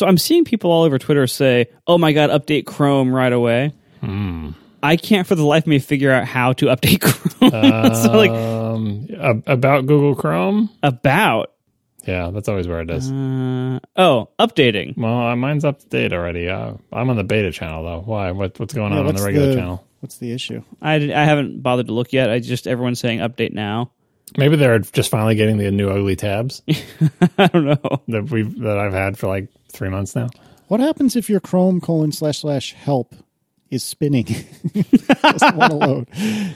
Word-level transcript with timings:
So 0.00 0.06
I'm 0.06 0.16
seeing 0.18 0.44
people 0.46 0.70
all 0.72 0.82
over 0.84 0.98
Twitter 0.98 1.26
say, 1.26 1.66
"Oh 1.86 1.98
my 1.98 2.12
god, 2.12 2.30
update 2.30 2.64
Chrome 2.64 3.14
right 3.14 3.32
away." 3.32 3.74
Hmm. 4.00 4.52
I 4.82 4.96
can't 4.96 5.26
for 5.26 5.34
the 5.34 5.44
life 5.44 5.64
of 5.64 5.66
me 5.66 5.78
figure 5.78 6.10
out 6.10 6.24
how 6.24 6.54
to 6.54 6.66
update 6.66 7.00
Chrome. 7.02 7.94
so 7.94 8.12
like 8.16 8.30
Um, 8.30 9.42
about 9.46 9.84
Google 9.84 10.14
Chrome. 10.14 10.70
about 10.82 11.52
Yeah, 12.06 12.30
that's 12.30 12.48
always 12.48 12.66
where 12.66 12.80
it 12.80 12.90
is. 12.90 13.12
uh, 13.12 13.78
oh 13.96 14.30
updating. 14.38 14.96
well, 14.96 15.28
uh, 15.28 15.36
mine's 15.36 15.66
up 15.66 15.80
to 15.80 15.86
date 15.88 16.14
already. 16.14 16.48
Uh, 16.48 16.72
I'm 16.90 17.10
on 17.10 17.16
the 17.16 17.24
beta 17.24 17.52
channel 17.52 17.84
though. 17.84 18.00
Why? 18.00 18.30
What, 18.30 18.58
what's 18.58 18.72
going 18.72 18.92
Yeah, 18.94 19.00
on 19.00 19.06
on 19.08 19.14
the 19.16 19.22
regular 19.22 19.48
the- 19.48 19.54
channel? 19.56 19.84
What's 20.00 20.16
the 20.16 20.32
issue? 20.32 20.62
I, 20.80 20.94
I 20.94 21.24
haven't 21.24 21.62
bothered 21.62 21.88
to 21.88 21.92
look 21.92 22.14
yet. 22.14 22.30
I 22.30 22.38
just 22.40 22.66
everyone's 22.66 23.00
saying 23.00 23.18
update 23.18 23.52
now. 23.52 23.90
Maybe 24.38 24.56
they're 24.56 24.78
just 24.78 25.10
finally 25.10 25.34
getting 25.34 25.58
the 25.58 25.70
new 25.70 25.90
ugly 25.90 26.16
tabs 26.16 26.62
I 27.36 27.48
don't 27.48 27.66
know. 27.66 28.00
that 28.08 28.30
we've 28.30 28.60
that 28.60 28.78
I've 28.78 28.92
had 28.94 29.18
for 29.18 29.26
like 29.26 29.48
three 29.70 29.88
months 29.88 30.14
now. 30.16 30.28
What 30.68 30.80
happens 30.80 31.16
if 31.16 31.28
your 31.28 31.40
Chrome 31.40 31.80
colon 31.80 32.12
slash 32.12 32.38
slash 32.40 32.72
help 32.74 33.14
is 33.70 33.82
spinning? 33.84 34.24
Doesn't 35.22 35.56
want 35.56 35.72
to 35.72 35.76
load. 35.78 36.06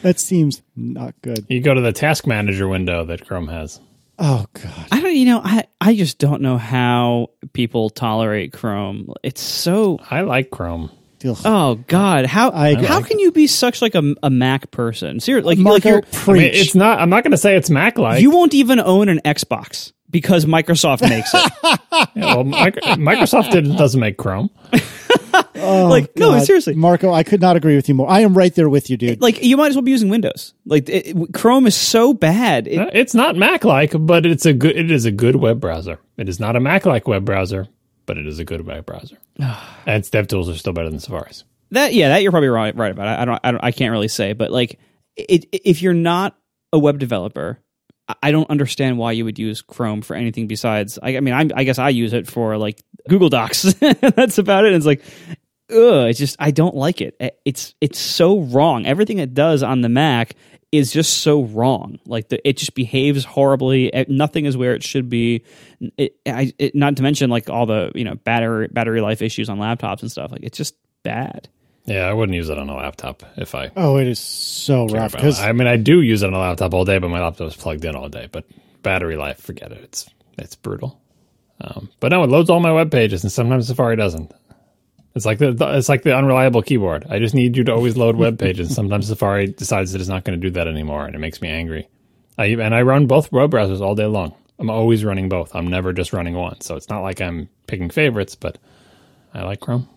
That 0.02 0.18
seems 0.20 0.62
not 0.76 1.14
good. 1.22 1.46
You 1.48 1.60
go 1.60 1.74
to 1.74 1.80
the 1.80 1.92
task 1.92 2.26
manager 2.26 2.68
window 2.68 3.04
that 3.06 3.26
Chrome 3.26 3.48
has. 3.48 3.80
Oh 4.18 4.46
god. 4.52 4.86
I 4.92 5.00
don't. 5.00 5.14
You 5.16 5.24
know, 5.26 5.40
I 5.44 5.64
I 5.80 5.96
just 5.96 6.18
don't 6.18 6.40
know 6.42 6.56
how 6.58 7.30
people 7.52 7.90
tolerate 7.90 8.52
Chrome. 8.52 9.12
It's 9.24 9.40
so. 9.40 9.98
I 10.10 10.20
like 10.20 10.50
Chrome. 10.50 10.90
Ugh. 11.26 11.36
Oh 11.44 11.74
God, 11.88 12.26
how 12.26 12.50
I- 12.52 12.74
how 12.84 13.00
can 13.02 13.18
you 13.18 13.32
be 13.32 13.46
such 13.48 13.80
like 13.82 13.94
a, 13.96 14.14
a 14.22 14.30
Mac 14.30 14.70
person? 14.70 15.18
Seriously, 15.20 15.56
like, 15.56 15.58
like 15.58 15.64
Marco, 15.64 15.88
you're, 15.88 15.98
I 15.98 16.00
preach. 16.24 16.52
mean, 16.52 16.60
it's 16.62 16.74
not. 16.76 17.00
I'm 17.00 17.08
not 17.10 17.24
going 17.24 17.32
to 17.32 17.38
say 17.38 17.56
it's 17.56 17.70
Mac 17.70 17.98
like. 17.98 18.20
you 18.22 18.30
won't 18.30 18.54
even 18.54 18.78
own 18.78 19.08
an 19.08 19.20
Xbox 19.24 19.92
because 20.14 20.44
Microsoft 20.46 21.02
makes 21.02 21.34
it. 21.34 21.52
well, 22.14 22.44
Microsoft 22.44 23.50
did, 23.50 23.64
doesn't 23.76 24.00
make 24.00 24.16
Chrome. 24.16 24.48
like 24.72 26.16
no, 26.16 26.28
Oh, 26.28 26.32
God. 26.38 26.44
seriously. 26.46 26.74
Marco, 26.74 27.12
I 27.12 27.24
could 27.24 27.40
not 27.40 27.56
agree 27.56 27.74
with 27.76 27.88
you 27.88 27.94
more. 27.96 28.08
I 28.08 28.20
am 28.20 28.36
right 28.36 28.54
there 28.54 28.68
with 28.68 28.90
you, 28.90 28.96
dude. 28.96 29.20
Like 29.20 29.42
you 29.42 29.56
might 29.56 29.68
as 29.70 29.74
well 29.74 29.82
be 29.82 29.90
using 29.90 30.08
Windows. 30.08 30.54
Like 30.64 30.88
it, 30.88 31.08
it- 31.08 31.34
Chrome 31.34 31.66
is 31.66 31.74
so 31.74 32.14
bad. 32.14 32.68
It- 32.68 32.90
It's 32.92 33.12
not 33.14 33.34
Mac 33.36 33.64
like, 33.64 33.92
but 33.98 34.24
it's 34.24 34.46
a 34.46 34.52
good. 34.52 34.76
It 34.76 34.90
is 34.92 35.04
a 35.04 35.10
good 35.10 35.36
web 35.36 35.60
browser. 35.60 35.98
It 36.16 36.28
is 36.28 36.38
not 36.38 36.54
a 36.56 36.60
Mac 36.60 36.86
like 36.86 37.08
web 37.08 37.24
browser, 37.24 37.66
but 38.06 38.16
it 38.16 38.26
is 38.26 38.38
a 38.38 38.44
good 38.44 38.64
web 38.66 38.86
browser. 38.86 39.16
and 39.38 39.58
its 39.98 40.10
dev 40.10 40.28
tools 40.28 40.48
are 40.48 40.54
still 40.56 40.72
better 40.72 40.90
than 40.90 41.00
Safari's. 41.00 41.44
That 41.72 41.92
yeah, 41.92 42.08
that 42.10 42.22
you're 42.22 42.30
probably 42.30 42.48
right 42.50 42.76
right 42.76 42.92
about. 42.92 43.08
I, 43.08 43.22
I 43.22 43.24
don't 43.24 43.40
I 43.42 43.50
don't 43.50 43.64
I 43.64 43.72
can't 43.72 43.90
really 43.90 44.08
say, 44.08 44.32
but 44.32 44.52
like 44.52 44.78
it, 45.16 45.46
if 45.52 45.82
you're 45.82 45.92
not 45.94 46.36
a 46.72 46.78
web 46.78 46.98
developer, 47.00 47.58
I- 48.22 48.30
don't 48.32 48.50
understand 48.50 48.98
why 48.98 49.12
you 49.12 49.24
would 49.24 49.38
use 49.38 49.62
Chrome 49.62 50.02
for 50.02 50.14
anything 50.16 50.46
besides. 50.46 50.98
I, 51.02 51.16
I 51.16 51.20
mean, 51.20 51.34
I'm, 51.34 51.50
I 51.54 51.64
guess 51.64 51.78
I 51.78 51.88
use 51.88 52.12
it 52.12 52.26
for 52.26 52.56
like 52.58 52.82
Google 53.08 53.28
Docs. 53.30 53.62
That's 54.00 54.38
about 54.38 54.64
it. 54.64 54.68
And 54.68 54.76
it's 54.76 54.86
like, 54.86 55.02
ugh, 55.70 56.08
it's 56.08 56.18
just 56.18 56.36
I 56.38 56.50
don't 56.50 56.74
like 56.76 57.00
it. 57.00 57.16
It- 57.20 57.38
It's 57.44 57.74
it's 57.80 57.98
so 57.98 58.40
wrong. 58.40 58.86
Everything 58.86 59.18
it 59.18 59.32
does 59.34 59.62
on 59.62 59.80
the 59.80 59.88
Mac 59.88 60.34
is 60.72 60.92
just 60.92 61.18
so 61.18 61.44
wrong. 61.44 61.98
Like 62.04 62.28
the, 62.30 62.46
it 62.48 62.56
just 62.56 62.74
behaves 62.74 63.24
horribly. 63.24 63.94
Eh, 63.94 64.04
Nothing 64.08 64.44
is 64.44 64.56
where 64.56 64.74
it 64.74 64.82
should 64.82 65.08
be. 65.08 65.44
It, 65.96 66.16
I, 66.26 66.52
it, 66.58 66.74
not 66.74 66.96
to 66.96 67.02
mention 67.04 67.30
like 67.30 67.48
all 67.48 67.64
the 67.66 67.92
you 67.94 68.04
know 68.04 68.16
battery 68.16 68.68
battery 68.68 69.00
life 69.00 69.22
issues 69.22 69.48
on 69.48 69.58
laptops 69.58 70.02
and 70.02 70.10
stuff. 70.10 70.32
Like 70.32 70.42
it's 70.42 70.58
just 70.58 70.74
bad. 71.04 71.48
Yeah, 71.86 72.06
I 72.08 72.12
wouldn't 72.14 72.34
use 72.36 72.48
it 72.48 72.58
on 72.58 72.68
a 72.70 72.76
laptop 72.76 73.22
if 73.36 73.54
I. 73.54 73.70
oh, 73.76 73.98
it 73.98 74.06
is 74.06 74.18
so 74.18 74.86
rough 74.86 75.12
because 75.12 75.40
I 75.40 75.52
mean, 75.52 75.68
I 75.68 75.76
do 75.76 76.00
use 76.00 76.22
it 76.22 76.26
on 76.28 76.34
a 76.34 76.38
laptop 76.38 76.72
all 76.72 76.84
day, 76.84 76.98
but 76.98 77.08
my 77.08 77.20
laptop 77.20 77.48
is 77.48 77.56
plugged 77.56 77.84
in 77.84 77.94
all 77.94 78.08
day. 78.08 78.28
But 78.30 78.44
battery 78.82 79.16
life, 79.16 79.38
forget 79.40 79.70
it. 79.72 79.82
It's 79.84 80.08
it's 80.38 80.54
brutal. 80.56 81.00
Um, 81.60 81.90
but 82.00 82.08
no, 82.08 82.24
it 82.24 82.30
loads 82.30 82.50
all 82.50 82.60
my 82.60 82.72
web 82.72 82.90
pages, 82.90 83.22
and 83.22 83.30
sometimes 83.30 83.66
Safari 83.66 83.96
doesn't. 83.96 84.32
It's 85.14 85.26
like 85.26 85.38
the 85.38 85.54
it's 85.76 85.88
like 85.88 86.02
the 86.02 86.16
unreliable 86.16 86.62
keyboard. 86.62 87.06
I 87.08 87.18
just 87.18 87.34
need 87.34 87.56
you 87.56 87.64
to 87.64 87.72
always 87.72 87.96
load 87.96 88.16
web 88.16 88.38
pages. 88.38 88.74
Sometimes 88.74 89.06
Safari 89.06 89.48
decides 89.48 89.92
that 89.92 90.00
it's 90.00 90.08
not 90.08 90.24
going 90.24 90.40
to 90.40 90.44
do 90.46 90.52
that 90.54 90.66
anymore, 90.66 91.04
and 91.06 91.14
it 91.14 91.20
makes 91.20 91.40
me 91.40 91.48
angry. 91.48 91.88
I 92.36 92.46
and 92.46 92.74
I 92.74 92.82
run 92.82 93.06
both 93.06 93.30
web 93.30 93.50
browsers 93.50 93.80
all 93.80 93.94
day 93.94 94.06
long. 94.06 94.34
I'm 94.58 94.70
always 94.70 95.04
running 95.04 95.28
both. 95.28 95.54
I'm 95.54 95.68
never 95.68 95.92
just 95.92 96.12
running 96.12 96.34
one. 96.34 96.60
So 96.60 96.76
it's 96.76 96.88
not 96.88 97.02
like 97.02 97.20
I'm 97.20 97.48
picking 97.66 97.90
favorites, 97.90 98.34
but 98.34 98.58
I 99.32 99.42
like 99.42 99.60
Chrome. 99.60 99.88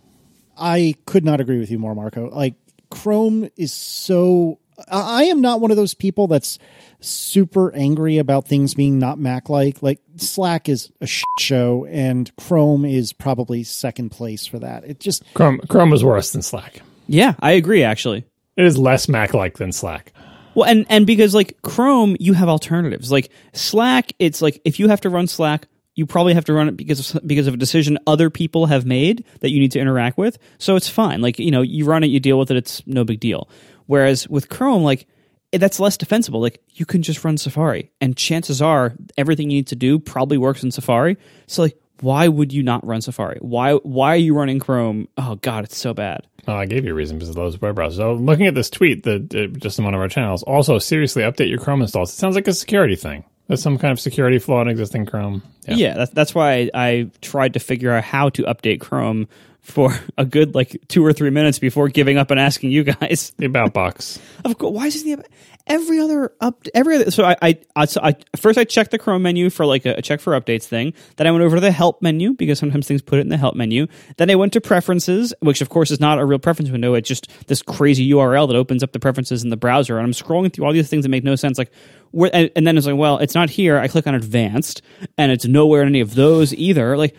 I 0.58 0.96
could 1.06 1.24
not 1.26 1.40
agree 1.42 1.60
with 1.60 1.72
you 1.72 1.80
more, 1.80 1.96
Marco. 1.96 2.30
Like 2.30 2.56
Chrome 2.90 3.50
is 3.58 3.72
so. 3.74 4.60
I 4.90 5.22
I 5.22 5.24
am 5.24 5.42
not 5.42 5.60
one 5.62 5.72
of 5.72 5.78
those 5.78 5.94
people 5.94 6.28
that's 6.28 6.60
super 7.00 7.74
angry 7.74 8.18
about 8.18 8.48
things 8.48 8.74
being 8.74 9.00
not 9.00 9.20
Mac 9.20 9.50
like. 9.50 9.82
Like 9.82 10.00
Slack 10.18 10.70
is 10.70 10.92
a 11.02 11.08
shit 11.08 11.26
show, 11.40 11.86
and 11.86 12.34
Chrome 12.38 12.86
is 12.86 13.14
probably 13.14 13.64
second 13.64 14.10
place 14.10 14.46
for 14.46 14.60
that. 14.60 14.84
It 14.86 15.00
just 15.00 15.24
Chrome 15.34 15.60
Chrome 15.70 15.94
is 15.94 16.04
worse 16.04 16.32
than 16.32 16.42
Slack. 16.42 16.82
Yeah, 17.08 17.36
I 17.40 17.52
agree. 17.52 17.84
Actually, 17.84 18.26
It 18.56 18.66
is 18.66 18.78
less 18.78 19.08
Mac 19.08 19.34
like 19.34 19.58
than 19.58 19.72
Slack. 19.72 20.14
Well, 20.56 20.68
and 20.68 20.86
and 20.90 21.06
because 21.06 21.36
like 21.36 21.62
Chrome, 21.62 22.18
you 22.20 22.34
have 22.34 22.50
alternatives. 22.50 23.12
Like 23.12 23.30
Slack, 23.54 24.14
it's 24.20 24.42
like 24.42 24.62
if 24.66 24.80
you 24.80 24.90
have 24.90 25.02
to 25.02 25.10
run 25.10 25.28
Slack, 25.28 25.68
you 25.98 26.06
probably 26.06 26.36
have 26.36 26.46
to 26.46 26.54
run 26.54 26.70
it 26.70 26.78
because 26.78 27.16
of, 27.16 27.28
because 27.28 27.48
of 27.48 27.56
a 27.56 27.58
decision 27.58 27.98
other 28.06 28.30
people 28.30 28.68
have 28.68 28.86
made 28.86 29.26
that 29.42 29.50
you 29.50 29.60
need 29.60 29.72
to 29.72 29.80
interact 29.80 30.16
with. 30.16 30.38
So 30.60 30.76
it's 30.76 30.88
fine. 30.88 31.22
Like 31.22 31.40
you 31.40 31.50
know, 31.50 31.64
you 31.64 31.86
run 31.86 32.04
it, 32.04 32.08
you 32.08 32.20
deal 32.20 32.38
with 32.40 32.52
it. 32.52 32.56
It's 32.56 32.86
no 32.86 33.04
big 33.04 33.20
deal. 33.20 33.50
Whereas 33.88 34.30
with 34.30 34.48
Chrome, 34.48 34.84
like 34.84 35.08
that's 35.52 35.80
less 35.80 35.98
defensible. 35.98 36.40
Like 36.40 36.62
you 36.74 36.86
can 36.86 37.02
just 37.02 37.26
run 37.26 37.38
Safari, 37.38 37.92
and 38.00 38.16
chances 38.16 38.62
are 38.62 38.94
everything 39.18 39.50
you 39.50 39.58
need 39.58 39.68
to 39.68 39.76
do 39.76 39.98
probably 39.98 40.38
works 40.38 40.62
in 40.64 40.70
Safari. 40.70 41.18
So 41.48 41.64
like, 41.64 41.78
why 42.02 42.28
would 42.28 42.54
you 42.54 42.62
not 42.62 42.86
run 42.86 43.02
Safari? 43.02 43.40
Why 43.42 43.74
why 43.74 44.14
are 44.14 44.18
you 44.18 44.36
running 44.36 44.60
Chrome? 44.60 45.08
Oh 45.18 45.36
God, 45.36 45.64
it's 45.64 45.78
so 45.78 45.96
bad. 45.96 46.28
Oh, 46.48 46.54
I 46.54 46.68
gave 46.68 46.86
you 46.86 46.92
a 46.92 46.96
reason 46.96 47.18
because 47.18 47.30
of 47.30 47.36
those 47.36 47.60
web 47.60 47.76
browsers. 47.76 47.96
So 47.96 48.14
looking 48.14 48.46
at 48.46 48.54
this 48.54 48.70
tweet 48.70 49.04
that 49.04 49.34
uh, 49.34 49.48
just 49.58 49.80
in 49.80 49.86
one 49.86 49.96
of 49.96 50.00
our 50.00 50.08
channels, 50.08 50.44
also 50.44 50.78
seriously 50.78 51.24
update 51.24 51.50
your 51.50 51.60
Chrome 51.60 51.82
installs. 51.82 52.14
It 52.14 52.18
sounds 52.18 52.36
like 52.36 52.48
a 52.48 52.54
security 52.54 52.96
thing. 52.96 53.26
There's 53.48 53.62
some 53.62 53.78
kind 53.78 53.92
of 53.92 54.00
security 54.00 54.40
flaw 54.40 54.62
in 54.62 54.68
existing 54.68 55.06
Chrome. 55.06 55.42
Yeah. 55.68 55.76
Yeah, 55.76 55.94
that's 55.96 56.12
that's 56.12 56.36
why 56.36 56.54
I, 56.54 56.70
I 56.74 57.12
tried 57.22 57.54
to 57.54 57.60
figure 57.60 57.92
out 57.92 58.04
how 58.04 58.30
to 58.30 58.44
update 58.44 58.82
Chrome 58.82 59.28
for 59.62 59.94
a 60.18 60.26
good 60.26 60.56
like 60.56 60.82
two 60.88 61.06
or 61.06 61.14
three 61.14 61.30
minutes 61.30 61.60
before 61.60 61.90
giving 61.90 62.18
up 62.18 62.32
and 62.32 62.40
asking 62.40 62.72
you 62.72 62.84
guys. 62.84 63.34
The 63.38 63.46
about 63.46 63.74
box. 63.74 64.20
Of 64.46 64.58
course, 64.58 64.74
why 64.74 64.86
is 64.86 65.04
this 65.04 65.04
the 65.04 65.24
every 65.68 66.00
other 66.00 66.34
up 66.42 66.66
every 66.74 66.96
other? 66.96 67.12
So 67.12 67.24
I 67.24 67.36
I, 67.42 67.60
I, 67.76 67.86
so 67.86 68.02
I 68.02 68.16
first 68.36 68.58
I 68.58 68.64
checked 68.64 68.92
the 68.92 68.98
Chrome 68.98 69.22
menu 69.22 69.50
for 69.50 69.66
like 69.66 69.86
a, 69.86 69.96
a 69.96 70.02
check 70.02 70.20
for 70.20 70.40
updates 70.40 70.64
thing. 70.64 70.94
Then 71.18 71.28
I 71.28 71.32
went 71.32 71.44
over 71.44 71.58
to 71.58 71.62
the 71.62 71.72
help 71.72 72.02
menu 72.02 72.34
because 72.34 72.60
sometimes 72.60 72.88
things 72.88 73.02
put 73.02 73.20
it 73.20 73.22
in 73.22 73.30
the 73.30 73.38
help 73.38 73.56
menu. 73.56 73.88
Then 74.18 74.30
I 74.30 74.36
went 74.36 74.54
to 74.54 74.62
preferences, 74.62 75.34
which 75.42 75.62
of 75.62 75.70
course 75.70 75.92
is 75.92 76.00
not 76.00 76.20
a 76.20 76.26
real 76.26 76.40
preference 76.40 76.72
window. 76.72 76.94
It's 76.94 77.08
just 77.08 77.28
this 77.48 77.62
crazy 77.62 78.10
URL 78.12 78.48
that 78.48 78.56
opens 78.56 78.84
up 78.84 78.92
the 78.92 79.00
preferences 79.00 79.44
in 79.44 79.50
the 79.50 79.58
browser. 79.58 79.98
And 79.98 80.06
I'm 80.06 80.14
scrolling 80.14 80.52
through 80.52 80.66
all 80.66 80.74
these 80.74 80.90
things 80.90 81.04
that 81.04 81.10
make 81.10 81.24
no 81.24 81.36
sense. 81.36 81.58
Like 81.58 81.72
where 82.12 82.32
and, 82.34 82.50
and 82.56 82.66
then 82.66 82.78
it's 82.78 82.88
like, 82.88 82.98
well, 82.98 83.18
it's 83.20 83.36
not 83.36 83.50
here. 83.50 83.78
I 83.78 83.88
click 83.88 84.08
on 84.08 84.16
advanced, 84.16 84.82
and 85.18 85.32
it's 85.32 85.46
nowhere 85.46 85.82
in 85.82 85.88
any 85.88 86.00
of 86.00 86.16
those 86.16 86.54
either. 86.54 86.98
Like 86.98 87.16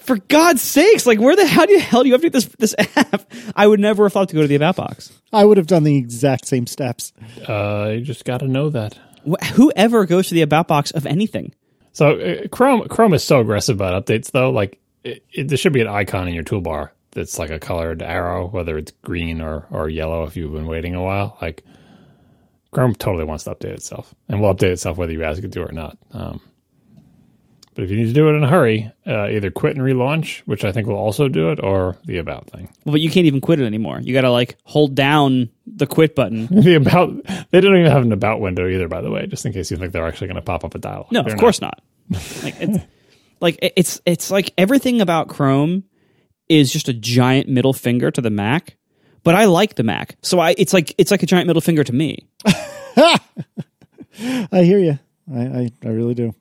for 0.00 0.16
God's 0.16 0.62
sakes, 0.62 1.06
like 1.06 1.18
where 1.20 1.36
the 1.36 1.46
hell 1.46 1.66
do 1.66 1.72
you 1.72 1.80
hell 1.80 2.02
do 2.02 2.08
you 2.08 2.16
update 2.18 2.32
this 2.32 2.46
this 2.58 2.74
app? 2.96 3.30
I 3.56 3.66
would 3.66 3.80
never 3.80 4.04
have 4.04 4.12
thought 4.12 4.28
to 4.30 4.34
go 4.34 4.42
to 4.42 4.48
the 4.48 4.54
about 4.56 4.76
box. 4.76 5.12
I 5.32 5.44
would 5.44 5.56
have 5.56 5.66
done 5.66 5.84
the 5.84 5.96
exact 5.96 6.46
same 6.46 6.66
steps. 6.66 7.12
Uh, 7.48 7.92
you 7.94 8.00
just 8.02 8.24
got 8.24 8.38
to 8.38 8.48
know 8.48 8.70
that. 8.70 8.98
Wh- 9.28 9.44
Whoever 9.54 10.06
goes 10.06 10.28
to 10.28 10.34
the 10.34 10.42
about 10.42 10.68
box 10.68 10.90
of 10.90 11.06
anything. 11.06 11.54
So 11.92 12.18
uh, 12.20 12.48
Chrome 12.48 12.88
Chrome 12.88 13.14
is 13.14 13.24
so 13.24 13.40
aggressive 13.40 13.76
about 13.76 14.04
updates 14.06 14.30
though. 14.30 14.50
Like 14.50 14.80
it, 15.04 15.24
it, 15.32 15.48
there 15.48 15.58
should 15.58 15.72
be 15.72 15.80
an 15.80 15.88
icon 15.88 16.28
in 16.28 16.34
your 16.34 16.44
toolbar 16.44 16.90
that's 17.12 17.38
like 17.38 17.50
a 17.50 17.58
colored 17.58 18.02
arrow, 18.02 18.46
whether 18.48 18.78
it's 18.78 18.92
green 19.02 19.40
or 19.40 19.66
or 19.70 19.88
yellow. 19.88 20.24
If 20.24 20.36
you've 20.36 20.52
been 20.52 20.66
waiting 20.66 20.94
a 20.94 21.02
while, 21.02 21.36
like 21.42 21.62
Chrome 22.70 22.94
totally 22.94 23.24
wants 23.24 23.44
to 23.44 23.50
update 23.50 23.72
itself, 23.74 24.14
and 24.28 24.40
will 24.40 24.54
update 24.54 24.70
itself 24.72 24.96
whether 24.96 25.12
you 25.12 25.24
ask 25.24 25.42
it 25.42 25.52
to 25.52 25.62
or 25.64 25.72
not. 25.72 25.98
Um, 26.12 26.40
but 27.80 27.84
if 27.84 27.90
you 27.90 27.96
need 27.96 28.08
to 28.08 28.12
do 28.12 28.28
it 28.28 28.32
in 28.32 28.44
a 28.44 28.46
hurry, 28.46 28.92
uh, 29.06 29.28
either 29.28 29.50
quit 29.50 29.74
and 29.74 29.82
relaunch, 29.82 30.40
which 30.40 30.66
I 30.66 30.70
think 30.72 30.86
will 30.86 30.96
also 30.96 31.28
do 31.28 31.48
it, 31.50 31.60
or 31.62 31.96
the 32.04 32.18
about 32.18 32.50
thing. 32.50 32.68
Well, 32.84 32.92
but 32.92 33.00
you 33.00 33.08
can't 33.08 33.24
even 33.24 33.40
quit 33.40 33.58
it 33.58 33.64
anymore. 33.64 34.00
You 34.00 34.12
got 34.12 34.20
to 34.20 34.30
like 34.30 34.58
hold 34.64 34.94
down 34.94 35.48
the 35.66 35.86
quit 35.86 36.14
button. 36.14 36.46
The 36.60 36.74
about 36.74 37.24
they 37.50 37.62
don't 37.62 37.74
even 37.78 37.90
have 37.90 38.02
an 38.02 38.12
about 38.12 38.42
window 38.42 38.68
either, 38.68 38.86
by 38.86 39.00
the 39.00 39.10
way, 39.10 39.26
just 39.26 39.46
in 39.46 39.54
case 39.54 39.70
you 39.70 39.78
think 39.78 39.94
they're 39.94 40.06
actually 40.06 40.26
going 40.26 40.34
to 40.36 40.42
pop 40.42 40.62
up 40.62 40.74
a 40.74 40.78
dialog. 40.78 41.10
No, 41.10 41.22
They're 41.22 41.32
of 41.32 41.40
course 41.40 41.62
not. 41.62 41.80
like 42.42 42.60
it's, 42.60 42.84
like 43.40 43.58
it's 43.62 44.00
it's 44.04 44.30
like 44.30 44.52
everything 44.58 45.00
about 45.00 45.28
Chrome 45.28 45.84
is 46.50 46.70
just 46.70 46.90
a 46.90 46.92
giant 46.92 47.48
middle 47.48 47.72
finger 47.72 48.10
to 48.10 48.20
the 48.20 48.28
Mac. 48.28 48.76
But 49.22 49.36
I 49.36 49.46
like 49.46 49.76
the 49.76 49.84
Mac, 49.84 50.16
so 50.20 50.38
I 50.38 50.54
it's 50.58 50.74
like 50.74 50.94
it's 50.98 51.10
like 51.10 51.22
a 51.22 51.26
giant 51.26 51.46
middle 51.46 51.62
finger 51.62 51.82
to 51.82 51.94
me. 51.94 52.28
I 52.44 53.18
hear 54.64 54.78
you. 54.78 54.98
I, 55.34 55.40
I, 55.40 55.70
I 55.82 55.88
really 55.88 56.12
do. 56.14 56.34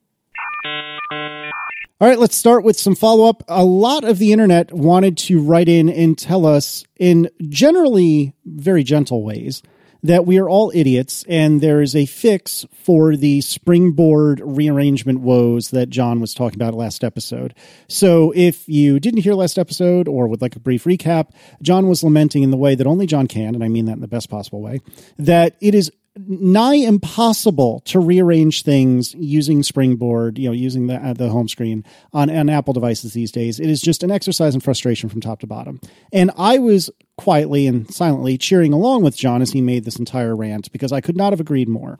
All 2.02 2.08
right, 2.08 2.18
let's 2.18 2.38
start 2.38 2.64
with 2.64 2.80
some 2.80 2.96
follow 2.96 3.28
up. 3.28 3.44
A 3.50 3.66
lot 3.66 4.06
of 4.06 4.20
the 4.20 4.32
internet 4.32 4.72
wanted 4.72 5.18
to 5.18 5.42
write 5.42 5.68
in 5.68 5.90
and 5.90 6.18
tell 6.18 6.46
us, 6.46 6.86
in 6.98 7.30
generally 7.50 8.34
very 8.46 8.86
gentle 8.86 9.22
ways, 9.22 9.62
that 10.02 10.26
we 10.26 10.40
are 10.40 10.48
all 10.48 10.72
idiots 10.74 11.26
and 11.28 11.60
there 11.60 11.82
is 11.82 11.98
a 11.98 12.06
fix 12.06 12.66
for 12.72 13.18
the 13.18 13.42
springboard 13.42 14.42
rearrangement 14.42 15.20
woes 15.20 15.72
that 15.72 15.90
John 15.90 16.22
was 16.22 16.34
talking 16.34 16.56
about 16.56 16.74
last 16.74 17.04
episode. 17.04 17.54
So 17.90 18.32
if 18.34 18.70
you 18.70 19.02
didn't 19.02 19.24
hear 19.24 19.34
last 19.34 19.60
episode 19.60 20.08
or 20.08 20.30
would 20.30 20.42
like 20.42 20.56
a 20.56 20.62
brief 20.62 20.86
recap, 20.86 21.32
John 21.62 21.90
was 21.90 22.02
lamenting 22.02 22.44
in 22.44 22.52
the 22.52 22.56
way 22.56 22.76
that 22.76 22.88
only 22.88 23.08
John 23.08 23.28
can, 23.28 23.56
and 23.56 23.64
I 23.64 23.68
mean 23.68 23.88
that 23.88 23.96
in 23.96 24.00
the 24.00 24.08
best 24.08 24.30
possible 24.30 24.62
way, 24.62 24.80
that 25.18 25.58
it 25.60 25.76
is 25.76 25.92
nigh 26.18 26.76
impossible 26.76 27.82
to 27.82 28.00
rearrange 28.00 28.64
things 28.64 29.14
using 29.16 29.64
Springboard, 29.64 30.38
you 30.38 30.48
know, 30.48 30.54
using 30.54 30.88
the 30.88 30.96
uh, 30.96 31.14
the 31.14 31.30
home 31.30 31.48
screen 31.48 31.86
on, 32.14 32.30
on 32.30 32.50
Apple 32.50 32.74
devices 32.74 33.14
these 33.14 33.32
days. 33.32 33.60
It 33.60 33.70
is 33.70 33.82
just 33.82 34.04
an 34.04 34.12
exercise 34.12 34.54
in 34.54 34.62
frustration 34.62 35.10
from 35.10 35.22
top 35.22 35.40
to 35.42 35.48
bottom. 35.48 35.80
And 36.12 36.32
I 36.38 36.58
was 36.58 36.90
quietly 37.18 37.68
and 37.68 37.92
silently 37.94 38.38
cheering 38.38 38.74
along 38.74 39.04
with 39.04 39.16
John 39.16 39.42
as 39.42 39.52
he 39.52 39.62
made 39.62 39.86
this 39.86 40.00
entire 40.00 40.36
rant 40.36 40.72
because 40.72 40.92
I 40.92 41.02
could 41.02 41.18
not 41.18 41.34
have 41.34 41.40
agreed 41.40 41.70
more. 41.70 42.00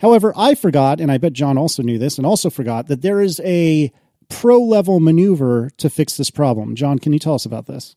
However, 0.00 0.32
I 0.36 0.54
forgot, 0.54 1.00
and 1.00 1.10
I 1.10 1.18
bet 1.18 1.32
John 1.32 1.56
also 1.56 1.82
knew 1.82 1.98
this, 1.98 2.18
and 2.18 2.26
also 2.26 2.50
forgot 2.50 2.88
that 2.88 3.02
there 3.02 3.20
is 3.20 3.40
a 3.44 3.90
pro 4.28 4.62
level 4.62 5.00
maneuver 5.00 5.70
to 5.78 5.88
fix 5.88 6.16
this 6.16 6.30
problem. 6.30 6.74
John, 6.74 6.98
can 6.98 7.12
you 7.12 7.18
tell 7.18 7.34
us 7.34 7.46
about 7.46 7.66
this? 7.66 7.96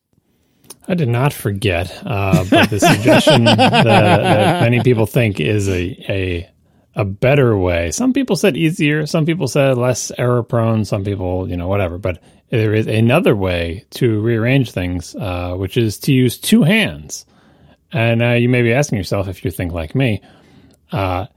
I 0.90 0.96
did 0.96 1.08
not 1.08 1.34
forget, 1.34 2.02
uh, 2.04 2.44
but 2.50 2.72
the 2.72 2.80
suggestion 2.80 3.44
that, 3.46 3.84
that, 3.84 4.62
many 4.62 4.82
people 4.82 5.06
think 5.06 5.40
is 5.40 5.70
a, 5.70 5.96
a 6.10 6.50
a 6.96 7.06
better 7.06 7.56
way. 7.56 7.92
Some 7.92 8.12
people 8.12 8.36
said 8.36 8.58
easier, 8.58 9.06
some 9.06 9.26
people 9.26 9.48
said 9.48 9.78
less 9.78 10.12
error 10.18 10.44
prone, 10.44 10.84
some 10.86 11.06
people, 11.06 11.48
you 11.48 11.56
know, 11.56 11.68
whatever. 11.68 11.98
But 11.98 12.22
there 12.50 12.74
is 12.74 12.88
another 12.88 13.36
way 13.36 13.86
to 13.92 14.20
rearrange 14.20 14.72
things, 14.72 15.16
uh, 15.16 15.54
which 15.54 15.78
is 15.78 16.00
to 16.00 16.14
use 16.14 16.38
two 16.38 16.64
hands. 16.64 17.26
And 17.92 18.22
uh, 18.22 18.32
you 18.32 18.50
may 18.50 18.64
be 18.64 18.74
asking 18.74 18.98
yourself, 18.98 19.28
if 19.28 19.46
you 19.46 19.52
think 19.52 19.72
like 19.72 19.96
me, 19.96 20.22
uh, 20.92 21.28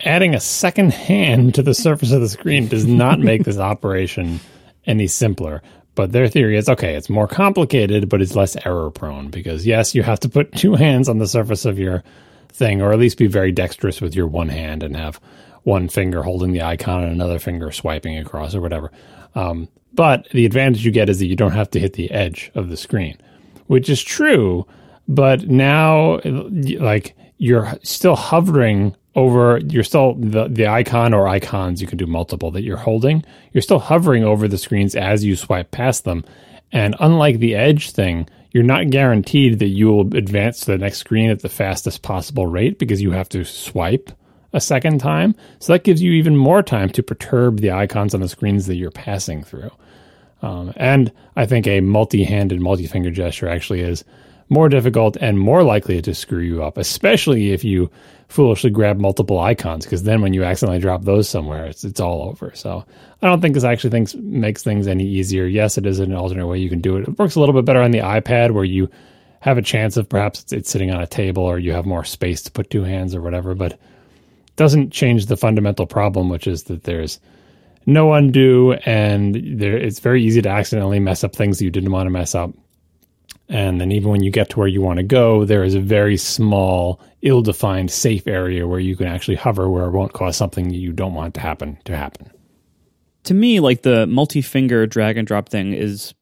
adding 0.00 0.34
a 0.34 0.40
second 0.40 0.92
hand 1.08 1.54
to 1.54 1.62
the 1.62 1.74
surface 1.74 2.12
of 2.12 2.20
the 2.20 2.28
screen 2.28 2.68
does 2.68 2.86
not 2.86 3.20
make 3.20 3.44
this 3.44 3.58
operation 3.58 4.40
any 4.86 5.06
simpler. 5.06 5.62
But 6.00 6.12
their 6.12 6.28
theory 6.28 6.56
is 6.56 6.66
okay, 6.66 6.94
it's 6.94 7.10
more 7.10 7.28
complicated, 7.28 8.08
but 8.08 8.22
it's 8.22 8.34
less 8.34 8.56
error 8.64 8.90
prone 8.90 9.28
because, 9.28 9.66
yes, 9.66 9.94
you 9.94 10.02
have 10.02 10.18
to 10.20 10.30
put 10.30 10.50
two 10.56 10.74
hands 10.74 11.10
on 11.10 11.18
the 11.18 11.26
surface 11.26 11.66
of 11.66 11.78
your 11.78 12.02
thing, 12.48 12.80
or 12.80 12.90
at 12.90 12.98
least 12.98 13.18
be 13.18 13.26
very 13.26 13.52
dexterous 13.52 14.00
with 14.00 14.14
your 14.14 14.26
one 14.26 14.48
hand 14.48 14.82
and 14.82 14.96
have 14.96 15.20
one 15.64 15.90
finger 15.90 16.22
holding 16.22 16.52
the 16.52 16.62
icon 16.62 17.02
and 17.02 17.12
another 17.12 17.38
finger 17.38 17.70
swiping 17.70 18.16
across 18.16 18.54
or 18.54 18.62
whatever. 18.62 18.90
Um, 19.34 19.68
but 19.92 20.26
the 20.30 20.46
advantage 20.46 20.86
you 20.86 20.90
get 20.90 21.10
is 21.10 21.18
that 21.18 21.26
you 21.26 21.36
don't 21.36 21.52
have 21.52 21.70
to 21.72 21.78
hit 21.78 21.92
the 21.92 22.10
edge 22.12 22.50
of 22.54 22.70
the 22.70 22.78
screen, 22.78 23.18
which 23.66 23.90
is 23.90 24.02
true. 24.02 24.66
But 25.06 25.48
now, 25.48 26.20
like, 26.24 27.14
you're 27.36 27.74
still 27.82 28.16
hovering 28.16 28.96
over 29.16 29.58
you're 29.66 29.84
still 29.84 30.14
the 30.14 30.48
the 30.48 30.66
icon 30.66 31.12
or 31.12 31.26
icons 31.26 31.80
you 31.80 31.88
can 31.88 31.98
do 31.98 32.06
multiple 32.06 32.52
that 32.52 32.62
you're 32.62 32.76
holding 32.76 33.24
you're 33.52 33.62
still 33.62 33.80
hovering 33.80 34.22
over 34.22 34.46
the 34.46 34.58
screens 34.58 34.94
as 34.94 35.24
you 35.24 35.36
swipe 35.36 35.70
past 35.70 36.04
them. 36.04 36.24
And 36.72 36.94
unlike 37.00 37.38
the 37.38 37.56
edge 37.56 37.90
thing 37.90 38.28
you're 38.52 38.62
not 38.64 38.90
guaranteed 38.90 39.58
that 39.60 39.68
you 39.68 39.88
will 39.88 40.16
advance 40.16 40.60
to 40.60 40.66
the 40.66 40.78
next 40.78 40.98
screen 40.98 41.30
at 41.30 41.40
the 41.40 41.48
fastest 41.48 42.02
possible 42.02 42.46
rate 42.46 42.78
because 42.78 43.02
you 43.02 43.12
have 43.12 43.28
to 43.30 43.44
swipe 43.44 44.10
a 44.52 44.60
second 44.60 44.98
time. 44.98 45.36
So 45.60 45.72
that 45.72 45.84
gives 45.84 46.02
you 46.02 46.12
even 46.12 46.36
more 46.36 46.62
time 46.62 46.90
to 46.90 47.02
perturb 47.02 47.60
the 47.60 47.70
icons 47.70 48.14
on 48.14 48.20
the 48.20 48.28
screens 48.28 48.66
that 48.66 48.74
you're 48.74 48.90
passing 48.90 49.44
through. 49.44 49.70
Um, 50.42 50.72
and 50.76 51.12
i 51.36 51.44
think 51.44 51.66
a 51.66 51.80
multi-handed 51.80 52.60
multi-finger 52.60 53.10
gesture 53.10 53.48
actually 53.48 53.80
is 53.80 54.04
more 54.48 54.68
difficult 54.70 55.16
and 55.20 55.38
more 55.38 55.62
likely 55.62 56.00
to 56.00 56.14
screw 56.14 56.40
you 56.40 56.64
up 56.64 56.78
especially 56.78 57.52
if 57.52 57.62
you 57.62 57.90
foolishly 58.30 58.70
grab 58.70 58.98
multiple 58.98 59.40
icons 59.40 59.84
because 59.84 60.04
then 60.04 60.22
when 60.22 60.32
you 60.32 60.44
accidentally 60.44 60.78
drop 60.78 61.02
those 61.02 61.28
somewhere, 61.28 61.66
it's 61.66 61.84
it's 61.84 62.00
all 62.00 62.22
over. 62.22 62.52
So 62.54 62.84
I 63.20 63.26
don't 63.26 63.40
think 63.40 63.54
this 63.54 63.64
actually 63.64 63.90
thinks 63.90 64.14
makes 64.14 64.62
things 64.62 64.86
any 64.86 65.04
easier. 65.04 65.46
Yes, 65.46 65.76
it 65.76 65.84
is 65.84 65.98
an 65.98 66.14
alternate 66.14 66.46
way 66.46 66.58
you 66.58 66.70
can 66.70 66.80
do 66.80 66.96
it. 66.96 67.08
It 67.08 67.18
works 67.18 67.34
a 67.34 67.40
little 67.40 67.54
bit 67.54 67.64
better 67.64 67.82
on 67.82 67.90
the 67.90 67.98
iPad 67.98 68.52
where 68.52 68.64
you 68.64 68.88
have 69.40 69.58
a 69.58 69.62
chance 69.62 69.96
of 69.96 70.08
perhaps 70.08 70.52
it's, 70.52 70.70
sitting 70.70 70.90
on 70.90 71.02
a 71.02 71.06
table 71.06 71.42
or 71.42 71.58
you 71.58 71.72
have 71.72 71.86
more 71.86 72.04
space 72.04 72.42
to 72.42 72.52
put 72.52 72.70
two 72.70 72.84
hands 72.84 73.14
or 73.14 73.20
whatever, 73.20 73.54
but 73.54 73.78
doesn't 74.56 74.90
change 74.90 75.26
the 75.26 75.36
fundamental 75.36 75.86
problem, 75.86 76.28
which 76.28 76.46
is 76.46 76.64
that 76.64 76.84
there's 76.84 77.18
no 77.86 78.12
undo 78.12 78.74
and 78.84 79.58
there 79.58 79.76
it's 79.76 79.98
very 79.98 80.22
easy 80.22 80.42
to 80.42 80.48
accidentally 80.48 81.00
mess 81.00 81.24
up 81.24 81.34
things 81.34 81.60
you 81.60 81.70
didn't 81.70 81.90
want 81.90 82.06
to 82.06 82.10
mess 82.10 82.34
up. 82.34 82.52
And 83.50 83.80
then 83.80 83.90
even 83.90 84.10
when 84.10 84.22
you 84.22 84.30
get 84.30 84.48
to 84.50 84.60
where 84.60 84.68
you 84.68 84.80
want 84.80 84.98
to 84.98 85.02
go, 85.02 85.44
there 85.44 85.64
is 85.64 85.74
a 85.74 85.80
very 85.80 86.16
small, 86.16 87.00
ill-defined 87.22 87.90
safe 87.90 88.28
area 88.28 88.66
where 88.66 88.78
you 88.78 88.96
can 88.96 89.08
actually 89.08 89.34
hover 89.34 89.68
where 89.68 89.86
it 89.86 89.90
won't 89.90 90.12
cause 90.12 90.36
something 90.36 90.70
you 90.70 90.92
don't 90.92 91.14
want 91.14 91.34
to 91.34 91.40
happen 91.40 91.76
to 91.84 91.96
happen. 91.96 92.30
To 93.24 93.34
me, 93.34 93.58
like 93.58 93.82
the 93.82 94.06
multi-finger 94.06 94.86
drag 94.86 95.18
and 95.18 95.26
drop 95.26 95.48
thing 95.48 95.72
is 95.72 96.14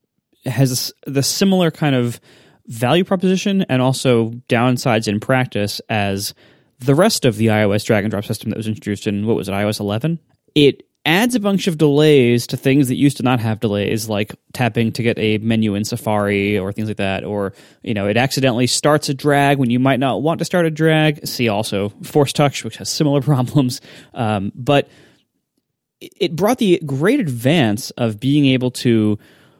has 0.47 0.91
the 1.07 1.23
similar 1.23 1.71
kind 1.71 1.95
of 1.95 2.19
value 2.67 3.05
proposition 3.05 3.63
and 3.69 3.83
also 3.83 4.31
downsides 4.49 5.07
in 5.07 5.21
practice 5.21 5.81
as 5.91 6.33
the 6.79 6.95
rest 6.95 7.27
of 7.27 7.37
the 7.37 7.49
iOS 7.49 7.85
drag 7.85 8.05
and 8.05 8.11
drop 8.11 8.25
system 8.25 8.51
that 8.51 8.57
was 8.57 8.69
introduced 8.69 9.07
in 9.07 9.27
what 9.27 9.37
was 9.37 9.49
it 9.49 9.53
iOS 9.53 9.81
11. 9.81 10.19
It 10.55 10.88
adds 11.09 11.35
a 11.35 11.41
bunch 11.41 11.67
of 11.67 11.79
delays 11.79 12.47
to 12.49 12.57
things 12.59 12.89
that 12.89 12.97
used 12.97 13.17
to 13.17 13.23
not 13.23 13.41
have 13.41 13.61
delays, 13.61 14.11
like 14.11 14.35
tapping 14.53 14.93
to 14.93 15.03
get 15.03 15.19
a 15.19 15.39
menu 15.39 15.75
in 15.75 15.83
Safari 15.83 16.59
or 16.59 16.71
things 16.71 16.89
like 16.89 16.99
that. 16.99 17.25
Or, 17.25 17.55
you 17.83 17.95
know, 17.95 18.07
it 18.09 18.19
accidentally 18.19 18.67
starts 18.67 19.09
a 19.09 19.15
drag 19.15 19.57
when 19.59 19.71
you 19.71 19.79
might 19.79 20.01
not 20.01 20.21
want 20.21 20.39
to 20.41 20.45
start 20.45 20.67
a 20.67 20.71
drag. 20.71 21.27
See 21.27 21.49
also 21.49 21.89
Force 22.03 22.35
Touch, 22.35 22.63
which 22.63 22.77
has 22.77 22.91
similar 22.91 23.23
problems. 23.33 23.81
Um, 24.13 24.53
but 24.55 24.89
it 26.01 26.37
brought 26.37 26.59
the 26.59 26.79
great 26.85 27.21
advance 27.21 27.91
of 27.93 28.21
being 28.21 28.45
able 28.45 28.71
to 28.71 29.19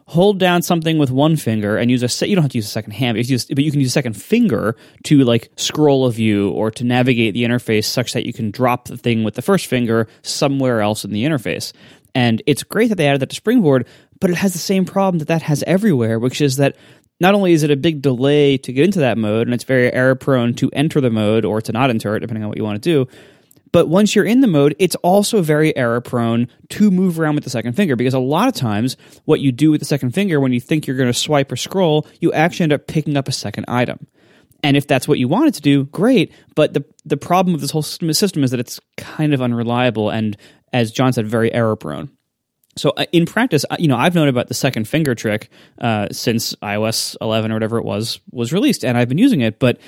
hold 0.09 0.39
down 0.39 0.63
something 0.63 0.97
with 0.97 1.11
one 1.11 1.35
finger 1.35 1.77
and 1.77 1.91
use 1.91 2.01
a 2.01 2.09
se- 2.09 2.27
you 2.27 2.33
don't 2.33 2.41
have 2.41 2.51
to 2.51 2.57
use 2.57 2.65
a 2.65 2.71
second 2.71 2.93
hand 2.93 3.15
but 3.15 3.23
you, 3.27 3.33
use, 3.33 3.45
but 3.45 3.63
you 3.63 3.69
can 3.69 3.79
use 3.79 3.89
a 3.89 3.91
second 3.91 4.13
finger 4.13 4.75
to 5.03 5.19
like 5.23 5.51
scroll 5.55 6.07
a 6.07 6.11
view 6.11 6.49
or 6.49 6.71
to 6.71 6.83
navigate 6.83 7.35
the 7.35 7.43
interface 7.43 7.85
such 7.85 8.13
that 8.13 8.25
you 8.25 8.33
can 8.33 8.49
drop 8.49 8.87
the 8.87 8.97
thing 8.97 9.23
with 9.23 9.35
the 9.35 9.41
first 9.43 9.67
finger 9.67 10.07
somewhere 10.23 10.81
else 10.81 11.05
in 11.05 11.11
the 11.11 11.23
interface. 11.23 11.73
And 12.15 12.41
it's 12.47 12.63
great 12.63 12.87
that 12.87 12.95
they 12.95 13.07
added 13.07 13.21
that 13.21 13.29
to 13.29 13.35
springboard 13.35 13.87
but 14.19 14.31
it 14.31 14.37
has 14.37 14.51
the 14.51 14.59
same 14.59 14.83
problem 14.83 15.19
that 15.19 15.27
that 15.27 15.43
has 15.43 15.63
everywhere 15.67 16.17
which 16.17 16.41
is 16.41 16.57
that 16.57 16.75
not 17.19 17.35
only 17.35 17.53
is 17.53 17.61
it 17.61 17.69
a 17.69 17.75
big 17.75 18.01
delay 18.01 18.57
to 18.57 18.73
get 18.73 18.85
into 18.85 19.01
that 19.01 19.15
mode 19.15 19.45
and 19.45 19.53
it's 19.53 19.63
very 19.63 19.93
error 19.93 20.15
prone 20.15 20.55
to 20.55 20.71
enter 20.73 20.99
the 20.99 21.11
mode 21.11 21.45
or 21.45 21.61
to 21.61 21.71
not 21.71 21.91
enter 21.91 22.15
it 22.15 22.21
depending 22.21 22.41
on 22.41 22.49
what 22.49 22.57
you 22.57 22.63
want 22.63 22.81
to 22.81 23.05
do 23.05 23.07
but 23.71 23.87
once 23.87 24.15
you're 24.15 24.25
in 24.25 24.41
the 24.41 24.47
mode, 24.47 24.75
it's 24.79 24.95
also 24.95 25.41
very 25.41 25.75
error 25.75 26.01
prone 26.01 26.47
to 26.69 26.91
move 26.91 27.19
around 27.19 27.35
with 27.35 27.43
the 27.43 27.49
second 27.49 27.73
finger 27.73 27.95
because 27.95 28.13
a 28.13 28.19
lot 28.19 28.47
of 28.47 28.53
times 28.53 28.97
what 29.25 29.39
you 29.39 29.51
do 29.51 29.71
with 29.71 29.79
the 29.79 29.85
second 29.85 30.11
finger 30.11 30.39
when 30.39 30.53
you 30.53 30.59
think 30.59 30.87
you're 30.87 30.97
going 30.97 31.09
to 31.09 31.13
swipe 31.13 31.51
or 31.51 31.55
scroll, 31.55 32.07
you 32.19 32.31
actually 32.33 32.63
end 32.63 32.73
up 32.73 32.87
picking 32.87 33.17
up 33.17 33.27
a 33.27 33.31
second 33.31 33.65
item. 33.67 34.07
And 34.63 34.75
if 34.75 34.87
that's 34.87 35.07
what 35.07 35.19
you 35.19 35.27
wanted 35.27 35.53
to 35.55 35.61
do, 35.61 35.85
great. 35.85 36.33
But 36.55 36.73
the 36.73 36.83
the 37.05 37.17
problem 37.17 37.53
with 37.53 37.61
this 37.61 37.71
whole 37.71 37.81
system 37.81 38.43
is 38.43 38.51
that 38.51 38.59
it's 38.59 38.79
kind 38.97 39.33
of 39.33 39.41
unreliable 39.41 40.09
and, 40.09 40.35
as 40.73 40.91
John 40.91 41.13
said, 41.13 41.27
very 41.27 41.53
error 41.53 41.75
prone. 41.75 42.09
So 42.75 42.91
uh, 42.91 43.05
in 43.11 43.25
practice, 43.25 43.65
uh, 43.69 43.77
you 43.79 43.87
know, 43.87 43.97
I've 43.97 44.15
known 44.15 44.27
about 44.27 44.47
the 44.47 44.53
second 44.53 44.87
finger 44.87 45.15
trick 45.15 45.49
uh, 45.79 46.07
since 46.11 46.55
iOS 46.55 47.15
11 47.21 47.51
or 47.51 47.55
whatever 47.55 47.77
it 47.77 47.85
was 47.85 48.19
was 48.31 48.53
released, 48.53 48.83
and 48.83 48.97
I've 48.97 49.09
been 49.09 49.17
using 49.17 49.41
it. 49.41 49.59
But 49.59 49.79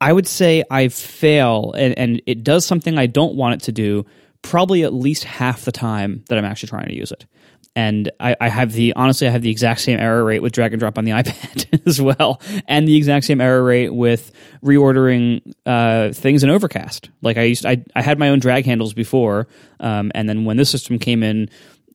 I 0.00 0.12
would 0.12 0.26
say 0.26 0.64
I 0.70 0.88
fail 0.88 1.72
and, 1.76 1.96
and 1.98 2.22
it 2.26 2.42
does 2.42 2.64
something 2.64 2.98
I 2.98 3.06
don't 3.06 3.34
want 3.34 3.54
it 3.54 3.64
to 3.66 3.72
do 3.72 4.06
probably 4.42 4.82
at 4.84 4.94
least 4.94 5.24
half 5.24 5.64
the 5.64 5.72
time 5.72 6.24
that 6.28 6.38
I'm 6.38 6.44
actually 6.44 6.68
trying 6.68 6.88
to 6.88 6.94
use 6.94 7.12
it. 7.12 7.26
And 7.76 8.10
I, 8.18 8.34
I, 8.40 8.48
have 8.48 8.72
the 8.72 8.92
honestly, 8.94 9.28
I 9.28 9.30
have 9.30 9.42
the 9.42 9.50
exact 9.50 9.80
same 9.80 10.00
error 10.00 10.24
rate 10.24 10.42
with 10.42 10.52
drag 10.52 10.72
and 10.72 10.80
drop 10.80 10.98
on 10.98 11.04
the 11.04 11.10
iPad 11.12 11.82
as 11.86 12.00
well, 12.00 12.40
and 12.66 12.86
the 12.86 12.96
exact 12.96 13.26
same 13.26 13.40
error 13.40 13.62
rate 13.62 13.90
with 13.90 14.32
reordering 14.64 15.54
uh, 15.66 16.12
things 16.12 16.42
in 16.42 16.50
Overcast. 16.50 17.10
Like 17.22 17.36
I 17.36 17.42
used, 17.42 17.64
I, 17.64 17.84
I 17.94 18.02
had 18.02 18.18
my 18.18 18.30
own 18.30 18.40
drag 18.40 18.64
handles 18.64 18.92
before, 18.92 19.46
um, 19.78 20.10
and 20.16 20.28
then 20.28 20.44
when 20.44 20.56
this 20.56 20.68
system 20.68 20.98
came 20.98 21.22
in, 21.22 21.48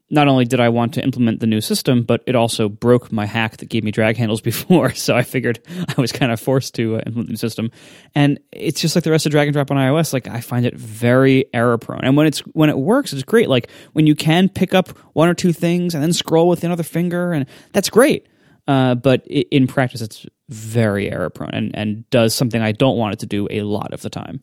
not 0.10 0.28
only 0.28 0.46
did 0.46 0.60
I 0.60 0.70
want 0.70 0.94
to 0.96 1.04
implement 1.04 1.40
the 1.40 1.48
new 1.48 1.62
system, 1.62 2.04
but 2.04 2.24
it 2.28 2.36
also 2.36 2.70
broke 2.70 3.12
my 3.12 3.26
hack 3.26 3.58
that 3.58 3.70
gave 3.70 3.84
me 3.84 3.92
drag 3.92 4.18
handles 4.18 4.42
before. 4.52 4.94
So 4.94 5.16
I 5.16 5.24
figured 5.24 5.60
I 5.98 6.00
was 6.00 6.12
kind 6.12 6.32
of 6.32 6.40
forced 6.40 6.76
to 6.76 6.98
uh, 6.98 7.04
implement 7.06 7.28
the 7.28 7.34
new 7.34 7.38
system. 7.38 7.72
And 8.14 8.40
it's 8.52 8.82
just 8.82 8.96
like 8.96 9.04
the 9.04 9.12
rest 9.12 9.26
of 9.26 9.32
drag 9.32 9.48
and 9.48 9.54
drop 9.54 9.72
on 9.72 9.78
iOS. 9.78 10.14
Like 10.14 10.28
I 10.28 10.42
find 10.42 10.66
it 10.66 10.76
very 10.76 11.46
error 11.54 11.78
prone. 11.78 12.04
And 12.04 12.16
when 12.16 12.28
it's 12.28 12.40
when 12.40 12.70
it 12.70 12.78
works, 12.78 13.14
it's 13.14 13.24
great. 13.24 13.50
Like 13.50 13.70
when 13.94 14.06
you 14.06 14.16
can 14.16 14.50
pick 14.50 14.74
up 14.74 14.90
one 15.14 15.28
or 15.28 15.34
two 15.34 15.54
things 15.54 15.96
and 15.96 16.04
then 16.04 16.14
scroll 16.14 16.48
with 16.48 16.64
another 16.64 16.84
finger, 16.84 17.34
and 17.34 17.46
that's 17.74 17.90
great. 17.90 18.28
Uh, 18.68 18.96
but 18.96 19.22
it, 19.28 19.48
in 19.52 19.68
practice, 19.68 20.02
it's 20.02 20.26
very 20.50 21.12
error 21.12 21.30
prone 21.30 21.52
and, 21.54 21.76
and 21.76 22.10
does 22.10 22.34
something 22.34 22.62
I 22.62 22.72
don't 22.72 22.98
want 22.98 23.14
it 23.14 23.20
to 23.20 23.26
do 23.26 23.48
a 23.50 23.62
lot 23.62 23.94
of 23.94 24.02
the 24.02 24.10
time. 24.10 24.42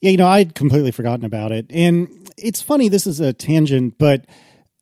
Yeah, 0.00 0.10
you 0.10 0.16
know, 0.16 0.28
I'd 0.28 0.54
completely 0.54 0.92
forgotten 0.92 1.24
about 1.24 1.52
it. 1.52 1.66
And 1.70 2.08
it's 2.36 2.62
funny, 2.62 2.88
this 2.88 3.06
is 3.06 3.20
a 3.20 3.32
tangent, 3.32 3.98
but 3.98 4.26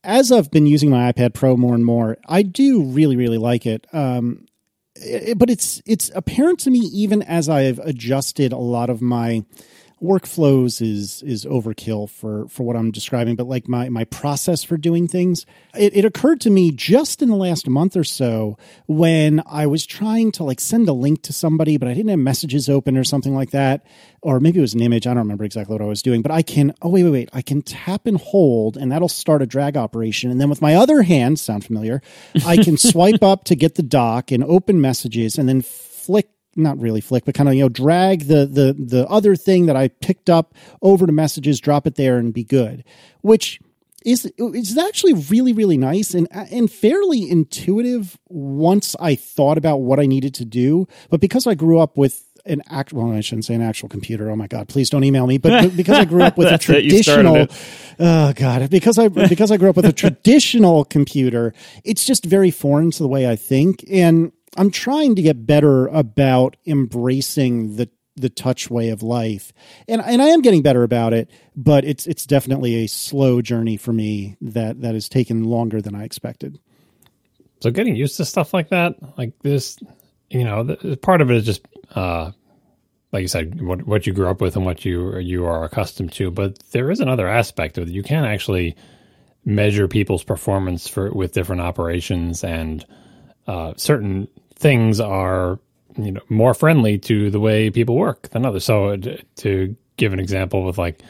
as 0.04 0.30
I've 0.30 0.50
been 0.50 0.66
using 0.66 0.90
my 0.90 1.10
iPad 1.12 1.32
Pro 1.34 1.56
more 1.56 1.74
and 1.74 1.84
more, 1.84 2.18
I 2.28 2.42
do 2.42 2.82
really, 2.82 3.16
really 3.16 3.38
like 3.38 3.66
it. 3.66 3.86
Um, 3.92 4.46
it- 4.94 5.38
but 5.38 5.50
it's 5.50 5.82
it's 5.86 6.10
apparent 6.14 6.58
to 6.60 6.70
me 6.70 6.78
even 6.78 7.22
as 7.22 7.48
I've 7.48 7.78
adjusted 7.80 8.52
a 8.52 8.58
lot 8.58 8.88
of 8.90 9.02
my 9.02 9.44
workflows 10.02 10.82
is 10.82 11.22
is 11.22 11.46
overkill 11.46 12.08
for 12.08 12.46
for 12.48 12.64
what 12.64 12.76
I'm 12.76 12.90
describing, 12.90 13.34
but 13.34 13.46
like 13.46 13.66
my 13.66 13.88
my 13.88 14.04
process 14.04 14.62
for 14.62 14.76
doing 14.76 15.08
things, 15.08 15.46
it, 15.74 15.96
it 15.96 16.04
occurred 16.04 16.40
to 16.42 16.50
me 16.50 16.70
just 16.70 17.22
in 17.22 17.30
the 17.30 17.36
last 17.36 17.68
month 17.68 17.96
or 17.96 18.04
so 18.04 18.58
when 18.86 19.42
I 19.46 19.66
was 19.66 19.86
trying 19.86 20.32
to 20.32 20.44
like 20.44 20.60
send 20.60 20.88
a 20.88 20.92
link 20.92 21.22
to 21.22 21.32
somebody, 21.32 21.78
but 21.78 21.88
I 21.88 21.94
didn't 21.94 22.10
have 22.10 22.18
messages 22.18 22.68
open 22.68 22.96
or 22.96 23.04
something 23.04 23.34
like 23.34 23.50
that, 23.50 23.86
or 24.20 24.38
maybe 24.38 24.58
it 24.58 24.62
was 24.62 24.74
an 24.74 24.82
image. 24.82 25.06
I 25.06 25.10
don't 25.10 25.18
remember 25.18 25.44
exactly 25.44 25.74
what 25.74 25.82
I 25.82 25.88
was 25.88 26.02
doing, 26.02 26.20
but 26.20 26.32
I 26.32 26.42
can. 26.42 26.74
Oh 26.82 26.90
wait, 26.90 27.04
wait, 27.04 27.10
wait! 27.10 27.30
I 27.32 27.40
can 27.40 27.62
tap 27.62 28.06
and 28.06 28.18
hold, 28.18 28.76
and 28.76 28.92
that'll 28.92 29.08
start 29.08 29.42
a 29.42 29.46
drag 29.46 29.76
operation, 29.76 30.30
and 30.30 30.40
then 30.40 30.50
with 30.50 30.60
my 30.60 30.74
other 30.74 31.02
hand, 31.02 31.38
sound 31.38 31.64
familiar? 31.64 32.02
I 32.44 32.58
can 32.58 32.76
swipe 32.76 33.22
up 33.22 33.44
to 33.44 33.56
get 33.56 33.76
the 33.76 33.82
dock 33.82 34.30
and 34.30 34.44
open 34.44 34.80
messages, 34.80 35.38
and 35.38 35.48
then 35.48 35.62
flick 35.62 36.28
not 36.56 36.80
really 36.80 37.00
flick, 37.00 37.24
but 37.24 37.34
kind 37.34 37.48
of 37.48 37.54
you 37.54 37.62
know 37.62 37.68
drag 37.68 38.26
the 38.26 38.46
the 38.46 38.74
the 38.78 39.06
other 39.08 39.36
thing 39.36 39.66
that 39.66 39.76
I 39.76 39.88
picked 39.88 40.30
up 40.30 40.54
over 40.82 41.06
to 41.06 41.12
messages, 41.12 41.60
drop 41.60 41.86
it 41.86 41.96
there, 41.96 42.18
and 42.18 42.32
be 42.32 42.44
good. 42.44 42.84
Which 43.22 43.60
is 44.04 44.30
is 44.38 44.78
actually 44.78 45.14
really 45.14 45.52
really 45.52 45.76
nice 45.76 46.14
and 46.14 46.28
and 46.30 46.70
fairly 46.70 47.28
intuitive 47.28 48.16
once 48.28 48.94
I 49.00 49.16
thought 49.16 49.58
about 49.58 49.78
what 49.78 49.98
I 49.98 50.06
needed 50.06 50.34
to 50.34 50.44
do. 50.44 50.86
But 51.10 51.20
because 51.20 51.46
I 51.46 51.54
grew 51.54 51.80
up 51.80 51.96
with 51.96 52.22
an 52.46 52.62
act 52.70 52.92
well, 52.92 53.10
I 53.10 53.20
shouldn't 53.20 53.44
say 53.44 53.54
an 53.54 53.62
actual 53.62 53.88
computer. 53.88 54.30
Oh 54.30 54.36
my 54.36 54.46
god, 54.46 54.68
please 54.68 54.88
don't 54.88 55.02
email 55.02 55.26
me. 55.26 55.38
But, 55.38 55.76
because 55.76 55.98
I 55.98 56.04
grew 56.04 56.22
up 56.22 56.38
with 56.38 56.46
a 56.46 56.50
That's 56.50 56.68
it, 56.68 56.84
you 56.84 56.90
traditional, 56.90 57.36
it. 57.36 57.52
oh 57.98 58.32
god, 58.34 58.70
because 58.70 58.98
I 58.98 59.08
because 59.08 59.50
I 59.50 59.56
grew 59.56 59.70
up 59.70 59.76
with 59.76 59.86
a 59.86 59.92
traditional 60.04 60.84
computer, 60.84 61.52
it's 61.84 62.04
just 62.04 62.24
very 62.24 62.52
foreign 62.52 62.92
to 62.92 62.98
the 63.02 63.08
way 63.08 63.28
I 63.28 63.34
think, 63.36 63.84
and 63.90 64.30
I'm 64.56 64.70
trying 64.70 65.14
to 65.16 65.22
get 65.22 65.46
better 65.46 65.86
about 65.88 66.56
embracing 66.66 67.76
the 67.76 67.88
the 68.18 68.30
touch 68.30 68.70
way 68.70 68.88
of 68.88 69.02
life, 69.02 69.52
and 69.86 70.00
and 70.00 70.22
I 70.22 70.28
am 70.28 70.42
getting 70.42 70.62
better 70.62 70.82
about 70.82 71.12
it. 71.12 71.30
But 71.54 71.84
it's 71.84 72.06
it's 72.06 72.26
definitely 72.26 72.84
a 72.84 72.86
slow 72.86 73.42
journey 73.42 73.76
for 73.76 73.92
me 73.92 74.36
that 74.40 74.80
that 74.80 74.94
has 74.94 75.08
taken 75.08 75.44
longer 75.44 75.82
than 75.82 75.94
I 75.94 76.04
expected. 76.04 76.58
So 77.60 77.70
getting 77.70 77.96
used 77.96 78.16
to 78.18 78.24
stuff 78.24 78.52
like 78.52 78.68
that, 78.68 78.96
like 79.18 79.32
this, 79.40 79.78
you 80.30 80.44
know, 80.44 80.62
the, 80.62 80.96
part 80.96 81.20
of 81.20 81.30
it 81.30 81.38
is 81.38 81.46
just, 81.46 81.66
uh, 81.94 82.32
like 83.12 83.22
you 83.22 83.28
said, 83.28 83.62
what 83.62 83.86
what 83.86 84.06
you 84.06 84.12
grew 84.12 84.28
up 84.28 84.40
with 84.40 84.56
and 84.56 84.64
what 84.64 84.84
you 84.84 85.18
you 85.18 85.46
are 85.46 85.64
accustomed 85.64 86.12
to. 86.14 86.30
But 86.30 86.58
there 86.72 86.90
is 86.90 87.00
another 87.00 87.26
aspect 87.26 87.78
of 87.78 87.88
it. 87.88 87.92
You 87.92 88.02
can 88.02 88.24
actually 88.24 88.76
measure 89.44 89.88
people's 89.88 90.24
performance 90.24 90.88
for 90.88 91.10
with 91.10 91.32
different 91.32 91.62
operations, 91.62 92.44
and 92.44 92.84
uh, 93.46 93.74
certain 93.76 94.28
things 94.56 95.00
are 95.00 95.58
you 95.96 96.12
know 96.12 96.20
more 96.28 96.54
friendly 96.54 96.98
to 96.98 97.30
the 97.30 97.40
way 97.40 97.70
people 97.70 97.96
work 97.96 98.28
than 98.30 98.44
others. 98.44 98.64
So 98.64 98.96
to, 98.96 99.22
to 99.36 99.76
give 99.96 100.12
an 100.12 100.20
example 100.20 100.64
with 100.64 100.78
like 100.78 101.00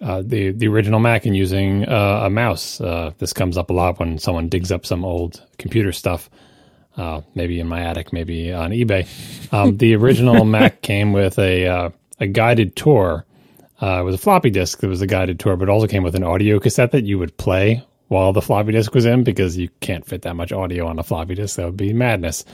uh, 0.00 0.22
the 0.24 0.50
the 0.50 0.68
original 0.68 1.00
Mac 1.00 1.26
and 1.26 1.36
using 1.36 1.88
uh, 1.88 2.22
a 2.24 2.30
mouse. 2.30 2.80
Uh, 2.80 3.12
this 3.18 3.32
comes 3.32 3.56
up 3.56 3.70
a 3.70 3.72
lot 3.72 3.98
when 3.98 4.18
someone 4.18 4.48
digs 4.48 4.72
up 4.72 4.84
some 4.84 5.04
old 5.04 5.44
computer 5.58 5.92
stuff, 5.92 6.28
uh, 6.96 7.20
maybe 7.34 7.60
in 7.60 7.68
my 7.68 7.82
attic, 7.82 8.12
maybe 8.12 8.52
on 8.52 8.70
eBay. 8.70 9.06
Um, 9.52 9.76
the 9.76 9.94
original 9.94 10.44
Mac 10.56 10.82
came 10.82 11.12
with 11.12 11.38
a 11.38 11.66
uh, 11.66 11.90
a 12.18 12.26
guided 12.26 12.74
tour. 12.74 13.24
Uh, 13.80 14.00
it 14.00 14.04
was 14.04 14.14
a 14.14 14.18
floppy 14.18 14.50
disk 14.50 14.80
that 14.80 14.88
was 14.88 15.02
a 15.02 15.06
guided 15.06 15.40
tour, 15.40 15.56
but 15.56 15.68
it 15.68 15.72
also 15.72 15.88
came 15.88 16.02
with 16.04 16.14
an 16.14 16.22
audio 16.22 16.58
cassette 16.58 16.92
that 16.92 17.04
you 17.04 17.18
would 17.18 17.36
play 17.36 17.84
while 18.08 18.32
the 18.32 18.42
floppy 18.42 18.72
disk 18.72 18.94
was 18.94 19.06
in 19.06 19.24
because 19.24 19.56
you 19.56 19.68
can't 19.80 20.06
fit 20.06 20.22
that 20.22 20.36
much 20.36 20.52
audio 20.52 20.86
on 20.86 20.98
a 20.98 21.02
floppy 21.02 21.34
disk. 21.34 21.56
That 21.56 21.66
would 21.66 21.76
be 21.76 21.92
madness. 21.92 22.44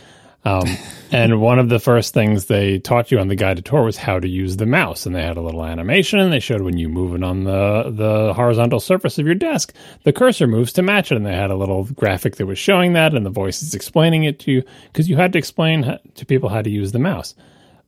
Um, 0.45 0.67
and 1.13 1.41
one 1.41 1.59
of 1.59 1.69
the 1.69 1.79
first 1.79 2.15
things 2.15 2.47
they 2.47 2.79
taught 2.79 3.11
you 3.11 3.19
on 3.19 3.29
the 3.29 3.37
guided 3.37 3.65
tour 3.65 3.85
was 3.85 3.97
how 3.97 4.19
to 4.21 4.29
use 4.29 4.57
the 4.57 4.67
mouse. 4.67 5.07
And 5.07 5.15
they 5.15 5.23
had 5.23 5.37
a 5.37 5.43
little 5.43 5.65
animation 5.65 6.19
and 6.19 6.33
they 6.33 6.41
showed 6.41 6.63
when 6.63 6.79
you 6.79 6.89
move 6.89 7.15
it 7.15 7.23
on 7.23 7.45
the, 7.45 7.91
the 7.95 8.35
horizontal 8.35 8.81
surface 8.81 9.19
of 9.19 9.27
your 9.27 9.35
desk, 9.35 9.75
the 10.05 10.13
cursor 10.13 10.47
moves 10.47 10.73
to 10.75 10.83
match 10.83 11.13
it. 11.13 11.17
And 11.17 11.27
they 11.27 11.35
had 11.35 11.51
a 11.51 11.57
little 11.57 11.85
graphic 11.85 12.37
that 12.37 12.47
was 12.47 12.59
showing 12.59 12.93
that 12.93 13.15
and 13.15 13.25
the 13.25 13.31
voice 13.31 13.63
is 13.63 13.75
explaining 13.75 14.25
it 14.25 14.39
to 14.41 14.53
you 14.53 14.63
because 14.93 15.09
you 15.09 15.17
had 15.17 15.33
to 15.33 15.39
explain 15.39 15.99
to 16.15 16.27
people 16.27 16.49
how 16.49 16.63
to 16.63 16.71
use 16.71 16.93
the 16.93 16.99
mouse. 16.99 17.35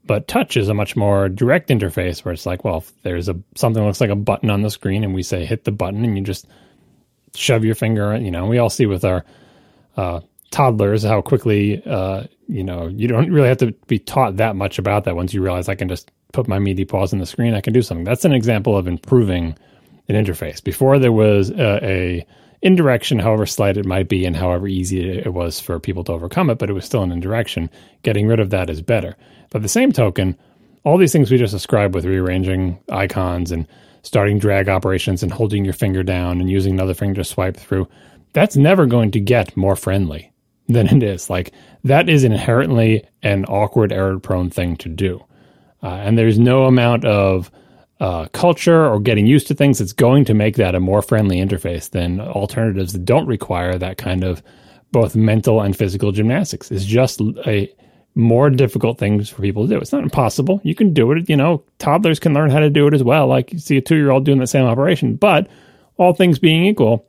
But 0.04 0.28
touch 0.28 0.56
is 0.56 0.68
a 0.68 0.74
much 0.74 0.96
more 0.96 1.28
direct 1.28 1.68
interface 1.68 2.24
where 2.24 2.32
it's 2.32 2.46
like, 2.46 2.64
well, 2.64 2.78
if 2.78 3.02
there's 3.02 3.28
a 3.28 3.38
something 3.54 3.84
looks 3.84 4.00
like 4.00 4.10
a 4.10 4.16
button 4.16 4.50
on 4.50 4.62
the 4.62 4.70
screen 4.70 5.04
and 5.04 5.14
we 5.14 5.22
say 5.22 5.44
hit 5.44 5.64
the 5.64 5.72
button 5.72 6.04
and 6.04 6.16
you 6.16 6.24
just 6.24 6.46
shove 7.34 7.64
your 7.64 7.74
finger, 7.74 8.12
in, 8.14 8.24
you 8.24 8.30
know, 8.30 8.46
we 8.46 8.58
all 8.58 8.70
see 8.70 8.86
with 8.86 9.04
our 9.04 9.24
uh, 9.96 10.20
toddlers 10.50 11.02
how 11.04 11.20
quickly 11.20 11.82
uh, 11.86 12.24
you 12.48 12.64
know 12.64 12.88
you 12.88 13.06
don't 13.06 13.30
really 13.30 13.48
have 13.48 13.58
to 13.58 13.72
be 13.86 13.98
taught 13.98 14.36
that 14.36 14.56
much 14.56 14.78
about 14.78 15.04
that 15.04 15.14
once 15.16 15.32
you 15.32 15.42
realize 15.42 15.68
i 15.68 15.74
can 15.74 15.88
just 15.88 16.10
put 16.32 16.48
my 16.48 16.58
meaty 16.58 16.84
paws 16.84 17.12
on 17.12 17.18
the 17.18 17.26
screen 17.26 17.54
i 17.54 17.60
can 17.60 17.72
do 17.72 17.82
something. 17.82 18.04
That's 18.04 18.24
an 18.24 18.32
example 18.32 18.76
of 18.76 18.86
improving 18.86 19.56
an 20.08 20.24
interface. 20.24 20.62
Before 20.62 20.98
there 20.98 21.12
was 21.12 21.50
a, 21.50 21.84
a 21.84 22.26
indirection 22.62 23.18
however 23.18 23.46
slight 23.46 23.76
it 23.76 23.86
might 23.86 24.08
be 24.08 24.26
and 24.26 24.36
however 24.36 24.68
easy 24.68 25.08
it 25.08 25.32
was 25.32 25.58
for 25.58 25.80
people 25.80 26.04
to 26.04 26.12
overcome 26.12 26.50
it 26.50 26.58
but 26.58 26.68
it 26.68 26.74
was 26.74 26.84
still 26.84 27.02
an 27.02 27.10
indirection 27.10 27.70
getting 28.02 28.26
rid 28.26 28.40
of 28.40 28.50
that 28.50 28.68
is 28.68 28.82
better. 28.82 29.16
But 29.50 29.62
the 29.62 29.68
same 29.68 29.92
token 29.92 30.36
all 30.84 30.96
these 30.96 31.12
things 31.12 31.30
we 31.30 31.38
just 31.38 31.52
described 31.52 31.94
with 31.94 32.06
rearranging 32.06 32.78
icons 32.90 33.52
and 33.52 33.66
starting 34.02 34.38
drag 34.38 34.68
operations 34.68 35.22
and 35.22 35.30
holding 35.30 35.64
your 35.64 35.74
finger 35.74 36.02
down 36.02 36.40
and 36.40 36.50
using 36.50 36.72
another 36.72 36.94
finger 36.94 37.14
to 37.14 37.24
swipe 37.24 37.56
through 37.56 37.88
that's 38.32 38.56
never 38.56 38.86
going 38.86 39.10
to 39.10 39.20
get 39.20 39.56
more 39.56 39.76
friendly 39.76 40.29
than 40.72 40.86
it 40.86 41.02
is. 41.02 41.30
Like 41.30 41.52
that 41.84 42.08
is 42.08 42.24
inherently 42.24 43.04
an 43.22 43.44
awkward, 43.46 43.92
error 43.92 44.18
prone 44.18 44.50
thing 44.50 44.76
to 44.78 44.88
do. 44.88 45.24
Uh, 45.82 45.88
and 45.88 46.18
there's 46.18 46.38
no 46.38 46.64
amount 46.64 47.04
of 47.04 47.50
uh, 48.00 48.26
culture 48.32 48.86
or 48.86 48.98
getting 48.98 49.26
used 49.26 49.46
to 49.48 49.54
things 49.54 49.78
that's 49.78 49.92
going 49.92 50.24
to 50.24 50.34
make 50.34 50.56
that 50.56 50.74
a 50.74 50.80
more 50.80 51.02
friendly 51.02 51.36
interface 51.36 51.90
than 51.90 52.20
alternatives 52.20 52.92
that 52.92 53.04
don't 53.04 53.26
require 53.26 53.76
that 53.78 53.98
kind 53.98 54.24
of 54.24 54.42
both 54.92 55.14
mental 55.14 55.60
and 55.60 55.76
physical 55.76 56.12
gymnastics. 56.12 56.70
It's 56.70 56.84
just 56.84 57.20
a 57.46 57.72
more 58.14 58.50
difficult 58.50 58.98
things 58.98 59.28
for 59.28 59.42
people 59.42 59.64
to 59.64 59.74
do. 59.74 59.80
It's 59.80 59.92
not 59.92 60.02
impossible. 60.02 60.60
You 60.64 60.74
can 60.74 60.92
do 60.92 61.12
it. 61.12 61.28
You 61.28 61.36
know, 61.36 61.62
toddlers 61.78 62.18
can 62.18 62.34
learn 62.34 62.50
how 62.50 62.58
to 62.58 62.70
do 62.70 62.86
it 62.86 62.94
as 62.94 63.02
well. 63.02 63.26
Like 63.26 63.52
you 63.52 63.58
see 63.58 63.76
a 63.76 63.80
two 63.80 63.96
year 63.96 64.10
old 64.10 64.24
doing 64.24 64.38
the 64.38 64.46
same 64.46 64.64
operation. 64.64 65.16
But 65.16 65.48
all 65.96 66.12
things 66.12 66.38
being 66.38 66.64
equal, 66.64 67.06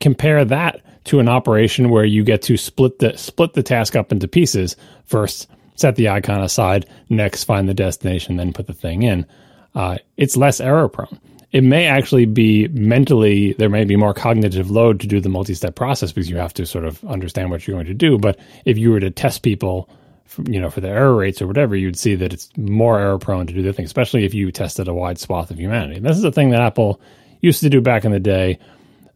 compare 0.00 0.44
that 0.44 0.80
to 1.08 1.20
an 1.20 1.28
operation 1.28 1.90
where 1.90 2.04
you 2.04 2.22
get 2.24 2.42
to 2.42 2.56
split 2.56 2.98
the 2.98 3.16
split 3.16 3.54
the 3.54 3.62
task 3.62 3.96
up 3.96 4.12
into 4.12 4.28
pieces. 4.28 4.76
First, 5.06 5.48
set 5.74 5.96
the 5.96 6.08
icon 6.08 6.42
aside. 6.42 6.86
Next, 7.08 7.44
find 7.44 7.68
the 7.68 7.74
destination, 7.74 8.36
then 8.36 8.52
put 8.52 8.66
the 8.66 8.72
thing 8.72 9.02
in. 9.02 9.26
Uh, 9.74 9.98
it's 10.16 10.36
less 10.36 10.60
error 10.60 10.88
prone. 10.88 11.20
It 11.50 11.64
may 11.64 11.86
actually 11.86 12.26
be 12.26 12.68
mentally 12.68 13.54
there 13.54 13.70
may 13.70 13.84
be 13.84 13.96
more 13.96 14.12
cognitive 14.12 14.70
load 14.70 15.00
to 15.00 15.06
do 15.06 15.18
the 15.18 15.30
multi-step 15.30 15.74
process 15.74 16.12
because 16.12 16.28
you 16.28 16.36
have 16.36 16.52
to 16.54 16.66
sort 16.66 16.84
of 16.84 17.02
understand 17.04 17.50
what 17.50 17.66
you're 17.66 17.76
going 17.76 17.86
to 17.86 17.94
do. 17.94 18.18
But 18.18 18.38
if 18.66 18.76
you 18.76 18.90
were 18.90 19.00
to 19.00 19.10
test 19.10 19.42
people, 19.42 19.88
for, 20.26 20.42
you 20.42 20.60
know, 20.60 20.68
for 20.68 20.82
the 20.82 20.88
error 20.88 21.14
rates 21.14 21.40
or 21.40 21.46
whatever, 21.46 21.74
you'd 21.74 21.98
see 21.98 22.14
that 22.16 22.34
it's 22.34 22.50
more 22.58 23.00
error 23.00 23.18
prone 23.18 23.46
to 23.46 23.54
do 23.54 23.62
the 23.62 23.72
thing, 23.72 23.86
especially 23.86 24.26
if 24.26 24.34
you 24.34 24.52
tested 24.52 24.88
a 24.88 24.94
wide 24.94 25.18
swath 25.18 25.50
of 25.50 25.58
humanity. 25.58 25.96
And 25.96 26.04
this 26.04 26.18
is 26.18 26.24
a 26.24 26.32
thing 26.32 26.50
that 26.50 26.60
Apple 26.60 27.00
used 27.40 27.60
to 27.60 27.70
do 27.70 27.80
back 27.80 28.04
in 28.04 28.12
the 28.12 28.20
day 28.20 28.58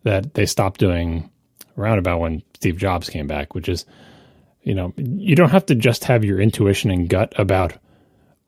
that 0.05 0.33
they 0.33 0.47
stopped 0.47 0.81
doing 0.81 1.31
around 1.77 1.99
about 1.99 2.21
when 2.21 2.43
Steve 2.55 2.77
Jobs 2.77 3.09
came 3.09 3.27
back, 3.27 3.55
which 3.55 3.69
is, 3.69 3.85
you 4.63 4.75
know, 4.75 4.93
you 4.97 5.35
don't 5.35 5.51
have 5.51 5.67
to 5.67 5.75
just 5.75 6.05
have 6.05 6.25
your 6.25 6.41
intuition 6.41 6.91
and 6.91 7.09
gut 7.09 7.33
about 7.37 7.75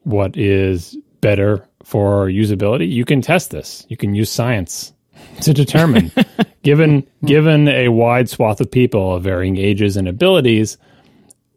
what 0.02 0.37
is 0.37 0.97
better 1.21 1.66
for 1.83 2.26
usability. 2.26 2.90
You 2.90 3.04
can 3.04 3.23
test 3.23 3.50
this. 3.50 3.87
You 3.88 3.97
can 3.97 4.14
use 4.14 4.31
science 4.31 4.93
to 5.43 5.52
determine, 5.52 6.12
given 6.62 7.07
given 7.25 7.69
a 7.69 7.88
wide 7.88 8.28
swath 8.28 8.61
of 8.61 8.71
people 8.71 9.14
of 9.14 9.25
varying 9.25 9.57
ages 9.57 9.97
and 9.97 10.09
abilities, 10.09 10.76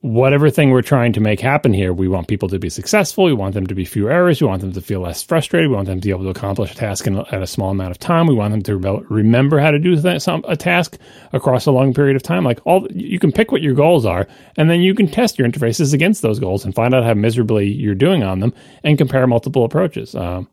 whatever 0.01 0.49
thing 0.49 0.69
we're 0.69 0.81
trying 0.81 1.11
to 1.13 1.19
make 1.19 1.39
happen 1.39 1.73
here, 1.73 1.91
we 1.91 2.07
want 2.07 2.27
people 2.27 2.47
to 2.49 2.59
be 2.59 2.69
successful. 2.69 3.25
We 3.25 3.33
want 3.33 3.55
them 3.55 3.65
to 3.67 3.75
be 3.75 3.83
few 3.83 4.09
errors. 4.09 4.39
We 4.39 4.47
want 4.47 4.61
them 4.61 4.73
to 4.73 4.81
feel 4.81 5.01
less 5.01 5.23
frustrated. 5.23 5.69
We 5.69 5.75
want 5.75 5.87
them 5.87 5.99
to 5.99 6.05
be 6.05 6.11
able 6.11 6.23
to 6.23 6.29
accomplish 6.29 6.71
a 6.71 6.75
task 6.75 7.07
in, 7.07 7.17
at 7.17 7.41
a 7.41 7.47
small 7.47 7.71
amount 7.71 7.91
of 7.91 7.99
time. 7.99 8.27
We 8.27 8.35
want 8.35 8.51
them 8.51 8.61
to 8.63 8.77
re- 8.77 9.05
remember 9.09 9.59
how 9.59 9.71
to 9.71 9.79
do 9.79 9.97
some, 10.19 10.45
a 10.47 10.55
task 10.55 10.97
across 11.33 11.65
a 11.65 11.71
long 11.71 11.93
period 11.93 12.15
of 12.15 12.23
time. 12.23 12.43
Like 12.43 12.59
all, 12.65 12.87
you 12.91 13.19
can 13.19 13.31
pick 13.31 13.51
what 13.51 13.61
your 13.61 13.73
goals 13.73 14.05
are, 14.05 14.27
and 14.55 14.69
then 14.69 14.81
you 14.81 14.93
can 14.93 15.07
test 15.07 15.39
your 15.39 15.47
interfaces 15.47 15.93
against 15.93 16.21
those 16.21 16.39
goals 16.39 16.63
and 16.63 16.75
find 16.75 16.93
out 16.93 17.03
how 17.03 17.13
miserably 17.15 17.67
you're 17.67 17.95
doing 17.95 18.23
on 18.23 18.39
them, 18.39 18.53
and 18.83 18.97
compare 18.97 19.25
multiple 19.25 19.65
approaches. 19.65 20.13
Um, 20.13 20.47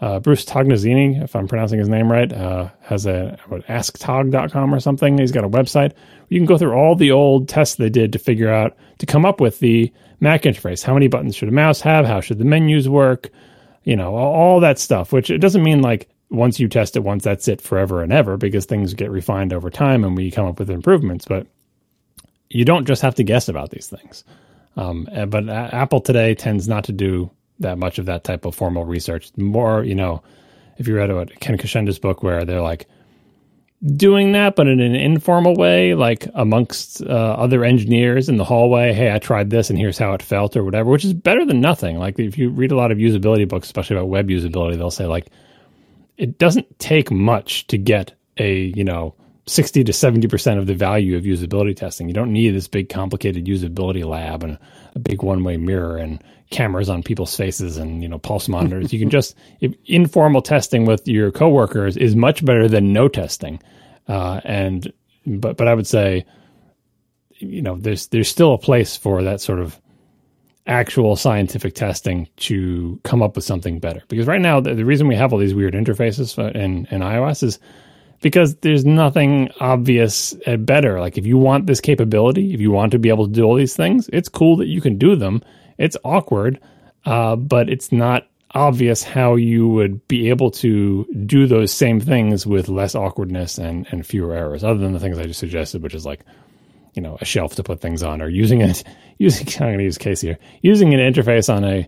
uh, 0.00 0.20
Bruce 0.20 0.44
Tognazzini, 0.44 1.22
if 1.22 1.34
I'm 1.34 1.48
pronouncing 1.48 1.78
his 1.78 1.88
name 1.88 2.12
right, 2.12 2.30
uh, 2.30 2.68
has 2.82 3.06
a 3.06 3.38
what, 3.48 3.66
asktog.com 3.66 4.74
or 4.74 4.80
something. 4.80 5.16
He's 5.16 5.32
got 5.32 5.44
a 5.44 5.48
website. 5.48 5.92
You 6.28 6.38
can 6.38 6.46
go 6.46 6.58
through 6.58 6.74
all 6.74 6.94
the 6.94 7.12
old 7.12 7.48
tests 7.48 7.76
they 7.76 7.88
did 7.88 8.12
to 8.12 8.18
figure 8.18 8.50
out, 8.50 8.76
to 8.98 9.06
come 9.06 9.24
up 9.24 9.40
with 9.40 9.58
the 9.60 9.92
Mac 10.20 10.42
interface. 10.42 10.82
How 10.82 10.94
many 10.94 11.08
buttons 11.08 11.34
should 11.34 11.48
a 11.48 11.52
mouse 11.52 11.80
have? 11.80 12.04
How 12.04 12.20
should 12.20 12.38
the 12.38 12.44
menus 12.44 12.88
work? 12.88 13.30
You 13.84 13.96
know, 13.96 14.14
all 14.14 14.60
that 14.60 14.78
stuff, 14.78 15.12
which 15.12 15.30
it 15.30 15.38
doesn't 15.38 15.62
mean 15.62 15.80
like 15.80 16.08
once 16.28 16.58
you 16.58 16.68
test 16.68 16.96
it 16.96 17.04
once, 17.04 17.24
that's 17.24 17.48
it 17.48 17.60
forever 17.60 18.02
and 18.02 18.12
ever 18.12 18.36
because 18.36 18.66
things 18.66 18.94
get 18.94 19.10
refined 19.10 19.52
over 19.52 19.70
time 19.70 20.04
and 20.04 20.16
we 20.16 20.30
come 20.30 20.46
up 20.46 20.58
with 20.58 20.70
improvements. 20.70 21.24
But 21.24 21.46
you 22.50 22.64
don't 22.64 22.86
just 22.86 23.02
have 23.02 23.14
to 23.14 23.24
guess 23.24 23.48
about 23.48 23.70
these 23.70 23.88
things. 23.88 24.24
Um, 24.76 25.08
uh, 25.14 25.26
but 25.26 25.48
Apple 25.48 26.00
today 26.00 26.34
tends 26.34 26.68
not 26.68 26.84
to 26.84 26.92
do 26.92 27.30
that 27.60 27.78
much 27.78 27.98
of 27.98 28.06
that 28.06 28.24
type 28.24 28.44
of 28.44 28.54
formal 28.54 28.84
research. 28.84 29.30
More, 29.36 29.84
you 29.84 29.94
know, 29.94 30.22
if 30.78 30.86
you 30.88 30.96
read 30.96 31.12
what 31.12 31.38
Ken 31.40 31.56
Kocienda's 31.56 31.98
book, 31.98 32.22
where 32.22 32.44
they're 32.44 32.60
like 32.60 32.86
doing 33.84 34.32
that, 34.32 34.56
but 34.56 34.66
in 34.66 34.80
an 34.80 34.94
informal 34.94 35.54
way, 35.54 35.94
like 35.94 36.28
amongst 36.34 37.02
uh, 37.02 37.04
other 37.04 37.64
engineers 37.64 38.28
in 38.28 38.36
the 38.36 38.44
hallway. 38.44 38.92
Hey, 38.92 39.12
I 39.12 39.18
tried 39.18 39.50
this, 39.50 39.70
and 39.70 39.78
here's 39.78 39.98
how 39.98 40.12
it 40.14 40.22
felt, 40.22 40.56
or 40.56 40.64
whatever, 40.64 40.90
which 40.90 41.04
is 41.04 41.14
better 41.14 41.44
than 41.44 41.60
nothing. 41.60 41.98
Like 41.98 42.18
if 42.18 42.38
you 42.38 42.50
read 42.50 42.72
a 42.72 42.76
lot 42.76 42.92
of 42.92 42.98
usability 42.98 43.48
books, 43.48 43.68
especially 43.68 43.96
about 43.96 44.08
web 44.08 44.28
usability, 44.28 44.76
they'll 44.76 44.90
say 44.90 45.06
like 45.06 45.28
it 46.16 46.38
doesn't 46.38 46.78
take 46.78 47.10
much 47.10 47.66
to 47.68 47.78
get 47.78 48.12
a 48.38 48.72
you 48.76 48.84
know 48.84 49.14
60 49.46 49.84
to 49.84 49.92
70% 49.92 50.58
of 50.58 50.66
the 50.66 50.74
value 50.74 51.16
of 51.16 51.24
usability 51.24 51.76
testing. 51.76 52.08
You 52.08 52.14
don't 52.14 52.32
need 52.32 52.50
this 52.50 52.68
big 52.68 52.88
complicated 52.88 53.46
usability 53.46 54.04
lab 54.04 54.42
and 54.42 54.58
a 54.96 54.98
big 54.98 55.22
one-way 55.22 55.58
mirror 55.58 55.98
and 55.98 56.24
cameras 56.50 56.88
on 56.88 57.02
people's 57.02 57.36
faces 57.36 57.76
and 57.76 58.02
you 58.02 58.08
know 58.08 58.18
pulse 58.18 58.48
monitors. 58.48 58.92
you 58.92 58.98
can 58.98 59.10
just 59.10 59.36
if 59.60 59.72
informal 59.84 60.42
testing 60.42 60.86
with 60.86 61.06
your 61.06 61.30
coworkers 61.30 61.96
is 61.96 62.16
much 62.16 62.44
better 62.44 62.66
than 62.66 62.92
no 62.92 63.06
testing. 63.06 63.60
Uh, 64.08 64.40
and 64.44 64.92
but 65.26 65.56
but 65.56 65.68
I 65.68 65.74
would 65.74 65.86
say 65.86 66.24
you 67.30 67.62
know 67.62 67.76
there's 67.76 68.08
there's 68.08 68.28
still 68.28 68.54
a 68.54 68.58
place 68.58 68.96
for 68.96 69.22
that 69.22 69.40
sort 69.40 69.60
of 69.60 69.80
actual 70.66 71.14
scientific 71.14 71.74
testing 71.74 72.28
to 72.36 72.98
come 73.04 73.22
up 73.22 73.36
with 73.36 73.44
something 73.44 73.78
better. 73.78 74.02
Because 74.08 74.26
right 74.26 74.40
now 74.40 74.58
the, 74.58 74.74
the 74.74 74.84
reason 74.84 75.06
we 75.06 75.14
have 75.14 75.32
all 75.32 75.38
these 75.38 75.54
weird 75.54 75.74
interfaces 75.74 76.38
in 76.54 76.86
in 76.90 77.02
iOS 77.02 77.42
is 77.42 77.58
because 78.20 78.56
there's 78.56 78.84
nothing 78.84 79.50
obvious 79.60 80.34
better. 80.58 81.00
Like 81.00 81.18
if 81.18 81.26
you 81.26 81.38
want 81.38 81.66
this 81.66 81.80
capability, 81.80 82.54
if 82.54 82.60
you 82.60 82.70
want 82.70 82.92
to 82.92 82.98
be 82.98 83.08
able 83.08 83.26
to 83.26 83.32
do 83.32 83.44
all 83.44 83.54
these 83.54 83.76
things, 83.76 84.08
it's 84.12 84.28
cool 84.28 84.56
that 84.56 84.66
you 84.66 84.80
can 84.80 84.98
do 84.98 85.16
them. 85.16 85.42
It's 85.78 85.96
awkward, 86.04 86.60
uh, 87.04 87.36
but 87.36 87.68
it's 87.68 87.92
not 87.92 88.26
obvious 88.56 89.02
how 89.02 89.34
you 89.34 89.68
would 89.68 90.06
be 90.08 90.30
able 90.30 90.50
to 90.50 91.04
do 91.26 91.46
those 91.46 91.72
same 91.72 92.00
things 92.00 92.46
with 92.46 92.68
less 92.68 92.94
awkwardness 92.94 93.58
and, 93.58 93.86
and 93.90 94.06
fewer 94.06 94.34
errors, 94.34 94.64
other 94.64 94.78
than 94.78 94.92
the 94.92 95.00
things 95.00 95.18
I 95.18 95.24
just 95.24 95.40
suggested, 95.40 95.82
which 95.82 95.94
is 95.94 96.06
like, 96.06 96.20
you 96.94 97.02
know, 97.02 97.18
a 97.20 97.24
shelf 97.26 97.56
to 97.56 97.62
put 97.62 97.80
things 97.80 98.02
on 98.02 98.22
or 98.22 98.28
using 98.28 98.62
it, 98.62 98.82
using, 99.18 99.46
I'm 99.60 99.68
going 99.68 99.78
to 99.78 99.84
use 99.84 99.98
case 99.98 100.22
here, 100.22 100.38
using 100.62 100.94
an 100.94 101.00
interface 101.00 101.54
on 101.54 101.64
a, 101.64 101.86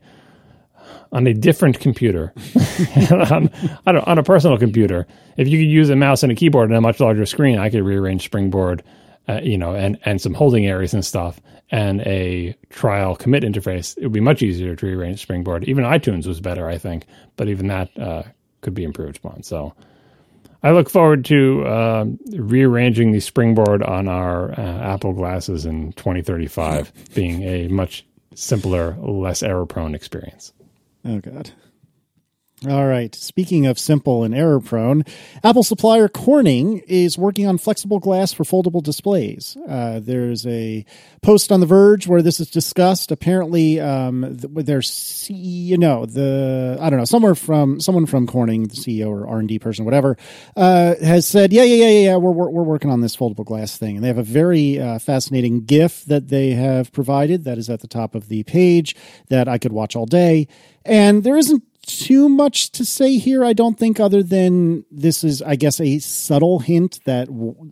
on 1.12 1.27
a 1.27 1.35
different 1.35 1.81
computer, 1.81 2.33
on, 3.11 3.50
on, 3.87 3.97
a, 3.97 4.00
on, 4.00 4.19
a, 4.19 4.23
personal 4.23 4.59
computer. 4.59 5.07
If 5.37 5.49
you 5.49 5.59
could 5.59 5.71
use 5.71 5.91
a 5.91 5.97
mouse 5.97 6.23
and 6.23 6.31
a 6.31 6.35
keyboard 6.35 6.69
and 6.69 6.77
a 6.77 6.81
much 6.81 7.00
larger 7.00 7.27
screen, 7.27 7.59
I 7.59 7.71
could 7.71 7.83
rearrange 7.83 8.25
Springboard, 8.25 8.83
uh, 9.29 9.41
you 9.43 9.57
know, 9.57 9.75
and, 9.75 9.99
and 10.05 10.21
some 10.21 10.35
holding 10.35 10.67
areas 10.67 10.95
and 10.95 11.05
stuff, 11.05 11.41
and 11.71 12.00
a 12.03 12.57
trial 12.71 13.17
commit 13.17 13.43
interface. 13.43 13.97
It 13.97 14.05
would 14.05 14.12
be 14.12 14.21
much 14.21 14.43
easier 14.43 14.77
to 14.77 14.87
rearrange 14.87 15.23
Springboard. 15.23 15.65
Even 15.65 15.85
iTunes 15.85 16.27
was 16.27 16.41
better, 16.41 16.69
I 16.69 16.79
think, 16.79 17.07
but 17.37 17.49
even 17.49 17.69
that 17.69 17.99
uh, 17.99 18.23
could 18.61 18.75
be 18.75 18.85
improved 18.85 19.17
upon. 19.17 19.43
So 19.43 19.75
I 20.62 20.73
look 20.73 20.91
forward 20.91 21.25
to 21.27 21.65
uh, 21.67 22.07
rearranging 22.33 23.12
the 23.12 23.21
Springboard 23.21 23.83
on 23.83 24.09
our 24.09 24.50
uh, 24.53 24.95
Apple 24.95 25.12
glasses 25.12 25.65
in 25.65 25.93
2035 25.93 26.93
being 27.15 27.43
a 27.43 27.69
much 27.69 28.05
simpler, 28.35 28.97
less 29.00 29.43
error 29.43 29.67
prone 29.67 29.95
experience. 29.95 30.53
Oh, 31.05 31.21
God. 31.21 31.52
All 32.67 32.88
right. 32.88 33.14
Speaking 33.14 33.67
of 33.67 33.78
simple 33.78 34.25
and 34.25 34.35
error 34.35 34.59
prone, 34.59 35.05
Apple 35.45 35.62
supplier 35.62 36.09
Corning 36.09 36.78
is 36.88 37.17
working 37.17 37.47
on 37.47 37.57
flexible 37.57 38.00
glass 38.00 38.33
for 38.33 38.43
foldable 38.43 38.83
displays. 38.83 39.57
Uh, 39.69 40.00
there's 40.02 40.45
a 40.45 40.85
post 41.23 41.52
on 41.52 41.61
The 41.61 41.67
Verge 41.67 42.09
where 42.09 42.21
this 42.21 42.40
is 42.40 42.50
discussed. 42.50 43.12
Apparently, 43.12 43.78
um, 43.78 44.37
their 44.38 44.81
CEO, 44.81 45.78
no, 45.78 46.05
the 46.05 46.76
I 46.81 46.90
don't 46.90 46.99
know, 46.99 47.05
somewhere 47.05 47.37
from 47.37 47.81
someone 47.81 48.07
from 48.07 48.26
Corning, 48.26 48.64
the 48.64 48.75
CEO 48.75 49.09
or 49.09 49.28
R 49.28 49.38
and 49.38 49.49
D 49.49 49.61
person, 49.61 49.85
whatever, 49.85 50.17
uh, 50.57 50.97
has 51.00 51.28
said, 51.28 51.52
yeah, 51.52 51.62
yeah, 51.62 51.87
yeah, 51.87 52.00
yeah, 52.07 52.17
we're, 52.17 52.33
we're 52.33 52.50
we're 52.50 52.64
working 52.64 52.90
on 52.90 53.02
this 53.02 53.17
foldable 53.17 53.45
glass 53.45 53.78
thing, 53.78 53.95
and 53.95 54.02
they 54.02 54.09
have 54.09 54.19
a 54.19 54.25
very 54.25 54.81
uh, 54.81 54.99
fascinating 54.99 55.64
GIF 55.64 56.05
that 56.07 56.26
they 56.26 56.50
have 56.50 56.90
provided 56.90 57.45
that 57.45 57.57
is 57.57 57.71
at 57.71 57.83
the 57.83 57.88
top 57.88 58.17
of 58.17 58.28
the 58.28 58.43
page 58.43 58.97
that 59.29 59.46
I 59.46 59.59
could 59.59 59.73
watch 59.73 59.94
all 59.94 60.07
day. 60.07 60.49
And 60.88 61.22
there 61.22 61.37
isn't 61.37 61.62
too 61.83 62.29
much 62.29 62.70
to 62.72 62.85
say 62.85 63.18
here, 63.18 63.44
I 63.44 63.53
don't 63.53 63.79
think, 63.79 64.01
other 64.01 64.22
than 64.22 64.85
this 64.90 65.22
is, 65.22 65.42
I 65.42 65.57
guess, 65.57 65.81
a 65.81 65.98
subtle 65.98 66.59
hint 66.59 67.01
that 67.05 67.29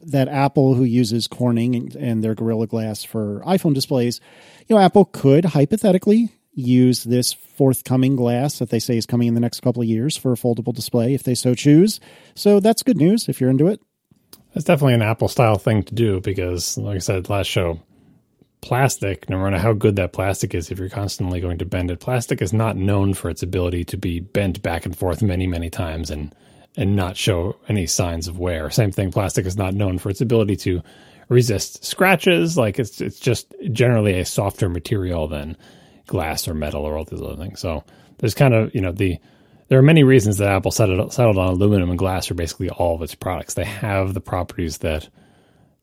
that 0.06 0.28
Apple, 0.28 0.74
who 0.74 0.84
uses 0.84 1.26
Corning 1.26 1.74
and, 1.74 1.96
and 1.96 2.24
their 2.24 2.34
Gorilla 2.34 2.66
Glass 2.66 3.04
for 3.04 3.42
iPhone 3.46 3.74
displays, 3.74 4.20
you 4.68 4.76
know, 4.76 4.82
Apple 4.82 5.06
could 5.06 5.46
hypothetically 5.46 6.30
use 6.52 7.04
this 7.04 7.32
forthcoming 7.32 8.16
glass 8.16 8.58
that 8.58 8.70
they 8.70 8.78
say 8.78 8.96
is 8.96 9.04
coming 9.04 9.28
in 9.28 9.34
the 9.34 9.40
next 9.40 9.60
couple 9.60 9.82
of 9.82 9.88
years 9.88 10.16
for 10.16 10.32
a 10.32 10.36
foldable 10.36 10.74
display 10.74 11.12
if 11.12 11.22
they 11.22 11.34
so 11.34 11.54
choose. 11.54 12.00
So 12.34 12.60
that's 12.60 12.82
good 12.82 12.96
news 12.96 13.28
if 13.28 13.40
you're 13.40 13.50
into 13.50 13.66
it. 13.66 13.80
That's 14.54 14.64
definitely 14.64 14.94
an 14.94 15.02
Apple 15.02 15.28
style 15.28 15.58
thing 15.58 15.82
to 15.82 15.94
do 15.94 16.20
because, 16.20 16.78
like 16.78 16.96
I 16.96 17.00
said 17.00 17.28
last 17.28 17.48
show, 17.48 17.78
plastic, 18.66 19.30
no 19.30 19.38
matter 19.38 19.58
how 19.58 19.72
good 19.72 19.94
that 19.94 20.12
plastic 20.12 20.52
is, 20.52 20.72
if 20.72 20.78
you're 20.80 20.88
constantly 20.88 21.40
going 21.40 21.58
to 21.58 21.64
bend 21.64 21.88
it, 21.88 22.00
plastic 22.00 22.42
is 22.42 22.52
not 22.52 22.76
known 22.76 23.14
for 23.14 23.30
its 23.30 23.44
ability 23.44 23.84
to 23.84 23.96
be 23.96 24.18
bent 24.18 24.60
back 24.60 24.84
and 24.84 24.98
forth 24.98 25.22
many, 25.22 25.46
many 25.46 25.70
times 25.70 26.10
and 26.10 26.34
and 26.78 26.94
not 26.96 27.16
show 27.16 27.56
any 27.68 27.86
signs 27.86 28.26
of 28.26 28.40
wear. 28.40 28.68
Same 28.68 28.90
thing, 28.90 29.12
plastic 29.12 29.46
is 29.46 29.56
not 29.56 29.72
known 29.72 29.98
for 29.98 30.10
its 30.10 30.20
ability 30.20 30.56
to 30.56 30.82
resist 31.28 31.84
scratches. 31.84 32.58
Like 32.58 32.80
it's 32.80 33.00
it's 33.00 33.20
just 33.20 33.54
generally 33.70 34.18
a 34.18 34.24
softer 34.24 34.68
material 34.68 35.28
than 35.28 35.56
glass 36.06 36.48
or 36.48 36.54
metal 36.54 36.82
or 36.84 36.98
all 36.98 37.04
these 37.04 37.22
other 37.22 37.36
things. 37.36 37.60
So 37.60 37.84
there's 38.18 38.34
kind 38.34 38.52
of 38.52 38.74
you 38.74 38.80
know 38.80 38.92
the 38.92 39.16
there 39.68 39.78
are 39.78 39.82
many 39.82 40.02
reasons 40.02 40.38
that 40.38 40.48
Apple 40.48 40.72
settled 40.72 41.12
settled 41.12 41.38
on 41.38 41.52
aluminum 41.52 41.90
and 41.90 41.98
glass 41.98 42.26
for 42.26 42.34
basically 42.34 42.70
all 42.70 42.96
of 42.96 43.02
its 43.02 43.14
products. 43.14 43.54
They 43.54 43.64
have 43.64 44.12
the 44.12 44.20
properties 44.20 44.78
that 44.78 45.08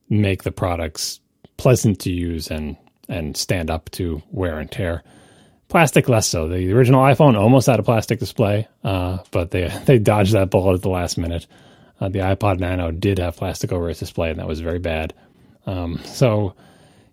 make 0.10 0.44
the 0.44 0.52
products 0.52 1.22
pleasant 1.58 2.00
to 2.02 2.12
use 2.12 2.50
and 2.50 2.78
and 3.10 3.36
stand 3.36 3.70
up 3.70 3.90
to 3.92 4.22
wear 4.32 4.60
and 4.60 4.72
tear. 4.72 5.04
Plastic 5.68 6.08
less 6.08 6.28
so. 6.28 6.48
The 6.48 6.72
original 6.72 7.02
iPhone 7.02 7.38
almost 7.38 7.68
had 7.68 7.80
a 7.80 7.84
plastic 7.84 8.20
display, 8.20 8.68
uh, 8.84 9.20
but 9.32 9.52
they 9.52 9.68
they 9.86 10.00
dodged 10.00 10.34
that 10.34 10.50
bullet 10.50 10.76
at 10.76 10.82
the 10.82 10.90
last 10.90 11.18
minute. 11.18 11.48
Uh, 12.00 12.10
the 12.10 12.20
iPod 12.20 12.60
Nano 12.60 12.92
did 12.92 13.20
have 13.20 13.38
plastic 13.38 13.72
over 13.72 13.90
its 13.90 14.00
display, 14.00 14.30
and 14.30 14.40
that 14.40 14.48
was 14.48 14.60
very 14.60 14.80
bad. 14.80 15.14
Um, 15.66 16.00
so 16.04 16.54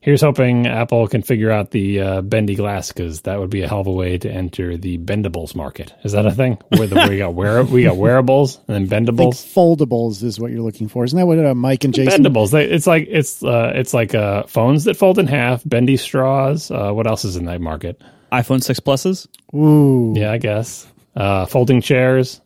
here's 0.00 0.22
hoping 0.22 0.66
Apple 0.66 1.06
can 1.06 1.22
figure 1.22 1.50
out 1.50 1.70
the 1.70 2.00
uh, 2.00 2.20
bendy 2.22 2.54
glass 2.54 2.90
because 2.90 3.22
that 3.22 3.38
would 3.38 3.50
be 3.50 3.62
a 3.62 3.68
hell 3.68 3.80
of 3.80 3.86
a 3.86 3.92
way 3.92 4.18
to 4.18 4.30
enter 4.30 4.76
the 4.76 4.98
bendables 4.98 5.54
market. 5.54 5.94
Is 6.02 6.12
that 6.12 6.26
a 6.26 6.32
thing? 6.32 6.58
Where 6.70 6.86
the, 6.86 7.06
we 7.08 7.18
got 7.18 7.34
wear 7.34 7.62
we 7.62 7.84
got 7.84 7.96
wearables 7.96 8.58
and 8.66 8.88
then 8.88 9.06
bendables. 9.06 9.34
foldables 9.34 10.22
is 10.22 10.40
what 10.40 10.50
you're 10.50 10.62
looking 10.62 10.88
for, 10.88 11.04
isn't 11.04 11.16
that 11.16 11.26
what 11.26 11.44
uh, 11.44 11.54
Mike 11.54 11.84
and 11.84 11.94
Jason? 11.94 12.24
Bendables. 12.24 12.50
They, 12.50 12.64
it's 12.64 12.86
like 12.86 13.06
it's 13.08 13.42
uh, 13.42 13.72
it's 13.74 13.94
like 13.94 14.14
uh, 14.14 14.44
phones 14.44 14.84
that 14.84 14.96
fold 14.96 15.18
in 15.18 15.26
half, 15.26 15.62
bendy 15.64 15.96
straws. 15.96 16.70
Uh, 16.70 16.92
what 16.92 17.06
else 17.06 17.24
is 17.24 17.36
in 17.36 17.44
that 17.44 17.60
market? 17.60 18.00
iPhone 18.32 18.62
six 18.62 18.80
pluses. 18.80 19.26
Ooh, 19.54 20.14
yeah, 20.16 20.32
I 20.32 20.38
guess. 20.38 20.86
Uh, 21.16 21.44
folding 21.46 21.80
chairs. 21.80 22.40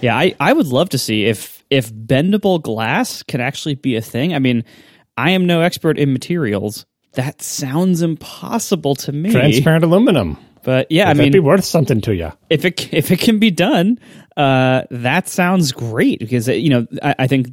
yeah, 0.00 0.16
I 0.16 0.34
I 0.38 0.52
would 0.52 0.66
love 0.66 0.90
to 0.90 0.98
see 0.98 1.24
if 1.24 1.64
if 1.70 1.90
bendable 1.92 2.60
glass 2.60 3.22
can 3.22 3.40
actually 3.40 3.76
be 3.76 3.96
a 3.96 4.02
thing. 4.02 4.34
I 4.34 4.38
mean 4.38 4.64
I 5.16 5.30
am 5.30 5.46
no 5.46 5.60
expert 5.60 5.98
in 5.98 6.12
materials. 6.12 6.86
That 7.14 7.42
sounds 7.42 8.02
impossible 8.02 8.94
to 8.96 9.12
me. 9.12 9.30
Transparent 9.30 9.84
aluminum. 9.84 10.38
But 10.64 10.90
yeah, 10.90 11.08
Would 11.08 11.18
I 11.18 11.22
mean, 11.24 11.32
be 11.32 11.40
worth 11.40 11.64
something 11.64 12.00
to 12.02 12.14
you. 12.14 12.32
If 12.48 12.64
it 12.64 12.92
if 12.92 13.10
it 13.10 13.18
can 13.18 13.38
be 13.38 13.50
done, 13.50 13.98
uh, 14.36 14.82
that 14.90 15.28
sounds 15.28 15.72
great 15.72 16.20
because 16.20 16.48
you 16.48 16.70
know 16.70 16.86
I, 17.02 17.14
I 17.20 17.26
think 17.26 17.48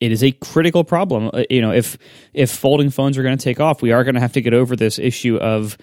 it 0.00 0.10
is 0.10 0.22
a 0.22 0.32
critical 0.32 0.84
problem. 0.84 1.30
Uh, 1.32 1.44
you 1.48 1.62
know, 1.62 1.72
if 1.72 1.96
if 2.34 2.50
folding 2.50 2.90
phones 2.90 3.16
are 3.16 3.22
going 3.22 3.38
to 3.38 3.42
take 3.42 3.60
off, 3.60 3.82
we 3.82 3.92
are 3.92 4.04
going 4.04 4.16
to 4.16 4.20
have 4.20 4.32
to 4.32 4.40
get 4.40 4.52
over 4.52 4.76
this 4.76 4.98
issue 4.98 5.36
of 5.36 5.78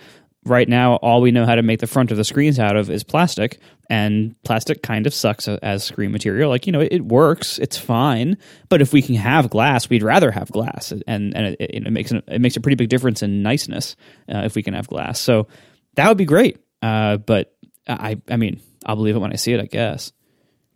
right 0.46 0.70
now 0.70 0.96
all 0.96 1.22
we 1.22 1.32
know 1.32 1.46
how 1.46 1.56
to 1.56 1.62
make 1.62 1.80
the 1.80 1.88
front 1.88 2.12
of 2.12 2.18
the 2.18 2.24
screens 2.24 2.60
out 2.60 2.76
of 2.76 2.90
is 2.90 3.04
plastic 3.04 3.60
and 3.90 4.36
plastic 4.44 4.82
kind 4.82 5.06
of 5.06 5.14
sucks 5.14 5.48
as 5.48 5.84
screen 5.84 6.12
material. 6.12 6.50
Like 6.50 6.66
you 6.66 6.72
know 6.72 6.82
it, 6.82 7.06
works 7.06 7.60
it's 7.60 7.78
fine 7.78 8.38
but 8.70 8.82
if 8.82 8.94
we 8.94 9.02
can 9.02 9.16
have 9.16 9.50
glass 9.50 9.90
we'd 9.90 10.04
rather 10.04 10.32
have 10.32 10.52
glass 10.52 10.92
and 10.92 11.04
and 11.08 11.36
it, 11.36 11.58
it 11.60 11.92
makes 11.92 12.12
it, 12.12 12.24
it 12.28 12.42
makes 12.42 12.56
a 12.56 12.62
pretty 12.62 12.76
big 12.76 12.90
difference 12.90 13.22
in 13.22 13.44
niceness 13.44 13.96
uh, 14.34 14.40
if 14.40 14.56
we 14.56 14.64
can 14.64 14.74
have 14.74 14.88
glass. 14.88 15.20
So 15.20 15.48
that 15.96 16.08
would 16.08 16.18
be 16.18 16.26
great 16.26 16.58
uh, 16.82 17.18
but 17.18 17.56
i 17.88 18.22
i 18.30 18.38
mean 18.38 18.62
i'll 18.86 18.96
believe 18.96 19.16
it 19.16 19.20
when 19.20 19.34
i 19.34 19.36
see 19.36 19.54
it 19.54 19.60
i 19.60 19.66
guess. 19.66 20.12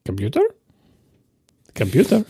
Computer? 0.06 0.42
Computer. 1.74 2.26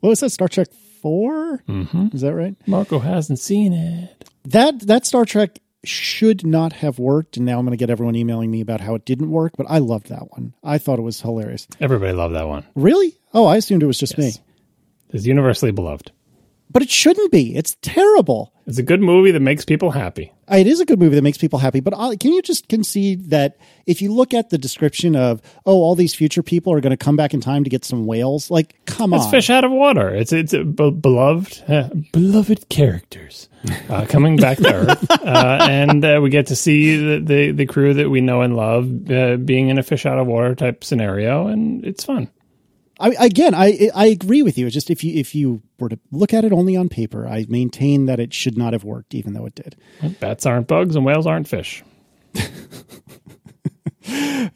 What 0.00 0.10
was 0.10 0.20
that 0.20 0.30
star 0.30 0.48
trek 0.48 0.68
4 1.02 1.64
mm-hmm. 1.68 2.08
is 2.14 2.22
that 2.22 2.34
right? 2.34 2.56
Marco 2.66 2.98
hasn't 2.98 3.38
seen 3.38 3.72
it. 3.72 4.28
That 4.44 4.80
that 4.80 5.06
star 5.06 5.24
trek 5.24 5.58
should 5.84 6.46
not 6.46 6.72
have 6.74 6.98
worked. 6.98 7.36
And 7.36 7.46
now 7.46 7.58
I'm 7.58 7.64
going 7.64 7.76
to 7.76 7.76
get 7.76 7.90
everyone 7.90 8.16
emailing 8.16 8.50
me 8.50 8.60
about 8.60 8.80
how 8.80 8.94
it 8.94 9.04
didn't 9.04 9.30
work, 9.30 9.54
but 9.56 9.66
I 9.68 9.78
loved 9.78 10.08
that 10.08 10.30
one. 10.30 10.54
I 10.62 10.78
thought 10.78 10.98
it 10.98 11.02
was 11.02 11.20
hilarious. 11.20 11.66
Everybody 11.80 12.12
loved 12.12 12.34
that 12.34 12.48
one. 12.48 12.64
Really? 12.74 13.18
Oh, 13.34 13.46
I 13.46 13.56
assumed 13.56 13.82
it 13.82 13.86
was 13.86 13.98
just 13.98 14.16
yes. 14.18 14.38
me. 14.38 14.44
It's 15.10 15.26
universally 15.26 15.72
beloved. 15.72 16.12
But 16.70 16.82
it 16.82 16.90
shouldn't 16.90 17.30
be. 17.30 17.54
It's 17.54 17.76
terrible. 17.82 18.52
It's 18.66 18.78
a 18.78 18.82
good 18.82 19.00
movie 19.00 19.32
that 19.32 19.40
makes 19.40 19.64
people 19.64 19.90
happy. 19.90 20.32
It 20.48 20.66
is 20.66 20.80
a 20.80 20.84
good 20.84 20.98
movie 21.00 21.16
that 21.16 21.22
makes 21.22 21.38
people 21.38 21.58
happy, 21.58 21.80
but 21.80 21.94
uh, 21.94 22.14
can 22.20 22.32
you 22.32 22.42
just 22.42 22.68
concede 22.68 23.30
that 23.30 23.56
if 23.86 24.00
you 24.00 24.12
look 24.12 24.32
at 24.34 24.50
the 24.50 24.58
description 24.58 25.16
of, 25.16 25.40
oh, 25.66 25.74
all 25.74 25.94
these 25.94 26.14
future 26.14 26.42
people 26.42 26.72
are 26.72 26.80
going 26.80 26.90
to 26.92 26.96
come 26.96 27.16
back 27.16 27.34
in 27.34 27.40
time 27.40 27.64
to 27.64 27.70
get 27.70 27.84
some 27.84 28.06
whales, 28.06 28.50
like, 28.50 28.76
come 28.84 29.14
It's 29.14 29.22
on. 29.22 29.28
It's 29.28 29.30
fish 29.30 29.50
out 29.50 29.64
of 29.64 29.72
water. 29.72 30.10
It's 30.14 30.32
it's 30.32 30.52
a 30.52 30.64
be- 30.64 30.90
beloved 30.90 31.64
uh, 31.68 31.88
beloved 32.12 32.68
characters 32.68 33.48
uh, 33.88 34.06
coming 34.08 34.36
back 34.36 34.58
to 34.58 34.72
Earth, 34.72 35.10
uh, 35.10 35.66
and 35.68 36.04
uh, 36.04 36.20
we 36.22 36.30
get 36.30 36.46
to 36.48 36.56
see 36.56 36.96
the, 36.96 37.20
the 37.20 37.50
the 37.52 37.66
crew 37.66 37.94
that 37.94 38.10
we 38.10 38.20
know 38.20 38.42
and 38.42 38.54
love 38.54 39.10
uh, 39.10 39.36
being 39.38 39.70
in 39.70 39.78
a 39.78 39.82
fish 39.82 40.06
out 40.06 40.18
of 40.18 40.26
water 40.26 40.54
type 40.54 40.84
scenario, 40.84 41.46
and 41.48 41.84
it's 41.84 42.04
fun. 42.04 42.28
I, 43.02 43.26
again, 43.26 43.54
I 43.54 43.90
I 43.94 44.06
agree 44.06 44.42
with 44.42 44.56
you. 44.56 44.66
It's 44.66 44.74
just 44.74 44.90
if 44.90 45.02
you 45.04 45.18
if 45.18 45.34
you 45.34 45.62
were 45.78 45.88
to 45.88 45.98
look 46.10 46.32
at 46.32 46.44
it 46.44 46.52
only 46.52 46.76
on 46.76 46.88
paper, 46.88 47.26
I 47.26 47.44
maintain 47.48 48.06
that 48.06 48.20
it 48.20 48.32
should 48.32 48.56
not 48.56 48.72
have 48.72 48.84
worked, 48.84 49.14
even 49.14 49.34
though 49.34 49.44
it 49.44 49.54
did. 49.56 49.76
Bats 50.20 50.46
aren't 50.46 50.68
bugs, 50.68 50.96
and 50.96 51.04
whales 51.04 51.26
aren't 51.26 51.48
fish. 51.48 51.82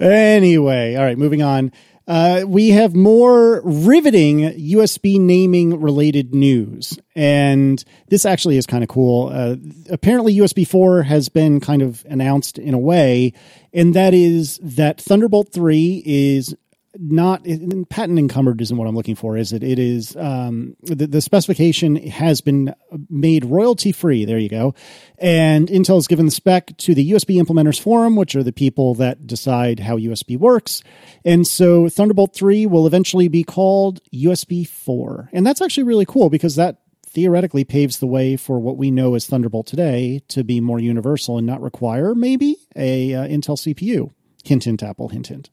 Anyway, 0.01 0.95
all 0.97 1.05
right, 1.05 1.19
moving 1.19 1.43
on. 1.43 1.73
Uh, 2.09 2.45
we 2.47 2.69
have 2.69 2.95
more 2.95 3.61
riveting 3.65 4.39
USB 4.53 5.19
naming 5.19 5.81
related 5.81 6.35
news. 6.35 6.99
And 7.17 7.83
this 8.09 8.25
actually 8.25 8.59
is 8.59 8.67
kind 8.67 8.85
of 8.85 8.89
cool. 8.89 9.31
Uh, 9.33 9.57
apparently, 9.91 10.37
USB 10.37 10.67
4 10.67 11.03
has 11.03 11.29
been 11.29 11.59
kind 11.59 11.83
of 11.83 12.05
announced 12.09 12.59
in 12.59 12.75
a 12.75 12.79
way, 12.79 13.33
and 13.73 13.95
that 13.95 14.15
is 14.15 14.61
that 14.63 15.01
Thunderbolt 15.01 15.53
3 15.53 16.03
is 16.07 16.55
not 16.99 17.45
patent 17.89 18.19
encumbered 18.19 18.61
isn't 18.61 18.77
what 18.77 18.87
I'm 18.89 18.95
looking 18.95 19.15
for, 19.15 19.37
is 19.37 19.53
it? 19.53 19.63
It 19.63 19.79
is 19.79 20.17
um, 20.17 20.77
the, 20.83 21.07
the 21.07 21.21
specification 21.21 21.97
has 21.97 22.41
been 22.41 22.75
made 23.09 23.45
royalty 23.45 23.93
free. 23.93 24.25
There 24.25 24.39
you 24.39 24.49
go. 24.49 24.75
And 25.19 25.69
Intel 25.69 25.97
has 25.97 26.07
given 26.07 26.27
the 26.27 26.33
spec 26.33 26.77
to 26.79 26.95
the 26.95 27.13
USB 27.13 27.43
implementers 27.43 27.81
forum, 27.81 28.17
which 28.17 28.35
are 28.37 28.43
the 28.43 28.53
people 28.53 28.95
that 28.97 29.27
decide 29.27 29.81
how 29.81 29.97
USB 29.97 30.39
works. 30.39 30.83
And 31.25 31.47
so 31.47 31.89
Thunderbolt 31.89 32.35
3 32.35 32.67
will 32.67 32.87
eventually 32.87 33.29
be 33.29 33.45
called 33.45 34.01
USB 34.13 34.67
4. 34.67 35.31
And 35.33 35.47
that's 35.47 35.63
actually 35.63 35.85
really 35.85 36.07
cool 36.07 36.31
because 36.31 36.57
that 36.57 36.79
theoretically 37.07 37.65
paves 37.65 37.99
the 37.99 38.07
way 38.07 38.37
for 38.37 38.59
what 38.59 38.77
we 38.77 38.91
know 38.91 39.15
as 39.15 39.27
Thunderbolt 39.27 39.67
today 39.67 40.21
to 40.29 40.45
be 40.45 40.61
more 40.61 40.79
universal 40.79 41.39
and 41.39 41.47
not 41.47 41.63
require 41.63 42.15
maybe 42.15 42.57
a 42.77 43.15
uh, 43.15 43.27
Intel 43.27 43.57
CPU. 43.57 44.13
Hint, 44.45 44.65
hint, 44.65 44.83
Apple, 44.83 45.09
hint, 45.09 45.29
hint. 45.29 45.51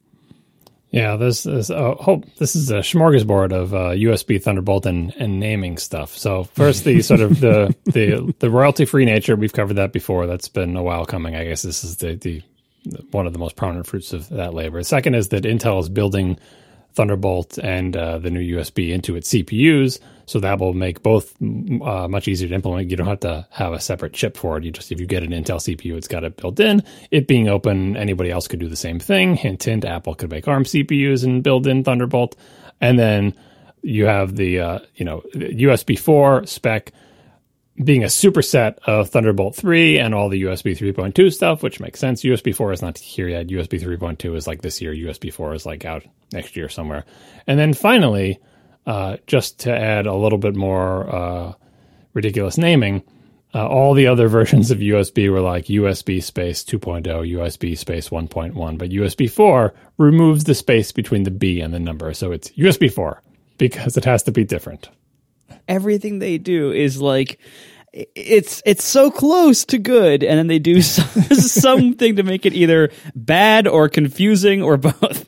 Yeah, 0.93 1.15
this 1.15 1.47
is 1.47 1.71
uh, 1.71 1.95
hope 1.95 2.23
this 2.35 2.55
is 2.55 2.69
a 2.69 2.75
smorgasbord 2.75 3.51
of 3.51 3.73
uh, 3.73 3.89
USB 3.93 4.39
Thunderbolt 4.41 4.85
and, 4.85 5.11
and 5.17 5.39
naming 5.39 5.79
stuff. 5.79 6.15
So 6.15 6.43
first, 6.43 6.83
the 6.83 7.01
sort 7.01 7.19
of 7.19 7.39
the 7.39 7.75
the 7.85 8.31
the 8.37 8.51
royalty 8.51 8.85
free 8.85 9.03
nature 9.03 9.35
we've 9.35 9.53
covered 9.53 9.73
that 9.73 9.91
before. 9.91 10.27
That's 10.27 10.49
been 10.49 10.77
a 10.77 10.83
while 10.83 11.07
coming. 11.07 11.35
I 11.35 11.45
guess 11.45 11.63
this 11.63 11.83
is 11.83 11.97
the, 11.97 12.13
the 12.13 12.43
one 13.09 13.25
of 13.25 13.33
the 13.33 13.39
most 13.39 13.55
prominent 13.55 13.87
fruits 13.87 14.13
of 14.13 14.29
that 14.29 14.53
labor. 14.53 14.83
Second 14.83 15.15
is 15.15 15.29
that 15.29 15.45
Intel 15.45 15.81
is 15.81 15.89
building 15.89 16.37
Thunderbolt 16.93 17.57
and 17.57 17.97
uh, 17.97 18.19
the 18.19 18.29
new 18.29 18.57
USB 18.57 18.91
into 18.93 19.15
its 19.15 19.33
CPUs, 19.33 19.99
so 20.25 20.39
that 20.39 20.59
will 20.59 20.73
make 20.73 21.03
both 21.03 21.33
uh, 21.41 22.07
much 22.07 22.27
easier 22.27 22.47
to 22.49 22.55
implement. 22.55 22.89
You 22.89 22.97
don't 22.97 23.07
have 23.07 23.21
to 23.21 23.47
have 23.51 23.73
a 23.73 23.79
separate 23.79 24.13
chip 24.13 24.37
for 24.37 24.57
it. 24.57 24.63
You 24.63 24.71
just 24.71 24.91
if 24.91 24.99
you 24.99 25.05
get 25.05 25.23
an 25.23 25.31
Intel 25.31 25.57
CPU, 25.57 25.95
it's 25.95 26.07
got 26.07 26.23
it 26.23 26.37
built 26.37 26.59
in. 26.59 26.83
It 27.11 27.27
being 27.27 27.47
open, 27.47 27.97
anybody 27.97 28.31
else 28.31 28.47
could 28.47 28.59
do 28.59 28.69
the 28.69 28.75
same 28.75 28.99
thing. 28.99 29.35
Hint, 29.35 29.63
hint. 29.63 29.85
Apple 29.85 30.15
could 30.15 30.31
make 30.31 30.47
ARM 30.47 30.63
CPUs 30.63 31.23
and 31.23 31.43
build 31.43 31.67
in 31.67 31.83
Thunderbolt, 31.83 32.35
and 32.79 32.97
then 32.97 33.33
you 33.81 34.05
have 34.05 34.35
the 34.35 34.59
uh, 34.59 34.79
you 34.95 35.05
know 35.05 35.23
USB 35.35 35.97
4 35.99 36.45
spec 36.45 36.91
being 37.83 38.03
a 38.03 38.07
superset 38.07 38.77
of 38.85 39.09
Thunderbolt 39.09 39.55
3 39.55 39.97
and 39.97 40.13
all 40.13 40.29
the 40.29 40.43
USB 40.43 40.77
3.2 40.77 41.33
stuff, 41.33 41.63
which 41.63 41.79
makes 41.79 41.99
sense. 41.99 42.23
USB 42.23 42.55
4 42.55 42.71
is 42.71 42.81
not 42.81 42.97
here 42.99 43.27
yet. 43.27 43.47
USB 43.47 43.81
3.2 43.81 44.35
is 44.35 44.45
like 44.45 44.61
this 44.61 44.81
year. 44.81 44.93
USB 44.93 45.33
4 45.33 45.55
is 45.55 45.65
like 45.65 45.83
out 45.83 46.03
next 46.31 46.55
year 46.55 46.69
somewhere. 46.69 47.03
And 47.47 47.57
then 47.57 47.73
finally, 47.73 48.39
uh, 48.85 49.17
just 49.27 49.61
to 49.61 49.75
add 49.75 50.05
a 50.05 50.13
little 50.15 50.37
bit 50.37 50.55
more 50.55 51.13
uh, 51.13 51.53
ridiculous 52.13 52.57
naming, 52.57 53.03
uh, 53.53 53.67
all 53.67 53.93
the 53.93 54.07
other 54.07 54.27
versions 54.39 54.71
of 54.71 54.79
USB 54.79 55.31
were 55.31 55.41
like 55.41 55.65
USB 55.65 56.21
space 56.21 56.63
2.0, 56.63 57.03
USB 57.03 57.77
space 57.77 58.09
1.1, 58.09 58.77
but 58.77 58.89
USB 58.89 59.29
4 59.29 59.73
removes 59.97 60.43
the 60.43 60.55
space 60.55 60.91
between 60.91 61.23
the 61.23 61.31
B 61.31 61.61
and 61.61 61.73
the 61.73 61.79
number. 61.79 62.13
So 62.13 62.31
it's 62.31 62.49
USB 62.51 62.91
4 62.91 63.21
because 63.57 63.97
it 63.97 64.05
has 64.05 64.23
to 64.23 64.31
be 64.31 64.43
different 64.43 64.89
everything 65.67 66.19
they 66.19 66.37
do 66.37 66.71
is 66.71 67.01
like 67.01 67.39
it's 67.93 68.61
it's 68.65 68.83
so 68.83 69.11
close 69.11 69.65
to 69.65 69.77
good 69.77 70.23
and 70.23 70.39
then 70.39 70.47
they 70.47 70.59
do 70.59 70.81
something 70.81 72.15
to 72.15 72.23
make 72.23 72.45
it 72.45 72.53
either 72.53 72.91
bad 73.15 73.67
or 73.67 73.87
confusing 73.87 74.63
or 74.63 74.77
both 74.77 75.27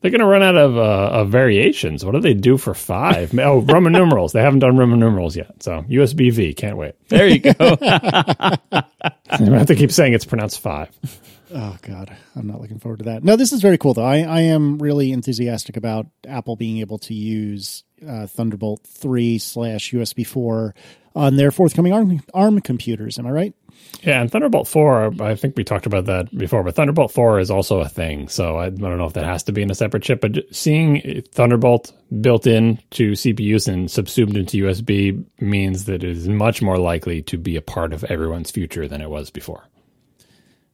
they're 0.00 0.10
going 0.10 0.20
to 0.20 0.26
run 0.26 0.42
out 0.42 0.56
of, 0.56 0.76
uh, 0.76 1.20
of 1.20 1.30
variations. 1.30 2.04
What 2.04 2.12
do 2.12 2.20
they 2.20 2.34
do 2.34 2.56
for 2.56 2.74
five? 2.74 3.36
oh, 3.38 3.60
Roman 3.60 3.92
numerals. 3.92 4.32
They 4.32 4.40
haven't 4.40 4.60
done 4.60 4.76
Roman 4.76 4.98
numerals 4.98 5.36
yet. 5.36 5.62
So 5.62 5.82
USB 5.82 6.32
V. 6.32 6.54
Can't 6.54 6.76
wait. 6.76 6.94
There 7.08 7.26
you 7.26 7.40
go. 7.40 7.52
I 7.60 8.86
have 9.30 9.66
to 9.66 9.74
keep 9.74 9.92
saying 9.92 10.14
it's 10.14 10.24
pronounced 10.24 10.60
five. 10.60 10.88
Oh 11.52 11.76
God, 11.82 12.16
I'm 12.36 12.46
not 12.46 12.60
looking 12.60 12.78
forward 12.78 13.00
to 13.00 13.04
that. 13.06 13.24
No, 13.24 13.34
this 13.36 13.52
is 13.52 13.60
very 13.60 13.76
cool 13.76 13.94
though. 13.94 14.04
I, 14.04 14.18
I 14.18 14.40
am 14.42 14.78
really 14.78 15.10
enthusiastic 15.10 15.76
about 15.76 16.06
Apple 16.26 16.54
being 16.54 16.78
able 16.78 16.98
to 16.98 17.14
use 17.14 17.82
uh, 18.06 18.26
Thunderbolt 18.26 18.86
three 18.86 19.38
slash 19.38 19.90
USB 19.92 20.24
four 20.26 20.74
on 21.14 21.36
their 21.36 21.50
forthcoming 21.50 21.92
ARM, 21.92 22.22
ARM 22.32 22.60
computers. 22.60 23.18
Am 23.18 23.26
I 23.26 23.30
right? 23.30 23.54
Yeah, 24.02 24.20
and 24.20 24.30
Thunderbolt 24.30 24.68
4, 24.68 25.14
I 25.20 25.34
think 25.34 25.56
we 25.56 25.64
talked 25.64 25.86
about 25.86 26.06
that 26.06 26.36
before, 26.36 26.62
but 26.62 26.74
Thunderbolt 26.74 27.12
4 27.12 27.40
is 27.40 27.50
also 27.50 27.80
a 27.80 27.88
thing. 27.88 28.28
So 28.28 28.58
I, 28.58 28.70
don't 28.70 28.98
know 28.98 29.06
if 29.06 29.12
that 29.14 29.24
has 29.24 29.42
to 29.44 29.52
be 29.52 29.62
in 29.62 29.70
a 29.70 29.74
separate 29.74 30.02
chip, 30.02 30.20
but 30.20 30.38
seeing 30.50 31.22
Thunderbolt 31.32 31.92
built 32.20 32.46
in 32.46 32.78
to 32.90 33.12
CPUs 33.12 33.68
and 33.68 33.90
subsumed 33.90 34.36
into 34.36 34.64
USB 34.64 35.24
means 35.40 35.84
that 35.84 36.02
it 36.02 36.16
is 36.16 36.28
much 36.28 36.62
more 36.62 36.78
likely 36.78 37.22
to 37.22 37.36
be 37.36 37.56
a 37.56 37.62
part 37.62 37.92
of 37.92 38.04
everyone's 38.04 38.50
future 38.50 38.88
than 38.88 39.00
it 39.00 39.10
was 39.10 39.30
before. 39.30 39.64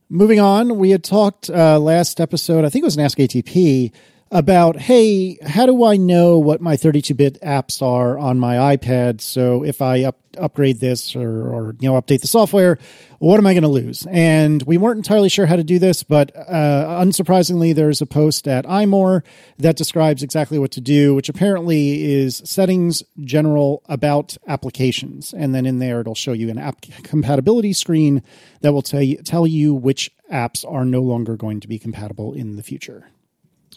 Moving 0.09 0.39
on, 0.39 0.79
we 0.79 0.91
had 0.91 1.03
talked 1.03 1.51
uh, 1.51 1.81
last 1.81 2.21
episode, 2.21 2.65
I 2.65 2.69
think 2.69 2.85
it 2.85 2.87
was 2.87 2.97
an 2.97 3.03
Ask 3.03 3.19
ATP, 3.19 3.93
about 4.31 4.77
hey, 4.77 5.39
how 5.47 5.67
do 5.67 5.85
I 5.85 5.97
know 5.97 6.39
what 6.39 6.61
my 6.61 6.77
32-bit 6.77 7.41
apps 7.43 7.81
are 7.81 8.19
on 8.19 8.39
my 8.41 8.77
iPad? 8.77 9.21
So 9.21 9.63
if 9.63 9.81
I 9.81 10.03
up, 10.05 10.19
upgrade 10.37 10.81
this 10.81 11.15
or, 11.15 11.49
or 11.49 11.77
you 11.79 11.89
know 11.89 12.01
update 12.01 12.21
the 12.21 12.27
software, 12.27 12.79
what 13.19 13.39
am 13.39 13.47
I 13.47 13.55
going 13.55 13.63
to 13.63 13.69
lose? 13.69 14.07
And 14.11 14.63
we 14.65 14.79
weren't 14.79 14.99
entirely 14.99 15.29
sure 15.29 15.47
how 15.47 15.57
to 15.57 15.65
do 15.65 15.79
this, 15.79 16.03
but 16.03 16.37
uh, 16.37 17.03
unsurprisingly, 17.03 17.75
there's 17.75 18.03
a 18.03 18.07
post 18.07 18.49
at 18.49 18.67
iMore 18.67 19.23
that 19.59 19.77
describes 19.77 20.23
exactly 20.23 20.59
what 20.59 20.73
to 20.73 20.81
do, 20.81 21.15
which 21.15 21.29
apparently 21.29 22.05
is 22.13 22.43
settings 22.45 23.03
general 23.21 23.83
about 23.87 24.37
applications, 24.49 25.33
and 25.33 25.55
then 25.55 25.67
in 25.67 25.79
there 25.79 26.01
it'll 26.01 26.15
show 26.15 26.33
you 26.33 26.51
an 26.51 26.59
app 26.59 26.81
compatibility 27.05 27.73
screen 27.73 28.23
that 28.61 28.73
will 28.73 28.83
tell 28.83 29.03
you, 29.03 29.19
tell 29.19 29.47
you 29.47 29.73
which 29.73 30.11
apps 30.33 30.65
are 30.71 30.85
no 30.85 31.01
longer 31.01 31.37
going 31.37 31.61
to 31.61 31.69
be 31.69 31.79
compatible 31.79 32.33
in 32.33 32.57
the 32.57 32.63
future. 32.63 33.11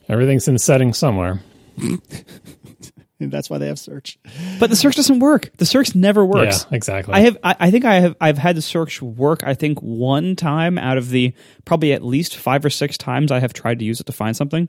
Everything's 0.09 0.47
in 0.47 0.57
settings 0.57 0.97
somewhere. 0.97 1.39
And 1.77 2.01
that's 3.19 3.49
why 3.49 3.59
they 3.59 3.67
have 3.67 3.77
search. 3.77 4.17
But 4.59 4.71
the 4.71 4.75
search 4.75 4.95
doesn't 4.95 5.19
work. 5.19 5.51
The 5.57 5.65
search 5.65 5.93
never 5.93 6.25
works. 6.25 6.65
Yeah, 6.69 6.75
exactly. 6.75 7.13
I 7.13 7.19
have. 7.21 7.37
I, 7.43 7.55
I 7.59 7.71
think 7.71 7.85
I 7.85 7.99
have. 7.99 8.15
I've 8.19 8.37
had 8.37 8.55
the 8.55 8.61
search 8.61 9.01
work. 9.01 9.43
I 9.43 9.53
think 9.53 9.79
one 9.79 10.35
time 10.35 10.77
out 10.77 10.97
of 10.97 11.09
the 11.09 11.33
probably 11.63 11.93
at 11.93 12.03
least 12.03 12.35
five 12.35 12.65
or 12.65 12.69
six 12.69 12.97
times 12.97 13.31
I 13.31 13.39
have 13.39 13.53
tried 13.53 13.79
to 13.79 13.85
use 13.85 13.99
it 13.99 14.07
to 14.07 14.11
find 14.11 14.35
something. 14.35 14.67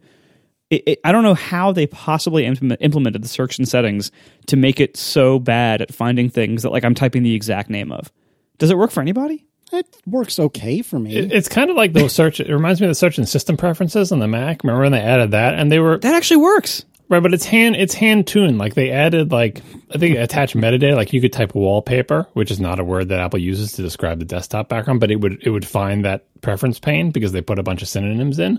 It, 0.69 0.83
it, 0.87 1.01
I 1.03 1.11
don't 1.11 1.25
know 1.25 1.35
how 1.35 1.73
they 1.73 1.89
possibly 1.89 2.45
implement, 2.45 2.81
implemented 2.81 3.23
the 3.23 3.29
search 3.29 3.59
and 3.59 3.67
settings 3.67 4.13
to 4.47 4.57
make 4.57 4.79
it 4.79 4.97
so 4.97 5.41
bad 5.41 5.83
at 5.83 5.93
finding 5.93 6.31
things 6.31 6.63
that 6.63 6.71
like 6.71 6.85
I'm 6.85 6.95
typing 6.95 7.23
the 7.23 7.35
exact 7.35 7.71
name 7.71 7.91
of. 7.91 8.13
Does 8.59 8.71
it 8.71 8.79
work 8.79 8.91
for 8.91 9.01
anybody? 9.01 9.47
It 9.73 9.87
works 10.07 10.39
okay 10.39 10.83
for 10.83 10.99
me. 10.99 11.17
It, 11.17 11.33
it's 11.33 11.49
kind 11.49 11.71
of 11.71 11.77
like 11.77 11.93
those 11.93 12.13
search. 12.13 12.41
It 12.41 12.53
reminds 12.53 12.81
me 12.81 12.87
of 12.87 12.91
the 12.91 12.95
search 12.97 13.19
and 13.19 13.29
system 13.29 13.57
preferences 13.57 14.11
on 14.13 14.19
the 14.19 14.29
Mac. 14.29 14.63
Remember 14.65 14.83
when 14.83 14.93
they 14.93 15.01
added 15.01 15.31
that, 15.33 15.55
and 15.55 15.71
they 15.71 15.79
were 15.79 15.99
That 15.99 16.15
actually 16.15 16.39
works. 16.39 16.85
right, 17.09 17.23
but 17.23 17.33
it's 17.35 17.45
hand 17.45 17.77
it's 17.77 17.95
hand 17.95 18.27
tuned. 18.27 18.59
Like 18.59 18.75
they 18.75 18.91
added 18.91 19.31
like 19.31 19.63
I 19.95 19.99
think 19.99 20.19
attached 20.19 20.57
metadata. 20.57 20.97
Like 20.97 21.13
you 21.13 21.21
could 21.21 21.33
type 21.33 21.55
wallpaper, 21.55 22.27
which 22.33 22.51
is 22.51 22.59
not 22.59 22.81
a 22.81 22.85
word 22.85 23.09
that 23.11 23.21
Apple 23.21 23.39
uses 23.39 23.73
to 23.73 23.83
describe 23.83 24.19
the 24.19 24.25
desktop 24.25 24.69
background, 24.69 25.01
but 25.01 25.11
it 25.11 25.17
would 25.17 25.43
it 25.43 25.51
would 25.51 25.67
find 25.67 26.05
that 26.05 26.25
preference 26.41 26.79
pane 26.81 27.11
because 27.11 27.33
they 27.33 27.41
put 27.43 27.59
a 27.59 27.63
bunch 27.63 27.83
of 27.83 27.89
synonyms 27.89 28.39
in. 28.39 28.59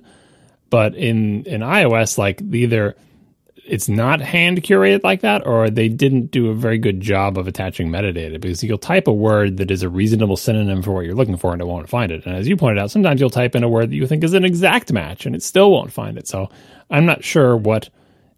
But 0.69 0.95
in 0.95 1.43
in 1.45 1.61
iOS, 1.61 2.17
like 2.17 2.41
either 2.41 2.95
it's 3.65 3.87
not 3.87 4.21
hand 4.21 4.63
curated 4.63 5.03
like 5.03 5.21
that, 5.21 5.45
or 5.45 5.69
they 5.69 5.87
didn't 5.87 6.31
do 6.31 6.49
a 6.49 6.53
very 6.53 6.77
good 6.77 6.99
job 6.99 7.37
of 7.37 7.47
attaching 7.47 7.89
metadata 7.89 8.39
because 8.39 8.63
you'll 8.63 8.77
type 8.77 9.07
a 9.07 9.13
word 9.13 9.57
that 9.57 9.71
is 9.71 9.83
a 9.83 9.89
reasonable 9.89 10.37
synonym 10.37 10.81
for 10.81 10.91
what 10.91 11.05
you're 11.05 11.15
looking 11.15 11.37
for 11.37 11.53
and 11.53 11.61
it 11.61 11.67
won't 11.67 11.89
find 11.89 12.11
it. 12.11 12.25
And 12.25 12.35
as 12.35 12.47
you 12.47 12.57
pointed 12.57 12.81
out, 12.81 12.91
sometimes 12.91 13.21
you'll 13.21 13.29
type 13.29 13.55
in 13.55 13.63
a 13.63 13.69
word 13.69 13.91
that 13.91 13.95
you 13.95 14.07
think 14.07 14.23
is 14.23 14.33
an 14.33 14.45
exact 14.45 14.91
match 14.91 15.25
and 15.25 15.35
it 15.35 15.43
still 15.43 15.71
won't 15.71 15.93
find 15.93 16.17
it. 16.17 16.27
So 16.27 16.49
I'm 16.89 17.05
not 17.05 17.23
sure 17.23 17.55
what 17.55 17.89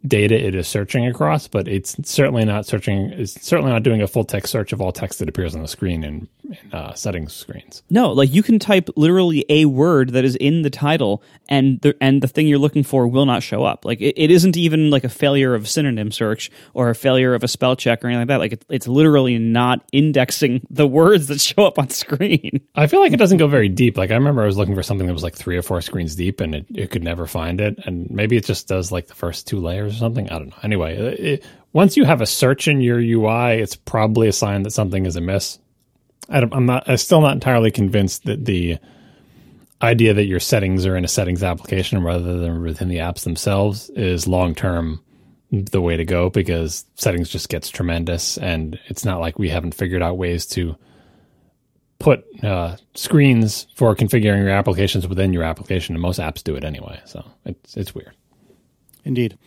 data 0.05 0.35
it 0.35 0.55
is 0.55 0.67
searching 0.67 1.07
across, 1.07 1.47
but 1.47 1.67
it's 1.67 1.95
certainly 2.07 2.45
not 2.45 2.65
searching. 2.65 3.11
It's 3.11 3.41
certainly 3.41 3.71
not 3.71 3.83
doing 3.83 4.01
a 4.01 4.07
full 4.07 4.23
text 4.25 4.51
search 4.51 4.73
of 4.73 4.81
all 4.81 4.91
text 4.91 5.19
that 5.19 5.29
appears 5.29 5.55
on 5.55 5.61
the 5.61 5.67
screen 5.67 6.03
in, 6.03 6.27
uh, 6.71 6.93
settings 6.93 7.33
screens. 7.33 7.83
No, 7.89 8.11
like 8.11 8.33
you 8.33 8.43
can 8.43 8.59
type 8.59 8.89
literally 8.95 9.45
a 9.49 9.65
word 9.65 10.09
that 10.09 10.25
is 10.25 10.35
in 10.35 10.61
the 10.61 10.69
title, 10.69 11.23
and 11.47 11.79
the 11.81 11.95
and 12.01 12.21
the 12.21 12.27
thing 12.27 12.47
you're 12.47 12.59
looking 12.59 12.83
for 12.83 13.07
will 13.07 13.25
not 13.25 13.43
show 13.43 13.63
up. 13.63 13.85
Like 13.85 14.01
it, 14.01 14.15
it 14.17 14.31
isn't 14.31 14.57
even 14.57 14.89
like 14.89 15.03
a 15.03 15.09
failure 15.09 15.55
of 15.55 15.69
synonym 15.69 16.11
search 16.11 16.51
or 16.73 16.89
a 16.89 16.95
failure 16.95 17.33
of 17.33 17.43
a 17.43 17.47
spell 17.47 17.75
check 17.75 18.03
or 18.03 18.07
anything 18.07 18.21
like 18.21 18.27
that. 18.27 18.39
Like 18.39 18.53
it, 18.53 18.65
it's 18.69 18.87
literally 18.87 19.37
not 19.37 19.85
indexing 19.91 20.65
the 20.69 20.87
words 20.87 21.27
that 21.27 21.39
show 21.39 21.65
up 21.65 21.79
on 21.79 21.89
screen. 21.89 22.61
I 22.75 22.87
feel 22.87 22.99
like 22.99 23.13
it 23.13 23.19
doesn't 23.19 23.37
go 23.37 23.47
very 23.47 23.69
deep. 23.69 23.97
Like 23.97 24.11
I 24.11 24.15
remember 24.15 24.43
I 24.43 24.47
was 24.47 24.57
looking 24.57 24.75
for 24.75 24.83
something 24.83 25.07
that 25.07 25.13
was 25.13 25.23
like 25.23 25.35
three 25.35 25.57
or 25.57 25.61
four 25.61 25.81
screens 25.81 26.15
deep, 26.15 26.41
and 26.41 26.55
it, 26.55 26.65
it 26.73 26.91
could 26.91 27.03
never 27.03 27.25
find 27.25 27.61
it. 27.61 27.79
And 27.85 28.09
maybe 28.09 28.35
it 28.35 28.45
just 28.45 28.67
does 28.67 28.91
like 28.91 29.07
the 29.07 29.15
first 29.15 29.47
two 29.47 29.59
layers 29.59 29.92
something. 29.97 30.29
I 30.29 30.39
don't 30.39 30.49
know. 30.49 30.57
Anyway, 30.63 30.97
it, 30.97 31.45
once 31.73 31.97
you 31.97 32.05
have 32.05 32.21
a 32.21 32.25
search 32.25 32.67
in 32.67 32.81
your 32.81 32.99
UI, 32.99 33.61
it's 33.61 33.75
probably 33.75 34.27
a 34.27 34.33
sign 34.33 34.63
that 34.63 34.71
something 34.71 35.05
is 35.05 35.15
amiss. 35.15 35.59
I 36.29 36.39
am 36.39 36.65
not. 36.65 36.87
I'm 36.87 36.97
still 36.97 37.21
not 37.21 37.33
entirely 37.33 37.71
convinced 37.71 38.23
that 38.25 38.45
the 38.45 38.77
idea 39.81 40.13
that 40.13 40.25
your 40.25 40.39
settings 40.39 40.85
are 40.85 40.95
in 40.95 41.03
a 41.03 41.09
settings 41.09 41.43
application 41.43 42.01
rather 42.01 42.39
than 42.39 42.61
within 42.61 42.87
the 42.87 42.97
apps 42.97 43.23
themselves 43.23 43.89
is 43.91 44.27
long 44.27 44.55
term 44.55 45.03
the 45.51 45.81
way 45.81 45.97
to 45.97 46.05
go 46.05 46.29
because 46.29 46.85
settings 46.95 47.29
just 47.29 47.49
gets 47.49 47.69
tremendous, 47.69 48.37
and 48.37 48.79
it's 48.85 49.05
not 49.05 49.19
like 49.19 49.37
we 49.37 49.49
haven't 49.49 49.75
figured 49.75 50.01
out 50.01 50.17
ways 50.17 50.45
to 50.47 50.75
put 51.99 52.25
uh, 52.43 52.75
screens 52.95 53.67
for 53.75 53.95
configuring 53.95 54.43
your 54.43 54.49
applications 54.49 55.07
within 55.07 55.33
your 55.33 55.43
application, 55.43 55.95
and 55.95 56.01
most 56.01 56.19
apps 56.19 56.43
do 56.43 56.55
it 56.55 56.63
anyway. 56.63 56.99
So 57.05 57.23
it's 57.45 57.77
it's 57.77 57.93
weird. 57.93 58.13
Indeed. 59.05 59.37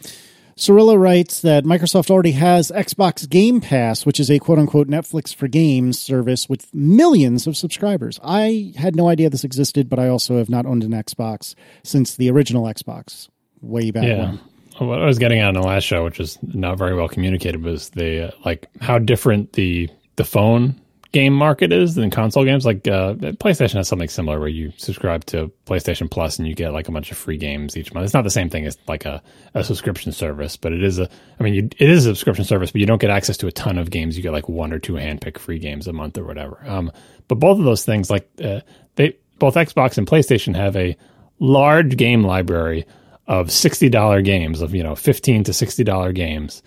Cirilla 0.58 0.98
writes 0.98 1.42
that 1.42 1.64
Microsoft 1.64 2.10
already 2.10 2.32
has 2.32 2.70
Xbox 2.70 3.28
Game 3.28 3.60
Pass, 3.60 4.06
which 4.06 4.18
is 4.18 4.30
a 4.30 4.38
quote 4.38 4.58
unquote 4.58 4.88
Netflix 4.88 5.34
for 5.34 5.48
games 5.48 5.98
service 5.98 6.48
with 6.48 6.74
millions 6.74 7.46
of 7.46 7.58
subscribers. 7.58 8.18
I 8.22 8.72
had 8.76 8.96
no 8.96 9.08
idea 9.08 9.28
this 9.28 9.44
existed, 9.44 9.90
but 9.90 9.98
I 9.98 10.08
also 10.08 10.38
have 10.38 10.48
not 10.48 10.64
owned 10.64 10.82
an 10.82 10.92
Xbox 10.92 11.54
since 11.82 12.16
the 12.16 12.30
original 12.30 12.64
Xbox 12.64 13.28
way 13.60 13.90
back 13.90 14.04
yeah. 14.04 14.36
when. 14.78 14.88
What 14.88 15.02
I 15.02 15.06
was 15.06 15.18
getting 15.18 15.40
at 15.40 15.48
in 15.48 15.54
the 15.54 15.66
last 15.66 15.84
show, 15.84 16.04
which 16.04 16.20
is 16.20 16.38
not 16.42 16.78
very 16.78 16.94
well 16.94 17.08
communicated, 17.08 17.62
was 17.62 17.90
the 17.90 18.28
uh, 18.28 18.30
like 18.44 18.66
how 18.80 18.98
different 18.98 19.54
the 19.54 19.90
the 20.16 20.24
phone 20.24 20.80
game 21.16 21.32
market 21.32 21.72
is 21.72 21.94
than 21.94 22.10
console 22.10 22.44
games. 22.44 22.66
Like 22.66 22.86
uh, 22.86 23.14
PlayStation 23.14 23.76
has 23.76 23.88
something 23.88 24.10
similar 24.10 24.38
where 24.38 24.50
you 24.50 24.70
subscribe 24.76 25.24
to 25.26 25.50
PlayStation 25.64 26.10
Plus 26.10 26.38
and 26.38 26.46
you 26.46 26.54
get 26.54 26.74
like 26.74 26.88
a 26.88 26.92
bunch 26.92 27.10
of 27.10 27.16
free 27.16 27.38
games 27.38 27.74
each 27.74 27.94
month. 27.94 28.04
It's 28.04 28.12
not 28.12 28.24
the 28.24 28.28
same 28.28 28.50
thing 28.50 28.66
as 28.66 28.76
like 28.86 29.06
a, 29.06 29.22
a 29.54 29.64
subscription 29.64 30.12
service, 30.12 30.58
but 30.58 30.74
it 30.74 30.84
is 30.84 30.98
a. 30.98 31.08
I 31.40 31.42
mean, 31.42 31.54
you, 31.54 31.70
it 31.78 31.88
is 31.88 32.04
a 32.04 32.10
subscription 32.10 32.44
service, 32.44 32.70
but 32.70 32.82
you 32.82 32.86
don't 32.86 33.00
get 33.00 33.08
access 33.08 33.38
to 33.38 33.46
a 33.46 33.52
ton 33.52 33.78
of 33.78 33.88
games. 33.88 34.14
You 34.14 34.22
get 34.22 34.32
like 34.32 34.46
one 34.46 34.74
or 34.74 34.78
two 34.78 34.92
handpicked 34.92 35.38
free 35.38 35.58
games 35.58 35.86
a 35.86 35.94
month 35.94 36.18
or 36.18 36.24
whatever. 36.24 36.62
Um, 36.66 36.92
but 37.28 37.36
both 37.36 37.58
of 37.58 37.64
those 37.64 37.82
things, 37.82 38.10
like 38.10 38.28
uh, 38.44 38.60
they 38.96 39.16
both 39.38 39.54
Xbox 39.54 39.96
and 39.96 40.06
PlayStation 40.06 40.54
have 40.54 40.76
a 40.76 40.98
large 41.38 41.96
game 41.96 42.24
library 42.24 42.84
of 43.26 43.50
sixty 43.50 43.88
dollar 43.88 44.20
games 44.20 44.60
of 44.60 44.74
you 44.74 44.82
know 44.82 44.94
fifteen 44.94 45.44
to 45.44 45.54
sixty 45.54 45.82
dollar 45.82 46.12
games 46.12 46.62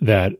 that 0.00 0.32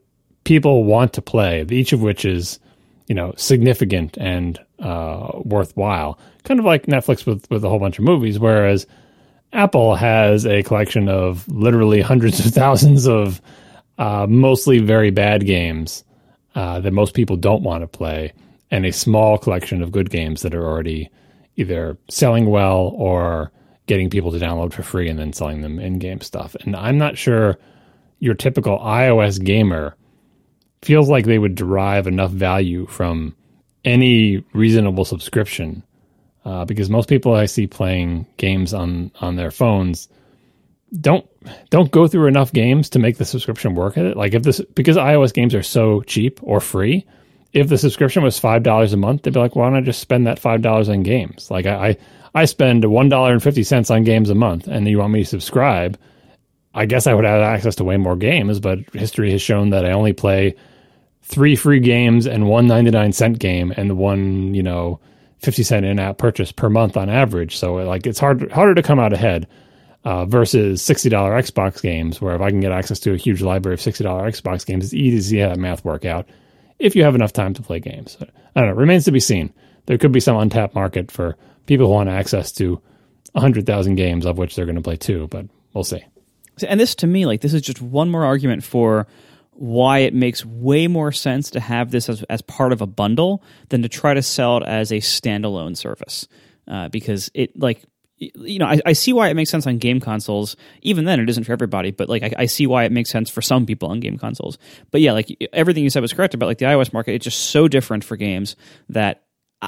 people 0.43 0.83
want 0.83 1.13
to 1.13 1.23
play. 1.23 1.65
Each 1.71 1.93
of 1.93 2.03
which 2.03 2.25
is 2.25 2.59
you 3.07 3.15
know, 3.15 3.35
significant 3.37 4.17
and 4.19 4.59
uh, 4.79 5.31
worthwhile. 5.45 6.19
Kind 6.45 6.61
of 6.61 6.67
like 6.67 6.87
Netflix 6.87 7.27
with 7.27 7.49
with 7.51 7.65
a 7.65 7.69
whole 7.69 7.79
bunch 7.79 7.99
of 7.99 8.05
movies, 8.05 8.39
whereas 8.39 8.87
Apple 9.53 9.95
has 9.95 10.47
a 10.47 10.63
collection 10.63 11.09
of 11.09 11.47
literally 11.49 12.01
hundreds 12.01 12.45
of 12.45 12.53
thousands 12.53 13.07
of 13.07 13.41
uh, 13.99 14.27
mostly 14.29 14.79
very 14.81 15.11
bad 15.11 15.47
games 15.47 16.05
uh, 16.55 16.81
that 16.81 16.93
most 16.93 17.15
people 17.15 17.37
don't 17.37 17.63
want 17.63 17.83
to 17.83 17.89
play, 17.89 18.33
and 18.71 18.85
a 18.85 18.93
small 18.93 19.39
collection 19.39 19.83
of 19.83 19.93
good 19.93 20.11
games 20.11 20.43
that 20.43 20.55
are 20.55 20.67
already 20.67 21.11
either 21.57 21.97
selling 22.09 22.47
well 22.47 22.93
or 22.97 23.53
getting 23.87 24.11
people 24.11 24.33
to 24.33 24.39
download 24.39 24.73
for 24.73 24.83
free 24.83 25.09
and 25.09 25.19
then 25.19 25.33
selling 25.33 25.61
them 25.61 25.79
in 25.79 25.99
game 25.99 26.21
stuff. 26.21 26.57
And 26.63 26.75
I'm 26.75 26.99
not 26.99 27.19
sure 27.19 27.59
your 28.19 28.35
typical 28.35 28.79
iOS 28.79 29.43
gamer 29.43 29.95
feels 30.85 31.09
like 31.09 31.25
they 31.25 31.39
would 31.39 31.55
derive 31.55 32.07
enough 32.07 32.31
value 32.31 32.87
from 32.87 33.35
any 33.85 34.45
reasonable 34.53 35.05
subscription. 35.05 35.83
Uh, 36.45 36.65
because 36.65 36.91
most 36.91 37.09
people 37.09 37.35
I 37.35 37.47
see 37.47 37.67
playing 37.67 38.27
games 38.37 38.75
on 38.75 39.11
on 39.21 39.37
their 39.37 39.51
phones 39.51 40.09
don't 41.01 41.27
don't 41.71 41.91
go 41.91 42.07
through 42.07 42.27
enough 42.27 42.53
games 42.53 42.91
to 42.91 42.99
make 42.99 43.17
the 43.17 43.25
subscription 43.25 43.75
work 43.75 43.97
at 43.97 44.05
it. 44.05 44.17
Like 44.17 44.35
if 44.35 44.43
this 44.43 44.61
because 44.75 44.97
iOS 44.97 45.33
games 45.33 45.55
are 45.55 45.63
so 45.63 46.03
cheap 46.03 46.41
or 46.43 46.61
free, 46.61 47.07
if 47.53 47.69
the 47.69 47.79
subscription 47.79 48.23
was 48.23 48.39
five 48.39 48.63
dollars 48.63 48.93
a 48.93 48.99
month, 48.99 49.23
they'd 49.23 49.33
be 49.33 49.41
like, 49.41 49.57
why 49.57 49.69
don't 49.69 49.79
I 49.79 49.81
just 49.81 50.01
spend 50.01 50.27
that 50.27 50.39
five 50.39 50.61
dollars 50.61 50.89
on 50.89 51.03
games? 51.03 51.51
Like 51.51 51.67
I, 51.67 51.89
I 51.89 51.97
I 52.35 52.45
spend 52.45 52.85
one 52.85 53.09
dollar 53.09 53.33
and 53.33 53.43
fifty 53.43 53.63
cents 53.63 53.91
on 53.91 54.05
games 54.05 54.29
a 54.29 54.35
month, 54.35 54.67
and 54.67 54.87
you 54.87 54.99
want 54.99 55.13
me 55.13 55.23
to 55.23 55.29
subscribe? 55.29 55.99
I 56.75 56.87
guess 56.87 57.07
I 57.07 57.15
would 57.15 57.25
have 57.25 57.41
access 57.41 57.77
to 57.77 57.85
way 57.85 57.97
more 57.97 58.17
games, 58.17 58.59
but 58.61 58.81
history 58.93 59.31
has 59.31 59.41
shown 59.41 59.71
that 59.71 59.87
I 59.87 59.93
only 59.93 60.13
play 60.13 60.57
three 61.25 61.57
free 61.57 61.81
games 61.81 62.27
and 62.27 62.47
one 62.49 62.67
99 62.67 63.13
cent 63.13 63.39
game 63.39 63.73
and 63.77 63.97
one, 63.97 64.55
you 64.55 64.63
know, 64.63 65.01
50 65.39 65.63
cent 65.63 65.87
in-app 65.87 66.19
purchase 66.19 66.53
per 66.53 66.71
month 66.71 66.97
on 66.97 67.11
average. 67.11 67.57
So 67.57 67.75
like 67.75 68.07
it's 68.07 68.19
hard 68.19 68.51
harder 68.53 68.75
to 68.75 68.83
come 68.83 69.01
out 69.01 69.13
ahead 69.13 69.49
uh, 70.05 70.27
versus 70.27 70.83
$60 70.83 71.11
Xbox 71.11 71.83
games 71.83 72.21
where 72.21 72.35
if 72.35 72.41
I 72.41 72.51
can 72.51 72.61
get 72.61 72.73
access 72.73 73.01
to 73.01 73.13
a 73.13 73.17
huge 73.17 73.43
library 73.43 73.75
of 73.75 73.81
$60 73.81 74.05
Xbox 74.05 74.67
games, 74.67 74.85
it's 74.85 74.95
easy 74.95 75.17
to 75.17 75.23
see 75.23 75.39
how 75.39 75.49
that 75.49 75.59
math 75.59 75.85
work 75.85 76.05
out 76.05 76.29
if 76.79 76.95
you 76.95 77.05
have 77.05 77.15
enough 77.15 77.33
time 77.33 77.55
to 77.55 77.63
play 77.63 77.81
games. 77.81 78.17
I 78.55 78.61
don't 78.61 78.71
know. 78.71 78.77
Remains 78.77 79.05
to 79.07 79.13
be 79.13 79.21
seen. 79.21 79.53
There 79.87 79.99
could 79.99 80.13
be 80.13 80.21
some 80.21 80.37
untapped 80.37 80.75
market 80.75 81.11
for 81.11 81.37
people 81.67 81.87
who 81.87 81.93
want 81.93 82.09
access 82.09 82.53
to 82.53 82.81
100,000 83.33 83.95
games 83.97 84.27
of 84.27 84.39
which 84.39 84.55
they're 84.55 84.67
going 84.67 84.77
to 84.77 84.83
play 84.83 84.97
two, 84.97 85.27
but 85.29 85.47
we'll 85.73 85.85
see. 85.85 86.05
And 86.67 86.79
this 86.79 86.95
to 86.97 87.07
me, 87.07 87.27
like 87.27 87.41
this 87.41 87.55
is 87.55 87.63
just 87.63 87.83
one 87.83 88.11
more 88.11 88.25
argument 88.25 88.63
for 88.63 89.07
why 89.57 90.01
it 90.01 90.15
makes 90.15 90.45
way 90.45 90.87
more 90.87 91.13
sense 91.13 91.51
to 91.51 91.61
have 91.61 91.91
this 91.91 92.09
as, 92.09 92.23
as 92.25 92.43
part 92.43 92.73
of 92.73 92.81
a 92.81 92.87
bundle 92.87 93.43
than 93.69 93.83
to 93.83 93.89
try 93.89 94.15
to 94.15 94.23
sell 94.23 94.59
it 94.59 94.65
as 94.65 94.91
a 94.91 94.97
standalone 94.97 95.77
service. 95.77 96.29
Uh, 96.67 96.89
because 96.89 97.31
it 97.35 97.59
like 97.59 97.85
you 98.17 98.59
know 98.59 98.65
I, 98.65 98.81
I, 98.87 98.93
see 98.95 99.13
why 99.13 99.29
it 99.29 99.35
makes 99.35 99.51
sense 99.51 99.67
on 99.67 99.77
game 99.79 100.01
consoles. 100.01 100.57
Even 100.81 101.05
then, 101.05 101.21
it 101.21 101.29
isn't 101.29 101.45
for 101.45 101.53
everybody, 101.53 101.91
but 101.91 102.09
like 102.09 102.23
I, 102.23 102.33
I, 102.39 102.47
see 102.47 102.67
why 102.67 102.85
it 102.85 102.93
makes 102.93 103.11
sense 103.11 103.29
for 103.29 103.43
some 103.43 103.67
people 103.67 103.91
on 103.91 104.01
game 104.01 104.17
consoles. 104.17 104.57
But 104.91 105.03
yeah, 105.03 105.13
like 105.13 105.37
everything 105.53 105.85
you 105.85 105.91
said 105.91 106.01
was 106.01 106.15
correct 106.15 106.33
about 106.33 106.47
like 106.47 106.59
the 106.59 106.65
iOS 106.65 106.93
market. 106.93 107.15
It's 107.15 107.25
just 107.25 107.51
so 107.51 107.69
different 107.69 108.03
for 108.03 108.17
games 108.17 108.57
that 108.89 109.25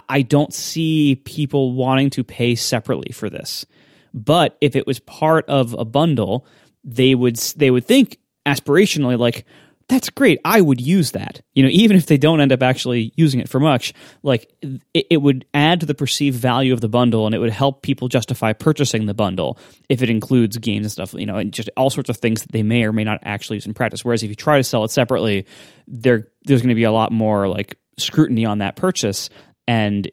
I 0.08 0.22
don't 0.22 0.52
see 0.54 1.16
people 1.24 1.74
wanting 1.74 2.10
to 2.10 2.24
pay 2.24 2.54
separately 2.54 3.12
for 3.12 3.28
this. 3.28 3.66
But 4.14 4.56
if 4.60 4.76
it 4.76 4.86
was 4.86 5.00
part 5.00 5.46
of 5.48 5.74
a 5.74 5.84
bundle, 5.84 6.46
they 6.82 7.14
would 7.14 7.36
they 7.36 7.70
would 7.70 7.84
think 7.84 8.18
aspirationally 8.46 9.18
like 9.18 9.44
that's 9.88 10.10
great. 10.10 10.40
I 10.44 10.60
would 10.60 10.80
use 10.80 11.12
that. 11.12 11.42
You 11.54 11.62
know, 11.62 11.68
even 11.70 11.96
if 11.96 12.06
they 12.06 12.18
don't 12.18 12.40
end 12.40 12.50
up 12.50 12.62
actually 12.62 13.12
using 13.16 13.38
it 13.38 13.48
for 13.48 13.60
much, 13.60 13.94
like 14.24 14.50
it, 14.62 15.06
it, 15.10 15.22
would 15.22 15.46
add 15.54 15.80
to 15.80 15.86
the 15.86 15.94
perceived 15.94 16.38
value 16.38 16.72
of 16.72 16.80
the 16.80 16.88
bundle 16.88 17.24
and 17.24 17.34
it 17.34 17.38
would 17.38 17.52
help 17.52 17.82
people 17.82 18.08
justify 18.08 18.52
purchasing 18.52 19.06
the 19.06 19.14
bundle 19.14 19.58
if 19.88 20.02
it 20.02 20.10
includes 20.10 20.58
games 20.58 20.86
and 20.86 20.92
stuff, 20.92 21.14
you 21.14 21.26
know, 21.26 21.36
and 21.36 21.52
just 21.52 21.70
all 21.76 21.88
sorts 21.88 22.10
of 22.10 22.16
things 22.16 22.42
that 22.42 22.50
they 22.50 22.64
may 22.64 22.84
or 22.84 22.92
may 22.92 23.04
not 23.04 23.20
actually 23.22 23.56
use 23.56 23.66
in 23.66 23.74
practice. 23.74 24.04
Whereas 24.04 24.24
if 24.24 24.28
you 24.28 24.34
try 24.34 24.56
to 24.56 24.64
sell 24.64 24.82
it 24.82 24.90
separately, 24.90 25.46
there 25.86 26.28
there's 26.44 26.62
going 26.62 26.70
to 26.70 26.74
be 26.74 26.84
a 26.84 26.92
lot 26.92 27.12
more 27.12 27.46
like 27.46 27.78
scrutiny 27.96 28.44
on 28.44 28.58
that 28.58 28.76
purchase 28.76 29.30
and 29.68 30.10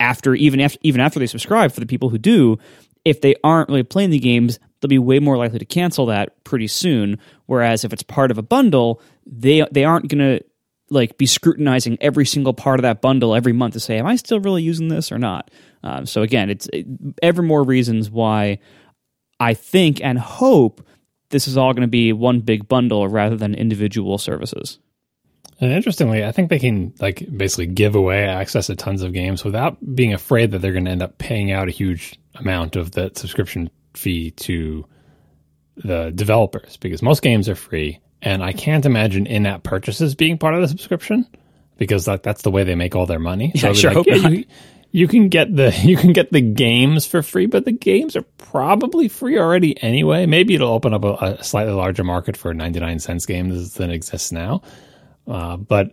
after 0.00 0.34
even 0.34 0.60
after 0.60 0.78
even 0.82 1.00
after 1.00 1.20
they 1.20 1.26
subscribe 1.26 1.72
for 1.72 1.80
the 1.80 1.86
people 1.86 2.08
who 2.08 2.18
do, 2.18 2.58
if 3.04 3.20
they 3.20 3.36
aren't 3.44 3.68
really 3.68 3.84
playing 3.84 4.10
the 4.10 4.18
games, 4.18 4.58
they'll 4.82 4.88
be 4.88 4.98
way 4.98 5.20
more 5.20 5.38
likely 5.38 5.58
to 5.58 5.64
cancel 5.64 6.06
that 6.06 6.44
pretty 6.44 6.66
soon. 6.66 7.18
Whereas 7.46 7.84
if 7.84 7.92
it's 7.92 8.02
part 8.02 8.30
of 8.30 8.36
a 8.36 8.42
bundle, 8.42 9.00
they 9.24 9.64
they 9.70 9.84
aren't 9.84 10.08
going 10.08 10.18
to 10.18 10.44
like 10.90 11.16
be 11.16 11.24
scrutinizing 11.24 11.96
every 12.00 12.26
single 12.26 12.52
part 12.52 12.78
of 12.78 12.82
that 12.82 13.00
bundle 13.00 13.34
every 13.34 13.52
month 13.52 13.72
to 13.74 13.80
say, 13.80 13.98
am 13.98 14.06
I 14.06 14.16
still 14.16 14.40
really 14.40 14.62
using 14.62 14.88
this 14.88 15.10
or 15.10 15.18
not? 15.18 15.50
Um, 15.82 16.04
so 16.04 16.22
again, 16.22 16.50
it's 16.50 16.68
it, 16.72 16.86
ever 17.22 17.42
more 17.42 17.62
reasons 17.62 18.10
why 18.10 18.58
I 19.40 19.54
think 19.54 20.02
and 20.02 20.18
hope 20.18 20.86
this 21.30 21.48
is 21.48 21.56
all 21.56 21.72
going 21.72 21.82
to 21.82 21.88
be 21.88 22.12
one 22.12 22.40
big 22.40 22.68
bundle 22.68 23.08
rather 23.08 23.36
than 23.36 23.54
individual 23.54 24.18
services. 24.18 24.78
And 25.60 25.72
interestingly, 25.72 26.24
I 26.24 26.32
think 26.32 26.50
they 26.50 26.58
can 26.58 26.92
like 27.00 27.24
basically 27.36 27.66
give 27.66 27.94
away 27.94 28.24
access 28.24 28.66
to 28.66 28.76
tons 28.76 29.02
of 29.02 29.12
games 29.12 29.44
without 29.44 29.78
being 29.94 30.12
afraid 30.12 30.50
that 30.50 30.58
they're 30.58 30.72
going 30.72 30.86
to 30.86 30.90
end 30.90 31.02
up 31.02 31.18
paying 31.18 31.52
out 31.52 31.68
a 31.68 31.72
huge 31.72 32.18
amount 32.34 32.76
of 32.76 32.92
that 32.92 33.16
subscription 33.16 33.70
fee 33.94 34.30
to 34.32 34.86
the 35.76 36.10
developers 36.14 36.76
because 36.76 37.02
most 37.02 37.22
games 37.22 37.48
are 37.48 37.54
free 37.54 38.00
and 38.20 38.42
I 38.42 38.52
can't 38.52 38.86
imagine 38.86 39.26
in-app 39.26 39.62
purchases 39.62 40.14
being 40.14 40.38
part 40.38 40.54
of 40.54 40.60
the 40.60 40.68
subscription 40.68 41.26
because 41.76 42.04
that, 42.04 42.22
that's 42.22 42.42
the 42.42 42.50
way 42.50 42.64
they 42.64 42.76
make 42.76 42.94
all 42.94 43.06
their 43.06 43.18
money. 43.18 43.52
So 43.56 43.68
yeah, 43.68 43.72
sure 43.72 43.94
like, 43.94 44.06
yeah, 44.06 44.28
you, 44.28 44.44
you 44.92 45.08
can 45.08 45.28
get 45.28 45.54
the 45.54 45.74
you 45.82 45.96
can 45.96 46.12
get 46.12 46.30
the 46.30 46.40
games 46.40 47.06
for 47.06 47.22
free, 47.22 47.46
but 47.46 47.64
the 47.64 47.72
games 47.72 48.14
are 48.14 48.22
probably 48.38 49.08
free 49.08 49.38
already 49.38 49.80
anyway. 49.82 50.26
Maybe 50.26 50.54
it'll 50.54 50.72
open 50.72 50.94
up 50.94 51.04
a, 51.04 51.14
a 51.14 51.44
slightly 51.44 51.72
larger 51.72 52.04
market 52.04 52.36
for 52.36 52.54
99 52.54 53.00
cents 53.00 53.26
games 53.26 53.74
than 53.74 53.90
exists 53.90 54.30
now. 54.30 54.62
Uh, 55.26 55.56
but 55.56 55.92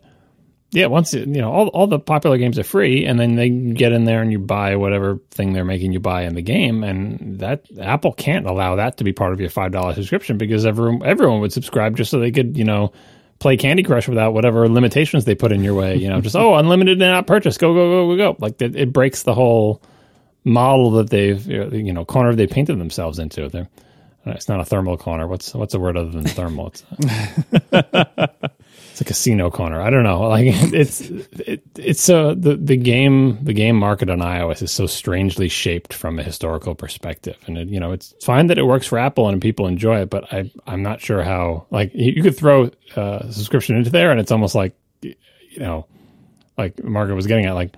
yeah, 0.72 0.86
once 0.86 1.14
you 1.14 1.26
know 1.26 1.52
all 1.52 1.68
all 1.70 1.88
the 1.88 2.00
popular 2.00 2.38
games 2.38 2.60
are 2.60 2.64
free, 2.64 3.06
and 3.06 3.20
then 3.20 3.36
they 3.36 3.50
get 3.50 3.92
in 3.92 4.06
there 4.06 4.22
and 4.22 4.32
you 4.32 4.38
buy 4.38 4.76
whatever 4.76 5.20
thing 5.32 5.54
they're 5.54 5.66
making 5.66 5.94
you 5.94 6.00
buy 6.00 6.24
in 6.24 6.36
the 6.36 6.44
game, 6.44 6.84
and 6.84 7.40
that 7.40 7.66
Apple 7.80 8.14
can't 8.14 8.46
allow 8.46 8.76
that 8.76 8.98
to 8.98 9.04
be 9.04 9.12
part 9.12 9.34
of 9.34 9.40
your 9.40 9.50
five 9.50 9.72
dollar 9.72 9.96
subscription 9.96 10.38
because 10.38 10.66
everyone 10.66 11.04
everyone 11.04 11.40
would 11.40 11.54
subscribe 11.54 11.98
just 11.98 12.12
so 12.12 12.20
they 12.20 12.32
could 12.32 12.56
you 12.56 12.64
know 12.64 12.94
play 13.40 13.58
Candy 13.58 13.82
Crush 13.82 14.08
without 14.08 14.34
whatever 14.34 14.70
limitations 14.70 15.26
they 15.26 15.34
put 15.34 15.52
in 15.52 15.64
your 15.64 15.74
way. 15.74 15.96
You 15.96 16.10
know, 16.10 16.22
just 16.22 16.36
oh 16.36 16.54
unlimited 16.54 17.02
in 17.02 17.04
app 17.04 17.26
purchase, 17.26 17.58
go 17.58 17.74
go 17.74 17.90
go 17.90 18.16
go 18.16 18.18
go. 18.18 18.38
Like 18.40 18.62
it, 18.62 18.76
it 18.76 18.94
breaks 18.94 19.24
the 19.24 19.34
whole 19.34 19.82
model 20.44 20.92
that 20.92 21.10
they've 21.10 21.46
you 21.48 21.94
know 21.94 22.06
corner 22.06 22.36
they 22.36 22.48
painted 22.48 22.80
themselves 22.80 23.18
into. 23.18 23.50
They're, 23.50 23.68
it's 24.26 24.48
not 24.48 24.60
a 24.60 24.66
thermal 24.66 24.98
corner. 24.98 25.28
What's 25.28 25.56
what's 25.56 25.74
a 25.74 25.80
word 25.80 25.98
other 25.98 26.12
than 26.12 26.26
thermal? 26.26 26.74
Uh, 27.72 28.28
It's, 29.00 29.02
a 29.02 29.06
casino 29.06 29.50
corner. 29.50 29.82
I 29.82 29.90
don't 29.90 30.04
know. 30.04 30.22
Like 30.22 30.46
it's 30.74 31.02
it, 31.02 31.62
it's 31.78 32.10
uh 32.10 32.36
the 32.38 32.56
the 32.56 32.76
game 32.76 33.44
the 33.44 33.54
game 33.54 33.78
market 33.78 34.10
on 34.10 34.20
iOS 34.20 34.62
is 34.62 34.72
so 34.72 34.88
strangely 34.88 35.48
shaped 35.48 35.94
from 35.94 36.20
a 36.20 36.24
historical 36.24 36.76
perspective, 36.76 37.38
and 37.48 37.58
it, 37.58 37.70
you 37.70 37.80
know 37.80 37.92
it's 37.92 38.14
fine 38.24 38.48
that 38.48 38.58
it 38.58 38.66
works 38.66 38.88
for 38.88 38.98
Apple 38.98 39.30
and 39.30 39.42
people 39.42 39.68
enjoy 39.68 40.02
it, 40.02 40.10
but 40.10 40.32
I 40.34 40.52
I'm 40.68 40.84
not 40.84 41.02
sure 41.02 41.24
how 41.24 41.68
like 41.72 41.92
you 41.94 42.22
could 42.22 42.38
throw 42.38 42.72
uh, 42.96 43.32
subscription 43.32 43.78
into 43.78 43.90
there, 43.90 44.12
and 44.12 44.20
it's 44.20 44.32
almost 44.32 44.56
like 44.56 44.76
you 45.02 45.16
know 45.60 45.86
like 46.58 46.84
Marco 46.84 47.16
was 47.16 47.28
getting 47.28 47.46
at 47.46 47.54
like 47.54 47.74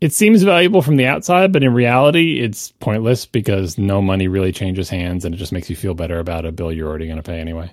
it 0.00 0.12
seems 0.12 0.42
valuable 0.42 0.82
from 0.82 0.96
the 0.96 1.06
outside, 1.06 1.52
but 1.52 1.62
in 1.62 1.72
reality, 1.72 2.40
it's 2.40 2.72
pointless 2.72 3.24
because 3.24 3.78
no 3.78 4.02
money 4.02 4.28
really 4.28 4.52
changes 4.52 4.90
hands 4.90 5.24
and 5.24 5.34
it 5.34 5.38
just 5.38 5.50
makes 5.52 5.70
you 5.70 5.76
feel 5.76 5.94
better 5.94 6.18
about 6.18 6.44
a 6.44 6.52
bill 6.52 6.70
you're 6.70 6.88
already 6.88 7.06
going 7.06 7.16
to 7.16 7.22
pay 7.22 7.40
anyway. 7.40 7.72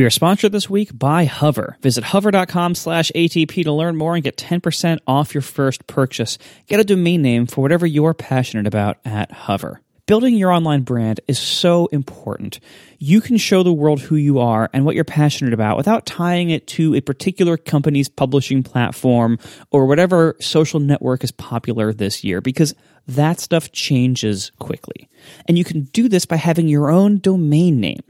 We 0.00 0.06
are 0.06 0.08
sponsored 0.08 0.52
this 0.52 0.70
week 0.70 0.98
by 0.98 1.26
Hover. 1.26 1.76
Visit 1.82 2.04
hover.com 2.04 2.74
slash 2.74 3.12
ATP 3.14 3.64
to 3.64 3.70
learn 3.70 3.96
more 3.96 4.14
and 4.14 4.24
get 4.24 4.38
10% 4.38 4.98
off 5.06 5.34
your 5.34 5.42
first 5.42 5.86
purchase. 5.86 6.38
Get 6.68 6.80
a 6.80 6.84
domain 6.84 7.20
name 7.20 7.44
for 7.44 7.60
whatever 7.60 7.84
you're 7.84 8.14
passionate 8.14 8.66
about 8.66 8.96
at 9.04 9.30
Hover. 9.30 9.82
Building 10.06 10.36
your 10.36 10.52
online 10.52 10.84
brand 10.84 11.20
is 11.28 11.38
so 11.38 11.84
important. 11.88 12.60
You 12.98 13.20
can 13.20 13.36
show 13.36 13.62
the 13.62 13.74
world 13.74 14.00
who 14.00 14.16
you 14.16 14.38
are 14.38 14.70
and 14.72 14.86
what 14.86 14.94
you're 14.94 15.04
passionate 15.04 15.52
about 15.52 15.76
without 15.76 16.06
tying 16.06 16.48
it 16.48 16.66
to 16.68 16.94
a 16.94 17.02
particular 17.02 17.58
company's 17.58 18.08
publishing 18.08 18.62
platform 18.62 19.38
or 19.70 19.84
whatever 19.84 20.34
social 20.40 20.80
network 20.80 21.22
is 21.24 21.30
popular 21.30 21.92
this 21.92 22.24
year 22.24 22.40
because 22.40 22.74
that 23.06 23.38
stuff 23.38 23.70
changes 23.70 24.50
quickly. 24.58 25.10
And 25.46 25.58
you 25.58 25.64
can 25.64 25.82
do 25.92 26.08
this 26.08 26.24
by 26.24 26.36
having 26.36 26.68
your 26.68 26.90
own 26.90 27.18
domain 27.18 27.80
name. 27.80 28.00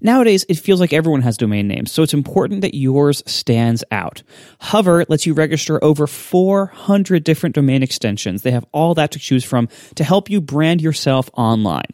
Nowadays, 0.00 0.44
it 0.48 0.58
feels 0.58 0.80
like 0.80 0.92
everyone 0.92 1.22
has 1.22 1.36
domain 1.36 1.68
names, 1.68 1.92
so 1.92 2.02
it's 2.02 2.14
important 2.14 2.60
that 2.60 2.74
yours 2.74 3.22
stands 3.26 3.84
out. 3.90 4.22
Hover 4.60 5.04
lets 5.08 5.26
you 5.26 5.34
register 5.34 5.82
over 5.82 6.06
400 6.06 7.24
different 7.24 7.54
domain 7.54 7.82
extensions. 7.82 8.42
They 8.42 8.50
have 8.50 8.66
all 8.72 8.94
that 8.94 9.10
to 9.12 9.18
choose 9.18 9.44
from 9.44 9.68
to 9.94 10.04
help 10.04 10.30
you 10.30 10.40
brand 10.40 10.80
yourself 10.80 11.30
online. 11.34 11.86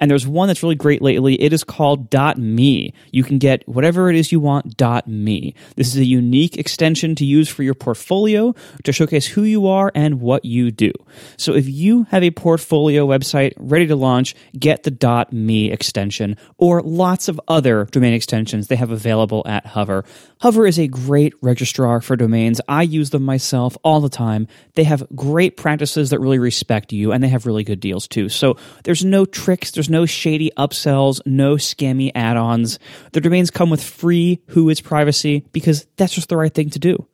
And 0.00 0.10
there's 0.10 0.26
one 0.26 0.48
that's 0.48 0.62
really 0.62 0.74
great 0.74 1.02
lately. 1.02 1.40
It 1.40 1.52
is 1.52 1.64
called 1.64 2.12
.me. 2.36 2.94
You 3.12 3.24
can 3.24 3.38
get 3.38 3.66
whatever 3.68 4.10
it 4.10 4.16
is 4.16 4.32
you 4.32 4.40
want 4.40 4.80
.me. 5.06 5.54
This 5.76 5.88
is 5.88 5.96
a 5.96 6.04
unique 6.04 6.56
extension 6.56 7.14
to 7.16 7.24
use 7.24 7.48
for 7.48 7.62
your 7.62 7.74
portfolio 7.74 8.54
to 8.84 8.92
showcase 8.92 9.26
who 9.26 9.42
you 9.42 9.66
are 9.66 9.92
and 9.94 10.20
what 10.20 10.44
you 10.44 10.70
do. 10.70 10.92
So 11.36 11.54
if 11.54 11.68
you 11.68 12.04
have 12.10 12.22
a 12.22 12.30
portfolio 12.30 13.06
website 13.06 13.52
ready 13.56 13.86
to 13.86 13.96
launch, 13.96 14.34
get 14.58 14.82
the 14.82 15.26
.me 15.32 15.70
extension 15.70 16.36
or 16.56 16.82
lots 16.82 17.28
of 17.28 17.40
other 17.48 17.86
domain 17.86 18.14
extensions 18.14 18.68
they 18.68 18.76
have 18.76 18.90
available 18.90 19.42
at 19.46 19.66
Hover. 19.66 20.04
Hover 20.40 20.66
is 20.66 20.78
a 20.78 20.86
great 20.86 21.34
registrar 21.42 22.00
for 22.00 22.14
domains. 22.14 22.60
I 22.68 22.82
use 22.82 23.10
them 23.10 23.24
myself 23.24 23.76
all 23.82 24.00
the 24.00 24.08
time. 24.08 24.46
They 24.74 24.84
have 24.84 25.06
great 25.14 25.56
practices 25.56 26.10
that 26.10 26.20
really 26.20 26.38
respect 26.38 26.92
you, 26.92 27.12
and 27.12 27.24
they 27.24 27.28
have 27.28 27.46
really 27.46 27.64
good 27.64 27.80
deals 27.80 28.06
too. 28.06 28.28
So 28.28 28.56
there's 28.84 29.04
no 29.04 29.24
tricks, 29.24 29.70
there's 29.72 29.90
no 29.90 30.06
shady 30.06 30.50
upsells, 30.56 31.20
no 31.26 31.54
scammy 31.54 32.12
add 32.14 32.36
ons. 32.36 32.78
Their 33.12 33.22
domains 33.22 33.50
come 33.50 33.70
with 33.70 33.82
free 33.82 34.40
WHOIS 34.48 34.82
privacy 34.82 35.44
because 35.52 35.86
that's 35.96 36.14
just 36.14 36.28
the 36.28 36.36
right 36.36 36.52
thing 36.52 36.70
to 36.70 36.78
do. 36.78 37.06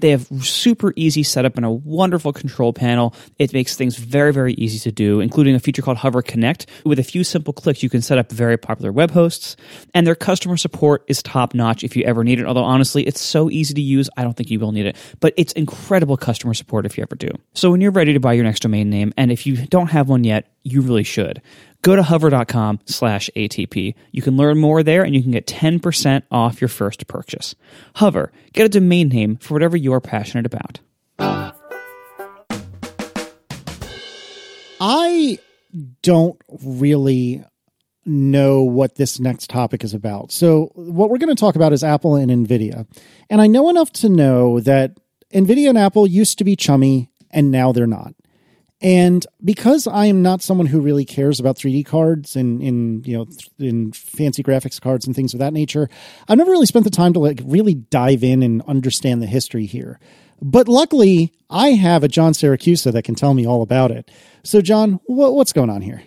They 0.00 0.10
have 0.10 0.28
super 0.40 0.92
easy 0.96 1.22
setup 1.22 1.56
and 1.56 1.64
a 1.64 1.70
wonderful 1.70 2.32
control 2.32 2.72
panel. 2.72 3.14
It 3.38 3.52
makes 3.52 3.76
things 3.76 3.96
very, 3.96 4.32
very 4.32 4.54
easy 4.54 4.78
to 4.80 4.92
do, 4.92 5.20
including 5.20 5.54
a 5.54 5.60
feature 5.60 5.82
called 5.82 5.98
Hover 5.98 6.22
Connect. 6.22 6.66
With 6.84 6.98
a 6.98 7.04
few 7.04 7.24
simple 7.24 7.52
clicks, 7.52 7.82
you 7.82 7.90
can 7.90 8.02
set 8.02 8.18
up 8.18 8.30
very 8.30 8.56
popular 8.56 8.92
web 8.92 9.10
hosts, 9.10 9.56
and 9.94 10.06
their 10.06 10.14
customer 10.14 10.56
support 10.56 11.04
is 11.08 11.22
top 11.22 11.54
notch 11.54 11.84
if 11.84 11.96
you 11.96 12.04
ever 12.04 12.24
need 12.24 12.38
it. 12.38 12.46
Although, 12.46 12.64
honestly, 12.64 13.06
it's 13.06 13.20
so 13.20 13.50
easy 13.50 13.74
to 13.74 13.80
use, 13.80 14.08
I 14.16 14.22
don't 14.22 14.36
think 14.36 14.50
you 14.50 14.60
will 14.60 14.72
need 14.72 14.86
it. 14.86 14.96
But 15.20 15.34
it's 15.36 15.52
incredible 15.54 16.16
customer 16.16 16.54
support 16.54 16.86
if 16.86 16.96
you 16.96 17.02
ever 17.02 17.16
do. 17.16 17.30
So, 17.54 17.70
when 17.70 17.80
you're 17.80 17.90
ready 17.90 18.12
to 18.12 18.20
buy 18.20 18.34
your 18.34 18.44
next 18.44 18.60
domain 18.60 18.90
name, 18.90 19.12
and 19.16 19.32
if 19.32 19.46
you 19.46 19.56
don't 19.66 19.88
have 19.88 20.08
one 20.08 20.24
yet, 20.24 20.46
you 20.64 20.80
really 20.82 21.04
should 21.04 21.40
go 21.82 21.96
to 21.96 22.02
hover.com 22.02 22.80
slash 22.86 23.30
ATP. 23.36 23.94
You 24.10 24.22
can 24.22 24.36
learn 24.36 24.58
more 24.58 24.82
there 24.82 25.02
and 25.02 25.14
you 25.14 25.22
can 25.22 25.30
get 25.30 25.46
10% 25.46 26.22
off 26.30 26.60
your 26.60 26.68
first 26.68 27.06
purchase. 27.06 27.54
Hover, 27.96 28.32
get 28.52 28.66
a 28.66 28.68
domain 28.68 29.08
name 29.08 29.36
for 29.36 29.54
whatever 29.54 29.76
you're 29.76 30.00
passionate 30.00 30.46
about. 30.46 30.80
I 34.80 35.38
don't 36.02 36.40
really 36.64 37.44
know 38.04 38.62
what 38.62 38.94
this 38.94 39.20
next 39.20 39.50
topic 39.50 39.84
is 39.84 39.92
about. 39.92 40.32
So, 40.32 40.70
what 40.74 41.10
we're 41.10 41.18
going 41.18 41.34
to 41.34 41.40
talk 41.40 41.56
about 41.56 41.72
is 41.72 41.84
Apple 41.84 42.16
and 42.16 42.30
Nvidia. 42.30 42.86
And 43.28 43.40
I 43.40 43.46
know 43.46 43.68
enough 43.68 43.92
to 43.94 44.08
know 44.08 44.60
that 44.60 44.98
Nvidia 45.32 45.68
and 45.68 45.78
Apple 45.78 46.06
used 46.06 46.38
to 46.38 46.44
be 46.44 46.56
chummy 46.56 47.10
and 47.30 47.50
now 47.50 47.72
they're 47.72 47.86
not. 47.86 48.14
And 48.80 49.26
because 49.44 49.86
I 49.88 50.06
am 50.06 50.22
not 50.22 50.40
someone 50.40 50.66
who 50.68 50.80
really 50.80 51.04
cares 51.04 51.40
about 51.40 51.56
3D 51.56 51.84
cards 51.84 52.36
and 52.36 52.62
in 52.62 53.02
you 53.04 53.16
know 53.18 53.26
in 53.58 53.90
fancy 53.92 54.42
graphics 54.42 54.80
cards 54.80 55.04
and 55.06 55.16
things 55.16 55.34
of 55.34 55.40
that 55.40 55.52
nature, 55.52 55.88
I've 56.28 56.38
never 56.38 56.50
really 56.52 56.66
spent 56.66 56.84
the 56.84 56.90
time 56.90 57.12
to 57.14 57.18
like 57.18 57.40
really 57.44 57.74
dive 57.74 58.22
in 58.22 58.42
and 58.42 58.62
understand 58.68 59.20
the 59.20 59.26
history 59.26 59.66
here. 59.66 59.98
But 60.40 60.68
luckily, 60.68 61.32
I 61.50 61.70
have 61.70 62.04
a 62.04 62.08
John 62.08 62.32
Siracusa 62.32 62.92
that 62.92 63.02
can 63.02 63.16
tell 63.16 63.34
me 63.34 63.44
all 63.44 63.62
about 63.62 63.90
it. 63.90 64.08
So, 64.44 64.60
John, 64.60 65.00
wh- 65.06 65.34
what's 65.34 65.52
going 65.52 65.70
on 65.70 65.82
here? 65.82 66.04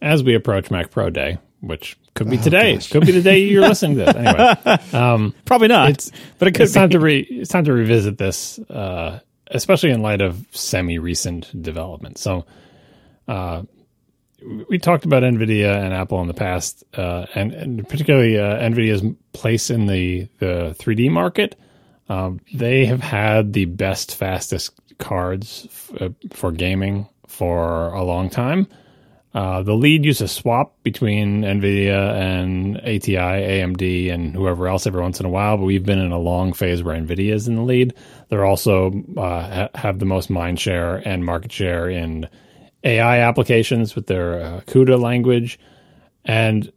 As 0.00 0.24
we 0.24 0.34
approach 0.34 0.72
Mac 0.72 0.90
Pro 0.90 1.10
Day, 1.10 1.38
which 1.60 1.96
could 2.14 2.28
be 2.28 2.36
today, 2.36 2.76
could 2.78 3.06
be 3.06 3.12
the 3.12 3.22
day 3.22 3.38
you're 3.44 3.60
listening 3.62 3.98
to 3.98 4.06
this. 4.06 4.16
Anyway, 4.16 4.78
um, 4.92 5.32
Probably 5.44 5.68
not, 5.68 5.90
it's 5.90 6.10
but 6.40 6.48
it 6.48 6.52
could 6.54 6.62
it's 6.62 6.72
be. 6.72 6.80
time 6.80 6.90
to 6.90 6.98
re, 6.98 7.20
it's 7.20 7.50
time 7.50 7.64
to 7.66 7.72
revisit 7.72 8.18
this, 8.18 8.58
uh, 8.68 9.20
especially 9.52 9.90
in 9.90 10.02
light 10.02 10.20
of 10.20 10.46
semi 10.50 10.98
recent 10.98 11.62
developments. 11.62 12.20
So, 12.20 12.44
uh, 13.28 13.62
we 14.68 14.78
talked 14.78 15.04
about 15.04 15.22
Nvidia 15.22 15.74
and 15.74 15.94
Apple 15.94 16.20
in 16.20 16.26
the 16.26 16.34
past, 16.34 16.84
uh, 16.94 17.26
and, 17.34 17.52
and 17.52 17.88
particularly 17.88 18.38
uh, 18.38 18.58
Nvidia's 18.58 19.02
place 19.32 19.70
in 19.70 19.86
the 19.86 20.28
the 20.38 20.74
3D 20.78 21.10
market. 21.10 21.56
Um, 22.08 22.40
they 22.52 22.84
have 22.86 23.00
had 23.00 23.52
the 23.52 23.66
best, 23.66 24.16
fastest 24.16 24.72
cards 24.98 25.66
f- 25.66 25.90
uh, 26.00 26.08
for 26.32 26.52
gaming 26.52 27.08
for 27.26 27.88
a 27.94 28.02
long 28.02 28.28
time. 28.28 28.66
Uh, 29.34 29.62
the 29.62 29.72
lead 29.72 30.04
used 30.04 30.18
to 30.18 30.28
swap 30.28 30.74
between 30.82 31.40
NVIDIA 31.42 32.14
and 32.20 32.76
ATI, 32.78 33.16
AMD, 33.16 34.12
and 34.12 34.34
whoever 34.34 34.68
else 34.68 34.86
every 34.86 35.00
once 35.00 35.20
in 35.20 35.26
a 35.26 35.30
while, 35.30 35.56
but 35.56 35.64
we've 35.64 35.86
been 35.86 35.98
in 35.98 36.12
a 36.12 36.18
long 36.18 36.52
phase 36.52 36.82
where 36.82 36.94
NVIDIA 36.94 37.32
is 37.32 37.48
in 37.48 37.56
the 37.56 37.62
lead. 37.62 37.94
They're 38.32 38.46
also 38.46 38.90
uh, 39.18 39.20
ha- 39.20 39.68
have 39.74 39.98
the 39.98 40.06
most 40.06 40.30
mind 40.30 40.58
share 40.58 41.06
and 41.06 41.22
market 41.22 41.52
share 41.52 41.90
in 41.90 42.30
AI 42.82 43.18
applications 43.18 43.94
with 43.94 44.06
their 44.06 44.40
uh, 44.40 44.60
CUDA 44.62 44.98
language. 44.98 45.58
And 46.24 46.72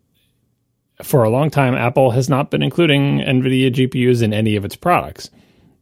for 1.01 1.23
a 1.23 1.29
long 1.29 1.49
time, 1.49 1.73
Apple 1.73 2.11
has 2.11 2.27
not 2.27 2.51
been 2.51 2.61
including 2.61 3.19
NVIDIA 3.19 3.71
GPUs 3.71 4.21
in 4.21 4.33
any 4.33 4.57
of 4.57 4.65
its 4.65 4.75
products. 4.75 5.29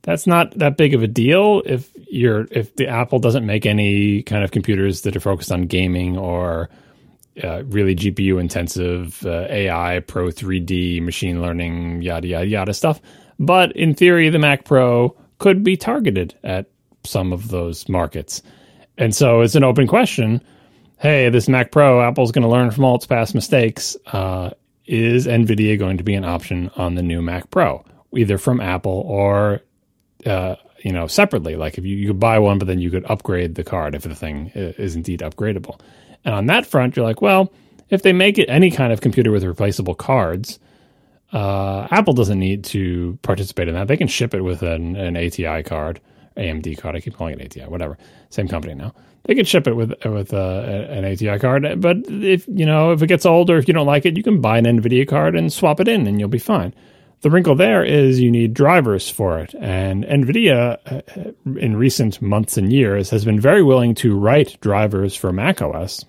That's 0.04 0.28
not 0.28 0.56
that 0.60 0.78
big 0.78 0.94
of 0.94 1.02
a 1.02 1.08
deal 1.08 1.64
if 1.66 1.90
you're 2.08 2.48
if 2.52 2.76
the 2.76 2.88
Apple 2.88 3.18
doesn't 3.18 3.44
make 3.44 3.66
any 3.66 4.22
kind 4.22 4.44
of 4.44 4.52
computers 4.52 5.02
that 5.02 5.16
are 5.16 5.20
focused 5.22 5.52
on 5.52 5.64
gaming 5.64 6.20
or 6.20 6.70
uh, 7.44 7.64
really 7.64 7.96
GPU 7.96 8.40
intensive 8.40 9.26
uh, 9.26 9.48
AI, 9.50 10.02
Pro 10.02 10.28
3D, 10.28 11.02
machine 11.02 11.42
learning, 11.42 12.04
yada 12.04 12.28
yada 12.28 12.46
yada 12.46 12.74
stuff. 12.76 13.02
But 13.40 13.76
in 13.76 13.96
theory, 13.96 14.30
the 14.30 14.38
Mac 14.38 14.66
Pro 14.66 15.18
could 15.44 15.64
be 15.64 15.78
targeted 15.78 16.34
at 16.44 16.68
some 17.04 17.34
of 17.34 17.50
those 17.50 17.88
markets, 17.90 18.42
and 18.98 19.14
so 19.14 19.42
it's 19.42 19.56
an 19.56 19.64
open 19.64 19.88
question. 19.88 20.42
Hey, 20.98 21.30
this 21.30 21.50
Mac 21.50 21.72
Pro, 21.72 22.02
Apple's 22.02 22.32
going 22.32 22.44
to 22.44 22.50
learn 22.50 22.72
from 22.72 22.86
all 22.86 22.96
its 22.96 23.06
past 23.06 23.36
mistakes. 23.36 23.98
Uh, 24.08 24.52
is 24.86 25.28
NVIDIA 25.28 25.78
going 25.80 25.98
to 25.98 26.04
be 26.04 26.14
an 26.14 26.26
option 26.26 26.70
on 26.76 26.96
the 26.96 27.04
new 27.04 27.22
Mac 27.22 27.50
Pro, 27.50 27.86
either 28.16 28.38
from 28.38 28.60
Apple 28.60 29.04
or 29.06 29.62
uh, 30.26 30.56
you 30.84 30.92
know, 30.92 31.08
separately. 31.08 31.56
Like 31.56 31.78
if 31.78 31.86
you, 31.86 31.96
you 31.96 32.08
could 32.08 32.20
buy 32.20 32.40
one, 32.40 32.60
but 32.60 32.68
then 32.68 32.80
you 32.80 32.92
could 32.92 33.06
upgrade 33.06 33.56
the 33.56 33.64
card 33.64 33.96
if 33.96 34.04
the 34.04 34.16
thing 34.16 34.52
is 34.54 34.96
indeed 34.96 35.22
upgradable. 35.22 35.80
And 36.26 36.36
on 36.36 36.46
that 36.48 36.66
front, 36.66 36.96
you're 36.96 37.06
like, 37.06 37.22
well, 37.22 37.52
if 37.90 38.04
they 38.04 38.14
make 38.14 38.38
it 38.38 38.50
any 38.50 38.72
kind 38.72 38.94
of 38.94 39.02
computer 39.02 39.32
with 39.32 39.44
replaceable 39.44 39.96
cards, 39.96 40.60
uh, 41.34 41.88
Apple 41.90 42.14
doesn't 42.14 42.40
need 42.40 42.64
to 42.66 43.18
participate 43.24 43.68
in 43.68 43.74
that. 43.74 43.88
They 43.88 43.98
can 43.98 44.08
ship 44.08 44.34
it 44.34 44.42
with 44.42 44.62
an, 44.62 44.96
an 44.96 45.18
ATI 45.18 45.64
card, 45.64 46.00
AMD 46.38 46.78
card. 46.78 46.96
I 46.96 47.00
keep 47.02 47.16
calling 47.16 47.40
it 47.40 47.46
ATI, 47.46 47.70
whatever. 47.70 47.98
Same 48.30 48.48
company 48.48 48.76
now. 48.76 48.94
They 49.26 49.36
can 49.36 49.46
ship 49.46 49.68
it 49.68 49.76
with 49.76 49.94
with 50.06 50.34
uh, 50.34 50.38
an 50.90 51.06
ATI 51.06 51.40
card. 51.40 51.82
But 51.82 51.98
if 52.08 52.46
you 52.48 52.66
know 52.66 52.92
if 52.92 53.02
it 53.02 53.08
gets 53.08 53.26
old 53.26 53.50
or 53.50 53.58
if 53.58 53.68
you 53.68 53.74
don't 53.74 53.88
like 53.88 54.06
it, 54.06 54.18
you 54.18 54.24
can 54.24 54.42
buy 54.42 54.58
an 54.58 54.66
NVIDIA 54.66 55.08
card 55.08 55.36
and 55.36 55.52
swap 55.52 55.80
it 55.80 55.88
in, 55.88 56.08
and 56.08 56.20
you'll 56.20 56.30
be 56.30 56.40
fine. 56.40 56.74
The 57.22 57.30
wrinkle 57.30 57.56
there 57.56 57.86
is 57.86 58.20
you 58.20 58.30
need 58.30 58.54
drivers 58.54 59.10
for 59.10 59.40
it. 59.40 59.56
And 59.58 60.04
NVIDIA, 60.04 60.78
uh, 60.86 61.32
in 61.58 61.78
recent 61.78 62.22
months 62.22 62.58
and 62.58 62.72
years, 62.72 63.10
has 63.12 63.24
been 63.24 63.40
very 63.40 63.64
willing 63.64 63.96
to 63.96 64.14
write 64.14 64.60
drivers 64.60 65.16
for 65.16 65.32
macOS, 65.32 66.04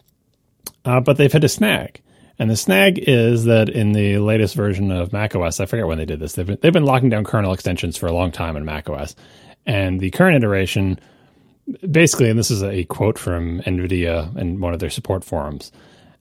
uh, 0.85 0.99
but 0.99 1.17
they've 1.17 1.33
hit 1.33 1.45
a 1.45 1.49
snag. 1.49 2.03
And 2.39 2.51
the 2.51 2.57
snag 2.57 2.99
is 2.99 3.45
that 3.45 3.69
in 3.69 3.93
the 3.93 4.19
latest 4.19 4.55
version 4.55 4.91
of 4.91 5.13
macOS, 5.13 5.61
I 5.61 5.67
forget 5.67 5.87
when 5.87 5.99
they 5.99 6.05
did 6.05 6.21
this, 6.21 6.33
they've 6.33 6.47
been, 6.47 6.59
they've 6.61 6.73
been 6.73 6.85
locking 6.85 7.09
down 7.09 7.25
kernel 7.25 7.53
extensions 7.53 7.97
for 7.97 8.07
a 8.07 8.13
long 8.13 8.33
time 8.33 8.57
in 8.57 8.65
macOS. 8.65 9.15
And 9.67 10.01
the 10.01 10.11
current 10.11 10.37
iteration, 10.37 10.99
basically, 11.89 12.31
and 12.31 12.39
this 12.39 12.51
is 12.51 12.63
a 12.63 12.85
quote 12.85 13.19
from 13.19 13.61
NVIDIA 13.63 14.37
in 14.37 14.61
one 14.61 14.75
of 14.75 14.81
their 14.81 14.91
support 14.91 15.25
forums 15.25 15.71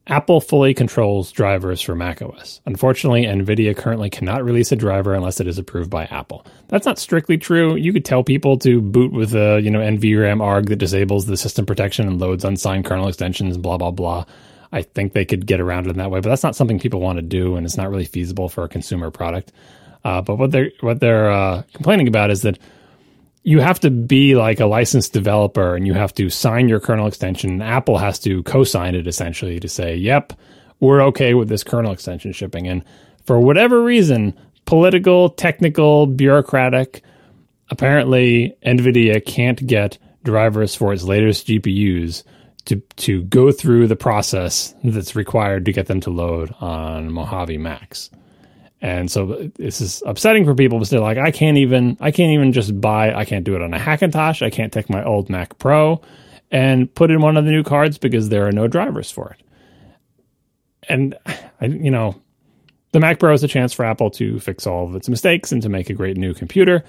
Apple 0.08 0.42
fully 0.42 0.74
controls 0.74 1.32
drivers 1.32 1.80
for 1.80 1.96
macOS. 1.96 2.60
Unfortunately, 2.66 3.24
NVIDIA 3.24 3.76
currently 3.76 4.10
cannot 4.10 4.44
release 4.44 4.70
a 4.74 4.76
driver 4.76 5.14
unless 5.14 5.40
it 5.40 5.48
is 5.48 5.58
approved 5.58 5.90
by 5.90 6.04
Apple. 6.06 6.46
That's 6.68 6.86
not 6.86 7.00
strictly 7.00 7.38
true. 7.38 7.76
You 7.76 7.94
could 7.94 8.04
tell 8.04 8.22
people 8.22 8.58
to 8.60 8.82
boot 8.82 9.14
with 9.14 9.34
a 9.34 9.62
you 9.64 9.72
know 9.72 9.80
NVRAM 9.80 10.42
ARG 10.42 10.68
that 10.68 10.76
disables 10.76 11.26
the 11.26 11.38
system 11.38 11.66
protection 11.66 12.08
and 12.08 12.20
loads 12.20 12.44
unsigned 12.44 12.84
kernel 12.84 13.08
extensions, 13.08 13.58
blah 13.58 13.78
blah 13.78 13.92
blah. 13.92 14.26
I 14.74 14.82
think 14.82 15.14
they 15.14 15.24
could 15.24 15.46
get 15.46 15.62
around 15.62 15.86
it 15.86 15.92
in 15.92 15.98
that 15.98 16.10
way, 16.10 16.20
but 16.20 16.30
that's 16.30 16.42
not 16.42 16.56
something 16.56 16.80
people 16.80 17.00
want 17.00 17.18
to 17.18 17.22
do, 17.22 17.56
and 17.56 17.66
it's 17.66 17.78
not 17.78 17.92
really 17.92 18.06
feasible 18.06 18.50
for 18.50 18.64
a 18.64 18.68
consumer 18.68 19.12
product. 19.12 19.54
Uh, 20.04 20.22
but 20.22 20.38
what 20.38 20.50
they're 20.52 20.72
what 20.82 21.00
they're 21.00 21.32
uh, 21.32 21.62
complaining 21.74 22.08
about 22.08 22.32
is 22.32 22.42
that 22.42 22.58
you 23.44 23.60
have 23.60 23.80
to 23.82 23.92
be 23.92 24.36
like 24.36 24.60
a 24.60 24.66
licensed 24.66 25.14
developer 25.14 25.76
and 25.76 25.86
you 25.86 25.94
have 25.94 26.14
to 26.16 26.30
sign 26.30 26.70
your 26.70 26.80
kernel 26.80 27.08
extension. 27.08 27.62
Apple 27.62 27.98
has 27.98 28.18
to 28.20 28.42
co-sign 28.44 28.96
it 28.96 29.06
essentially 29.06 29.60
to 29.60 29.70
say, 29.70 29.96
"Yep, 29.96 30.34
we're 30.80 31.04
okay 31.04 31.36
with 31.36 31.50
this 31.50 31.64
kernel 31.64 31.92
extension 31.92 32.34
shipping." 32.34 32.68
And 32.68 32.84
for 33.26 33.40
whatever 33.40 33.84
reason, 33.84 34.34
political, 34.66 35.30
technical, 35.30 36.08
bureaucratic, 36.08 37.04
apparently 37.70 38.58
Nvidia 38.66 39.24
can't 39.24 39.66
get 39.68 40.00
drivers 40.24 40.74
for 40.74 40.94
its 40.94 41.04
latest 41.04 41.48
GPUs 41.48 42.24
to 42.66 42.78
to 42.98 43.24
go 43.24 43.52
through 43.52 43.88
the 43.88 43.96
process 43.96 44.74
that's 44.84 45.16
required 45.16 45.66
to 45.66 45.74
get 45.74 45.88
them 45.88 46.02
to 46.02 46.10
load 46.10 46.54
on 46.60 47.12
Mojave 47.12 47.58
Macs. 47.58 48.10
And 48.82 49.10
so 49.10 49.32
uh, 49.32 49.48
this 49.56 49.80
is 49.80 50.04
upsetting 50.06 50.44
for 50.44 50.54
people 50.54 50.78
because 50.78 50.90
they're 50.90 51.00
like, 51.00 51.18
I 51.18 51.32
can't 51.32 51.58
even, 51.58 51.98
I 52.02 52.12
can't 52.12 52.34
even 52.34 52.52
just 52.52 52.80
buy, 52.82 53.14
I 53.14 53.24
can't 53.24 53.46
do 53.46 53.56
it 53.56 53.62
on 53.62 53.74
a 53.74 53.80
Hackintosh. 53.80 54.46
I 54.46 54.50
can't 54.50 54.74
take 54.74 54.90
my 54.90 55.02
old 55.04 55.30
Mac 55.30 55.58
Pro 55.58 56.02
and 56.52 56.94
put 56.94 57.10
in 57.10 57.22
one 57.22 57.38
of 57.38 57.46
the 57.46 57.52
new 57.52 57.64
cards 57.64 57.98
because 57.98 58.28
there 58.28 58.46
are 58.46 58.52
no 58.52 58.68
drivers 58.68 59.10
for 59.10 59.30
it. 59.30 59.42
And 60.90 61.18
I, 61.26 61.66
you 61.66 61.90
know, 61.92 62.22
the 62.92 63.00
Mac 63.00 63.20
Pro 63.20 63.34
is 63.34 63.42
a 63.44 63.48
chance 63.48 63.72
for 63.72 63.86
Apple 63.86 64.12
to 64.12 64.38
fix 64.42 64.68
all 64.68 64.86
of 64.86 64.96
its 64.96 65.08
mistakes 65.08 65.54
and 65.54 65.62
to 65.62 65.70
make 65.70 65.90
a 65.90 65.94
great 65.94 66.18
new 66.18 66.34
computer. 66.34 66.84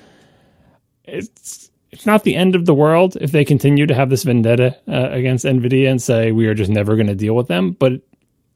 It's 1.04 1.63
it's 1.94 2.06
not 2.06 2.24
the 2.24 2.34
end 2.34 2.56
of 2.56 2.66
the 2.66 2.74
world 2.74 3.16
if 3.20 3.30
they 3.30 3.44
continue 3.44 3.86
to 3.86 3.94
have 3.94 4.10
this 4.10 4.24
vendetta 4.24 4.76
uh, 4.88 5.10
against 5.12 5.44
Nvidia 5.44 5.88
and 5.88 6.02
say 6.02 6.32
we 6.32 6.48
are 6.48 6.54
just 6.54 6.70
never 6.70 6.96
going 6.96 7.06
to 7.06 7.14
deal 7.14 7.36
with 7.36 7.46
them, 7.46 7.70
but 7.70 7.92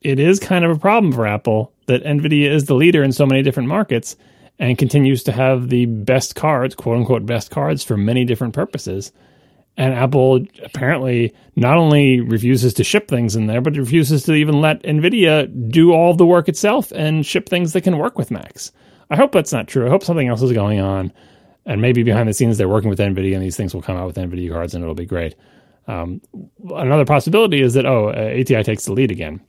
it 0.00 0.18
is 0.18 0.40
kind 0.40 0.64
of 0.64 0.72
a 0.72 0.78
problem 0.78 1.12
for 1.12 1.24
Apple 1.24 1.72
that 1.86 2.02
Nvidia 2.02 2.50
is 2.50 2.64
the 2.64 2.74
leader 2.74 3.02
in 3.04 3.12
so 3.12 3.24
many 3.24 3.42
different 3.42 3.68
markets 3.68 4.16
and 4.58 4.76
continues 4.76 5.22
to 5.22 5.30
have 5.30 5.68
the 5.68 5.86
best 5.86 6.34
cards, 6.34 6.74
quote 6.74 6.96
unquote 6.96 7.26
best 7.26 7.52
cards 7.52 7.84
for 7.84 7.96
many 7.96 8.24
different 8.24 8.54
purposes. 8.54 9.12
And 9.76 9.94
Apple 9.94 10.44
apparently 10.64 11.32
not 11.54 11.76
only 11.76 12.20
refuses 12.20 12.74
to 12.74 12.84
ship 12.84 13.06
things 13.06 13.36
in 13.36 13.46
there, 13.46 13.60
but 13.60 13.76
refuses 13.76 14.24
to 14.24 14.34
even 14.34 14.60
let 14.60 14.82
Nvidia 14.82 15.70
do 15.70 15.92
all 15.92 16.12
the 16.12 16.26
work 16.26 16.48
itself 16.48 16.90
and 16.90 17.24
ship 17.24 17.48
things 17.48 17.72
that 17.72 17.82
can 17.82 17.98
work 17.98 18.18
with 18.18 18.32
Macs. 18.32 18.72
I 19.10 19.16
hope 19.16 19.30
that's 19.30 19.52
not 19.52 19.68
true. 19.68 19.86
I 19.86 19.90
hope 19.90 20.02
something 20.02 20.26
else 20.26 20.42
is 20.42 20.52
going 20.52 20.80
on. 20.80 21.12
And 21.68 21.80
maybe 21.80 22.02
behind 22.02 22.28
the 22.28 22.32
scenes 22.32 22.58
they're 22.58 22.68
working 22.68 22.90
with 22.90 22.98
Nvidia 22.98 23.34
and 23.34 23.42
these 23.44 23.56
things 23.56 23.72
will 23.74 23.82
come 23.82 23.96
out 23.96 24.06
with 24.06 24.16
Nvidia 24.16 24.52
cards 24.52 24.74
and 24.74 24.82
it'll 24.82 24.96
be 24.96 25.06
great. 25.06 25.36
Um, 25.86 26.20
another 26.74 27.04
possibility 27.04 27.60
is 27.62 27.74
that, 27.74 27.86
oh, 27.86 28.08
uh, 28.08 28.40
ATI 28.40 28.64
takes 28.64 28.86
the 28.86 28.92
lead 28.92 29.12
again 29.12 29.40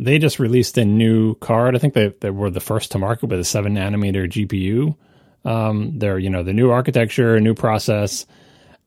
they 0.00 0.18
just 0.18 0.38
released 0.38 0.78
a 0.78 0.84
new 0.84 1.34
card. 1.36 1.76
I 1.76 1.78
think 1.78 1.92
they, 1.92 2.08
they 2.20 2.30
were 2.30 2.50
the 2.50 2.58
first 2.58 2.90
to 2.92 2.98
market 2.98 3.28
with 3.28 3.38
a 3.38 3.44
seven 3.44 3.74
nanometer 3.74 4.26
GPU. 4.26 4.96
Um, 5.44 5.98
they're 5.98 6.18
you 6.18 6.30
know 6.30 6.42
the 6.42 6.54
new 6.54 6.70
architecture, 6.70 7.38
new 7.38 7.54
process. 7.54 8.26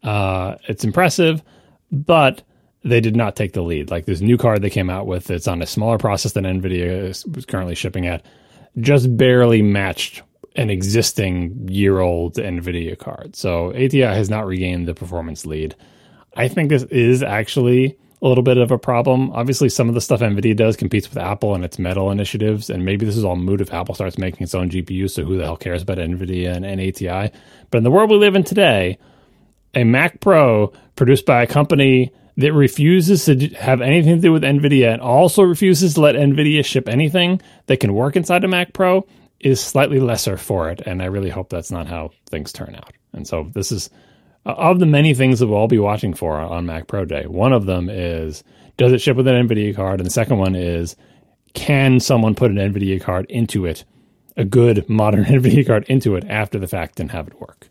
Uh, 0.01 0.55
it's 0.67 0.83
impressive, 0.83 1.41
but 1.91 2.41
they 2.83 2.99
did 2.99 3.15
not 3.15 3.35
take 3.35 3.53
the 3.53 3.61
lead. 3.61 3.91
Like 3.91 4.05
this 4.05 4.21
new 4.21 4.37
card 4.37 4.61
they 4.61 4.69
came 4.71 4.89
out 4.89 5.05
with, 5.05 5.29
it's 5.29 5.47
on 5.47 5.61
a 5.61 5.67
smaller 5.67 5.97
process 5.97 6.33
than 6.33 6.43
NVIDIA 6.43 7.03
is, 7.05 7.25
currently 7.47 7.75
shipping 7.75 8.07
at, 8.07 8.25
just 8.79 9.15
barely 9.15 9.61
matched 9.61 10.21
an 10.55 10.69
existing 10.69 11.67
year 11.67 11.99
old 11.99 12.35
NVIDIA 12.35 12.97
card. 12.97 13.35
So 13.35 13.69
ATI 13.71 14.01
has 14.01 14.29
not 14.29 14.45
regained 14.45 14.87
the 14.87 14.93
performance 14.93 15.45
lead. 15.45 15.75
I 16.35 16.47
think 16.47 16.69
this 16.69 16.83
is 16.83 17.23
actually 17.23 17.97
a 18.21 18.27
little 18.27 18.43
bit 18.43 18.57
of 18.57 18.71
a 18.71 18.77
problem. 18.77 19.31
Obviously, 19.31 19.67
some 19.67 19.89
of 19.89 19.95
the 19.95 20.01
stuff 20.01 20.21
NVIDIA 20.21 20.55
does 20.55 20.77
competes 20.77 21.09
with 21.09 21.17
Apple 21.17 21.53
and 21.53 21.65
its 21.65 21.77
metal 21.77 22.09
initiatives, 22.09 22.69
and 22.69 22.85
maybe 22.85 23.05
this 23.05 23.17
is 23.17 23.25
all 23.25 23.35
moot 23.35 23.59
if 23.59 23.73
Apple 23.73 23.95
starts 23.95 24.17
making 24.17 24.43
its 24.43 24.55
own 24.55 24.69
GPU, 24.69 25.09
so 25.09 25.25
who 25.25 25.37
the 25.37 25.43
hell 25.43 25.57
cares 25.57 25.81
about 25.81 25.97
NVIDIA 25.97 26.55
and, 26.55 26.65
and 26.65 26.79
ATI? 26.79 27.37
But 27.69 27.79
in 27.79 27.83
the 27.83 27.91
world 27.91 28.09
we 28.09 28.17
live 28.17 28.35
in 28.35 28.43
today, 28.43 28.97
a 29.73 29.83
Mac 29.83 30.21
Pro 30.21 30.71
produced 30.95 31.25
by 31.25 31.43
a 31.43 31.47
company 31.47 32.13
that 32.37 32.53
refuses 32.53 33.25
to 33.25 33.49
have 33.55 33.81
anything 33.81 34.15
to 34.15 34.21
do 34.21 34.31
with 34.31 34.43
NVIDIA 34.43 34.93
and 34.93 35.01
also 35.01 35.43
refuses 35.43 35.95
to 35.95 36.01
let 36.01 36.15
NVIDIA 36.15 36.63
ship 36.65 36.87
anything 36.87 37.41
that 37.67 37.79
can 37.79 37.93
work 37.93 38.15
inside 38.15 38.43
a 38.43 38.47
Mac 38.47 38.73
Pro 38.73 39.05
is 39.45 39.61
slightly 39.61 39.99
lesser 39.99 40.37
for 40.37 40.69
it. 40.69 40.81
And 40.85 41.01
I 41.01 41.05
really 41.05 41.29
hope 41.29 41.49
that's 41.49 41.71
not 41.71 41.87
how 41.87 42.11
things 42.29 42.51
turn 42.51 42.75
out. 42.75 42.93
And 43.13 43.27
so 43.27 43.49
this 43.53 43.71
is 43.71 43.89
uh, 44.45 44.51
of 44.51 44.79
the 44.79 44.85
many 44.85 45.13
things 45.13 45.39
that 45.39 45.47
we'll 45.47 45.57
all 45.57 45.67
be 45.67 45.79
watching 45.79 46.13
for 46.13 46.37
on 46.37 46.65
Mac 46.65 46.87
Pro 46.87 47.05
Day, 47.05 47.25
one 47.25 47.53
of 47.53 47.65
them 47.65 47.89
is 47.89 48.43
does 48.77 48.91
it 48.91 49.01
ship 49.01 49.15
with 49.15 49.27
an 49.27 49.47
NVIDIA 49.47 49.75
card? 49.75 49.99
And 49.99 50.07
the 50.07 50.11
second 50.11 50.37
one 50.37 50.55
is 50.55 50.95
can 51.53 51.99
someone 51.99 52.35
put 52.35 52.51
an 52.51 52.57
NVIDIA 52.57 53.01
card 53.01 53.27
into 53.29 53.65
it, 53.65 53.85
a 54.35 54.43
good 54.43 54.89
modern 54.89 55.25
NVIDIA 55.25 55.65
card 55.65 55.85
into 55.87 56.15
it 56.15 56.25
after 56.27 56.59
the 56.59 56.67
fact 56.67 56.99
and 56.99 57.11
have 57.11 57.27
it 57.27 57.39
work? 57.39 57.69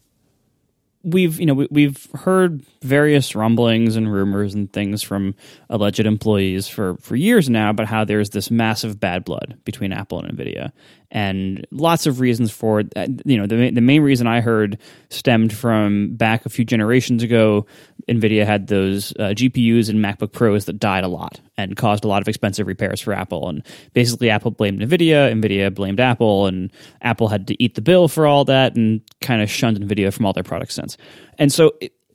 We've 1.05 1.41
you 1.41 1.47
know 1.47 1.67
we, 1.69 1.83
have 1.83 2.07
heard 2.15 2.65
various 2.81 3.35
rumblings 3.35 3.97
and 3.97 4.11
rumors 4.11 4.55
and 4.55 4.73
things 4.73 5.03
from 5.03 5.35
alleged 5.69 6.07
employees 6.07 6.69
for 6.69 6.97
for 6.99 7.17
years 7.17 7.51
now 7.51 7.71
about 7.71 7.89
how 7.89 8.05
there's 8.05 8.31
this 8.31 8.53
massive 8.53 9.01
bad 9.01 9.25
blood 9.25 9.59
between 9.65 9.93
Apple 9.93 10.21
and 10.21 10.39
Nvidia, 10.39 10.71
and 11.13 11.67
lots 11.71 12.07
of 12.07 12.21
reasons 12.21 12.51
for 12.51 12.81
it. 12.81 12.93
Uh, 12.97 13.07
you 13.25 13.37
know, 13.37 13.47
the 13.47 13.71
the 13.71 13.83
main 13.83 14.01
reason 14.03 14.27
I 14.27 14.41
heard 14.41 14.79
stemmed 15.11 15.53
from 15.53 16.17
back 16.17 16.47
a 16.47 16.49
few 16.49 16.65
generations 16.65 17.23
ago. 17.23 17.67
Nvidia 18.09 18.47
had 18.47 18.67
those 18.67 19.13
uh, 19.13 19.35
GPUs 19.35 19.89
and 19.89 20.03
MacBook 20.03 20.33
Pros 20.33 20.65
that 20.65 20.81
died 20.81 21.05
a 21.05 21.09
lot 21.09 21.39
and 21.57 21.77
caused 21.77 22.05
a 22.05 22.09
lot 22.09 22.23
of 22.23 22.29
expensive 22.29 22.67
repairs 22.67 23.01
for 23.01 23.13
Apple. 23.13 23.49
And 23.49 23.65
basically, 23.93 24.31
Apple 24.31 24.51
blamed 24.51 24.81
Nvidia, 24.81 25.31
Nvidia 25.33 25.73
blamed 25.73 26.01
Apple, 26.01 26.47
and 26.47 26.73
Apple 27.03 27.29
had 27.29 27.47
to 27.49 27.63
eat 27.63 27.75
the 27.75 27.83
bill 27.83 28.09
for 28.09 28.27
all 28.27 28.47
that 28.47 28.75
and 28.75 29.03
kind 29.21 29.43
of 29.43 29.51
shunned 29.51 29.79
Nvidia 29.79 30.13
from 30.13 30.25
all 30.27 30.33
their 30.33 30.43
products 30.43 30.75
since. 30.75 30.97
And 31.39 31.53
so. 31.53 31.73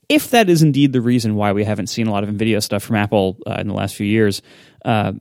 If 0.09 0.29
that 0.29 0.49
is 0.49 0.63
indeed 0.63 0.93
the 0.93 1.01
reason 1.01 1.35
why 1.35 1.51
we 1.51 1.65
haven't 1.65 1.87
seen 1.87 2.07
a 2.07 2.11
lot 2.11 2.23
of 2.23 2.29
Nvidia 2.29 2.63
stuff 2.63 2.81
from 2.81 2.95
Apple 2.95 3.39
uh, 3.45 3.57
in 3.59 3.67
the 3.67 3.73
last 3.73 3.93
few 3.93 4.07
years, 4.07 4.41
uh, 4.85 5.11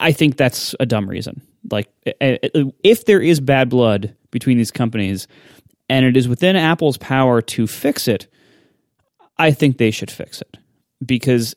I 0.00 0.12
think 0.12 0.36
that's 0.36 0.74
a 0.80 0.86
dumb 0.86 1.08
reason. 1.08 1.42
Like, 1.70 1.88
if 2.04 3.04
there 3.06 3.20
is 3.20 3.40
bad 3.40 3.68
blood 3.68 4.14
between 4.30 4.58
these 4.58 4.70
companies, 4.70 5.26
and 5.88 6.04
it 6.04 6.16
is 6.16 6.28
within 6.28 6.56
Apple's 6.56 6.98
power 6.98 7.40
to 7.42 7.66
fix 7.66 8.08
it, 8.08 8.26
I 9.38 9.50
think 9.50 9.78
they 9.78 9.90
should 9.90 10.10
fix 10.10 10.40
it 10.40 10.58
because, 11.04 11.54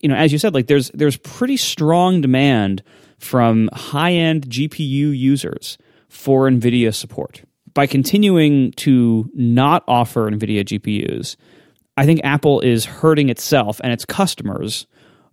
you 0.00 0.08
know, 0.08 0.14
as 0.14 0.32
you 0.32 0.38
said, 0.38 0.54
like 0.54 0.66
there's 0.66 0.90
there's 0.90 1.16
pretty 1.16 1.56
strong 1.56 2.20
demand 2.20 2.82
from 3.18 3.68
high 3.72 4.12
end 4.12 4.46
GPU 4.48 5.16
users 5.16 5.78
for 6.08 6.48
NVIDIA 6.48 6.94
support. 6.94 7.42
By 7.74 7.86
continuing 7.86 8.72
to 8.72 9.30
not 9.34 9.84
offer 9.86 10.30
NVIDIA 10.30 10.64
GPUs, 10.64 11.36
I 11.96 12.06
think 12.06 12.20
Apple 12.24 12.60
is 12.60 12.84
hurting 12.84 13.28
itself 13.28 13.80
and 13.82 13.92
its 13.92 14.04
customers 14.04 14.86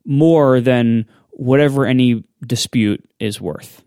more 0.05 0.61
than 0.61 1.05
whatever 1.35 1.85
any 1.85 2.23
dispute 2.45 3.07
is 3.19 3.39
worth. 3.41 3.83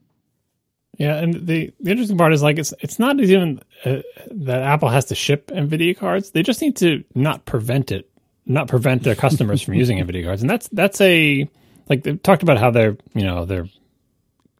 Yeah, 0.99 1.17
and 1.17 1.47
the, 1.47 1.73
the 1.81 1.91
interesting 1.91 2.19
part 2.19 2.33
is 2.33 2.43
like 2.43 2.59
it's 2.59 2.75
it's 2.81 2.99
not 2.99 3.21
even 3.21 3.61
uh, 3.85 4.03
that 4.33 4.63
Apple 4.63 4.89
has 4.89 5.07
to 5.07 5.15
ship 5.15 5.47
NVIDIA 5.49 5.97
cards. 5.97 6.33
They 6.33 6.43
just 6.43 6.61
need 6.61 6.77
to 6.79 7.05
not 7.15 7.45
prevent 7.45 7.93
it, 7.93 8.11
not 8.47 8.67
prevent 8.67 9.05
their 9.05 9.15
customers 9.15 9.63
from 9.63 9.75
using 9.75 9.99
NVIDIA 9.99 10.25
cards, 10.25 10.43
and 10.43 10.51
that's 10.51 10.69
that's 10.69 11.01
a 11.01 11.49
like 11.89 12.03
they've 12.03 12.21
talked 12.21 12.43
about 12.43 12.59
how 12.59 12.71
they're 12.71 12.97
you 13.15 13.23
know 13.23 13.45
they're 13.45 13.69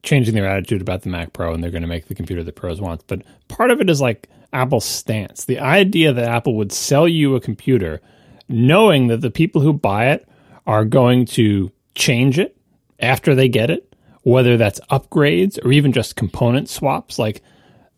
changing 0.01 0.33
their 0.33 0.47
attitude 0.47 0.81
about 0.81 1.01
the 1.01 1.09
Mac 1.09 1.33
Pro 1.33 1.53
and 1.53 1.61
they're 1.61 1.71
going 1.71 1.81
to 1.81 1.87
make 1.87 2.07
the 2.07 2.15
computer 2.15 2.41
that 2.41 2.55
pros 2.55 2.79
want. 2.79 3.05
But 3.07 3.23
part 3.49 3.69
of 3.69 3.81
it 3.81 3.89
is 3.89 3.99
like 3.99 4.29
Apple's 4.53 4.85
stance. 4.85 5.43
The 5.43 5.59
idea 5.59 6.13
that 6.13 6.29
Apple 6.29 6.55
would 6.55 6.71
sell 6.71 7.05
you 7.05 7.35
a 7.35 7.41
computer 7.41 7.99
knowing 8.47 9.07
that 9.07 9.19
the 9.19 9.29
people 9.29 9.61
who 9.61 9.73
buy 9.73 10.11
it 10.11 10.27
are 10.65 10.85
going 10.85 11.25
to 11.25 11.69
change 11.95 12.39
it 12.39 12.55
after 12.99 13.35
they 13.35 13.49
get 13.49 13.69
it, 13.69 13.95
whether 14.23 14.57
that's 14.57 14.79
upgrades 14.91 15.63
or 15.63 15.71
even 15.71 15.91
just 15.91 16.15
component 16.15 16.69
swaps, 16.69 17.17
like 17.19 17.41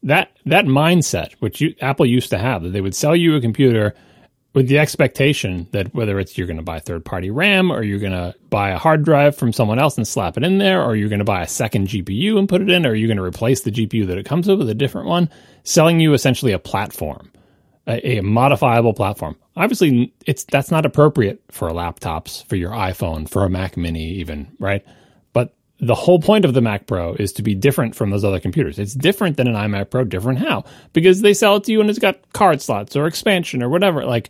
that 0.04 0.32
that 0.46 0.66
mindset 0.66 1.34
which 1.40 1.62
you, 1.62 1.76
Apple 1.80 2.06
used 2.06 2.32
to 2.32 2.38
have 2.38 2.64
that 2.64 2.70
they 2.70 2.82
would 2.82 2.96
sell 2.96 3.16
you 3.16 3.36
a 3.36 3.42
computer 3.42 3.94
with 4.54 4.68
the 4.68 4.80
expectation 4.80 5.68
that 5.72 5.94
whether 5.94 6.20
it's 6.20 6.38
you're 6.38 6.48
going 6.48 6.58
to 6.58 6.64
buy 6.64 6.80
third 6.80 7.06
party 7.06 7.30
RAM 7.30 7.72
or 7.72 7.84
you're 7.84 8.00
going 8.00 8.12
to 8.12 8.36
buy 8.50 8.72
a 8.72 8.78
hard 8.78 9.04
drive 9.04 9.36
from 9.36 9.54
someone 9.54 9.80
else 9.80 9.98
and 9.98 10.08
slap 10.08 10.38
it 10.38 10.44
in 10.44 10.58
there, 10.58 10.84
or 10.84 10.96
you're 10.96 11.10
going 11.10 11.20
to 11.20 11.26
buy 11.26 11.42
a 11.42 11.48
second 11.48 11.88
GPU 11.88 12.38
and 12.38 12.50
put 12.50 12.62
it 12.62 12.70
in, 12.70 12.86
or 12.86 12.94
you're 12.94 13.08
going 13.08 13.18
to 13.18 13.24
replace 13.24 13.62
the 13.62 13.72
GPU 13.72 14.08
that 14.08 14.18
it 14.18 14.26
comes 14.26 14.48
with 14.48 14.60
with 14.60 14.70
a 14.70 14.76
different 14.76 15.08
one, 15.08 15.30
selling 15.64 16.00
you 16.00 16.14
essentially 16.14 16.52
a 16.52 16.60
platform, 16.60 17.32
a, 18.04 18.18
a 18.18 18.24
modifiable 18.24 18.94
platform. 18.94 19.36
Obviously, 19.56 20.14
it's 20.26 20.44
that's 20.46 20.72
not 20.72 20.86
appropriate 20.86 21.42
for 21.50 21.70
laptops, 21.70 22.46
for 22.46 22.56
your 22.56 22.72
iPhone, 22.72 23.30
for 23.30 23.44
a 23.44 23.50
Mac 23.50 23.78
Mini, 23.78 24.06
even 24.14 24.52
right. 24.60 24.86
But 25.34 25.54
the 25.80 25.96
whole 25.96 26.20
point 26.20 26.46
of 26.46 26.54
the 26.54 26.62
Mac 26.62 26.88
Pro 26.88 27.14
is 27.14 27.34
to 27.34 27.44
be 27.44 27.56
different 27.56 27.96
from 27.96 28.12
those 28.12 28.24
other 28.24 28.40
computers. 28.40 28.80
It's 28.80 28.94
different 28.94 29.38
than 29.38 29.48
an 29.48 29.56
iMac 29.56 29.90
Pro. 29.90 30.04
Different 30.04 30.40
how? 30.40 30.64
Because 30.94 31.22
they 31.22 31.34
sell 31.34 31.58
it 31.58 31.66
to 31.66 31.72
you 31.72 31.82
and 31.82 31.90
it's 31.90 32.00
got 32.00 32.20
card 32.34 32.62
slots 32.62 32.96
or 32.96 33.08
expansion 33.08 33.62
or 33.62 33.70
whatever. 33.70 34.06
Like 34.06 34.30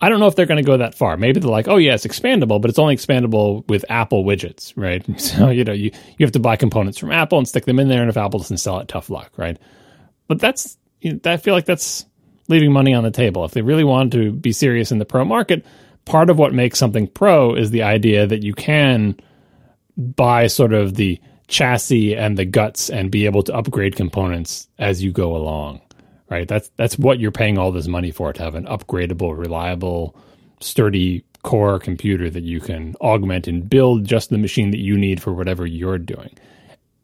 I 0.00 0.10
don't 0.10 0.20
know 0.20 0.26
if 0.26 0.36
they're 0.36 0.46
going 0.46 0.62
to 0.62 0.66
go 0.66 0.76
that 0.76 0.94
far. 0.94 1.16
Maybe 1.16 1.40
they're 1.40 1.50
like, 1.50 1.68
oh 1.68 1.76
yeah, 1.76 1.94
it's 1.94 2.06
expandable, 2.06 2.60
but 2.60 2.68
it's 2.68 2.78
only 2.78 2.94
expandable 2.96 3.66
with 3.68 3.84
Apple 3.88 4.24
widgets, 4.24 4.72
right? 4.76 5.04
So 5.20 5.50
you 5.50 5.64
know, 5.64 5.72
you 5.72 5.90
you 6.18 6.26
have 6.26 6.32
to 6.32 6.40
buy 6.40 6.56
components 6.56 6.98
from 6.98 7.12
Apple 7.12 7.38
and 7.38 7.48
stick 7.48 7.64
them 7.64 7.78
in 7.78 7.88
there, 7.88 8.00
and 8.00 8.10
if 8.10 8.16
Apple 8.16 8.40
doesn't 8.40 8.58
sell 8.58 8.78
it, 8.78 8.88
tough 8.88 9.10
luck, 9.10 9.32
right? 9.36 9.58
But 10.28 10.38
that's 10.38 10.76
I 11.24 11.36
feel 11.36 11.54
like 11.54 11.64
that's 11.64 12.06
leaving 12.48 12.72
money 12.72 12.94
on 12.94 13.04
the 13.04 13.10
table. 13.10 13.44
If 13.44 13.52
they 13.52 13.62
really 13.62 13.84
want 13.84 14.12
to 14.12 14.32
be 14.32 14.52
serious 14.52 14.92
in 14.92 14.98
the 14.98 15.04
pro 15.04 15.24
market, 15.24 15.64
part 16.04 16.30
of 16.30 16.38
what 16.38 16.54
makes 16.54 16.78
something 16.78 17.06
pro 17.06 17.54
is 17.54 17.70
the 17.70 17.82
idea 17.82 18.26
that 18.26 18.42
you 18.42 18.54
can 18.54 19.18
buy 19.96 20.46
sort 20.46 20.72
of 20.72 20.94
the 20.94 21.20
chassis 21.48 22.16
and 22.16 22.36
the 22.36 22.44
guts 22.44 22.90
and 22.90 23.10
be 23.10 23.24
able 23.24 23.42
to 23.44 23.54
upgrade 23.54 23.96
components 23.96 24.68
as 24.78 25.02
you 25.02 25.12
go 25.12 25.36
along 25.36 25.80
right? 26.28 26.48
That's 26.48 26.70
that's 26.76 26.98
what 26.98 27.20
you're 27.20 27.32
paying 27.32 27.58
all 27.58 27.72
this 27.72 27.86
money 27.86 28.10
for 28.10 28.32
to 28.32 28.42
have 28.42 28.54
an 28.54 28.66
upgradable, 28.66 29.36
reliable, 29.36 30.16
sturdy 30.60 31.24
core 31.42 31.78
computer 31.78 32.28
that 32.28 32.42
you 32.42 32.60
can 32.60 32.96
augment 33.00 33.46
and 33.46 33.68
build 33.68 34.04
just 34.04 34.30
the 34.30 34.38
machine 34.38 34.70
that 34.72 34.80
you 34.80 34.96
need 34.96 35.22
for 35.22 35.32
whatever 35.32 35.64
you're 35.66 35.98
doing. 35.98 36.36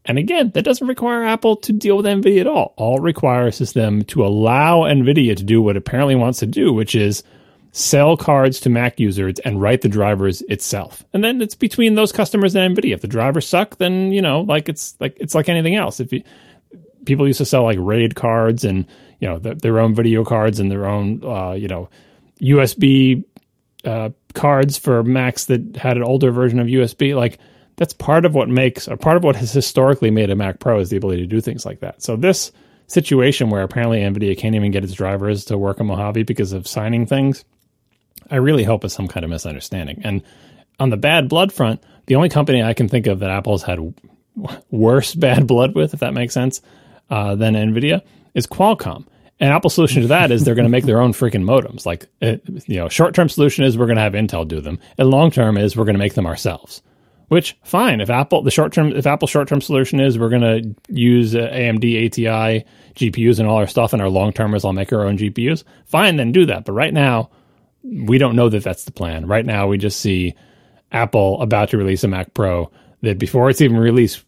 And 0.05 0.18
again, 0.18 0.50
that 0.55 0.64
doesn't 0.64 0.86
require 0.86 1.24
Apple 1.24 1.57
to 1.57 1.72
deal 1.72 1.96
with 1.96 2.07
NVIDIA 2.07 2.40
at 2.40 2.46
all. 2.46 2.74
All 2.76 2.98
it 2.98 3.03
requires 3.03 3.61
is 3.61 3.72
them 3.72 4.03
to 4.05 4.24
allow 4.24 4.80
NVIDIA 4.80 5.36
to 5.36 5.44
do 5.44 5.62
what 5.62 5.76
apparently 5.76 6.16
wants 6.16 6.40
to 6.40 6.46
do, 6.46 6.72
which 6.72 6.94
is 6.94 7.22
sell 7.70 8.16
cards 8.16 8.61
to 8.61 8.68
Mac 8.68 8.98
users 8.98 9.38
and 9.40 9.61
write 9.61 9.80
the 9.80 9.88
drivers 9.88 10.42
itself. 10.42 11.05
And 11.12 11.22
then 11.22 11.40
it's 11.40 11.55
between 11.55 11.94
those 11.94 12.12
customers 12.12 12.55
and 12.55 12.76
NVIDIA. 12.76 12.94
If 12.94 13.00
the 13.00 13.09
drivers 13.09 13.48
suck, 13.48 13.78
then, 13.78 14.12
you 14.12 14.20
know, 14.20 14.40
like 14.40 14.68
it's 14.68 14.96
like 14.98 15.16
it's 15.20 15.34
like 15.34 15.48
anything 15.48 15.76
else. 15.76 16.00
If 16.00 16.12
you 16.12 16.22
people 17.05 17.26
used 17.26 17.38
to 17.38 17.44
sell 17.44 17.64
like 17.64 17.78
RAID 17.80 18.14
cards 18.14 18.64
and 18.64 18.86
you 19.20 19.28
know 19.28 19.38
the, 19.38 19.55
their 19.55 19.80
own 19.80 19.94
video 19.94 20.24
cards 20.24 20.61
and 20.61 20.70
their 20.70 20.86
own 20.86 21.22
uh, 21.24 21.53
you 21.53 21.68
know 21.68 21.88
USB 22.40 23.24
uh, 23.84 24.11
cards 24.34 24.78
for 24.78 25.03
Macs 25.03 25.46
that 25.46 25.76
had 25.76 25.96
an 25.96 26.03
older 26.03 26.30
version 26.30 26.59
of 26.59 26.66
USB. 26.66 27.16
Like 27.16 27.38
that's 27.77 27.93
part 27.93 28.25
of 28.25 28.35
what 28.35 28.49
makes 28.49 28.89
or 28.89 28.97
part 28.97 29.16
of 29.16 29.25
what 29.25 29.37
has 29.37 29.53
historically 29.53 30.11
made 30.11 30.31
a 30.31 30.37
Mac 30.37 30.59
Pro 30.59 30.79
is 30.79 30.91
the 30.91 30.97
ability 30.97 31.23
to 31.23 31.27
do 31.27 31.41
things 31.41 31.64
like 31.64 31.81
that. 31.81 32.03
So 32.03 32.16
this 32.16 32.53
situation 32.87 33.51
where 33.51 33.62
apparently 33.62 34.01
NVIDIA 34.01 34.37
can't 34.37 34.55
even 34.55 34.70
get 34.70 34.85
its 34.85 34.93
drivers 34.93 35.47
to 35.47 35.59
work 35.59 35.81
on 35.81 35.87
Mojave 35.87 36.25
because 36.25 36.53
of 36.53 36.68
signing 36.68 37.07
things, 37.07 37.45
I 38.31 38.37
really 38.37 38.64
hope 38.64 38.85
is 38.85 38.93
some 38.93 39.09
kind 39.09 39.25
of 39.25 39.31
misunderstanding. 39.31 40.03
And 40.05 40.23
on 40.79 40.91
the 40.91 40.97
bad 40.97 41.29
blood 41.29 41.53
front, 41.53 41.83
the 42.07 42.16
only 42.16 42.29
company 42.29 42.62
I 42.62 42.75
can 42.75 42.89
think 42.89 43.07
of 43.07 43.20
that 43.20 43.31
Apple's 43.31 43.62
had 43.62 43.95
worse 44.70 45.14
bad 45.14 45.47
blood 45.47 45.75
with, 45.75 45.95
if 45.95 46.01
that 46.01 46.14
makes 46.14 46.35
sense, 46.35 46.61
uh, 47.11 47.35
than 47.35 47.55
NVIDIA 47.55 48.03
is 48.35 48.47
Qualcomm. 48.47 49.07
And 49.41 49.51
Apple's 49.51 49.75
solution 49.75 50.03
to 50.03 50.09
that 50.09 50.31
is 50.31 50.45
they're 50.45 50.55
going 50.55 50.66
to 50.66 50.70
make 50.70 50.85
their 50.85 51.01
own 51.01 51.12
freaking 51.12 51.43
modems. 51.43 51.85
Like, 51.85 52.07
it, 52.20 52.43
you 52.68 52.77
know, 52.77 52.89
short 52.89 53.14
term 53.14 53.29
solution 53.29 53.64
is 53.64 53.77
we're 53.77 53.87
going 53.87 53.97
to 53.97 54.03
have 54.03 54.12
Intel 54.12 54.47
do 54.47 54.61
them, 54.61 54.79
and 54.99 55.11
long 55.11 55.33
term 55.33 55.57
is 55.57 55.77
we're 55.77 55.85
going 55.85 55.95
to 55.95 55.99
make 55.99 56.14
them 56.14 56.27
ourselves. 56.27 56.81
Which 57.29 57.57
fine 57.64 58.01
if 58.01 58.11
Apple 58.11 58.43
the 58.43 58.51
short 58.51 58.73
term 58.73 58.93
if 58.93 59.07
Apple 59.07 59.27
short 59.27 59.49
term 59.49 59.61
solution 59.61 60.01
is 60.01 60.18
we're 60.18 60.29
going 60.29 60.43
to 60.43 60.75
use 60.93 61.35
uh, 61.35 61.49
AMD 61.51 62.07
ATI 62.07 62.64
GPUs 62.95 63.39
and 63.39 63.49
all 63.49 63.57
our 63.57 63.66
stuff, 63.66 63.93
and 63.93 64.03
our 64.03 64.09
long 64.09 64.33
term 64.33 64.55
is 64.55 64.64
I'll 64.64 64.73
make 64.73 64.93
our 64.93 65.07
own 65.07 65.16
GPUs. 65.16 65.64
Fine, 65.87 66.16
then 66.16 66.33
do 66.33 66.47
that. 66.47 66.64
But 66.64 66.73
right 66.73 66.93
now, 66.93 67.31
we 67.83 68.18
don't 68.18 68.37
know 68.37 68.49
that 68.49 68.62
that's 68.62 68.85
the 68.85 68.93
plan. 68.93 69.27
Right 69.27 69.47
now, 69.47 69.66
we 69.66 69.79
just 69.79 70.01
see 70.01 70.35
Apple 70.93 71.41
about 71.41 71.70
to 71.70 71.79
release 71.79 72.05
a 72.05 72.09
Mac 72.09 72.35
Pro 72.35 72.70
that 73.01 73.18
before 73.18 73.51
it's 73.51 73.61
even 73.61 73.79
released, 73.79 74.25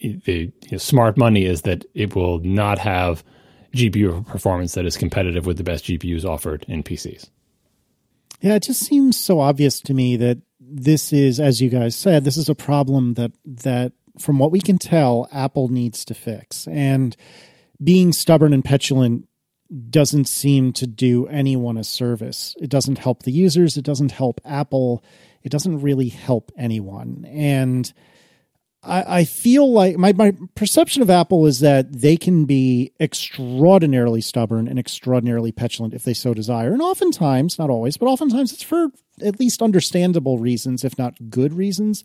the 0.00 0.52
smart 0.78 1.16
money 1.16 1.44
is 1.44 1.62
that 1.62 1.84
it 1.94 2.14
will 2.14 2.40
not 2.40 2.78
have 2.78 3.22
GPU 3.74 4.26
performance 4.26 4.74
that 4.74 4.84
is 4.84 4.96
competitive 4.96 5.46
with 5.46 5.56
the 5.56 5.64
best 5.64 5.84
GPUs 5.84 6.24
offered 6.24 6.64
in 6.68 6.82
PCs. 6.82 7.30
Yeah, 8.40 8.56
it 8.56 8.64
just 8.64 8.80
seems 8.80 9.16
so 9.16 9.40
obvious 9.40 9.80
to 9.82 9.94
me 9.94 10.16
that 10.16 10.38
this 10.74 11.12
is, 11.12 11.38
as 11.38 11.60
you 11.60 11.68
guys 11.68 11.94
said, 11.94 12.24
this 12.24 12.36
is 12.36 12.48
a 12.48 12.54
problem 12.54 13.14
that 13.14 13.32
that 13.44 13.92
from 14.18 14.38
what 14.38 14.52
we 14.52 14.60
can 14.60 14.78
tell, 14.78 15.28
Apple 15.32 15.68
needs 15.68 16.04
to 16.06 16.14
fix. 16.14 16.66
And 16.68 17.16
being 17.82 18.12
stubborn 18.12 18.52
and 18.52 18.64
petulant 18.64 19.28
doesn't 19.90 20.26
seem 20.26 20.72
to 20.74 20.86
do 20.86 21.26
anyone 21.28 21.76
a 21.76 21.84
service. 21.84 22.54
It 22.60 22.68
doesn't 22.68 22.98
help 22.98 23.22
the 23.22 23.32
users, 23.32 23.76
it 23.76 23.84
doesn't 23.84 24.12
help 24.12 24.40
Apple, 24.44 25.02
it 25.42 25.50
doesn't 25.50 25.80
really 25.80 26.08
help 26.08 26.52
anyone. 26.56 27.26
And 27.28 27.92
I, 28.84 29.24
feel 29.24 29.70
like 29.72 29.96
my, 29.96 30.12
my 30.12 30.34
perception 30.56 31.02
of 31.02 31.10
Apple 31.10 31.46
is 31.46 31.60
that 31.60 31.92
they 31.92 32.16
can 32.16 32.46
be 32.46 32.92
extraordinarily 32.98 34.20
stubborn 34.20 34.66
and 34.66 34.76
extraordinarily 34.76 35.52
petulant 35.52 35.94
if 35.94 36.02
they 36.02 36.14
so 36.14 36.34
desire. 36.34 36.72
And 36.72 36.82
oftentimes, 36.82 37.60
not 37.60 37.70
always, 37.70 37.96
but 37.96 38.06
oftentimes 38.06 38.52
it's 38.52 38.64
for 38.64 38.88
at 39.20 39.40
least 39.40 39.62
understandable 39.62 40.38
reasons, 40.38 40.84
if 40.84 40.96
not 40.98 41.30
good 41.30 41.52
reasons. 41.52 42.04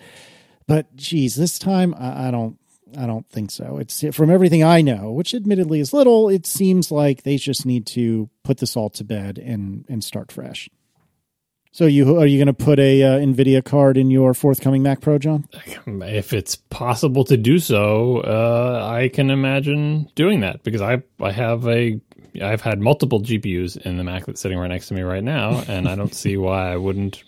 But 0.68 0.96
geez, 0.96 1.36
this 1.36 1.58
time 1.58 1.96
I, 1.98 2.28
I 2.28 2.32
don't 2.32 2.58
I 2.98 3.06
don't 3.06 3.28
think 3.30 3.52
so. 3.52 3.78
It's 3.78 4.04
from 4.16 4.30
everything 4.30 4.64
I 4.64 4.82
know, 4.82 5.12
which 5.12 5.34
admittedly 5.34 5.80
is 5.80 5.94
little, 5.94 6.30
it 6.30 6.46
seems 6.46 6.92
like 6.92 7.24
they 7.24 7.38
just 7.38 7.66
need 7.66 7.86
to 7.88 8.30
put 8.44 8.58
this 8.58 8.78
all 8.78 8.90
to 8.92 9.04
bed 9.04 9.38
and 9.38 9.86
and 9.90 10.04
start 10.04 10.32
fresh. 10.32 10.70
So 11.72 11.86
you 11.86 12.18
are 12.18 12.26
you 12.26 12.38
going 12.38 12.48
to 12.48 12.54
put 12.54 12.80
a 12.80 13.04
uh, 13.04 13.20
Nvidia 13.20 13.64
card 13.64 13.98
in 13.98 14.10
your 14.10 14.34
forthcoming 14.34 14.82
Mac 14.82 15.02
Pro, 15.02 15.20
John? 15.20 15.48
If 15.86 16.34
it's 16.34 16.56
possible 16.56 17.24
to 17.26 17.38
do 17.38 17.60
so, 17.60 18.22
uh, 18.22 18.90
I 18.92 19.10
can 19.10 19.30
imagine 19.30 20.10
doing 20.16 20.40
that 20.40 20.64
because 20.64 20.82
I 20.82 21.04
I 21.22 21.32
have 21.32 21.68
a 21.68 22.00
I've 22.42 22.62
had 22.62 22.80
multiple 22.80 23.22
GPUs 23.22 23.78
in 23.78 23.98
the 23.98 24.04
Mac 24.04 24.26
that's 24.26 24.42
sitting 24.42 24.58
right 24.58 24.68
next 24.68 24.88
to 24.90 24.94
me 24.94 25.02
right 25.02 25.24
now, 25.24 25.64
and 25.68 25.88
I 25.88 25.96
don't 25.96 26.14
see 26.14 26.38
why 26.38 26.72
I 26.72 26.78
wouldn't 26.78 27.24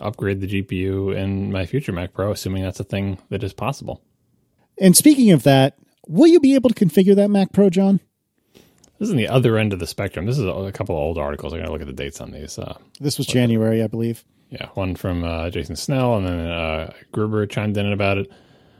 upgrade 0.00 0.40
the 0.40 0.46
GPU 0.46 1.16
in 1.16 1.50
my 1.52 1.66
future 1.66 1.92
Mac 1.92 2.12
Pro, 2.12 2.32
assuming 2.32 2.62
that's 2.62 2.80
a 2.80 2.84
thing 2.84 3.18
that 3.30 3.42
is 3.42 3.52
possible. 3.52 4.02
And 4.78 4.96
speaking 4.96 5.30
of 5.30 5.42
that, 5.44 5.76
will 6.06 6.26
you 6.26 6.40
be 6.40 6.54
able 6.54 6.70
to 6.70 6.84
configure 6.84 7.16
that 7.16 7.30
Mac 7.30 7.52
Pro, 7.52 7.70
John? 7.70 8.00
This 8.98 9.08
is 9.08 9.14
the 9.14 9.28
other 9.28 9.58
end 9.58 9.72
of 9.72 9.80
the 9.80 9.86
spectrum. 9.86 10.26
This 10.26 10.38
is 10.38 10.44
a, 10.44 10.72
couple 10.72 10.94
of 10.94 11.00
old 11.00 11.18
articles. 11.18 11.52
I 11.52 11.58
got 11.58 11.66
to 11.66 11.72
look 11.72 11.80
at 11.80 11.86
the 11.86 11.92
dates 11.92 12.20
on 12.20 12.30
these. 12.30 12.58
Uh, 12.58 12.78
this 13.00 13.18
was 13.18 13.26
January, 13.26 13.82
I 13.82 13.88
believe. 13.88 14.24
Yeah, 14.50 14.68
one 14.74 14.94
from 14.94 15.24
uh, 15.24 15.50
Jason 15.50 15.74
Snell, 15.74 16.16
and 16.16 16.26
then 16.26 16.46
uh, 16.46 16.92
Gruber 17.10 17.44
chimed 17.46 17.76
in 17.76 17.90
about 17.92 18.18
it. 18.18 18.30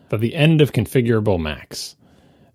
But 0.09 0.21
the 0.21 0.35
end 0.35 0.61
of 0.61 0.73
configurable 0.73 1.41
Macs. 1.41 1.97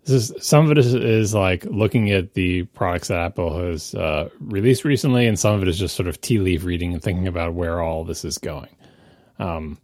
This 0.04 0.30
is 0.30 0.46
some 0.46 0.64
of 0.64 0.70
it 0.72 0.78
is, 0.78 0.94
is 0.94 1.34
like 1.34 1.64
looking 1.66 2.10
at 2.10 2.34
the 2.34 2.64
products 2.64 3.08
that 3.08 3.18
Apple 3.18 3.58
has 3.58 3.94
uh, 3.94 4.30
released 4.40 4.84
recently, 4.84 5.26
and 5.26 5.38
some 5.38 5.54
of 5.54 5.62
it 5.62 5.68
is 5.68 5.78
just 5.78 5.94
sort 5.94 6.08
of 6.08 6.20
tea 6.20 6.38
leaf 6.38 6.64
reading 6.64 6.92
and 6.92 7.02
thinking 7.02 7.26
about 7.26 7.54
where 7.54 7.80
all 7.80 8.04
this 8.04 8.24
is 8.24 8.38
going. 8.38 8.70
Um, 9.38 9.78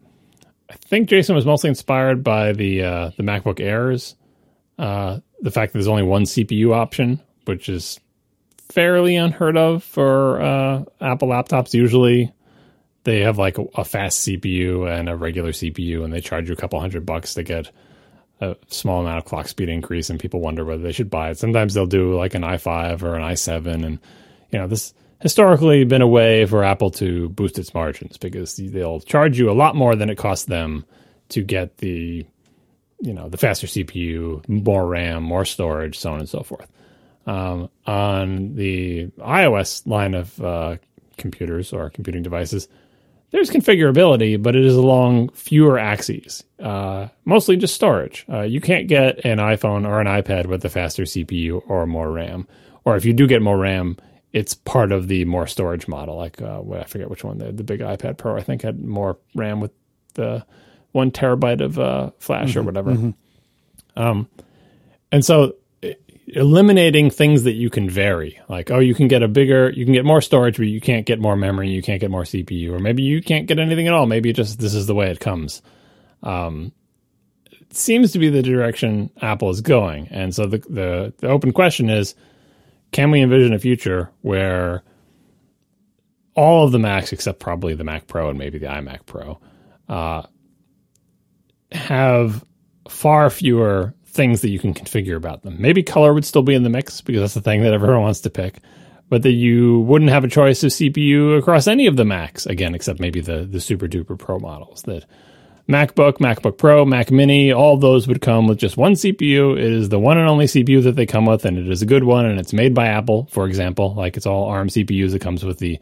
I 0.70 0.74
think 0.74 1.08
Jason 1.08 1.34
was 1.34 1.46
mostly 1.46 1.68
inspired 1.68 2.24
by 2.24 2.52
the 2.52 2.82
uh, 2.82 3.10
the 3.16 3.22
MacBook 3.22 3.60
Airs, 3.60 4.16
uh, 4.78 5.20
the 5.40 5.50
fact 5.50 5.72
that 5.72 5.78
there's 5.78 5.88
only 5.88 6.02
one 6.02 6.24
CPU 6.24 6.74
option, 6.74 7.20
which 7.44 7.68
is 7.68 8.00
fairly 8.70 9.16
unheard 9.16 9.56
of 9.56 9.84
for 9.84 10.40
uh, 10.40 10.84
Apple 11.00 11.28
laptops. 11.28 11.72
Usually, 11.72 12.32
they 13.04 13.20
have 13.20 13.38
like 13.38 13.58
a, 13.58 13.64
a, 13.76 13.84
fast 13.84 14.26
CPU 14.26 14.90
and 14.90 15.08
a 15.08 15.16
regular 15.16 15.52
CPU, 15.52 16.04
and 16.04 16.12
they 16.12 16.20
charge 16.20 16.48
you 16.48 16.52
a 16.52 16.56
couple 16.56 16.80
hundred 16.80 17.06
bucks 17.06 17.34
to 17.34 17.42
get 17.42 17.70
a 18.40 18.56
small 18.68 19.00
amount 19.00 19.18
of 19.18 19.24
clock 19.24 19.48
speed 19.48 19.68
increase, 19.68 20.10
and 20.10 20.20
people 20.20 20.40
wonder 20.40 20.64
whether 20.64 20.82
they 20.82 20.92
should 20.92 21.10
buy 21.10 21.30
it. 21.30 21.38
Sometimes 21.38 21.74
they'll 21.74 21.86
do 21.86 22.14
like 22.16 22.34
an 22.34 22.42
i5 22.42 23.02
or 23.02 23.14
an 23.14 23.22
i7, 23.22 23.84
and 23.84 23.98
you 24.50 24.58
know 24.58 24.66
this 24.66 24.94
historically 25.20 25.84
been 25.84 26.02
a 26.02 26.08
way 26.08 26.44
for 26.46 26.62
Apple 26.62 26.90
to 26.90 27.28
boost 27.30 27.58
its 27.58 27.72
margins 27.72 28.18
because 28.18 28.56
they'll 28.56 29.00
charge 29.00 29.38
you 29.38 29.50
a 29.50 29.52
lot 29.52 29.74
more 29.74 29.96
than 29.96 30.10
it 30.10 30.16
costs 30.16 30.44
them 30.44 30.84
to 31.30 31.42
get 31.42 31.78
the 31.78 32.26
you 33.00 33.12
know 33.12 33.28
the 33.28 33.38
faster 33.38 33.66
CPU, 33.66 34.46
more 34.48 34.86
RAM, 34.86 35.22
more 35.22 35.44
storage, 35.44 35.98
so 35.98 36.12
on 36.12 36.20
and 36.20 36.28
so 36.28 36.42
forth. 36.42 36.70
Um, 37.26 37.70
on 37.86 38.54
the 38.54 39.06
iOS 39.18 39.86
line 39.86 40.14
of 40.14 40.40
uh, 40.40 40.76
computers 41.16 41.72
or 41.72 41.90
computing 41.90 42.22
devices, 42.22 42.68
there's 43.36 43.50
configurability, 43.50 44.42
but 44.42 44.56
it 44.56 44.64
is 44.64 44.74
along 44.74 45.28
fewer 45.30 45.78
axes, 45.78 46.42
uh, 46.58 47.08
mostly 47.26 47.54
just 47.56 47.74
storage. 47.74 48.24
Uh, 48.32 48.40
you 48.40 48.62
can't 48.62 48.88
get 48.88 49.24
an 49.26 49.36
iPhone 49.36 49.86
or 49.86 50.00
an 50.00 50.06
iPad 50.06 50.46
with 50.46 50.64
a 50.64 50.70
faster 50.70 51.02
CPU 51.02 51.62
or 51.68 51.86
more 51.86 52.10
RAM. 52.10 52.48
Or 52.86 52.96
if 52.96 53.04
you 53.04 53.12
do 53.12 53.26
get 53.26 53.42
more 53.42 53.58
RAM, 53.58 53.98
it's 54.32 54.54
part 54.54 54.90
of 54.90 55.08
the 55.08 55.26
more 55.26 55.46
storage 55.46 55.86
model. 55.86 56.16
Like 56.16 56.40
uh, 56.40 56.60
what 56.60 56.80
I 56.80 56.84
forget 56.84 57.10
which 57.10 57.24
one, 57.24 57.36
the, 57.36 57.52
the 57.52 57.62
big 57.62 57.80
iPad 57.80 58.16
Pro, 58.16 58.38
I 58.38 58.42
think 58.42 58.62
had 58.62 58.82
more 58.82 59.18
RAM 59.34 59.60
with 59.60 59.72
the 60.14 60.46
one 60.92 61.10
terabyte 61.10 61.60
of 61.60 61.78
uh, 61.78 62.12
flash 62.18 62.50
mm-hmm, 62.50 62.60
or 62.60 62.62
whatever. 62.62 62.92
Mm-hmm. 62.92 64.02
Um, 64.02 64.30
and 65.12 65.22
so 65.22 65.56
eliminating 66.28 67.10
things 67.10 67.44
that 67.44 67.52
you 67.52 67.70
can 67.70 67.88
vary, 67.88 68.40
like 68.48 68.70
oh, 68.70 68.78
you 68.78 68.94
can 68.94 69.08
get 69.08 69.22
a 69.22 69.28
bigger, 69.28 69.70
you 69.70 69.84
can 69.84 69.94
get 69.94 70.04
more 70.04 70.20
storage, 70.20 70.56
but 70.56 70.66
you 70.66 70.80
can't 70.80 71.06
get 71.06 71.20
more 71.20 71.36
memory, 71.36 71.70
you 71.70 71.82
can't 71.82 72.00
get 72.00 72.10
more 72.10 72.24
CPU, 72.24 72.72
or 72.72 72.78
maybe 72.78 73.02
you 73.02 73.22
can't 73.22 73.46
get 73.46 73.58
anything 73.58 73.86
at 73.86 73.94
all. 73.94 74.06
Maybe 74.06 74.32
just 74.32 74.58
this 74.58 74.74
is 74.74 74.86
the 74.86 74.94
way 74.94 75.10
it 75.10 75.20
comes. 75.20 75.62
Um, 76.22 76.72
it 77.50 77.76
seems 77.76 78.12
to 78.12 78.18
be 78.18 78.28
the 78.28 78.42
direction 78.42 79.10
Apple 79.20 79.50
is 79.50 79.60
going, 79.60 80.08
and 80.10 80.34
so 80.34 80.46
the, 80.46 80.58
the 80.58 81.14
the 81.18 81.28
open 81.28 81.52
question 81.52 81.90
is, 81.90 82.14
can 82.90 83.10
we 83.10 83.22
envision 83.22 83.52
a 83.52 83.58
future 83.58 84.10
where 84.22 84.82
all 86.34 86.64
of 86.64 86.72
the 86.72 86.78
Macs, 86.78 87.12
except 87.12 87.40
probably 87.40 87.74
the 87.74 87.84
Mac 87.84 88.06
Pro 88.06 88.28
and 88.28 88.38
maybe 88.38 88.58
the 88.58 88.66
iMac 88.66 89.06
Pro, 89.06 89.40
uh, 89.88 90.22
have 91.72 92.44
far 92.88 93.30
fewer 93.30 93.94
things 94.16 94.40
that 94.40 94.48
you 94.48 94.58
can 94.58 94.74
configure 94.74 95.16
about 95.16 95.42
them. 95.42 95.56
Maybe 95.60 95.82
color 95.82 96.12
would 96.12 96.24
still 96.24 96.42
be 96.42 96.54
in 96.54 96.62
the 96.62 96.70
mix 96.70 97.00
because 97.00 97.20
that's 97.20 97.34
the 97.34 97.40
thing 97.40 97.62
that 97.62 97.72
everyone 97.72 98.02
wants 98.02 98.20
to 98.22 98.30
pick. 98.30 98.58
But 99.08 99.22
that 99.22 99.32
you 99.32 99.80
wouldn't 99.80 100.10
have 100.10 100.24
a 100.24 100.28
choice 100.28 100.64
of 100.64 100.72
CPU 100.72 101.38
across 101.38 101.68
any 101.68 101.86
of 101.86 101.96
the 101.96 102.04
Macs 102.04 102.44
again, 102.44 102.74
except 102.74 102.98
maybe 102.98 103.20
the 103.20 103.44
the 103.44 103.60
super 103.60 103.86
duper 103.86 104.18
pro 104.18 104.40
models. 104.40 104.82
That 104.82 105.04
MacBook, 105.68 106.18
MacBook 106.18 106.58
Pro, 106.58 106.84
Mac 106.84 107.10
Mini, 107.10 107.52
all 107.52 107.76
those 107.76 108.06
would 108.06 108.20
come 108.20 108.46
with 108.46 108.58
just 108.58 108.76
one 108.76 108.92
CPU. 108.92 109.56
It 109.56 109.72
is 109.72 109.88
the 109.88 109.98
one 109.98 110.16
and 110.16 110.28
only 110.28 110.46
CPU 110.46 110.82
that 110.84 110.96
they 110.96 111.06
come 111.06 111.26
with, 111.26 111.44
and 111.44 111.58
it 111.58 111.68
is 111.68 111.82
a 111.82 111.86
good 111.86 112.04
one, 112.04 112.24
and 112.24 112.38
it's 112.38 112.52
made 112.52 112.74
by 112.74 112.86
Apple, 112.86 113.28
for 113.30 113.46
example. 113.46 113.94
Like 113.94 114.16
it's 114.16 114.26
all 114.26 114.44
ARM 114.44 114.68
CPUs. 114.68 115.14
It 115.14 115.20
comes 115.20 115.44
with 115.44 115.58
the 115.58 115.78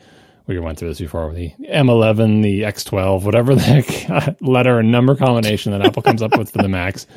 we 0.46 0.58
went 0.58 0.78
through 0.78 0.88
this 0.88 1.00
before 1.00 1.26
with 1.28 1.36
the 1.36 1.52
M11, 1.70 2.42
the 2.42 2.62
X12, 2.62 3.22
whatever 3.22 3.54
the 3.54 4.36
letter 4.40 4.78
and 4.78 4.92
number 4.92 5.14
combination 5.16 5.72
that 5.72 5.80
Apple 5.80 6.02
comes 6.02 6.20
up 6.20 6.36
with 6.36 6.50
for 6.50 6.58
the 6.58 6.68
Macs. 6.68 7.06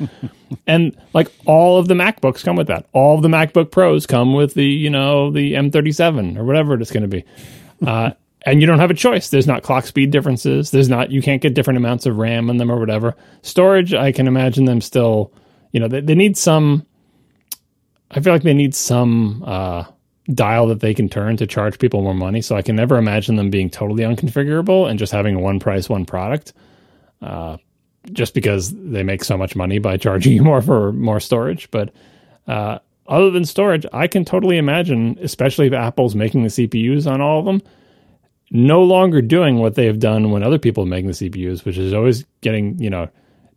And 0.66 0.96
like 1.12 1.30
all 1.44 1.78
of 1.78 1.88
the 1.88 1.94
MacBooks 1.94 2.42
come 2.42 2.56
with 2.56 2.68
that. 2.68 2.86
All 2.92 3.16
of 3.16 3.22
the 3.22 3.28
MacBook 3.28 3.70
Pros 3.70 4.06
come 4.06 4.32
with 4.32 4.54
the, 4.54 4.64
you 4.64 4.88
know, 4.88 5.30
the 5.30 5.52
M37 5.52 6.38
or 6.38 6.44
whatever 6.44 6.74
it's 6.74 6.90
going 6.90 7.02
to 7.02 7.08
be. 7.08 7.24
Uh, 7.86 8.12
and 8.46 8.60
you 8.60 8.66
don't 8.66 8.78
have 8.78 8.90
a 8.90 8.94
choice. 8.94 9.28
There's 9.28 9.46
not 9.46 9.62
clock 9.62 9.86
speed 9.86 10.10
differences. 10.10 10.70
There's 10.70 10.88
not, 10.88 11.10
you 11.10 11.20
can't 11.20 11.42
get 11.42 11.54
different 11.54 11.76
amounts 11.76 12.06
of 12.06 12.16
RAM 12.16 12.48
in 12.48 12.56
them 12.56 12.70
or 12.70 12.78
whatever. 12.78 13.14
Storage, 13.42 13.92
I 13.92 14.10
can 14.10 14.26
imagine 14.26 14.64
them 14.64 14.80
still, 14.80 15.32
you 15.72 15.80
know, 15.80 15.88
they, 15.88 16.00
they 16.00 16.14
need 16.14 16.36
some, 16.38 16.86
I 18.10 18.20
feel 18.20 18.32
like 18.32 18.42
they 18.42 18.54
need 18.54 18.74
some, 18.74 19.42
uh, 19.46 19.84
dial 20.34 20.66
that 20.66 20.80
they 20.80 20.94
can 20.94 21.08
turn 21.08 21.36
to 21.38 21.46
charge 21.46 21.78
people 21.78 22.02
more 22.02 22.14
money. 22.14 22.42
So 22.42 22.56
I 22.56 22.62
can 22.62 22.76
never 22.76 22.96
imagine 22.96 23.36
them 23.36 23.50
being 23.50 23.70
totally 23.70 24.04
unconfigurable 24.04 24.88
and 24.88 24.98
just 24.98 25.12
having 25.12 25.40
one 25.40 25.58
price, 25.58 25.88
one 25.88 26.04
product. 26.04 26.52
Uh, 27.22 27.56
just 28.12 28.34
because 28.34 28.72
they 28.74 29.02
make 29.02 29.24
so 29.24 29.36
much 29.36 29.56
money 29.56 29.78
by 29.78 29.96
charging 29.98 30.32
you 30.32 30.42
more 30.42 30.62
for 30.62 30.92
more 30.92 31.20
storage. 31.20 31.70
But 31.70 31.92
uh, 32.46 32.78
other 33.06 33.30
than 33.30 33.44
storage, 33.44 33.86
I 33.92 34.06
can 34.06 34.24
totally 34.24 34.58
imagine, 34.58 35.18
especially 35.20 35.66
if 35.66 35.72
Apple's 35.72 36.14
making 36.14 36.42
the 36.42 36.48
CPUs 36.48 37.10
on 37.10 37.20
all 37.20 37.40
of 37.40 37.44
them, 37.44 37.62
no 38.50 38.82
longer 38.82 39.20
doing 39.20 39.58
what 39.58 39.74
they 39.74 39.86
have 39.86 39.98
done 39.98 40.30
when 40.30 40.42
other 40.42 40.58
people 40.58 40.84
are 40.84 40.86
making 40.86 41.08
the 41.08 41.12
CPUs, 41.12 41.64
which 41.64 41.76
is 41.76 41.92
always 41.92 42.24
getting, 42.40 42.78
you 42.78 42.88
know, 42.88 43.08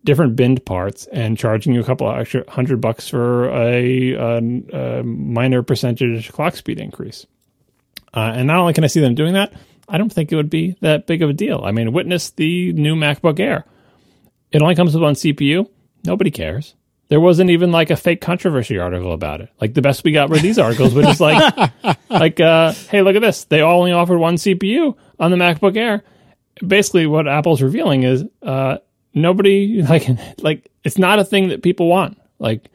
different 0.03 0.35
binned 0.35 0.65
parts 0.65 1.07
and 1.07 1.37
charging 1.37 1.73
you 1.73 1.81
a 1.81 1.83
couple 1.83 2.09
of 2.09 2.17
extra 2.17 2.49
hundred 2.49 2.81
bucks 2.81 3.07
for 3.07 3.49
a, 3.49 4.13
a, 4.13 4.37
a 4.37 5.03
minor 5.03 5.63
percentage 5.63 6.31
clock 6.31 6.55
speed 6.55 6.79
increase. 6.79 7.25
Uh, 8.13 8.33
and 8.35 8.47
not 8.47 8.57
only 8.57 8.73
can 8.73 8.83
I 8.83 8.87
see 8.87 8.99
them 8.99 9.15
doing 9.15 9.33
that, 9.33 9.53
I 9.87 9.97
don't 9.97 10.11
think 10.11 10.31
it 10.31 10.35
would 10.35 10.49
be 10.49 10.75
that 10.81 11.07
big 11.07 11.21
of 11.21 11.29
a 11.29 11.33
deal. 11.33 11.61
I 11.63 11.71
mean, 11.71 11.93
witness 11.93 12.31
the 12.31 12.73
new 12.73 12.95
MacBook 12.95 13.39
Air. 13.39 13.65
It 14.51 14.61
only 14.61 14.75
comes 14.75 14.93
with 14.93 15.03
one 15.03 15.15
CPU. 15.15 15.69
Nobody 16.03 16.31
cares. 16.31 16.75
There 17.09 17.19
wasn't 17.19 17.49
even 17.49 17.71
like 17.71 17.89
a 17.89 17.97
fake 17.97 18.21
controversy 18.21 18.79
article 18.79 19.11
about 19.11 19.41
it. 19.41 19.49
Like 19.59 19.73
the 19.73 19.81
best 19.81 20.03
we 20.03 20.13
got 20.13 20.29
were 20.29 20.39
these 20.39 20.57
articles, 20.57 20.93
which 20.93 21.07
is 21.07 21.19
like, 21.19 21.73
like, 22.09 22.39
uh, 22.39 22.71
hey, 22.89 23.01
look 23.01 23.15
at 23.15 23.21
this. 23.21 23.43
They 23.45 23.61
only 23.61 23.91
offered 23.91 24.17
one 24.17 24.35
CPU 24.35 24.95
on 25.19 25.31
the 25.31 25.37
MacBook 25.37 25.75
Air. 25.75 26.03
Basically, 26.65 27.07
what 27.07 27.27
Apple's 27.27 27.61
revealing 27.61 28.03
is 28.03 28.23
uh, 28.41 28.77
nobody 29.13 29.81
like 29.89 30.07
like 30.39 30.71
it's 30.83 30.97
not 30.97 31.19
a 31.19 31.23
thing 31.23 31.49
that 31.49 31.63
people 31.63 31.87
want. 31.87 32.19
Like 32.39 32.69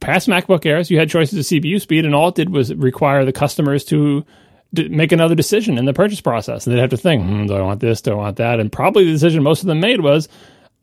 past 0.00 0.28
MacBook 0.28 0.64
Airs, 0.66 0.90
you 0.90 0.98
had 0.98 1.10
choices 1.10 1.38
of 1.38 1.44
CPU 1.44 1.80
speed, 1.80 2.04
and 2.04 2.14
all 2.14 2.28
it 2.28 2.34
did 2.34 2.50
was 2.50 2.74
require 2.74 3.24
the 3.24 3.32
customers 3.32 3.84
to 3.86 4.24
d- 4.72 4.88
make 4.88 5.12
another 5.12 5.34
decision 5.34 5.78
in 5.78 5.84
the 5.84 5.92
purchase 5.92 6.20
process. 6.20 6.66
And 6.66 6.74
they'd 6.74 6.80
have 6.80 6.90
to 6.90 6.96
think, 6.96 7.22
hmm, 7.24 7.46
do 7.46 7.54
I 7.54 7.62
want 7.62 7.80
this? 7.80 8.00
Do 8.00 8.12
I 8.12 8.16
want 8.16 8.36
that? 8.36 8.60
And 8.60 8.70
probably 8.70 9.04
the 9.04 9.12
decision 9.12 9.42
most 9.42 9.62
of 9.62 9.66
them 9.66 9.80
made 9.80 10.00
was, 10.00 10.28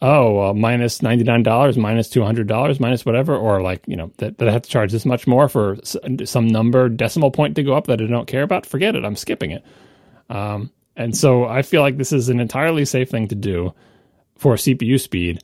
oh, 0.02 0.50
uh, 0.50 0.54
minus 0.54 1.02
ninety 1.02 1.24
nine 1.24 1.44
dollars, 1.44 1.78
minus 1.78 2.10
two 2.10 2.24
hundred 2.24 2.48
dollars, 2.48 2.80
minus 2.80 3.06
whatever, 3.06 3.36
or 3.36 3.62
like 3.62 3.84
you 3.88 3.96
know 3.96 4.12
that, 4.18 4.38
that 4.38 4.48
I 4.48 4.52
have 4.52 4.64
to 4.64 4.70
charge 4.70 4.92
this 4.92 5.06
much 5.06 5.28
more 5.28 5.48
for 5.48 5.78
some 6.26 6.48
number 6.48 6.90
decimal 6.90 7.32
point 7.32 7.56
to 7.56 7.64
go 7.64 7.74
up 7.74 7.88
that 7.88 8.02
I 8.02 8.06
don't 8.06 8.28
care 8.28 8.44
about. 8.44 8.66
Forget 8.66 8.96
it. 8.96 9.06
I'm 9.06 9.16
skipping 9.16 9.52
it. 9.52 9.64
Um, 10.30 10.72
and 10.96 11.16
so 11.16 11.46
I 11.46 11.62
feel 11.62 11.82
like 11.82 11.98
this 11.98 12.12
is 12.12 12.30
an 12.30 12.40
entirely 12.40 12.86
safe 12.86 13.10
thing 13.10 13.28
to 13.30 13.36
do 13.36 13.74
for 14.42 14.56
CPU 14.56 15.00
speed. 15.00 15.44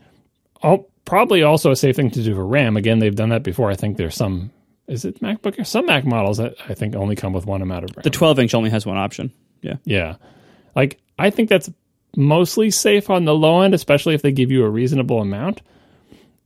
I'll, 0.64 0.88
probably 1.06 1.42
also 1.42 1.72
a 1.72 1.76
safe 1.76 1.96
thing 1.96 2.12
to 2.12 2.22
do 2.22 2.36
for 2.36 2.46
RAM. 2.46 2.76
Again, 2.78 3.00
they've 3.00 3.16
done 3.16 3.30
that 3.30 3.42
before. 3.42 3.72
I 3.72 3.76
think 3.76 3.98
there's 3.98 4.16
some. 4.16 4.52
Is 4.88 5.06
it 5.06 5.22
MacBook? 5.22 5.66
Some 5.66 5.86
Mac 5.86 6.06
models 6.06 6.38
that 6.38 6.56
I 6.68 6.74
think 6.74 6.96
only 6.96 7.16
come 7.16 7.34
with 7.34 7.46
one 7.46 7.62
amount 7.62 7.86
of 7.86 7.96
RAM. 7.96 8.04
The 8.04 8.10
12 8.10 8.40
inch 8.40 8.54
only 8.54 8.70
has 8.70 8.86
one 8.86 8.98
option. 8.98 9.32
Yeah. 9.62 9.76
Yeah. 9.86 10.16
Like 10.76 11.00
I 11.18 11.30
think 11.30 11.50
that's 11.50 11.70
mostly 12.16 12.72
safe 12.72 13.10
on 13.10 13.26
the 13.26 13.34
low 13.34 13.62
end, 13.62 13.74
especially 13.74 14.16
if 14.16 14.22
they 14.22 14.32
give 14.32 14.52
you 14.52 14.64
a 14.64 14.70
reasonable 14.70 15.22
amount. 15.22 15.62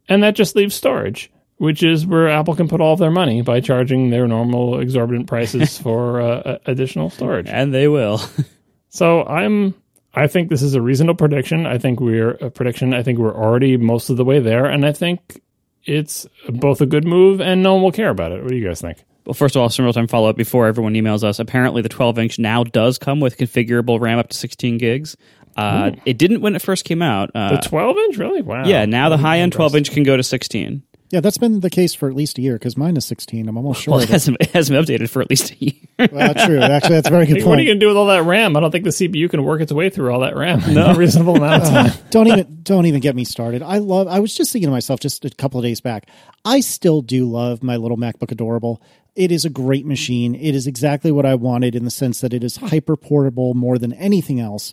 And 0.08 0.24
that 0.24 0.36
just 0.36 0.56
leaves 0.56 0.76
storage, 0.76 1.32
which 1.58 1.84
is 1.84 2.06
where 2.06 2.30
Apple 2.30 2.56
can 2.56 2.68
put 2.68 2.82
all 2.82 2.94
of 2.94 3.00
their 3.00 3.12
money 3.12 3.42
by 3.42 3.62
charging 3.62 4.10
their 4.10 4.28
normal 4.28 4.80
exorbitant 4.80 5.28
prices 5.28 5.78
for 5.82 6.22
uh, 6.22 6.58
additional 6.66 7.10
storage. 7.10 7.48
And 7.48 7.74
they 7.74 7.88
will. 7.88 8.22
so 8.90 9.24
I'm 9.26 9.76
I 10.14 10.28
think 10.28 10.50
this 10.50 10.62
is 10.62 10.74
a 10.74 10.82
reasonable 10.82 11.18
prediction. 11.18 11.66
I 11.66 11.78
think 11.78 12.00
we're 12.00 12.32
a 12.32 12.50
prediction. 12.50 12.94
I 12.94 13.04
think 13.04 13.18
we're 13.20 13.36
already 13.36 13.78
most 13.78 14.10
of 14.10 14.18
the 14.18 14.26
way 14.26 14.40
there, 14.40 14.66
and 14.66 14.86
I 14.86 14.92
think 14.92 15.42
it's 15.86 16.28
both 16.50 16.82
a 16.82 16.86
good 16.86 17.06
move 17.06 17.42
and 17.42 17.64
no 17.64 17.74
one 17.74 17.84
will 17.84 17.92
care 17.92 18.10
about 18.10 18.32
it. 18.32 18.42
What 18.42 18.50
do 18.50 18.56
you 18.56 18.68
guys 18.68 18.82
think? 18.82 19.04
Well, 19.26 19.34
first 19.34 19.56
of 19.56 19.62
all, 19.62 19.70
some 19.70 19.86
real 19.86 19.94
time 19.94 20.08
follow 20.08 20.30
up 20.30 20.36
before 20.36 20.68
everyone 20.68 20.94
emails 20.94 21.24
us. 21.24 21.40
Apparently, 21.40 21.82
the 21.82 21.90
12 21.90 22.20
inch 22.20 22.40
now 22.40 22.64
does 22.64 22.98
come 22.98 23.20
with 23.20 23.38
configurable 23.38 24.00
RAM 24.00 24.20
up 24.20 24.30
to 24.30 24.38
16 24.38 24.78
gigs. 24.78 25.16
Uh, 25.56 25.92
it 26.06 26.18
didn't 26.18 26.42
when 26.42 26.56
it 26.56 26.62
first 26.62 26.86
came 26.86 27.02
out. 27.02 27.30
Uh, 27.36 27.56
the 27.56 27.62
12 27.62 27.98
inch, 27.98 28.18
really? 28.18 28.42
Wow. 28.42 28.66
Yeah, 28.66 28.86
now 28.86 29.10
the 29.10 29.18
high 29.18 29.40
end 29.40 29.54
12 29.54 29.76
inch 29.76 29.92
can 29.92 30.04
go 30.04 30.18
to 30.18 30.24
16. 30.24 30.82
Yeah, 31.12 31.20
that's 31.20 31.38
been 31.38 31.60
the 31.60 31.70
case 31.70 31.94
for 31.94 32.08
at 32.10 32.16
least 32.16 32.38
a 32.38 32.42
year 32.42 32.54
because 32.54 32.78
mine 32.78 32.96
is 32.96 33.04
16. 33.06 33.50
I'm 33.50 33.58
almost 33.58 33.82
sure. 33.82 33.92
Well, 33.92 34.00
it 34.00 34.08
hasn't, 34.08 34.38
it 34.40 34.52
hasn't 34.52 34.76
been 34.88 34.98
updated 34.98 35.10
for 35.10 35.22
at 35.22 35.30
least 35.30 35.52
a 35.52 35.56
year. 35.58 35.74
well, 36.10 36.34
true. 36.34 36.60
Actually, 36.62 36.96
that's 36.96 37.10
a 37.10 37.12
very 37.12 37.26
good 37.26 37.36
point. 37.36 37.48
What 37.48 37.60
are 37.60 37.62
you 37.64 37.68
going 37.68 37.80
to 37.82 37.86
do 37.86 37.88
with 37.90 37.98
all 37.98 38.06
that 38.08 38.24
RAM? 38.24 38.56
I 38.56 38.62
don't 38.62 38.72
think 38.72 38.86
the 38.86 38.92
CPU 38.92 39.30
can 39.30 39.44
work 39.44 39.60
its 39.60 39.74
way 39.74 39.90
through 39.90 40.14
all 40.14 40.22
that 40.22 40.38
RAM 40.38 40.62
in 40.62 40.78
a 40.78 40.94
reasonable 40.98 41.36
amount 41.36 41.64
of 41.64 41.70
time. 41.70 41.86
Uh, 41.88 41.94
don't 42.12 42.28
even 42.28 42.60
don't 42.64 42.86
even 42.86 43.02
get 43.02 43.14
me 43.14 43.26
started. 43.26 43.62
I 43.62 43.80
love. 43.80 44.08
I 44.08 44.20
was 44.20 44.34
just 44.34 44.54
thinking 44.54 44.68
to 44.68 44.72
myself 44.72 45.02
just 45.02 45.26
a 45.26 45.30
couple 45.32 45.60
of 45.60 45.66
days 45.66 45.82
back. 45.82 46.08
I 46.46 46.62
still 46.62 47.02
do 47.02 47.26
love 47.26 47.62
my 47.62 47.76
little 47.76 47.98
MacBook 47.98 48.32
Adorable. 48.32 48.82
It 49.14 49.34
is 49.34 49.44
a 49.44 49.50
great 49.50 49.86
machine. 49.86 50.34
It 50.34 50.56
is 50.56 50.66
exactly 50.66 51.12
what 51.12 51.26
I 51.26 51.36
wanted 51.36 51.76
in 51.76 51.84
the 51.84 51.92
sense 51.92 52.22
that 52.22 52.34
it 52.34 52.42
is 52.42 52.56
hyper 52.56 52.96
portable 52.96 53.54
more 53.54 53.78
than 53.78 53.92
anything 53.94 54.40
else 54.40 54.72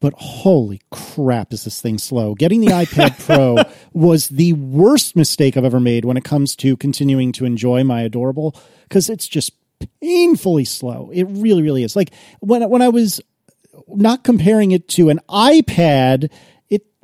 but 0.00 0.14
holy 0.14 0.80
crap 0.90 1.52
is 1.52 1.64
this 1.64 1.80
thing 1.80 1.98
slow. 1.98 2.34
Getting 2.34 2.60
the 2.60 2.68
ipad 2.68 3.24
pro 3.24 3.56
was 3.92 4.28
the 4.28 4.54
worst 4.54 5.14
mistake 5.14 5.56
i've 5.56 5.64
ever 5.64 5.80
made 5.80 6.04
when 6.04 6.16
it 6.16 6.24
comes 6.24 6.56
to 6.56 6.76
continuing 6.76 7.32
to 7.32 7.44
enjoy 7.44 7.84
my 7.84 8.02
adorable 8.02 8.56
because 8.84 9.08
it's 9.08 9.28
just 9.28 9.52
painfully 10.00 10.64
slow. 10.64 11.10
It 11.12 11.24
really 11.24 11.62
really 11.62 11.84
is. 11.84 11.94
Like 11.94 12.10
when 12.40 12.68
when 12.68 12.82
i 12.82 12.88
was 12.88 13.20
not 13.88 14.24
comparing 14.24 14.72
it 14.72 14.88
to 14.88 15.08
an 15.08 15.20
ipad 15.28 16.30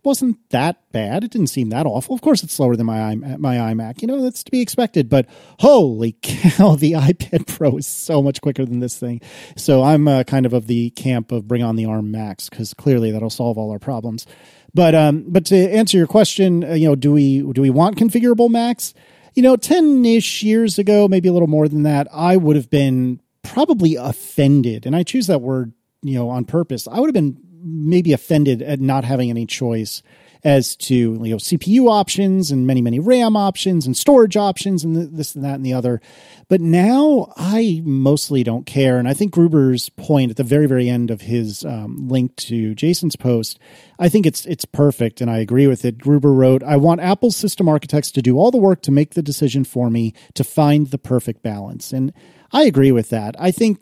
wasn't 0.07 0.39
that 0.51 0.91
bad. 0.93 1.25
It 1.25 1.33
didn't 1.33 1.49
seem 1.49 1.69
that 1.71 1.85
awful. 1.85 2.15
Of 2.15 2.23
course, 2.23 2.43
it's 2.45 2.55
slower 2.55 2.77
than 2.77 2.87
my 2.87 3.17
my 3.17 3.57
iMac. 3.57 4.01
You 4.01 4.09
know, 4.09 4.23
that's 4.23 4.45
to 4.45 4.51
be 4.51 4.61
expected. 4.61 5.09
But 5.09 5.27
holy 5.59 6.13
cow, 6.23 6.77
the 6.77 6.93
iPad 6.93 7.47
Pro 7.47 7.77
is 7.77 7.87
so 7.87 8.23
much 8.23 8.41
quicker 8.41 8.65
than 8.65 8.79
this 8.79 8.99
thing. 8.99 9.21
So 9.57 9.83
I'm 9.83 10.07
uh, 10.07 10.23
kind 10.23 10.47
of 10.47 10.53
of 10.53 10.69
the 10.69 10.91
camp 10.91 11.33
of 11.33 11.49
bring 11.49 11.63
on 11.63 11.77
the 11.77 11.87
ARM 11.87 12.13
Macs 12.13 12.49
because 12.49 12.73
clearly 12.73 13.11
that'll 13.11 13.31
solve 13.31 13.59
all 13.59 13.73
our 13.73 13.81
problems. 13.81 14.27
But 14.73 14.95
um, 14.95 15.25
but 15.27 15.45
to 15.47 15.57
answer 15.57 15.99
your 15.99 16.07
question, 16.07 16.63
uh, 16.63 16.75
you 16.75 16.87
know, 16.89 16.95
do 16.95 17.13
we 17.13 17.41
do 17.53 17.61
we 17.61 17.71
want 17.71 17.97
configurable 17.97 18.49
Macs? 18.49 18.95
You 19.35 19.43
know, 19.43 19.57
ten 19.57 20.05
ish 20.05 20.43
years 20.43 20.79
ago, 20.79 21.09
maybe 21.09 21.29
a 21.29 21.33
little 21.33 21.49
more 21.49 21.69
than 21.69 21.83
that, 21.83 22.07
I 22.13 22.37
would 22.37 22.55
have 22.55 22.71
been 22.71 23.21
probably 23.43 23.97
offended, 23.97 24.87
and 24.87 24.95
I 24.95 25.03
choose 25.03 25.27
that 25.27 25.41
word, 25.41 25.73
you 26.03 26.15
know, 26.15 26.29
on 26.29 26.45
purpose. 26.45 26.87
I 26.87 27.01
would 27.01 27.09
have 27.09 27.15
been 27.15 27.39
maybe 27.63 28.13
offended 28.13 28.63
at 28.63 28.81
not 28.81 29.05
having 29.05 29.31
any 29.31 29.47
choice 29.47 30.03
as 30.47 30.77
to 30.77 30.95
you 30.95 31.19
know 31.19 31.37
CPU 31.37 31.91
options 31.91 32.53
and 32.53 32.69
many 32.69 32.81
many 32.81 33.01
RAM 33.01 33.37
options 33.37 33.85
and 33.85 33.97
storage 33.97 34.37
options 34.37 34.85
and 34.85 35.17
this 35.17 35.35
and 35.35 35.45
that 35.45 35.55
and 35.55 35.67
the 35.67 35.73
other. 35.73 36.01
But 36.49 36.61
now 36.61 37.33
I 37.37 37.83
mostly 37.85 38.45
don't 38.45 38.65
care, 38.65 38.99
and 38.99 39.09
I 39.09 39.15
think 39.15 39.33
Gruber's 39.33 39.89
point 39.89 40.31
at 40.31 40.37
the 40.37 40.45
very 40.45 40.67
very 40.67 40.89
end 40.89 41.11
of 41.11 41.23
his 41.23 41.65
um, 41.65 42.09
link 42.09 42.37
to 42.37 42.77
Jason's 42.77 43.17
post, 43.17 43.59
I 43.99 44.09
think 44.09 44.25
it's 44.25 44.47
it's 44.47 44.65
perfect, 44.65 45.21
and 45.21 45.29
I 45.31 45.39
agree 45.39 45.67
with 45.67 45.85
it. 45.85 45.99
Gruber 45.99 46.33
wrote, 46.33 46.63
"I 46.63 46.77
want 46.77 47.01
Apple's 47.01 47.37
system 47.37 47.69
architects 47.69 48.13
to 48.13 48.23
do 48.23 48.39
all 48.39 48.53
the 48.53 48.59
work 48.59 48.83
to 48.83 48.93
make 48.93 49.15
the 49.15 49.23
decision 49.23 49.65
for 49.65 49.91
me 49.91 50.15
to 50.35 50.45
find 50.45 50.89
the 50.89 50.99
perfect 50.99 51.43
balance," 51.43 51.93
and 51.93 52.13
I 52.53 52.63
agree 52.63 52.93
with 52.93 53.11
that. 53.11 53.35
I 53.39 53.51
think 53.51 53.81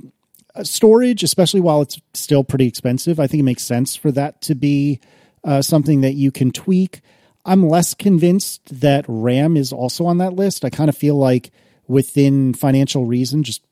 storage, 0.62 1.22
especially 1.22 1.60
while 1.60 1.82
it's 1.82 2.00
still 2.12 2.44
pretty 2.44 2.66
expensive, 2.66 3.18
I 3.18 3.26
think 3.26 3.40
it 3.40 3.44
makes 3.44 3.62
sense 3.62 3.96
for 3.96 4.12
that 4.12 4.40
to 4.42 4.54
be 4.54 5.00
uh, 5.42 5.62
something 5.62 6.02
that 6.02 6.14
you 6.14 6.30
can 6.30 6.52
tweak. 6.52 7.00
I'm 7.44 7.68
less 7.68 7.94
convinced 7.94 8.80
that 8.80 9.04
RAM 9.08 9.56
is 9.56 9.72
also 9.72 10.06
on 10.06 10.18
that 10.18 10.32
list. 10.32 10.64
I 10.64 10.70
kind 10.70 10.88
of 10.88 10.96
feel 10.96 11.16
like 11.16 11.50
within 11.86 12.54
financial 12.54 13.04
reason, 13.04 13.42
just 13.42 13.62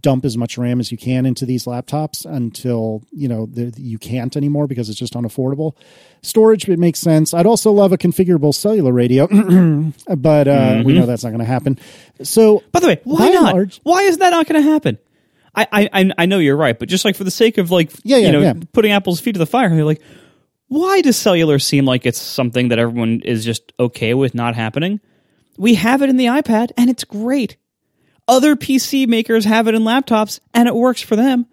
dump 0.00 0.24
as 0.24 0.38
much 0.38 0.56
RAM 0.56 0.80
as 0.80 0.90
you 0.90 0.96
can 0.96 1.26
into 1.26 1.44
these 1.44 1.66
laptops 1.66 2.24
until 2.24 3.02
you 3.12 3.28
know 3.28 3.46
the, 3.46 3.72
you 3.76 3.98
can't 3.98 4.36
anymore 4.36 4.66
because 4.66 4.88
it's 4.88 4.98
just 4.98 5.14
unaffordable. 5.14 5.74
Storage 6.22 6.68
it 6.68 6.78
makes 6.78 6.98
sense. 6.98 7.34
I'd 7.34 7.46
also 7.46 7.70
love 7.72 7.92
a 7.92 7.98
configurable 7.98 8.54
cellular 8.54 8.92
radio, 8.92 9.26
but 10.16 10.48
uh, 10.48 10.50
mm-hmm. 10.50 10.82
we 10.84 10.94
know 10.94 11.06
that's 11.06 11.24
not 11.24 11.30
going 11.30 11.40
to 11.40 11.44
happen. 11.44 11.78
So, 12.22 12.62
by 12.72 12.80
the 12.80 12.88
way, 12.88 13.00
why 13.04 13.28
not? 13.28 13.54
Large, 13.54 13.80
why 13.82 14.02
is 14.02 14.18
that 14.18 14.30
not 14.30 14.46
going 14.46 14.62
to 14.62 14.70
happen? 14.70 14.98
I, 15.54 15.88
I 15.92 16.12
I 16.18 16.26
know 16.26 16.38
you're 16.38 16.56
right, 16.56 16.78
but 16.78 16.88
just 16.88 17.04
like 17.04 17.16
for 17.16 17.24
the 17.24 17.30
sake 17.30 17.58
of 17.58 17.70
like 17.70 17.92
yeah, 18.04 18.16
yeah 18.16 18.26
you 18.26 18.32
know 18.32 18.40
yeah. 18.40 18.54
putting 18.72 18.92
Apple's 18.92 19.20
feet 19.20 19.32
to 19.32 19.38
the 19.38 19.46
fire, 19.46 19.72
you're 19.72 19.84
like, 19.84 20.02
why 20.68 21.02
does 21.02 21.16
cellular 21.16 21.58
seem 21.58 21.84
like 21.84 22.06
it's 22.06 22.20
something 22.20 22.68
that 22.68 22.78
everyone 22.78 23.20
is 23.20 23.44
just 23.44 23.72
okay 23.78 24.14
with 24.14 24.34
not 24.34 24.54
happening? 24.54 25.00
We 25.58 25.74
have 25.74 26.00
it 26.00 26.08
in 26.08 26.16
the 26.16 26.26
iPad 26.26 26.70
and 26.78 26.88
it's 26.88 27.04
great. 27.04 27.56
Other 28.26 28.56
PC 28.56 29.06
makers 29.06 29.44
have 29.44 29.68
it 29.68 29.74
in 29.74 29.82
laptops 29.82 30.40
and 30.54 30.68
it 30.68 30.74
works 30.74 31.02
for 31.02 31.16
them. 31.16 31.46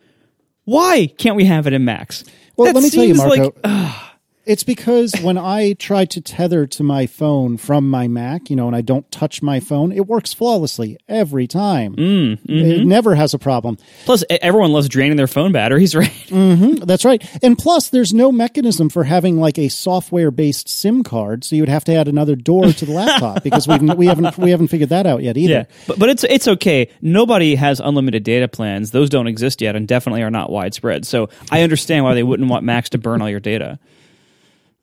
Why 0.64 1.08
can't 1.08 1.36
we 1.36 1.45
have 1.45 1.68
it 1.68 1.74
in 1.74 1.84
Macs? 1.84 2.24
Well, 2.56 2.68
that 2.68 2.76
let 2.76 2.84
me 2.84 2.89
tell 2.89 3.04
you, 3.04 3.16
Marco. 3.16 3.43
Like, 3.43 3.56
uh, 3.64 4.09
it's 4.50 4.64
because 4.64 5.14
when 5.22 5.38
I 5.38 5.74
try 5.74 6.06
to 6.06 6.20
tether 6.20 6.66
to 6.66 6.82
my 6.82 7.06
phone 7.06 7.58
from 7.58 7.88
my 7.88 8.08
Mac, 8.08 8.50
you 8.50 8.56
know, 8.56 8.66
and 8.66 8.76
I 8.76 8.82
don't 8.82 9.10
touch 9.12 9.43
my 9.43 9.60
phone, 9.60 9.91
it 9.91 10.08
works 10.08 10.34
flawlessly 10.34 10.97
every 11.08 11.45
time. 11.45 11.95
Mm, 11.95 12.39
mm-hmm. 12.39 12.52
It 12.52 12.84
never 12.84 13.14
has 13.14 13.36
a 13.36 13.38
problem. 13.38 13.78
Plus, 14.06 14.24
everyone 14.30 14.72
loves 14.72 14.89
draining 14.89 15.18
their 15.18 15.28
phone 15.28 15.52
batteries, 15.52 15.93
right? 15.95 16.10
Mm-hmm, 16.10 16.86
that's 16.86 17.06
right. 17.06 17.24
And 17.43 17.60
plus, 17.60 17.89
there's 17.89 18.12
no 18.12 18.32
mechanism 18.32 18.89
for 18.89 19.04
having 19.04 19.39
like 19.39 19.60
a 19.60 19.70
software-based 19.70 20.68
SIM 20.68 21.04
card, 21.04 21.43
so 21.43 21.56
you 21.56 21.62
would 21.62 21.70
have 21.70 21.84
to 21.84 21.93
add 21.93 22.08
another 22.08 22.36
door 22.36 22.74
to 22.74 22.86
the 22.88 22.91
laptop 22.91 23.43
because 23.43 23.68
we've 23.68 23.84
we 23.93 24.08
haven't 24.08 24.36
we 24.39 24.50
haven't 24.50 24.70
figured 24.70 24.89
that 24.89 25.06
out 25.06 25.22
yet 25.22 25.38
either. 25.38 25.54
Yeah, 25.54 25.64
but 25.86 26.00
but 26.00 26.10
it's 26.10 26.24
it's 26.24 26.47
okay. 26.47 26.89
Nobody 27.04 27.54
has 27.54 27.80
unlimited 27.80 28.24
data 28.24 28.47
plans; 28.47 28.89
those 28.89 29.12
don't 29.12 29.28
exist 29.28 29.62
yet, 29.62 29.76
and 29.76 29.88
definitely 29.88 30.24
are 30.24 30.32
not 30.32 30.50
widespread. 30.50 31.06
So 31.06 31.30
I 31.52 31.62
understand 31.62 32.04
why 32.04 32.16
they 32.16 32.24
wouldn't 32.24 32.50
want 32.50 32.64
Macs 32.64 32.89
to 32.89 32.97
burn 32.97 33.22
all 33.22 33.30
your 33.30 33.39
data. 33.39 33.78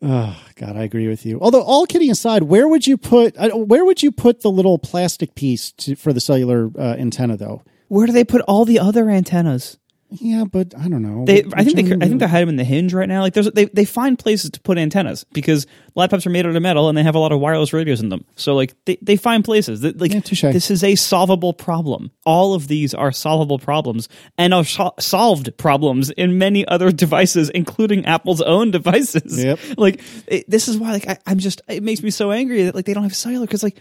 Oh 0.02 0.38
God, 0.56 0.76
I 0.76 0.82
agree 0.82 1.08
with 1.08 1.24
you. 1.24 1.40
Although, 1.40 1.62
all 1.62 1.86
kidding 1.86 2.10
aside, 2.10 2.44
where 2.44 2.68
would 2.68 2.86
you 2.86 2.96
put 2.96 3.36
uh, 3.38 3.50
where 3.50 3.84
would 3.84 4.02
you 4.02 4.12
put 4.12 4.42
the 4.42 4.50
little 4.50 4.78
plastic 4.78 5.34
piece 5.34 5.72
to, 5.72 5.96
for 5.96 6.12
the 6.12 6.20
cellular 6.20 6.70
uh, 6.78 6.96
antenna, 6.98 7.36
though? 7.36 7.62
Where 7.88 8.06
do 8.06 8.12
they 8.12 8.24
put 8.24 8.42
all 8.42 8.64
the 8.64 8.78
other 8.78 9.08
antennas? 9.08 9.78
Yeah, 10.10 10.44
but 10.44 10.72
I 10.78 10.88
don't 10.88 11.02
know. 11.02 11.24
They, 11.24 11.44
I 11.52 11.64
think 11.64 11.76
they, 11.76 11.94
I 11.94 12.08
think 12.08 12.20
they 12.20 12.28
hide 12.28 12.42
them 12.42 12.50
in 12.50 12.56
the 12.56 12.64
hinge 12.64 12.94
right 12.94 13.08
now. 13.08 13.22
Like 13.22 13.34
there's, 13.34 13.50
they, 13.50 13.64
they 13.66 13.84
find 13.84 14.16
places 14.16 14.50
to 14.50 14.60
put 14.60 14.78
antennas 14.78 15.24
because 15.32 15.66
laptops 15.96 16.24
are 16.26 16.30
made 16.30 16.46
out 16.46 16.54
of 16.54 16.62
metal 16.62 16.88
and 16.88 16.96
they 16.96 17.02
have 17.02 17.16
a 17.16 17.18
lot 17.18 17.32
of 17.32 17.40
wireless 17.40 17.72
radios 17.72 18.00
in 18.00 18.08
them. 18.08 18.24
So 18.36 18.54
like 18.54 18.74
they, 18.84 18.98
they 19.02 19.16
find 19.16 19.44
places 19.44 19.80
that 19.80 20.00
like 20.00 20.12
yeah, 20.12 20.20
this 20.52 20.70
is 20.70 20.84
a 20.84 20.94
solvable 20.94 21.52
problem. 21.52 22.12
All 22.24 22.54
of 22.54 22.68
these 22.68 22.94
are 22.94 23.10
solvable 23.10 23.58
problems 23.58 24.08
and 24.38 24.54
are 24.54 24.64
so- 24.64 24.94
solved 25.00 25.56
problems 25.58 26.10
in 26.10 26.38
many 26.38 26.66
other 26.66 26.92
devices, 27.06 27.50
including 27.50 28.06
Apple's 28.06 28.40
own 28.40 28.70
devices. 28.70 29.42
Yep. 29.42 29.58
Like 29.76 30.00
it, 30.26 30.48
this 30.48 30.68
is 30.68 30.78
why 30.78 30.92
like 30.92 31.06
I, 31.08 31.18
I'm 31.26 31.38
just 31.38 31.60
it 31.68 31.82
makes 31.82 32.02
me 32.02 32.10
so 32.10 32.30
angry 32.30 32.62
that 32.64 32.74
like 32.74 32.86
they 32.86 32.94
don't 32.94 33.02
have 33.02 33.14
cellular 33.14 33.46
because 33.46 33.62
like 33.62 33.76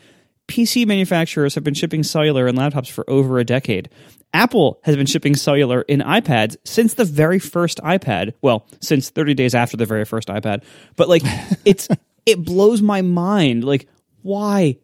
PC 0.48 0.86
manufacturers 0.86 1.56
have 1.56 1.64
been 1.64 1.74
shipping 1.74 2.04
cellular 2.04 2.48
in 2.48 2.56
laptops 2.56 2.90
for 2.90 3.10
over 3.10 3.40
a 3.40 3.44
decade. 3.44 3.90
Apple 4.34 4.80
has 4.84 4.96
been 4.96 5.06
shipping 5.06 5.36
cellular 5.36 5.82
in 5.84 6.02
iPads 6.02 6.58
since 6.66 6.96
the 6.96 7.06
very 7.06 7.40
first 7.40 7.80
iPad. 7.80 8.34
Well, 8.42 8.68
since 8.82 9.10
30 9.10 9.34
days 9.34 9.56
after 9.56 9.78
the 9.78 9.86
very 9.86 10.06
first 10.06 10.28
iPad. 10.28 10.64
But 10.98 11.10
like 11.10 11.24
it's 11.66 11.88
it 12.26 12.44
blows 12.44 12.82
my 12.82 13.02
mind 13.02 13.64
like 13.64 13.88
why 14.22 14.78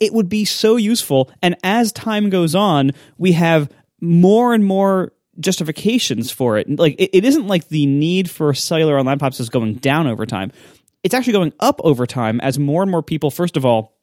it 0.00 0.12
would 0.12 0.28
be 0.28 0.44
so 0.44 0.76
useful 0.76 1.30
and 1.42 1.56
as 1.62 1.92
time 1.92 2.30
goes 2.30 2.54
on, 2.54 2.92
we 3.18 3.32
have 3.32 3.70
more 4.00 4.54
and 4.54 4.64
more 4.64 5.12
justifications 5.38 6.30
for 6.30 6.58
it. 6.58 6.68
Like 6.78 6.94
it, 6.98 7.10
it 7.16 7.24
isn't 7.24 7.46
like 7.46 7.68
the 7.68 7.86
need 7.86 8.30
for 8.30 8.52
cellular 8.54 8.98
on 8.98 9.06
laptops 9.06 9.38
is 9.38 9.48
going 9.48 9.74
down 9.74 10.06
over 10.06 10.26
time. 10.26 10.50
It's 11.02 11.14
actually 11.14 11.34
going 11.34 11.52
up 11.60 11.80
over 11.84 12.06
time 12.06 12.40
as 12.40 12.58
more 12.58 12.82
and 12.82 12.90
more 12.90 13.02
people 13.02 13.30
first 13.30 13.56
of 13.56 13.64
all 13.64 13.95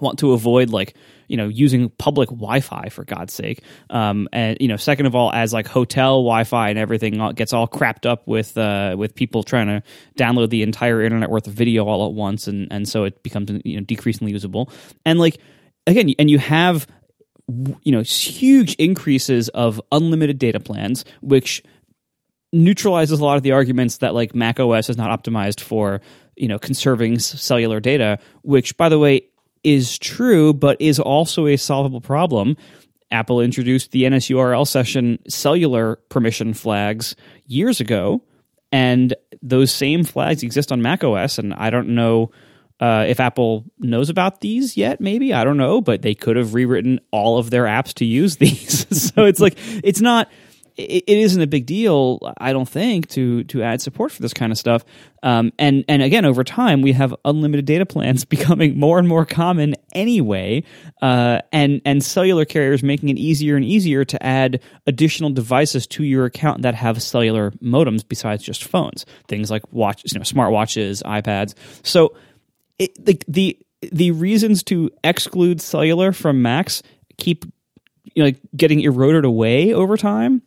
want 0.00 0.18
to 0.20 0.32
avoid 0.32 0.70
like 0.70 0.94
you 1.28 1.36
know 1.36 1.48
using 1.48 1.90
public 1.90 2.28
wi-fi 2.28 2.88
for 2.88 3.04
god's 3.04 3.32
sake. 3.32 3.62
Um, 3.90 4.28
and 4.32 4.56
you 4.60 4.68
know 4.68 4.76
second 4.76 5.06
of 5.06 5.14
all 5.14 5.32
as 5.32 5.52
like 5.52 5.66
hotel 5.66 6.22
wi-fi 6.22 6.70
and 6.70 6.78
everything 6.78 7.18
gets 7.34 7.52
all 7.52 7.68
crapped 7.68 8.06
up 8.06 8.26
with 8.26 8.56
uh, 8.56 8.94
with 8.98 9.14
people 9.14 9.42
trying 9.42 9.66
to 9.66 9.82
download 10.16 10.50
the 10.50 10.62
entire 10.62 11.02
internet 11.02 11.30
worth 11.30 11.46
of 11.46 11.54
video 11.54 11.86
all 11.86 12.06
at 12.06 12.12
once 12.12 12.48
and 12.48 12.68
and 12.70 12.88
so 12.88 13.04
it 13.04 13.22
becomes 13.22 13.50
you 13.64 13.76
know 13.76 13.84
decreasingly 13.84 14.32
usable. 14.32 14.70
And 15.04 15.18
like 15.18 15.38
again 15.86 16.12
and 16.18 16.30
you 16.30 16.38
have 16.38 16.86
you 17.82 17.92
know 17.92 18.02
huge 18.02 18.74
increases 18.74 19.48
of 19.50 19.80
unlimited 19.90 20.38
data 20.38 20.60
plans 20.60 21.04
which 21.22 21.62
neutralizes 22.52 23.20
a 23.20 23.24
lot 23.24 23.36
of 23.36 23.42
the 23.42 23.52
arguments 23.52 23.98
that 23.98 24.14
like 24.14 24.34
mac 24.34 24.60
os 24.60 24.90
is 24.90 24.96
not 24.96 25.10
optimized 25.10 25.60
for 25.60 26.00
you 26.36 26.46
know 26.46 26.58
conserving 26.58 27.18
cellular 27.18 27.80
data 27.80 28.18
which 28.42 28.76
by 28.76 28.88
the 28.88 28.98
way 28.98 29.22
is 29.64 29.98
true, 29.98 30.52
but 30.52 30.80
is 30.80 30.98
also 30.98 31.46
a 31.46 31.56
solvable 31.56 32.00
problem. 32.00 32.56
Apple 33.10 33.40
introduced 33.40 33.90
the 33.92 34.04
NSURL 34.04 34.66
session 34.66 35.18
cellular 35.28 35.96
permission 36.08 36.52
flags 36.52 37.16
years 37.46 37.80
ago, 37.80 38.22
and 38.70 39.14
those 39.42 39.72
same 39.72 40.04
flags 40.04 40.42
exist 40.42 40.70
on 40.70 40.82
macOS. 40.82 41.38
And 41.38 41.54
I 41.54 41.70
don't 41.70 41.88
know 41.90 42.30
uh, 42.80 43.06
if 43.08 43.18
Apple 43.18 43.64
knows 43.78 44.10
about 44.10 44.40
these 44.40 44.76
yet. 44.76 45.00
Maybe 45.00 45.32
I 45.32 45.44
don't 45.44 45.56
know, 45.56 45.80
but 45.80 46.02
they 46.02 46.14
could 46.14 46.36
have 46.36 46.54
rewritten 46.54 47.00
all 47.10 47.38
of 47.38 47.50
their 47.50 47.64
apps 47.64 47.94
to 47.94 48.04
use 48.04 48.36
these. 48.38 48.86
so 49.12 49.24
it's 49.24 49.40
like 49.40 49.56
it's 49.82 50.00
not 50.00 50.30
it, 50.78 51.04
it 51.06 51.18
isn't 51.18 51.42
a 51.42 51.46
big 51.46 51.66
deal, 51.66 52.20
I 52.38 52.52
don't 52.52 52.68
think, 52.68 53.08
to 53.10 53.44
to 53.44 53.62
add 53.62 53.82
support 53.82 54.12
for 54.12 54.22
this 54.22 54.32
kind 54.32 54.52
of 54.52 54.58
stuff. 54.58 54.84
Um, 55.22 55.52
and 55.58 55.84
and 55.88 56.02
again, 56.02 56.24
over 56.24 56.44
time, 56.44 56.80
we 56.80 56.92
have 56.92 57.14
unlimited 57.24 57.66
data 57.66 57.84
plans 57.84 58.24
becoming 58.28 58.78
more 58.78 58.98
and 58.98 59.08
more 59.08 59.26
common 59.26 59.74
anyway, 59.92 60.62
uh, 61.02 61.40
and 61.52 61.82
and 61.84 62.02
cellular 62.02 62.44
carriers 62.44 62.82
making 62.82 63.08
it 63.08 63.18
easier 63.18 63.56
and 63.56 63.64
easier 63.64 64.04
to 64.04 64.22
add 64.22 64.60
additional 64.86 65.30
devices 65.30 65.86
to 65.88 66.04
your 66.04 66.24
account 66.24 66.62
that 66.62 66.74
have 66.76 67.02
cellular 67.02 67.50
modems 67.62 68.06
besides 68.08 68.42
just 68.42 68.64
phones. 68.64 69.04
Things 69.26 69.50
like 69.50 69.62
watch, 69.72 70.02
you 70.10 70.18
know, 70.18 70.24
smartwatches, 70.24 71.02
iPads. 71.02 71.54
So, 71.82 72.14
it, 72.78 73.04
the 73.04 73.20
the 73.26 73.58
the 73.92 74.12
reasons 74.12 74.62
to 74.64 74.90
exclude 75.02 75.60
cellular 75.60 76.12
from 76.12 76.40
Macs 76.42 76.82
keep 77.16 77.44
you 78.14 78.24
know, 78.24 78.38
getting 78.56 78.80
eroded 78.80 79.24
away 79.24 79.72
over 79.72 79.96
time 79.96 80.42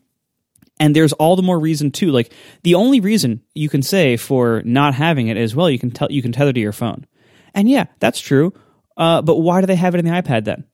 and 0.81 0.95
there's 0.95 1.13
all 1.13 1.35
the 1.35 1.43
more 1.43 1.59
reason 1.59 1.91
too. 1.91 2.11
Like 2.11 2.33
the 2.63 2.75
only 2.75 2.99
reason 2.99 3.43
you 3.53 3.69
can 3.69 3.83
say 3.83 4.17
for 4.17 4.63
not 4.65 4.95
having 4.95 5.27
it 5.27 5.37
is 5.37 5.55
well, 5.55 5.69
you 5.69 5.79
can 5.79 5.91
tell 5.91 6.11
you 6.11 6.23
can 6.23 6.31
tether 6.31 6.51
to 6.51 6.59
your 6.59 6.73
phone, 6.73 7.05
and 7.53 7.69
yeah, 7.69 7.85
that's 7.99 8.19
true. 8.19 8.53
Uh, 8.97 9.21
but 9.21 9.37
why 9.37 9.61
do 9.61 9.67
they 9.67 9.75
have 9.75 9.95
it 9.95 9.99
in 9.99 10.05
the 10.05 10.11
iPad 10.11 10.43
then? 10.43 10.65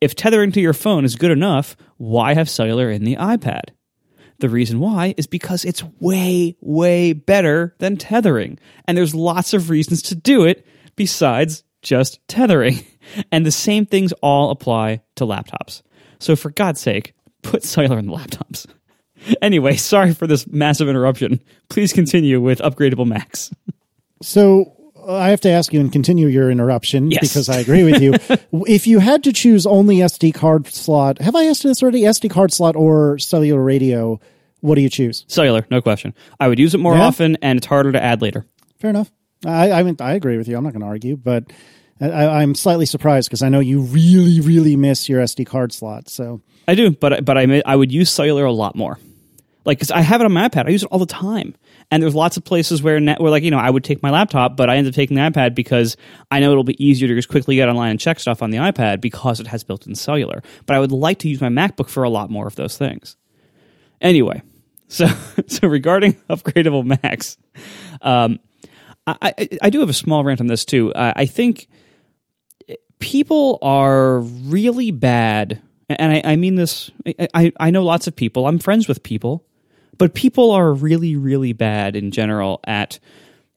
If 0.00 0.14
tethering 0.14 0.52
to 0.52 0.60
your 0.60 0.74
phone 0.74 1.04
is 1.04 1.16
good 1.16 1.30
enough, 1.30 1.76
why 1.96 2.34
have 2.34 2.48
cellular 2.48 2.90
in 2.90 3.04
the 3.04 3.16
iPad? 3.16 3.70
The 4.38 4.48
reason 4.48 4.78
why 4.78 5.14
is 5.16 5.26
because 5.26 5.64
it's 5.64 5.82
way, 5.98 6.56
way 6.60 7.12
better 7.14 7.74
than 7.78 7.96
tethering. 7.96 8.58
And 8.86 8.96
there's 8.96 9.14
lots 9.14 9.54
of 9.54 9.70
reasons 9.70 10.02
to 10.02 10.14
do 10.14 10.44
it 10.44 10.64
besides 10.94 11.64
just 11.82 12.20
tethering. 12.28 12.78
And 13.32 13.46
the 13.46 13.50
same 13.50 13.86
things 13.86 14.12
all 14.20 14.50
apply 14.50 15.00
to 15.16 15.24
laptops. 15.24 15.80
So 16.20 16.36
for 16.36 16.50
God's 16.50 16.78
sake, 16.78 17.14
put 17.42 17.64
cellular 17.64 17.98
in 17.98 18.04
the 18.06 18.12
laptops. 18.12 18.66
Anyway, 19.42 19.76
sorry 19.76 20.14
for 20.14 20.26
this 20.26 20.46
massive 20.46 20.88
interruption. 20.88 21.40
Please 21.68 21.92
continue 21.92 22.40
with 22.40 22.58
upgradable 22.60 23.06
Macs. 23.06 23.50
So 24.20 24.74
uh, 25.06 25.14
I 25.14 25.28
have 25.28 25.40
to 25.42 25.48
ask 25.50 25.72
you 25.72 25.78
and 25.78 25.92
continue 25.92 26.26
your 26.26 26.50
interruption 26.50 27.10
Yes. 27.10 27.20
because 27.20 27.48
I 27.48 27.58
agree 27.60 27.84
with 27.84 28.02
you. 28.02 28.14
if 28.66 28.86
you 28.88 28.98
had 28.98 29.22
to 29.24 29.32
choose 29.32 29.64
only 29.64 29.98
SD 29.98 30.34
card 30.34 30.66
slot, 30.66 31.20
have 31.20 31.36
I 31.36 31.44
asked 31.44 31.62
you 31.62 31.70
this 31.70 31.82
already? 31.82 32.02
SD 32.02 32.30
card 32.30 32.52
slot 32.52 32.74
or 32.74 33.16
cellular 33.18 33.62
radio? 33.62 34.18
What 34.60 34.74
do 34.74 34.80
you 34.80 34.88
choose? 34.88 35.24
Cellular, 35.28 35.64
no 35.70 35.80
question. 35.80 36.14
I 36.40 36.48
would 36.48 36.58
use 36.58 36.74
it 36.74 36.78
more 36.78 36.96
Yeah? 36.96 37.04
often, 37.04 37.36
and 37.42 37.58
it's 37.58 37.66
harder 37.68 37.92
to 37.92 38.02
add 38.02 38.20
later. 38.22 38.44
Fair 38.80 38.90
enough. 38.90 39.12
I 39.46 39.70
I, 39.70 39.82
mean, 39.84 39.94
I 40.00 40.14
agree 40.14 40.36
with 40.36 40.48
you. 40.48 40.56
I'm 40.56 40.64
not 40.64 40.72
going 40.72 40.80
to 40.82 40.88
argue, 40.88 41.16
but 41.16 41.44
I, 42.00 42.26
I'm 42.42 42.56
slightly 42.56 42.86
surprised 42.86 43.28
because 43.28 43.42
I 43.42 43.48
know 43.50 43.60
you 43.60 43.82
really, 43.82 44.40
really 44.40 44.74
miss 44.74 45.08
your 45.08 45.22
SD 45.22 45.46
card 45.46 45.72
slot. 45.72 46.08
So 46.08 46.40
I 46.66 46.74
do, 46.74 46.90
but 46.90 47.24
but 47.24 47.38
I 47.38 47.62
I 47.64 47.76
would 47.76 47.92
use 47.92 48.10
cellular 48.10 48.44
a 48.44 48.52
lot 48.52 48.74
more. 48.74 48.98
Like, 49.68 49.80
cause 49.80 49.90
I 49.90 50.00
have 50.00 50.22
it 50.22 50.24
on 50.24 50.32
my 50.32 50.48
iPad. 50.48 50.64
I 50.64 50.70
use 50.70 50.82
it 50.82 50.88
all 50.90 50.98
the 50.98 51.04
time. 51.04 51.54
And 51.90 52.02
there's 52.02 52.14
lots 52.14 52.38
of 52.38 52.44
places 52.44 52.82
where, 52.82 52.98
where 52.98 53.30
like, 53.30 53.42
you 53.42 53.50
know, 53.50 53.58
I 53.58 53.68
would 53.68 53.84
take 53.84 54.02
my 54.02 54.08
laptop, 54.08 54.56
but 54.56 54.70
I 54.70 54.78
end 54.78 54.88
up 54.88 54.94
taking 54.94 55.14
the 55.14 55.20
iPad 55.20 55.54
because 55.54 55.98
I 56.30 56.40
know 56.40 56.50
it'll 56.50 56.64
be 56.64 56.82
easier 56.82 57.06
to 57.06 57.14
just 57.14 57.28
quickly 57.28 57.56
get 57.56 57.68
online 57.68 57.90
and 57.90 58.00
check 58.00 58.18
stuff 58.18 58.42
on 58.42 58.48
the 58.48 58.56
iPad 58.56 59.02
because 59.02 59.40
it 59.40 59.46
has 59.46 59.64
built 59.64 59.86
in 59.86 59.94
cellular. 59.94 60.42
But 60.64 60.76
I 60.76 60.80
would 60.80 60.90
like 60.90 61.18
to 61.18 61.28
use 61.28 61.42
my 61.42 61.50
MacBook 61.50 61.90
for 61.90 62.02
a 62.02 62.08
lot 62.08 62.30
more 62.30 62.46
of 62.46 62.56
those 62.56 62.78
things. 62.78 63.18
Anyway, 64.00 64.40
so, 64.88 65.06
so 65.46 65.68
regarding 65.68 66.14
upgradable 66.30 66.86
Macs, 66.86 67.36
um, 68.00 68.40
I, 69.06 69.34
I, 69.38 69.48
I 69.64 69.70
do 69.70 69.80
have 69.80 69.90
a 69.90 69.94
small 69.94 70.24
rant 70.24 70.40
on 70.40 70.46
this 70.46 70.64
too. 70.64 70.94
I 70.96 71.26
think 71.26 71.68
people 72.98 73.58
are 73.60 74.20
really 74.20 74.92
bad 74.92 75.60
and 75.88 76.12
I, 76.12 76.32
I 76.32 76.36
mean 76.36 76.56
this 76.56 76.90
I, 77.34 77.52
I 77.58 77.70
know 77.70 77.84
lots 77.84 78.06
of 78.06 78.16
people 78.16 78.46
i'm 78.46 78.58
friends 78.58 78.88
with 78.88 79.02
people 79.02 79.44
but 79.98 80.14
people 80.14 80.50
are 80.50 80.72
really 80.72 81.16
really 81.16 81.52
bad 81.52 81.96
in 81.96 82.10
general 82.10 82.60
at 82.64 82.98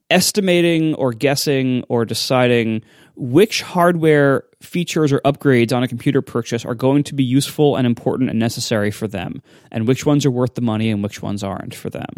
estimating 0.10 0.94
or 0.96 1.14
guessing 1.14 1.84
or 1.88 2.04
deciding 2.04 2.84
which 3.16 3.62
hardware 3.62 4.44
features 4.62 5.12
or 5.12 5.20
upgrades 5.22 5.74
on 5.74 5.84
a 5.84 5.88
computer 5.88 6.22
purchase 6.22 6.66
are 6.66 6.76
going 6.76 7.04
to 7.04 7.16
be 7.16 7.24
useful 7.24 7.76
and 7.76 7.88
important 7.88 8.30
and 8.30 8.38
necessary 8.38 8.92
for 8.92 9.08
them 9.08 9.42
and 9.72 9.88
which 9.88 10.06
ones 10.06 10.26
are 10.26 10.32
worth 10.32 10.56
the 10.56 10.62
money 10.62 10.90
and 10.90 11.02
which 11.02 11.22
ones 11.22 11.44
aren't 11.44 11.74
for 11.74 11.90
them. 11.90 12.14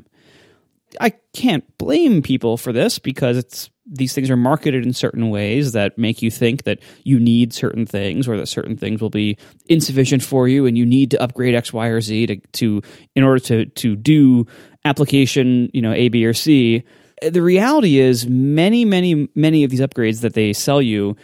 I 0.99 1.13
can't 1.33 1.77
blame 1.77 2.21
people 2.21 2.57
for 2.57 2.73
this 2.73 2.99
because 2.99 3.37
it's 3.37 3.69
these 3.85 4.13
things 4.13 4.29
are 4.29 4.37
marketed 4.37 4.85
in 4.85 4.93
certain 4.93 5.29
ways 5.29 5.73
that 5.73 5.97
make 5.97 6.21
you 6.21 6.31
think 6.31 6.63
that 6.63 6.79
you 7.03 7.19
need 7.19 7.53
certain 7.53 7.85
things 7.85 8.27
or 8.27 8.37
that 8.37 8.47
certain 8.47 8.77
things 8.77 9.01
will 9.01 9.09
be 9.09 9.37
insufficient 9.67 10.23
for 10.23 10.47
you 10.47 10.65
and 10.65 10.77
you 10.77 10.85
need 10.85 11.11
to 11.11 11.21
upgrade 11.21 11.53
X, 11.53 11.73
Y, 11.73 11.87
or 11.87 11.99
Z 11.99 12.27
to, 12.27 12.37
to 12.37 12.81
in 13.15 13.23
order 13.23 13.39
to 13.39 13.65
to 13.65 13.95
do 13.95 14.47
application, 14.85 15.69
you 15.73 15.81
know, 15.81 15.93
A, 15.93 16.09
B, 16.09 16.25
or 16.25 16.33
C. 16.33 16.83
The 17.21 17.41
reality 17.41 17.99
is 17.99 18.27
many, 18.27 18.85
many, 18.85 19.29
many 19.35 19.63
of 19.63 19.71
these 19.71 19.79
upgrades 19.79 20.21
that 20.21 20.33
they 20.33 20.53
sell 20.53 20.81
you 20.81 21.15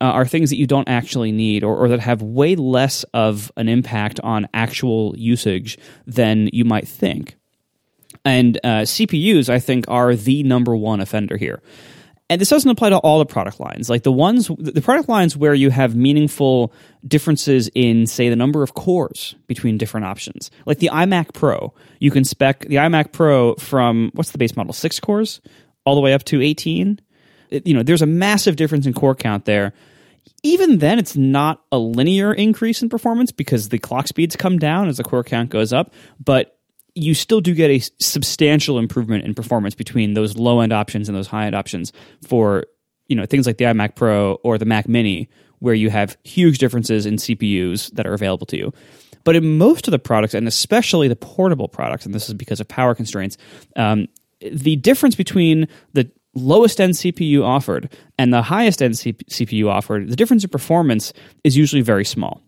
uh, 0.00 0.04
are 0.04 0.26
things 0.26 0.50
that 0.50 0.56
you 0.56 0.66
don't 0.66 0.88
actually 0.88 1.32
need 1.32 1.64
or, 1.64 1.76
or 1.76 1.88
that 1.88 2.00
have 2.00 2.20
way 2.20 2.56
less 2.56 3.04
of 3.14 3.50
an 3.56 3.68
impact 3.68 4.20
on 4.20 4.48
actual 4.52 5.14
usage 5.16 5.78
than 6.06 6.50
you 6.52 6.64
might 6.64 6.86
think. 6.86 7.36
And 8.24 8.58
uh, 8.64 8.82
CPUs, 8.82 9.48
I 9.48 9.58
think, 9.58 9.86
are 9.88 10.14
the 10.14 10.42
number 10.42 10.76
one 10.76 11.00
offender 11.00 11.36
here. 11.36 11.62
And 12.28 12.40
this 12.40 12.48
doesn't 12.48 12.68
apply 12.68 12.90
to 12.90 12.98
all 12.98 13.20
the 13.20 13.26
product 13.26 13.60
lines. 13.60 13.88
Like 13.88 14.02
the 14.02 14.10
ones, 14.10 14.50
the 14.58 14.82
product 14.82 15.08
lines 15.08 15.36
where 15.36 15.54
you 15.54 15.70
have 15.70 15.94
meaningful 15.94 16.72
differences 17.06 17.70
in, 17.72 18.06
say, 18.08 18.28
the 18.28 18.34
number 18.36 18.64
of 18.64 18.74
cores 18.74 19.36
between 19.46 19.78
different 19.78 20.06
options. 20.06 20.50
Like 20.64 20.78
the 20.80 20.90
iMac 20.92 21.34
Pro, 21.34 21.72
you 22.00 22.10
can 22.10 22.24
spec 22.24 22.60
the 22.60 22.76
iMac 22.76 23.12
Pro 23.12 23.54
from 23.54 24.10
what's 24.14 24.32
the 24.32 24.38
base 24.38 24.56
model, 24.56 24.72
six 24.72 24.98
cores, 24.98 25.40
all 25.84 25.94
the 25.94 26.00
way 26.00 26.14
up 26.14 26.24
to 26.24 26.42
eighteen. 26.42 26.98
It- 27.48 27.64
you 27.64 27.74
know, 27.74 27.84
there's 27.84 28.02
a 28.02 28.06
massive 28.06 28.56
difference 28.56 28.86
in 28.86 28.92
core 28.92 29.14
count 29.14 29.44
there. 29.44 29.72
Even 30.42 30.78
then, 30.78 30.98
it's 30.98 31.16
not 31.16 31.62
a 31.70 31.78
linear 31.78 32.32
increase 32.32 32.82
in 32.82 32.88
performance 32.88 33.30
because 33.30 33.68
the 33.68 33.78
clock 33.78 34.08
speeds 34.08 34.34
come 34.34 34.58
down 34.58 34.88
as 34.88 34.96
the 34.96 35.04
core 35.04 35.22
count 35.22 35.50
goes 35.50 35.72
up, 35.72 35.94
but 36.22 36.55
you 36.96 37.14
still 37.14 37.42
do 37.42 37.54
get 37.54 37.70
a 37.70 37.78
substantial 38.00 38.78
improvement 38.78 39.24
in 39.24 39.34
performance 39.34 39.74
between 39.74 40.14
those 40.14 40.36
low 40.36 40.60
end 40.60 40.72
options 40.72 41.08
and 41.08 41.16
those 41.16 41.26
high 41.26 41.46
end 41.46 41.54
options 41.54 41.92
for 42.26 42.64
you 43.06 43.14
know 43.14 43.26
things 43.26 43.46
like 43.46 43.58
the 43.58 43.64
iMac 43.66 43.94
Pro 43.94 44.34
or 44.42 44.58
the 44.58 44.64
Mac 44.64 44.88
Mini, 44.88 45.28
where 45.58 45.74
you 45.74 45.90
have 45.90 46.16
huge 46.24 46.58
differences 46.58 47.06
in 47.06 47.16
CPUs 47.16 47.92
that 47.92 48.06
are 48.06 48.14
available 48.14 48.46
to 48.46 48.56
you. 48.56 48.72
But 49.24 49.36
in 49.36 49.58
most 49.58 49.86
of 49.86 49.92
the 49.92 49.98
products, 49.98 50.34
and 50.34 50.48
especially 50.48 51.06
the 51.06 51.16
portable 51.16 51.68
products, 51.68 52.06
and 52.06 52.14
this 52.14 52.28
is 52.28 52.34
because 52.34 52.60
of 52.60 52.68
power 52.68 52.94
constraints, 52.94 53.36
um, 53.74 54.06
the 54.40 54.76
difference 54.76 55.16
between 55.16 55.68
the 55.92 56.10
lowest 56.34 56.80
end 56.80 56.94
CPU 56.94 57.42
offered 57.42 57.92
and 58.18 58.32
the 58.32 58.42
highest 58.42 58.80
end 58.80 58.94
CPU 58.94 59.68
offered, 59.68 60.08
the 60.08 60.16
difference 60.16 60.44
in 60.44 60.50
performance 60.50 61.12
is 61.44 61.56
usually 61.56 61.82
very 61.82 62.04
small 62.04 62.42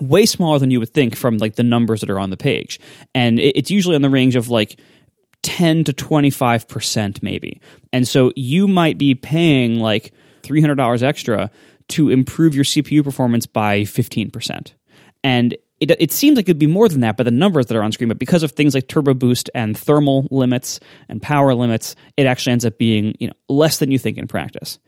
way 0.00 0.26
smaller 0.26 0.58
than 0.58 0.70
you 0.70 0.80
would 0.80 0.92
think 0.92 1.16
from 1.16 1.38
like 1.38 1.56
the 1.56 1.62
numbers 1.62 2.00
that 2.00 2.10
are 2.10 2.18
on 2.18 2.30
the 2.30 2.36
page. 2.36 2.78
And 3.14 3.38
it's 3.38 3.70
usually 3.70 3.96
in 3.96 4.02
the 4.02 4.10
range 4.10 4.36
of 4.36 4.48
like 4.48 4.78
10 5.42 5.84
to 5.84 5.92
25% 5.92 7.22
maybe. 7.22 7.60
And 7.92 8.06
so 8.06 8.32
you 8.36 8.68
might 8.68 8.98
be 8.98 9.14
paying 9.14 9.80
like 9.80 10.12
$300 10.42 11.02
extra 11.02 11.50
to 11.88 12.10
improve 12.10 12.54
your 12.54 12.64
cpu 12.64 13.02
performance 13.02 13.46
by 13.46 13.80
15% 13.80 14.72
and 15.24 15.56
it, 15.80 15.90
it 16.00 16.12
seems 16.12 16.36
like 16.36 16.46
it'd 16.46 16.58
be 16.58 16.66
more 16.66 16.88
than 16.88 17.00
that 17.00 17.16
by 17.16 17.24
the 17.24 17.30
numbers 17.30 17.66
that 17.66 17.76
are 17.76 17.82
on 17.82 17.92
screen 17.92 18.08
but 18.08 18.18
because 18.18 18.42
of 18.42 18.52
things 18.52 18.74
like 18.74 18.88
turbo 18.88 19.14
boost 19.14 19.50
and 19.54 19.76
thermal 19.76 20.26
limits 20.30 20.80
and 21.08 21.22
power 21.22 21.54
limits 21.54 21.96
it 22.16 22.26
actually 22.26 22.52
ends 22.52 22.64
up 22.64 22.78
being 22.78 23.14
you 23.18 23.28
know 23.28 23.34
less 23.48 23.78
than 23.78 23.90
you 23.90 23.98
think 23.98 24.18
in 24.18 24.26
practice. 24.26 24.78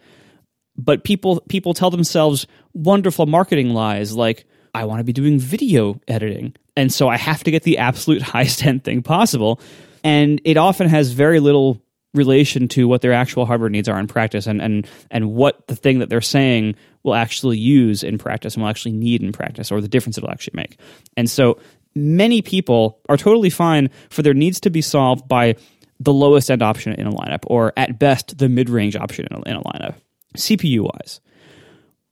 But 0.76 1.04
people 1.04 1.42
people 1.48 1.74
tell 1.74 1.90
themselves 1.90 2.46
wonderful 2.72 3.26
marketing 3.26 3.70
lies 3.70 4.14
like 4.14 4.46
I 4.74 4.84
want 4.84 5.00
to 5.00 5.04
be 5.04 5.12
doing 5.12 5.38
video 5.38 6.00
editing 6.08 6.54
and 6.76 6.92
so 6.92 7.08
I 7.08 7.16
have 7.16 7.44
to 7.44 7.50
get 7.50 7.62
the 7.62 7.78
absolute 7.78 8.22
highest 8.34 8.64
end 8.64 8.84
thing 8.84 9.02
possible 9.02 9.60
and 10.02 10.40
it 10.44 10.56
often 10.56 10.88
has 10.88 11.12
very 11.12 11.40
little 11.40 11.80
relation 12.12 12.66
to 12.66 12.88
what 12.88 13.02
their 13.02 13.12
actual 13.12 13.46
hardware 13.46 13.70
needs 13.70 13.88
are 13.88 13.98
in 13.98 14.06
practice 14.06 14.46
and 14.46 14.60
and 14.60 14.88
and 15.10 15.32
what 15.32 15.66
the 15.68 15.76
thing 15.76 16.00
that 16.00 16.08
they're 16.08 16.20
saying 16.20 16.74
will 17.02 17.14
actually 17.14 17.58
use 17.58 18.02
in 18.02 18.18
practice 18.18 18.54
and 18.54 18.62
will 18.62 18.70
actually 18.70 18.92
need 18.92 19.22
in 19.22 19.32
practice 19.32 19.70
or 19.70 19.80
the 19.80 19.88
difference 19.88 20.18
it'll 20.18 20.30
actually 20.30 20.56
make. 20.56 20.78
And 21.16 21.30
so 21.30 21.58
many 21.94 22.42
people 22.42 23.00
are 23.08 23.16
totally 23.16 23.50
fine 23.50 23.90
for 24.10 24.22
their 24.22 24.34
needs 24.34 24.60
to 24.60 24.70
be 24.70 24.82
solved 24.82 25.28
by 25.28 25.56
the 25.98 26.12
lowest 26.12 26.50
end 26.50 26.62
option 26.62 26.92
in 26.94 27.06
a 27.06 27.12
lineup 27.12 27.44
or 27.46 27.72
at 27.76 27.98
best 27.98 28.38
the 28.38 28.48
mid-range 28.48 28.96
option 28.96 29.26
in 29.30 29.36
a, 29.36 29.42
in 29.50 29.56
a 29.56 29.62
lineup 29.62 29.94
CPU 30.36 30.80
wise. 30.80 31.20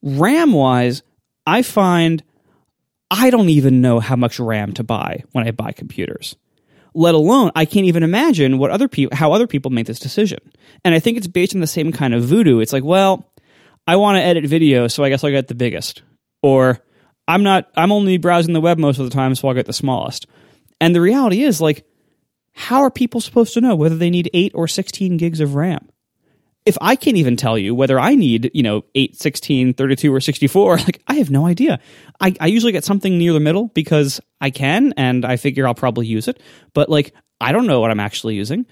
RAM 0.02 0.52
wise, 0.52 1.02
I 1.46 1.62
find 1.62 2.22
I 3.10 3.30
don't 3.30 3.48
even 3.48 3.80
know 3.80 4.00
how 4.00 4.16
much 4.16 4.38
RAM 4.38 4.74
to 4.74 4.84
buy 4.84 5.24
when 5.32 5.46
I 5.46 5.50
buy 5.50 5.72
computers. 5.72 6.36
Let 6.94 7.14
alone, 7.14 7.52
I 7.54 7.64
can't 7.64 7.86
even 7.86 8.02
imagine 8.02 8.58
what 8.58 8.70
other 8.70 8.88
people, 8.88 9.16
how 9.16 9.32
other 9.32 9.46
people 9.46 9.70
make 9.70 9.86
this 9.86 10.00
decision. 10.00 10.38
And 10.84 10.94
I 10.94 11.00
think 11.00 11.16
it's 11.16 11.26
based 11.26 11.54
on 11.54 11.60
the 11.60 11.66
same 11.66 11.92
kind 11.92 12.14
of 12.14 12.24
voodoo. 12.24 12.60
It's 12.60 12.72
like, 12.72 12.84
well, 12.84 13.30
I 13.86 13.96
want 13.96 14.16
to 14.16 14.22
edit 14.22 14.44
video, 14.46 14.88
so 14.88 15.04
I 15.04 15.08
guess 15.08 15.24
I'll 15.24 15.30
get 15.30 15.48
the 15.48 15.54
biggest. 15.54 16.02
Or 16.42 16.80
I'm 17.26 17.42
not, 17.42 17.70
I'm 17.76 17.92
only 17.92 18.18
browsing 18.18 18.52
the 18.52 18.60
web 18.60 18.78
most 18.78 18.98
of 18.98 19.04
the 19.04 19.14
time, 19.14 19.34
so 19.34 19.48
I'll 19.48 19.54
get 19.54 19.66
the 19.66 19.72
smallest. 19.72 20.26
And 20.80 20.94
the 20.94 21.00
reality 21.00 21.42
is, 21.42 21.60
like, 21.60 21.86
how 22.52 22.82
are 22.82 22.90
people 22.90 23.20
supposed 23.20 23.54
to 23.54 23.60
know 23.60 23.76
whether 23.76 23.96
they 23.96 24.10
need 24.10 24.30
8 24.34 24.52
or 24.54 24.66
16 24.68 25.16
gigs 25.16 25.40
of 25.40 25.54
RAM? 25.54 25.88
If 26.66 26.76
I 26.80 26.96
can't 26.96 27.16
even 27.16 27.36
tell 27.36 27.56
you 27.56 27.74
whether 27.74 27.98
I 27.98 28.14
need, 28.14 28.50
you 28.52 28.62
know, 28.62 28.84
8, 28.94 29.16
16, 29.16 29.74
32, 29.74 30.14
or 30.14 30.20
64, 30.20 30.76
like 30.78 31.02
I 31.06 31.14
have 31.14 31.30
no 31.30 31.46
idea. 31.46 31.80
I, 32.20 32.34
I 32.40 32.46
usually 32.46 32.72
get 32.72 32.84
something 32.84 33.16
near 33.16 33.32
the 33.32 33.40
middle 33.40 33.68
because 33.68 34.20
I 34.40 34.50
can 34.50 34.92
and 34.96 35.24
I 35.24 35.36
figure 35.36 35.66
I'll 35.66 35.74
probably 35.74 36.06
use 36.06 36.28
it. 36.28 36.40
But 36.74 36.88
like, 36.88 37.14
I 37.40 37.52
don't 37.52 37.66
know 37.66 37.80
what 37.80 37.90
I'm 37.90 38.00
actually 38.00 38.34
using. 38.34 38.66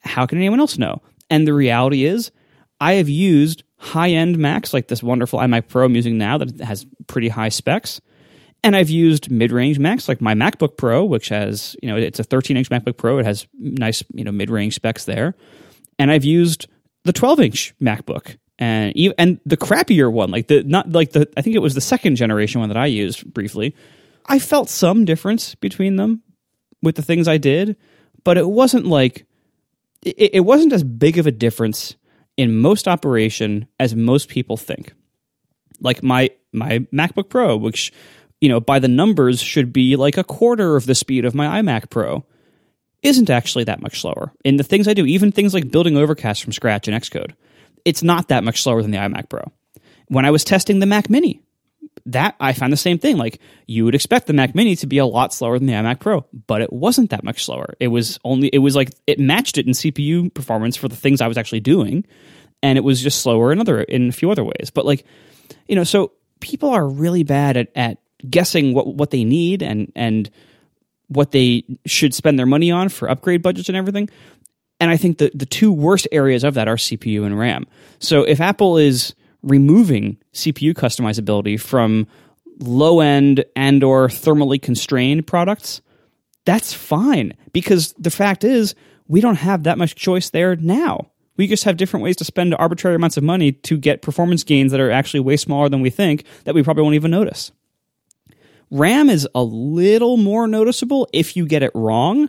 How 0.00 0.26
can 0.26 0.38
anyone 0.38 0.60
else 0.60 0.78
know? 0.78 1.02
And 1.28 1.46
the 1.46 1.54
reality 1.54 2.04
is, 2.04 2.30
I 2.80 2.94
have 2.94 3.08
used 3.08 3.62
high 3.76 4.10
end 4.10 4.38
Macs 4.38 4.72
like 4.72 4.88
this 4.88 5.02
wonderful 5.02 5.38
iMac 5.38 5.68
Pro 5.68 5.84
I'm 5.86 5.94
using 5.94 6.18
now 6.18 6.38
that 6.38 6.60
has 6.60 6.86
pretty 7.06 7.28
high 7.28 7.48
specs. 7.48 8.00
And 8.62 8.76
I've 8.76 8.90
used 8.90 9.30
mid 9.30 9.52
range 9.52 9.78
Macs 9.78 10.08
like 10.08 10.20
my 10.20 10.34
MacBook 10.34 10.76
Pro, 10.76 11.04
which 11.04 11.30
has, 11.30 11.76
you 11.82 11.88
know, 11.88 11.96
it's 11.96 12.18
a 12.18 12.24
13 12.24 12.56
inch 12.56 12.68
MacBook 12.70 12.96
Pro. 12.96 13.18
It 13.18 13.26
has 13.26 13.46
nice, 13.58 14.02
you 14.12 14.24
know, 14.24 14.32
mid 14.32 14.50
range 14.50 14.74
specs 14.74 15.04
there. 15.04 15.34
And 15.98 16.10
I've 16.10 16.24
used 16.24 16.68
the 17.10 17.18
12 17.18 17.40
inch 17.40 17.74
MacBook 17.82 18.36
and 18.56 18.94
and 19.18 19.40
the 19.44 19.56
crappier 19.56 20.12
one, 20.12 20.30
like 20.30 20.46
the 20.46 20.62
not 20.62 20.92
like 20.92 21.10
the 21.10 21.28
I 21.36 21.42
think 21.42 21.56
it 21.56 21.60
was 21.60 21.74
the 21.74 21.80
second 21.80 22.14
generation 22.14 22.60
one 22.60 22.68
that 22.68 22.78
I 22.78 22.86
used 22.86 23.24
briefly. 23.34 23.74
I 24.26 24.38
felt 24.38 24.68
some 24.68 25.04
difference 25.04 25.56
between 25.56 25.96
them, 25.96 26.22
with 26.84 26.94
the 26.94 27.02
things 27.02 27.26
I 27.26 27.36
did, 27.36 27.76
but 28.22 28.38
it 28.38 28.48
wasn't 28.48 28.86
like 28.86 29.26
it, 30.02 30.34
it 30.34 30.40
wasn't 30.44 30.72
as 30.72 30.84
big 30.84 31.18
of 31.18 31.26
a 31.26 31.32
difference 31.32 31.96
in 32.36 32.60
most 32.60 32.86
operation 32.86 33.66
as 33.80 33.96
most 33.96 34.28
people 34.28 34.56
think. 34.56 34.92
Like 35.80 36.04
my 36.04 36.30
my 36.52 36.86
MacBook 36.92 37.28
Pro, 37.28 37.56
which 37.56 37.92
you 38.40 38.48
know 38.48 38.60
by 38.60 38.78
the 38.78 38.86
numbers 38.86 39.40
should 39.40 39.72
be 39.72 39.96
like 39.96 40.16
a 40.16 40.22
quarter 40.22 40.76
of 40.76 40.86
the 40.86 40.94
speed 40.94 41.24
of 41.24 41.34
my 41.34 41.60
iMac 41.60 41.90
Pro, 41.90 42.24
isn't 43.02 43.30
actually 43.30 43.64
that 43.64 43.80
much 43.80 44.00
slower. 44.00 44.32
In 44.44 44.56
the 44.56 44.64
things 44.64 44.86
I 44.88 44.94
do, 44.94 45.06
even 45.06 45.32
things 45.32 45.54
like 45.54 45.70
building 45.70 45.96
Overcast 45.96 46.42
from 46.42 46.52
scratch 46.52 46.88
in 46.88 46.94
Xcode, 46.94 47.34
it's 47.84 48.02
not 48.02 48.28
that 48.28 48.44
much 48.44 48.62
slower 48.62 48.82
than 48.82 48.90
the 48.90 48.98
iMac 48.98 49.28
Pro. 49.28 49.50
When 50.08 50.24
I 50.24 50.30
was 50.30 50.44
testing 50.44 50.80
the 50.80 50.86
Mac 50.86 51.08
Mini, 51.08 51.42
that 52.06 52.34
I 52.40 52.52
found 52.52 52.72
the 52.72 52.78
same 52.78 52.98
thing. 52.98 53.16
Like 53.16 53.40
you 53.66 53.84
would 53.84 53.94
expect 53.94 54.26
the 54.26 54.32
Mac 54.32 54.54
Mini 54.54 54.76
to 54.76 54.86
be 54.86 54.98
a 54.98 55.06
lot 55.06 55.32
slower 55.32 55.58
than 55.58 55.66
the 55.66 55.74
iMac 55.74 56.00
Pro, 56.00 56.26
but 56.46 56.62
it 56.62 56.72
wasn't 56.72 57.10
that 57.10 57.24
much 57.24 57.44
slower. 57.44 57.74
It 57.80 57.88
was 57.88 58.18
only 58.24 58.48
it 58.48 58.58
was 58.58 58.76
like 58.76 58.90
it 59.06 59.18
matched 59.18 59.58
it 59.58 59.66
in 59.66 59.72
CPU 59.72 60.32
performance 60.32 60.76
for 60.76 60.88
the 60.88 60.96
things 60.96 61.20
I 61.20 61.28
was 61.28 61.38
actually 61.38 61.60
doing, 61.60 62.04
and 62.62 62.78
it 62.78 62.82
was 62.82 63.02
just 63.02 63.22
slower 63.22 63.52
in 63.52 63.60
other 63.60 63.82
in 63.82 64.08
a 64.08 64.12
few 64.12 64.30
other 64.30 64.44
ways. 64.44 64.70
But 64.72 64.86
like, 64.86 65.04
you 65.68 65.76
know, 65.76 65.84
so 65.84 66.12
people 66.40 66.70
are 66.70 66.86
really 66.86 67.22
bad 67.22 67.56
at 67.56 67.68
at 67.74 67.98
guessing 68.28 68.74
what 68.74 68.94
what 68.94 69.10
they 69.10 69.24
need 69.24 69.62
and 69.62 69.92
and 69.94 70.30
what 71.10 71.32
they 71.32 71.64
should 71.86 72.14
spend 72.14 72.38
their 72.38 72.46
money 72.46 72.70
on 72.70 72.88
for 72.88 73.10
upgrade 73.10 73.42
budgets 73.42 73.68
and 73.68 73.76
everything. 73.76 74.08
And 74.78 74.90
I 74.90 74.96
think 74.96 75.18
the 75.18 75.30
the 75.34 75.46
two 75.46 75.72
worst 75.72 76.08
areas 76.12 76.44
of 76.44 76.54
that 76.54 76.68
are 76.68 76.76
CPU 76.76 77.24
and 77.26 77.38
RAM. 77.38 77.66
So 77.98 78.22
if 78.22 78.40
Apple 78.40 78.78
is 78.78 79.14
removing 79.42 80.16
CPU 80.32 80.72
customizability 80.72 81.60
from 81.60 82.06
low 82.60 83.00
end 83.00 83.44
and 83.56 83.82
or 83.82 84.08
thermally 84.08 84.60
constrained 84.60 85.26
products, 85.26 85.80
that's 86.44 86.72
fine 86.72 87.34
because 87.52 87.92
the 87.98 88.10
fact 88.10 88.44
is 88.44 88.74
we 89.08 89.20
don't 89.20 89.36
have 89.36 89.64
that 89.64 89.78
much 89.78 89.96
choice 89.96 90.30
there 90.30 90.56
now. 90.56 91.10
We 91.36 91.46
just 91.46 91.64
have 91.64 91.76
different 91.76 92.04
ways 92.04 92.16
to 92.16 92.24
spend 92.24 92.54
arbitrary 92.54 92.96
amounts 92.96 93.16
of 93.16 93.24
money 93.24 93.52
to 93.52 93.78
get 93.78 94.02
performance 94.02 94.44
gains 94.44 94.72
that 94.72 94.80
are 94.80 94.90
actually 94.90 95.20
way 95.20 95.36
smaller 95.36 95.68
than 95.68 95.80
we 95.80 95.90
think 95.90 96.24
that 96.44 96.54
we 96.54 96.62
probably 96.62 96.82
won't 96.82 96.94
even 96.94 97.10
notice. 97.10 97.50
RAM 98.70 99.10
is 99.10 99.28
a 99.34 99.42
little 99.42 100.16
more 100.16 100.46
noticeable 100.46 101.08
if 101.12 101.36
you 101.36 101.46
get 101.46 101.62
it 101.62 101.72
wrong, 101.74 102.28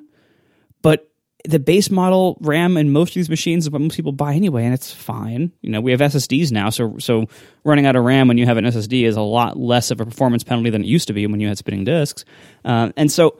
but 0.81 1.11
the 1.47 1.59
base 1.59 1.89
model 1.89 2.37
RAM 2.41 2.77
in 2.77 2.91
most 2.91 3.09
of 3.09 3.15
these 3.15 3.29
machines 3.29 3.65
is 3.65 3.71
what 3.71 3.81
most 3.81 3.95
people 3.95 4.11
buy 4.11 4.33
anyway, 4.33 4.65
and 4.65 4.73
it's 4.73 4.91
fine. 4.91 5.51
You 5.61 5.71
know, 5.71 5.81
we 5.81 5.91
have 5.91 5.99
SSDs 5.99 6.51
now, 6.51 6.69
so 6.69 6.97
so 6.99 7.27
running 7.63 7.85
out 7.85 7.95
of 7.95 8.03
RAM 8.03 8.27
when 8.27 8.37
you 8.37 8.45
have 8.45 8.57
an 8.57 8.65
SSD 8.65 9.05
is 9.05 9.15
a 9.15 9.21
lot 9.21 9.57
less 9.57 9.91
of 9.91 9.99
a 10.01 10.05
performance 10.05 10.43
penalty 10.43 10.69
than 10.69 10.83
it 10.83 10.87
used 10.87 11.07
to 11.07 11.13
be 11.13 11.25
when 11.27 11.39
you 11.39 11.47
had 11.47 11.57
spinning 11.57 11.83
disks. 11.83 12.25
Uh, 12.63 12.91
and 12.95 13.11
so, 13.11 13.37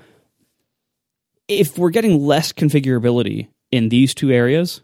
if 1.48 1.78
we're 1.78 1.90
getting 1.90 2.26
less 2.26 2.52
configurability 2.52 3.50
in 3.72 3.90
these 3.90 4.14
two 4.14 4.32
areas, 4.32 4.82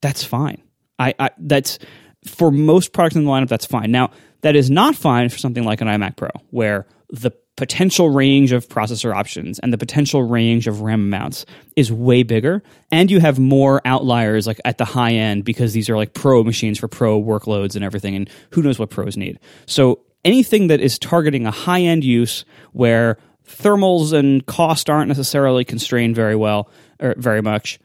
that's 0.00 0.22
fine. 0.22 0.62
I, 0.98 1.14
I 1.18 1.30
that's 1.38 1.78
for 2.26 2.50
most 2.50 2.92
products 2.92 3.16
in 3.16 3.24
the 3.24 3.30
lineup, 3.30 3.48
that's 3.48 3.66
fine. 3.66 3.90
Now, 3.90 4.10
that 4.42 4.56
is 4.56 4.70
not 4.70 4.94
fine 4.94 5.28
for 5.28 5.38
something 5.38 5.64
like 5.64 5.80
an 5.80 5.88
iMac 5.88 6.16
Pro, 6.16 6.28
where 6.50 6.86
the 7.10 7.32
potential 7.60 8.08
range 8.08 8.52
of 8.52 8.66
processor 8.68 9.14
options 9.14 9.58
and 9.58 9.70
the 9.70 9.76
potential 9.76 10.22
range 10.22 10.66
of 10.66 10.80
RAM 10.80 11.00
amounts 11.02 11.44
is 11.76 11.92
way 11.92 12.22
bigger. 12.22 12.62
And 12.90 13.10
you 13.10 13.20
have 13.20 13.38
more 13.38 13.82
outliers 13.84 14.46
like 14.46 14.58
at 14.64 14.78
the 14.78 14.86
high 14.86 15.12
end 15.12 15.44
because 15.44 15.74
these 15.74 15.90
are 15.90 15.96
like 15.96 16.14
pro 16.14 16.42
machines 16.42 16.78
for 16.78 16.88
pro 16.88 17.22
workloads 17.22 17.76
and 17.76 17.84
everything. 17.84 18.16
And 18.16 18.30
who 18.52 18.62
knows 18.62 18.78
what 18.78 18.88
pros 18.88 19.14
need. 19.14 19.38
So 19.66 20.00
anything 20.24 20.68
that 20.68 20.80
is 20.80 20.98
targeting 20.98 21.44
a 21.44 21.50
high 21.50 21.82
end 21.82 22.02
use 22.02 22.46
where 22.72 23.18
thermals 23.46 24.14
and 24.14 24.46
cost 24.46 24.88
aren't 24.88 25.08
necessarily 25.08 25.62
constrained 25.62 26.16
very 26.16 26.36
well 26.36 26.70
or 26.98 27.14
very 27.18 27.42
much, 27.42 27.78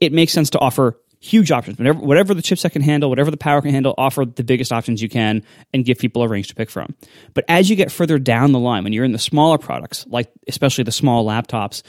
it 0.00 0.12
makes 0.12 0.32
sense 0.32 0.50
to 0.50 0.58
offer 0.58 0.98
huge 1.20 1.50
options. 1.50 1.78
Whatever, 1.78 2.00
whatever 2.00 2.34
the 2.34 2.42
chipset 2.42 2.72
can 2.72 2.82
handle, 2.82 3.10
whatever 3.10 3.30
the 3.30 3.36
power 3.36 3.60
can 3.60 3.70
handle, 3.70 3.94
offer 3.98 4.24
the 4.24 4.42
biggest 4.42 4.72
options 4.72 5.02
you 5.02 5.08
can 5.08 5.42
and 5.72 5.84
give 5.84 5.98
people 5.98 6.22
a 6.22 6.28
range 6.28 6.48
to 6.48 6.54
pick 6.54 6.70
from. 6.70 6.94
But 7.34 7.44
as 7.46 7.68
you 7.68 7.76
get 7.76 7.92
further 7.92 8.18
down 8.18 8.52
the 8.52 8.58
line, 8.58 8.84
when 8.84 8.92
you're 8.92 9.04
in 9.04 9.12
the 9.12 9.18
smaller 9.18 9.58
products, 9.58 10.06
like 10.08 10.30
especially 10.48 10.84
the 10.84 10.92
small 10.92 11.24
laptops, 11.24 11.82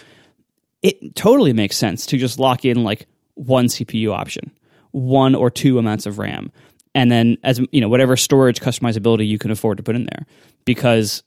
it 0.81 1.15
totally 1.15 1.53
makes 1.53 1.77
sense 1.77 2.05
to 2.07 2.17
just 2.17 2.39
lock 2.39 2.65
in 2.65 2.83
like 2.83 3.07
one 3.35 3.67
CPU 3.67 4.11
option, 4.13 4.51
one 4.91 5.33
or 5.33 5.49
two 5.49 5.79
amounts 5.79 6.05
of 6.05 6.19
RAM, 6.19 6.51
and 6.93 7.09
then 7.09 7.37
as 7.43 7.61
you 7.71 7.79
know, 7.79 7.89
whatever 7.89 8.17
storage 8.17 8.59
customizability 8.59 9.27
you 9.27 9.37
can 9.37 9.51
afford 9.51 9.77
to 9.77 9.83
put 9.83 9.95
in 9.95 10.05
there, 10.05 10.25
because 10.65 11.23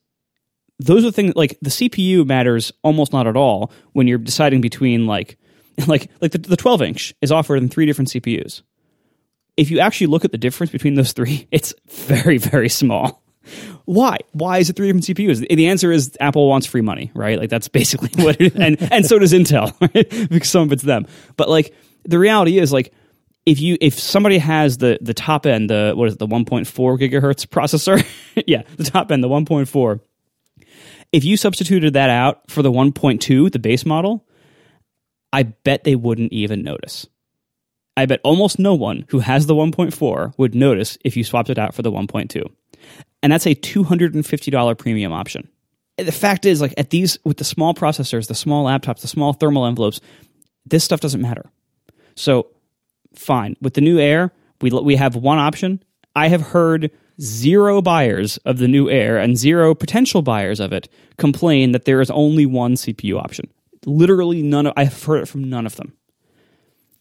those 0.78 1.05
are 1.05 1.11
things 1.11 1.34
like 1.36 1.59
the 1.62 1.70
CPU 1.70 2.26
matters 2.26 2.72
almost 2.82 3.12
not 3.12 3.26
at 3.26 3.36
all 3.36 3.72
when 3.92 4.07
you're 4.07 4.18
deciding 4.18 4.61
between 4.61 5.07
like 5.07 5.38
like 5.86 6.10
like 6.20 6.32
the, 6.32 6.38
the 6.38 6.56
12 6.56 6.82
inch 6.82 7.14
is 7.20 7.32
offered 7.32 7.56
in 7.56 7.68
three 7.68 7.86
different 7.86 8.08
CPUs. 8.08 8.62
If 9.56 9.70
you 9.70 9.78
actually 9.78 10.08
look 10.08 10.24
at 10.24 10.32
the 10.32 10.38
difference 10.38 10.72
between 10.72 10.94
those 10.94 11.12
three, 11.12 11.46
it's 11.52 11.74
very 11.88 12.38
very 12.38 12.68
small. 12.68 13.22
Why? 13.84 14.18
Why 14.32 14.58
is 14.58 14.70
it 14.70 14.76
three 14.76 14.90
different 14.90 15.04
CPUs? 15.04 15.46
The 15.46 15.66
answer 15.68 15.92
is 15.92 16.16
Apple 16.18 16.48
wants 16.48 16.66
free 16.66 16.80
money, 16.80 17.12
right? 17.14 17.38
Like 17.38 17.50
that's 17.50 17.68
basically 17.80 18.10
what 18.22 18.40
it 18.40 18.54
is. 18.54 18.60
and 18.60 18.92
and 18.92 19.06
so 19.06 19.18
does 19.18 19.32
Intel, 19.32 19.78
right? 19.80 20.28
because 20.30 20.48
some 20.48 20.62
of 20.62 20.72
it's 20.72 20.82
them. 20.82 21.06
But 21.36 21.48
like 21.48 21.74
the 22.04 22.18
reality 22.18 22.58
is 22.58 22.72
like 22.72 22.92
if 23.46 23.60
you 23.60 23.76
if 23.80 23.98
somebody 23.98 24.38
has 24.38 24.78
the 24.78 24.98
the 25.00 25.14
top 25.14 25.46
end 25.46 25.70
the 25.70 25.92
what 25.94 26.08
is 26.08 26.14
it 26.14 26.18
the 26.18 26.26
1.4 26.26 26.64
gigahertz 26.98 27.46
processor 27.46 28.04
yeah 28.46 28.62
the 28.76 28.84
top 28.84 29.10
end 29.10 29.22
the 29.22 29.28
1.4 29.28 30.00
if 31.12 31.24
you 31.24 31.36
substituted 31.36 31.94
that 31.94 32.10
out 32.10 32.50
for 32.50 32.62
the 32.62 32.72
1.2 32.72 33.52
the 33.52 33.58
base 33.58 33.84
model 33.84 34.26
I 35.35 35.43
bet 35.43 35.82
they 35.82 35.97
wouldn't 35.97 36.32
even 36.32 36.62
notice. 36.62 37.09
I 37.97 38.07
bet 38.07 38.20
almost 38.22 38.61
no 38.61 38.72
one 38.72 39.05
who 39.09 39.18
has 39.18 39.47
the 39.47 39.55
1.4 39.55 40.32
would 40.39 40.55
notice 40.55 40.97
if 41.05 41.16
you 41.16 41.24
swapped 41.24 41.51
it 41.51 41.59
out 41.59 41.74
for 41.74 41.82
the 41.82 41.91
1.2. 41.91 42.49
And 43.20 43.32
that's 43.32 43.45
a 43.45 43.57
$250 43.57 44.78
premium 44.78 45.12
option. 45.12 45.49
The 45.99 46.12
fact 46.12 46.47
is, 46.47 46.61
like 46.61 46.72
at 46.78 46.91
these, 46.91 47.18
with 47.24 47.39
the 47.39 47.45
small 47.45 47.74
processors, 47.74 48.28
the 48.28 48.35
small 48.37 48.64
laptops, 48.64 49.01
the 49.01 49.09
small 49.09 49.32
thermal 49.32 49.66
envelopes, 49.66 50.01
this 50.66 50.85
stuff 50.85 51.01
doesn't 51.01 51.20
matter. 51.20 51.51
So, 52.14 52.47
fine. 53.16 53.57
With 53.61 53.74
the 53.74 53.80
new 53.80 53.99
Air, 53.99 54.30
we, 54.61 54.70
we 54.70 54.95
have 54.95 55.16
one 55.16 55.39
option. 55.39 55.82
I 56.14 56.28
have 56.28 56.43
heard 56.43 56.93
zero 57.20 57.82
buyers 57.82 58.37
of 58.45 58.59
the 58.59 58.68
new 58.68 58.89
Air 58.89 59.18
and 59.18 59.37
zero 59.37 59.74
potential 59.74 60.22
buyers 60.22 60.61
of 60.61 60.72
it 60.72 60.89
complain 61.18 61.72
that 61.72 61.87
there 61.87 62.01
is 62.01 62.11
only 62.12 62.47
one 62.47 62.74
CPU 62.74 63.18
option 63.18 63.51
literally 63.87 64.43
none 64.43 64.66
of 64.66 64.74
I've 64.76 65.03
heard 65.03 65.22
it 65.22 65.28
from 65.28 65.45
none 65.45 65.66
of 65.66 65.76
them. 65.76 65.95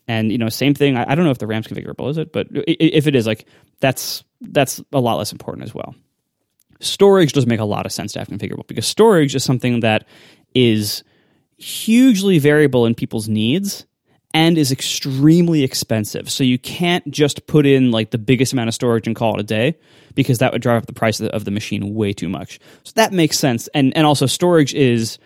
And 0.07 0.31
you 0.31 0.37
know, 0.37 0.49
same 0.49 0.73
thing. 0.73 0.97
I, 0.97 1.11
I 1.11 1.15
don't 1.15 1.25
know 1.25 1.31
if 1.31 1.37
the 1.37 1.47
RAM's 1.47 1.67
configurable, 1.67 2.09
is 2.09 2.17
it? 2.17 2.33
But 2.33 2.47
if 2.51 3.07
it 3.07 3.15
is, 3.15 3.25
like 3.25 3.47
that's 3.79 4.23
that's 4.41 4.81
a 4.91 4.99
lot 4.99 5.15
less 5.15 5.31
important 5.31 5.65
as 5.65 5.73
well. 5.73 5.95
Storage 6.79 7.31
does 7.31 7.47
make 7.47 7.61
a 7.61 7.65
lot 7.65 7.85
of 7.85 7.91
sense 7.91 8.13
to 8.13 8.19
have 8.19 8.27
configurable 8.27 8.67
because 8.67 8.85
storage 8.85 9.35
is 9.35 9.43
something 9.43 9.79
that 9.79 10.05
is 10.53 11.03
hugely 11.57 12.39
variable 12.39 12.85
in 12.85 12.93
people's 12.93 13.29
needs 13.29 13.85
and 14.33 14.57
is 14.57 14.71
extremely 14.71 15.63
expensive. 15.63 16.29
So 16.29 16.43
you 16.43 16.57
can't 16.57 17.09
just 17.09 17.45
put 17.45 17.65
in 17.65 17.91
like 17.91 18.11
the 18.11 18.17
biggest 18.17 18.51
amount 18.51 18.67
of 18.67 18.73
storage 18.73 19.07
and 19.07 19.15
call 19.15 19.35
it 19.35 19.39
a 19.39 19.43
day 19.43 19.77
because 20.15 20.39
that 20.39 20.51
would 20.51 20.61
drive 20.61 20.81
up 20.81 20.87
the 20.87 20.93
price 20.93 21.19
of 21.19 21.27
the, 21.27 21.35
of 21.35 21.45
the 21.45 21.51
machine 21.51 21.93
way 21.93 22.13
too 22.13 22.27
much. 22.27 22.59
So 22.83 22.91
that 22.95 23.13
makes 23.13 23.37
sense. 23.37 23.69
And 23.73 23.95
and 23.95 24.05
also 24.05 24.25
storage 24.25 24.73
is 24.73 25.19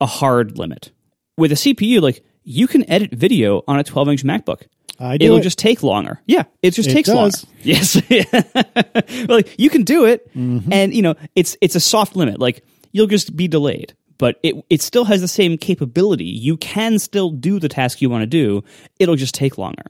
a 0.00 0.06
hard 0.06 0.58
limit 0.58 0.90
with 1.36 1.52
a 1.52 1.56
CPU, 1.56 2.00
like 2.00 2.24
you 2.44 2.66
can 2.66 2.88
edit 2.90 3.12
video 3.12 3.62
on 3.66 3.78
a 3.78 3.84
12 3.84 4.08
inch 4.08 4.24
MacBook. 4.24 4.62
I 4.98 5.18
do 5.18 5.26
It'll 5.26 5.38
it. 5.38 5.42
just 5.42 5.58
take 5.58 5.82
longer. 5.82 6.22
Yeah, 6.26 6.44
it 6.62 6.70
just 6.70 6.88
It 6.88 6.92
takes 6.94 7.08
does. 7.08 7.44
longer. 7.44 7.58
Yes, 7.62 7.96
like 9.28 9.54
you 9.58 9.68
can 9.70 9.82
do 9.82 10.04
it, 10.06 10.32
mm-hmm. 10.34 10.72
and 10.72 10.94
you 10.94 11.02
know 11.02 11.14
it's 11.34 11.56
it's 11.60 11.74
a 11.74 11.80
soft 11.80 12.16
limit. 12.16 12.38
Like 12.40 12.64
you'll 12.92 13.06
just 13.08 13.36
be 13.36 13.46
delayed, 13.48 13.94
but 14.18 14.38
it 14.42 14.54
it 14.70 14.80
still 14.80 15.04
has 15.04 15.20
the 15.20 15.28
same 15.28 15.58
capability. 15.58 16.24
You 16.24 16.56
can 16.56 16.98
still 16.98 17.30
do 17.30 17.58
the 17.58 17.68
task 17.68 18.00
you 18.00 18.08
want 18.08 18.22
to 18.22 18.26
do. 18.26 18.64
It'll 18.98 19.16
just 19.16 19.34
take 19.34 19.58
longer. 19.58 19.82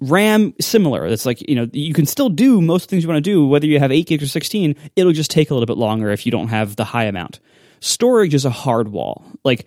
RAM 0.00 0.52
similar. 0.60 1.06
It's 1.06 1.24
like 1.26 1.48
you 1.48 1.54
know 1.54 1.68
you 1.72 1.94
can 1.94 2.06
still 2.06 2.28
do 2.28 2.60
most 2.60 2.88
things 2.90 3.04
you 3.04 3.08
want 3.08 3.24
to 3.24 3.30
do, 3.30 3.46
whether 3.46 3.66
you 3.66 3.78
have 3.78 3.92
eight 3.92 4.08
gigs 4.08 4.24
or 4.24 4.28
sixteen. 4.28 4.74
It'll 4.96 5.12
just 5.12 5.30
take 5.30 5.50
a 5.50 5.54
little 5.54 5.66
bit 5.66 5.76
longer 5.76 6.10
if 6.10 6.26
you 6.26 6.32
don't 6.32 6.48
have 6.48 6.74
the 6.76 6.84
high 6.84 7.04
amount. 7.04 7.38
Storage 7.80 8.34
is 8.34 8.44
a 8.44 8.50
hard 8.50 8.88
wall. 8.88 9.24
Like 9.44 9.66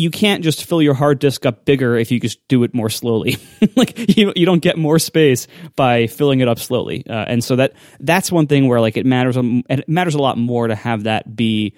you 0.00 0.10
can't 0.10 0.42
just 0.42 0.64
fill 0.64 0.80
your 0.80 0.94
hard 0.94 1.18
disk 1.18 1.44
up 1.44 1.64
bigger 1.64 1.96
if 1.96 2.10
you 2.10 2.18
just 2.18 2.46
do 2.48 2.64
it 2.64 2.74
more 2.74 2.88
slowly. 2.88 3.36
like 3.76 4.16
you 4.16 4.32
you 4.34 4.46
don't 4.46 4.62
get 4.62 4.78
more 4.78 4.98
space 4.98 5.46
by 5.76 6.06
filling 6.06 6.40
it 6.40 6.48
up 6.48 6.58
slowly. 6.58 7.04
Uh, 7.08 7.24
and 7.28 7.44
so 7.44 7.56
that 7.56 7.74
that's 8.00 8.32
one 8.32 8.46
thing 8.46 8.66
where 8.66 8.80
like 8.80 8.96
it 8.96 9.04
matters 9.06 9.36
um, 9.36 9.62
it 9.68 9.88
matters 9.88 10.14
a 10.14 10.18
lot 10.18 10.38
more 10.38 10.66
to 10.66 10.74
have 10.74 11.04
that 11.04 11.36
be 11.36 11.74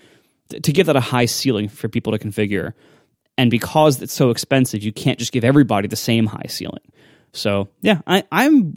to 0.49 0.73
give 0.73 0.87
that 0.87 0.97
a 0.97 1.01
high 1.01 1.25
ceiling 1.25 1.69
for 1.69 1.89
people 1.89 2.13
to 2.13 2.19
configure. 2.19 2.73
And 3.39 3.51
because 3.51 4.01
it's 4.03 4.13
so 4.13 4.31
expensive, 4.31 4.83
you 4.83 4.93
can't 4.93 5.19
just 5.19 5.33
give 5.33 5.45
everybody 5.45 5.89
the 5.89 5.97
same 5.97 6.27
high 6.27 6.47
ceiling. 6.49 6.83
So 7.33 7.69
yeah, 7.81 8.03
I, 8.07 8.25
I'm 8.31 8.77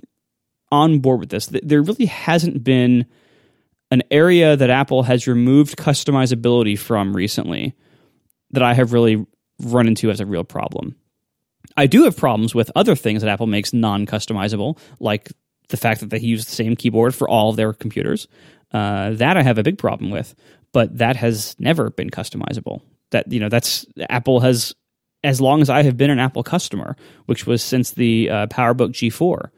on 0.72 1.00
board 1.00 1.20
with 1.20 1.30
this. 1.30 1.48
There 1.48 1.82
really 1.82 2.06
hasn't 2.06 2.64
been 2.64 3.06
an 3.92 4.02
area 4.10 4.56
that 4.56 4.70
Apple 4.70 5.04
has 5.04 5.28
removed 5.28 5.78
customizability 5.78 6.80
from 6.80 7.16
recently 7.16 7.76
that 8.52 8.64
I 8.64 8.74
have 8.74 8.94
really 8.94 9.26
run 9.60 9.88
into 9.88 10.12
as 10.12 10.20
a 10.20 10.26
real 10.26 10.44
problem. 10.44 10.96
I 11.78 11.88
do 11.88 12.04
have 12.04 12.16
problems 12.16 12.54
with 12.56 12.72
other 12.76 12.96
things 12.96 13.22
that 13.22 13.30
Apple 13.30 13.48
makes 13.48 13.74
non 13.74 14.06
customizable, 14.06 14.78
like 15.00 15.32
the 15.70 15.78
fact 15.78 16.00
that 16.02 16.10
they 16.10 16.20
use 16.20 16.46
the 16.46 16.52
same 16.52 16.76
keyboard 16.76 17.16
for 17.16 17.30
all 17.30 17.50
of 17.50 17.56
their 17.56 17.74
computers. 17.74 18.28
Uh, 18.72 19.12
that 19.12 19.38
I 19.38 19.44
have 19.44 19.58
a 19.58 19.64
big 19.64 19.78
problem 19.78 20.12
with, 20.12 20.36
but 20.74 20.98
that 20.98 21.16
has 21.16 21.56
never 21.60 21.90
been 21.90 22.10
customizable. 22.10 22.82
That 23.12 23.32
you 23.32 23.40
know, 23.40 23.50
that's 23.50 23.86
Apple 24.10 24.40
has, 24.42 24.76
as 25.24 25.40
long 25.40 25.62
as 25.62 25.70
I 25.70 25.84
have 25.84 25.98
been 25.98 26.10
an 26.10 26.20
Apple 26.20 26.44
customer, 26.44 26.96
which 27.26 27.46
was 27.46 27.64
since 27.64 27.92
the 27.92 28.30
uh, 28.30 28.48
PowerBook 28.48 28.90
G4, 28.90 29.50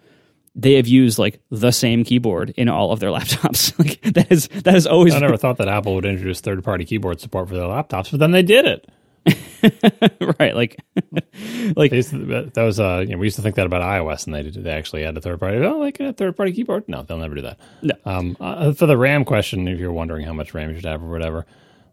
they 0.56 0.74
have 0.74 0.88
used 0.88 1.20
like 1.20 1.40
the 1.50 1.72
same 1.72 2.04
keyboard 2.04 2.52
in 2.58 2.68
all 2.68 2.92
of 2.92 3.00
their 3.00 3.10
laptops. 3.18 3.78
like 3.80 4.02
that 4.14 4.32
is 4.32 4.48
that 4.50 4.76
is 4.76 4.86
always. 4.86 5.16
I 5.16 5.20
never 5.20 5.38
thought 5.38 5.58
that 5.58 5.68
Apple 5.68 5.96
would 5.96 6.06
introduce 6.06 6.42
third 6.42 6.64
party 6.64 6.86
keyboard 6.86 7.22
support 7.22 7.48
for 7.48 7.56
their 7.56 7.64
laptops, 7.64 8.12
but 8.12 8.20
then 8.20 8.32
they 8.32 8.44
did 8.44 8.66
it. 8.66 8.90
right, 10.40 10.56
like, 10.56 10.78
like 11.76 11.92
to- 11.92 12.52
that 12.54 12.64
was 12.64 12.80
uh, 12.80 13.04
you 13.06 13.14
know, 13.14 13.18
we 13.18 13.28
used 13.28 13.36
to 13.36 13.42
think 13.42 13.56
that 13.56 13.66
about 13.66 13.82
iOS, 13.82 14.26
and 14.26 14.36
they 14.36 14.44
did, 14.44 14.64
they 14.64 14.72
actually 14.72 15.04
had 15.04 15.18
a 15.18 15.22
third 15.22 15.40
party. 15.40 15.58
Oh, 15.58 15.78
like 15.80 16.00
a 16.00 16.14
third 16.14 16.38
party 16.38 16.54
keyboard? 16.54 16.88
No, 16.88 17.04
they'll 17.04 17.18
never 17.18 17.36
do 17.36 17.42
that. 17.42 17.60
No. 17.82 17.96
Um, 18.06 18.38
uh, 18.40 18.74
for 18.74 18.86
the 18.86 18.98
RAM 18.98 19.26
question, 19.26 19.68
if 19.68 19.80
you're 19.80 19.92
wondering 19.92 20.26
how 20.26 20.34
much 20.34 20.54
RAM 20.54 20.70
you 20.70 20.76
should 20.76 20.86
have 20.86 21.04
or 21.04 21.10
whatever, 21.10 21.46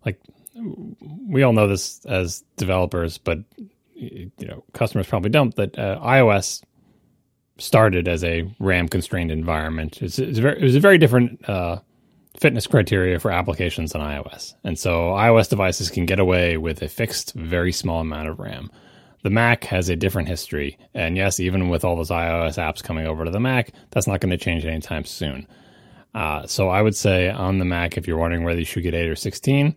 like 0.04 0.20
we 1.26 1.42
all 1.42 1.52
know 1.52 1.66
this 1.66 2.04
as 2.06 2.44
developers, 2.56 3.18
but 3.18 3.38
you 3.94 4.30
know, 4.40 4.64
customers 4.72 5.06
probably 5.06 5.30
don't. 5.30 5.54
That 5.56 5.78
uh, 5.78 5.98
iOS 6.00 6.62
started 7.58 8.08
as 8.08 8.24
a 8.24 8.48
RAM 8.58 8.88
constrained 8.88 9.30
environment. 9.30 10.02
It's, 10.02 10.18
it's 10.18 10.38
very, 10.38 10.60
it 10.60 10.64
was 10.64 10.76
a 10.76 10.80
very 10.80 10.98
different 10.98 11.48
uh, 11.48 11.78
fitness 12.38 12.66
criteria 12.66 13.18
for 13.18 13.30
applications 13.30 13.94
on 13.94 14.00
iOS. 14.00 14.54
And 14.64 14.78
so 14.78 15.10
iOS 15.10 15.48
devices 15.48 15.90
can 15.90 16.06
get 16.06 16.18
away 16.18 16.56
with 16.56 16.82
a 16.82 16.88
fixed, 16.88 17.34
very 17.34 17.72
small 17.72 18.00
amount 18.00 18.28
of 18.28 18.38
RAM. 18.38 18.70
The 19.22 19.30
Mac 19.30 19.64
has 19.64 19.88
a 19.88 19.96
different 19.96 20.28
history. 20.28 20.78
And 20.92 21.16
yes, 21.16 21.40
even 21.40 21.68
with 21.68 21.84
all 21.84 21.96
those 21.96 22.10
iOS 22.10 22.58
apps 22.58 22.82
coming 22.82 23.06
over 23.06 23.24
to 23.24 23.30
the 23.30 23.40
Mac, 23.40 23.72
that's 23.90 24.06
not 24.06 24.20
going 24.20 24.30
to 24.30 24.36
change 24.36 24.64
anytime 24.64 25.04
soon. 25.04 25.46
Uh, 26.14 26.46
so 26.46 26.68
I 26.68 26.82
would 26.82 26.94
say 26.94 27.30
on 27.30 27.58
the 27.58 27.64
Mac, 27.64 27.96
if 27.96 28.06
you're 28.06 28.18
wondering 28.18 28.44
whether 28.44 28.58
you 28.58 28.64
should 28.64 28.82
get 28.82 28.94
8 28.94 29.08
or 29.08 29.16
16, 29.16 29.74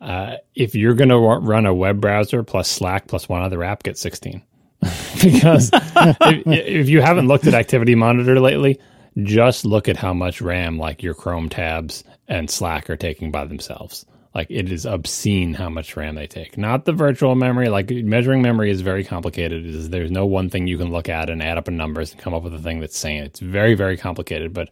uh, 0.00 0.36
if 0.54 0.74
you're 0.74 0.94
going 0.94 1.08
to 1.08 1.18
run 1.18 1.66
a 1.66 1.74
web 1.74 2.00
browser 2.00 2.42
plus 2.42 2.68
Slack 2.70 3.08
plus 3.08 3.28
one 3.28 3.42
other 3.42 3.64
app, 3.64 3.82
get 3.82 3.98
16. 3.98 4.42
because 5.22 5.70
if, 5.74 6.46
if 6.46 6.88
you 6.88 7.00
haven't 7.00 7.26
looked 7.26 7.46
at 7.46 7.54
Activity 7.54 7.94
Monitor 7.94 8.38
lately, 8.38 8.78
just 9.22 9.64
look 9.64 9.88
at 9.88 9.96
how 9.96 10.14
much 10.14 10.40
RAM 10.40 10.78
like 10.78 11.02
your 11.02 11.14
Chrome 11.14 11.48
tabs 11.48 12.04
and 12.28 12.50
Slack 12.50 12.88
are 12.90 12.96
taking 12.96 13.30
by 13.30 13.44
themselves. 13.44 14.06
Like 14.34 14.48
it 14.50 14.70
is 14.70 14.86
obscene 14.86 15.54
how 15.54 15.68
much 15.68 15.96
RAM 15.96 16.14
they 16.14 16.26
take. 16.26 16.56
Not 16.58 16.84
the 16.84 16.92
virtual 16.92 17.34
memory. 17.34 17.68
Like 17.68 17.90
measuring 17.90 18.42
memory 18.42 18.70
is 18.70 18.82
very 18.82 19.02
complicated. 19.02 19.66
Is, 19.66 19.90
there's 19.90 20.10
no 20.10 20.26
one 20.26 20.50
thing 20.50 20.66
you 20.66 20.78
can 20.78 20.92
look 20.92 21.08
at 21.08 21.30
and 21.30 21.42
add 21.42 21.58
up 21.58 21.66
in 21.68 21.76
numbers 21.76 22.12
and 22.12 22.20
come 22.20 22.34
up 22.34 22.42
with 22.42 22.54
a 22.54 22.58
thing 22.58 22.80
that's 22.80 22.96
sane. 22.96 23.24
It's 23.24 23.40
very 23.40 23.74
very 23.74 23.96
complicated. 23.96 24.52
But 24.52 24.68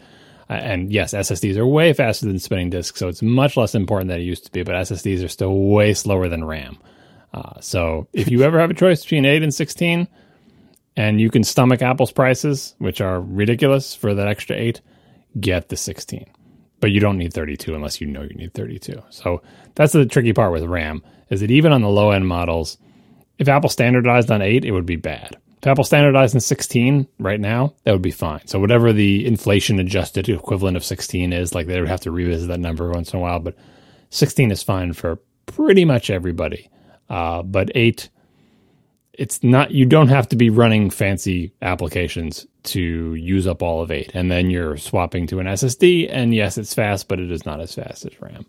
uh, 0.48 0.52
and 0.52 0.92
yes, 0.92 1.14
SSDs 1.14 1.56
are 1.56 1.66
way 1.66 1.92
faster 1.92 2.26
than 2.26 2.38
spinning 2.38 2.70
disks, 2.70 3.00
so 3.00 3.08
it's 3.08 3.22
much 3.22 3.56
less 3.56 3.74
important 3.74 4.08
than 4.08 4.20
it 4.20 4.24
used 4.24 4.44
to 4.44 4.52
be. 4.52 4.62
But 4.62 4.76
SSDs 4.76 5.24
are 5.24 5.28
still 5.28 5.56
way 5.56 5.94
slower 5.94 6.28
than 6.28 6.44
RAM. 6.44 6.78
Uh, 7.34 7.60
so 7.60 8.06
if 8.12 8.30
you 8.30 8.42
ever 8.42 8.60
have 8.60 8.70
a 8.70 8.74
choice 8.74 9.02
between 9.02 9.24
eight 9.24 9.42
and 9.42 9.52
sixteen, 9.52 10.06
and 10.96 11.20
you 11.20 11.30
can 11.30 11.44
stomach 11.44 11.82
Apple's 11.82 12.12
prices, 12.12 12.74
which 12.78 13.00
are 13.00 13.20
ridiculous 13.20 13.94
for 13.94 14.14
that 14.14 14.28
extra 14.28 14.56
eight, 14.56 14.80
get 15.38 15.68
the 15.68 15.76
16. 15.76 16.26
But 16.80 16.90
you 16.90 17.00
don't 17.00 17.18
need 17.18 17.32
32 17.32 17.74
unless 17.74 18.00
you 18.00 18.06
know 18.06 18.22
you 18.22 18.34
need 18.34 18.54
32. 18.54 19.02
So 19.10 19.42
that's 19.74 19.92
the 19.92 20.06
tricky 20.06 20.32
part 20.32 20.52
with 20.52 20.64
RAM 20.64 21.02
is 21.30 21.40
that 21.40 21.50
even 21.50 21.72
on 21.72 21.82
the 21.82 21.88
low 21.88 22.10
end 22.10 22.28
models, 22.28 22.78
if 23.38 23.48
Apple 23.48 23.70
standardized 23.70 24.30
on 24.30 24.42
8, 24.42 24.64
it 24.64 24.72
would 24.72 24.86
be 24.86 24.96
bad. 24.96 25.36
If 25.58 25.66
Apple 25.66 25.84
standardized 25.84 26.34
on 26.34 26.40
16 26.40 27.08
right 27.18 27.40
now, 27.40 27.74
that 27.84 27.92
would 27.92 28.02
be 28.02 28.10
fine. 28.10 28.46
So 28.46 28.60
whatever 28.60 28.92
the 28.92 29.26
inflation 29.26 29.78
adjusted 29.80 30.28
equivalent 30.28 30.76
of 30.76 30.84
16 30.84 31.32
is, 31.32 31.54
like 31.54 31.66
they 31.66 31.80
would 31.80 31.88
have 31.88 32.02
to 32.02 32.10
revisit 32.10 32.48
that 32.48 32.60
number 32.60 32.90
once 32.90 33.12
in 33.12 33.18
a 33.18 33.22
while, 33.22 33.40
but 33.40 33.56
16 34.10 34.50
is 34.50 34.62
fine 34.62 34.92
for 34.92 35.18
pretty 35.46 35.84
much 35.84 36.10
everybody. 36.10 36.70
Uh, 37.08 37.42
but 37.42 37.70
8 37.74 38.08
it's 39.18 39.42
not 39.42 39.70
you 39.70 39.84
don't 39.86 40.08
have 40.08 40.28
to 40.28 40.36
be 40.36 40.50
running 40.50 40.90
fancy 40.90 41.52
applications 41.62 42.46
to 42.64 43.14
use 43.14 43.46
up 43.46 43.62
all 43.62 43.80
of 43.82 43.90
eight 43.90 44.10
and 44.14 44.30
then 44.30 44.50
you're 44.50 44.76
swapping 44.76 45.26
to 45.26 45.38
an 45.40 45.46
ssd 45.46 46.08
and 46.10 46.34
yes 46.34 46.58
it's 46.58 46.74
fast 46.74 47.08
but 47.08 47.18
it 47.20 47.30
is 47.30 47.44
not 47.46 47.60
as 47.60 47.74
fast 47.74 48.04
as 48.04 48.20
ram 48.20 48.44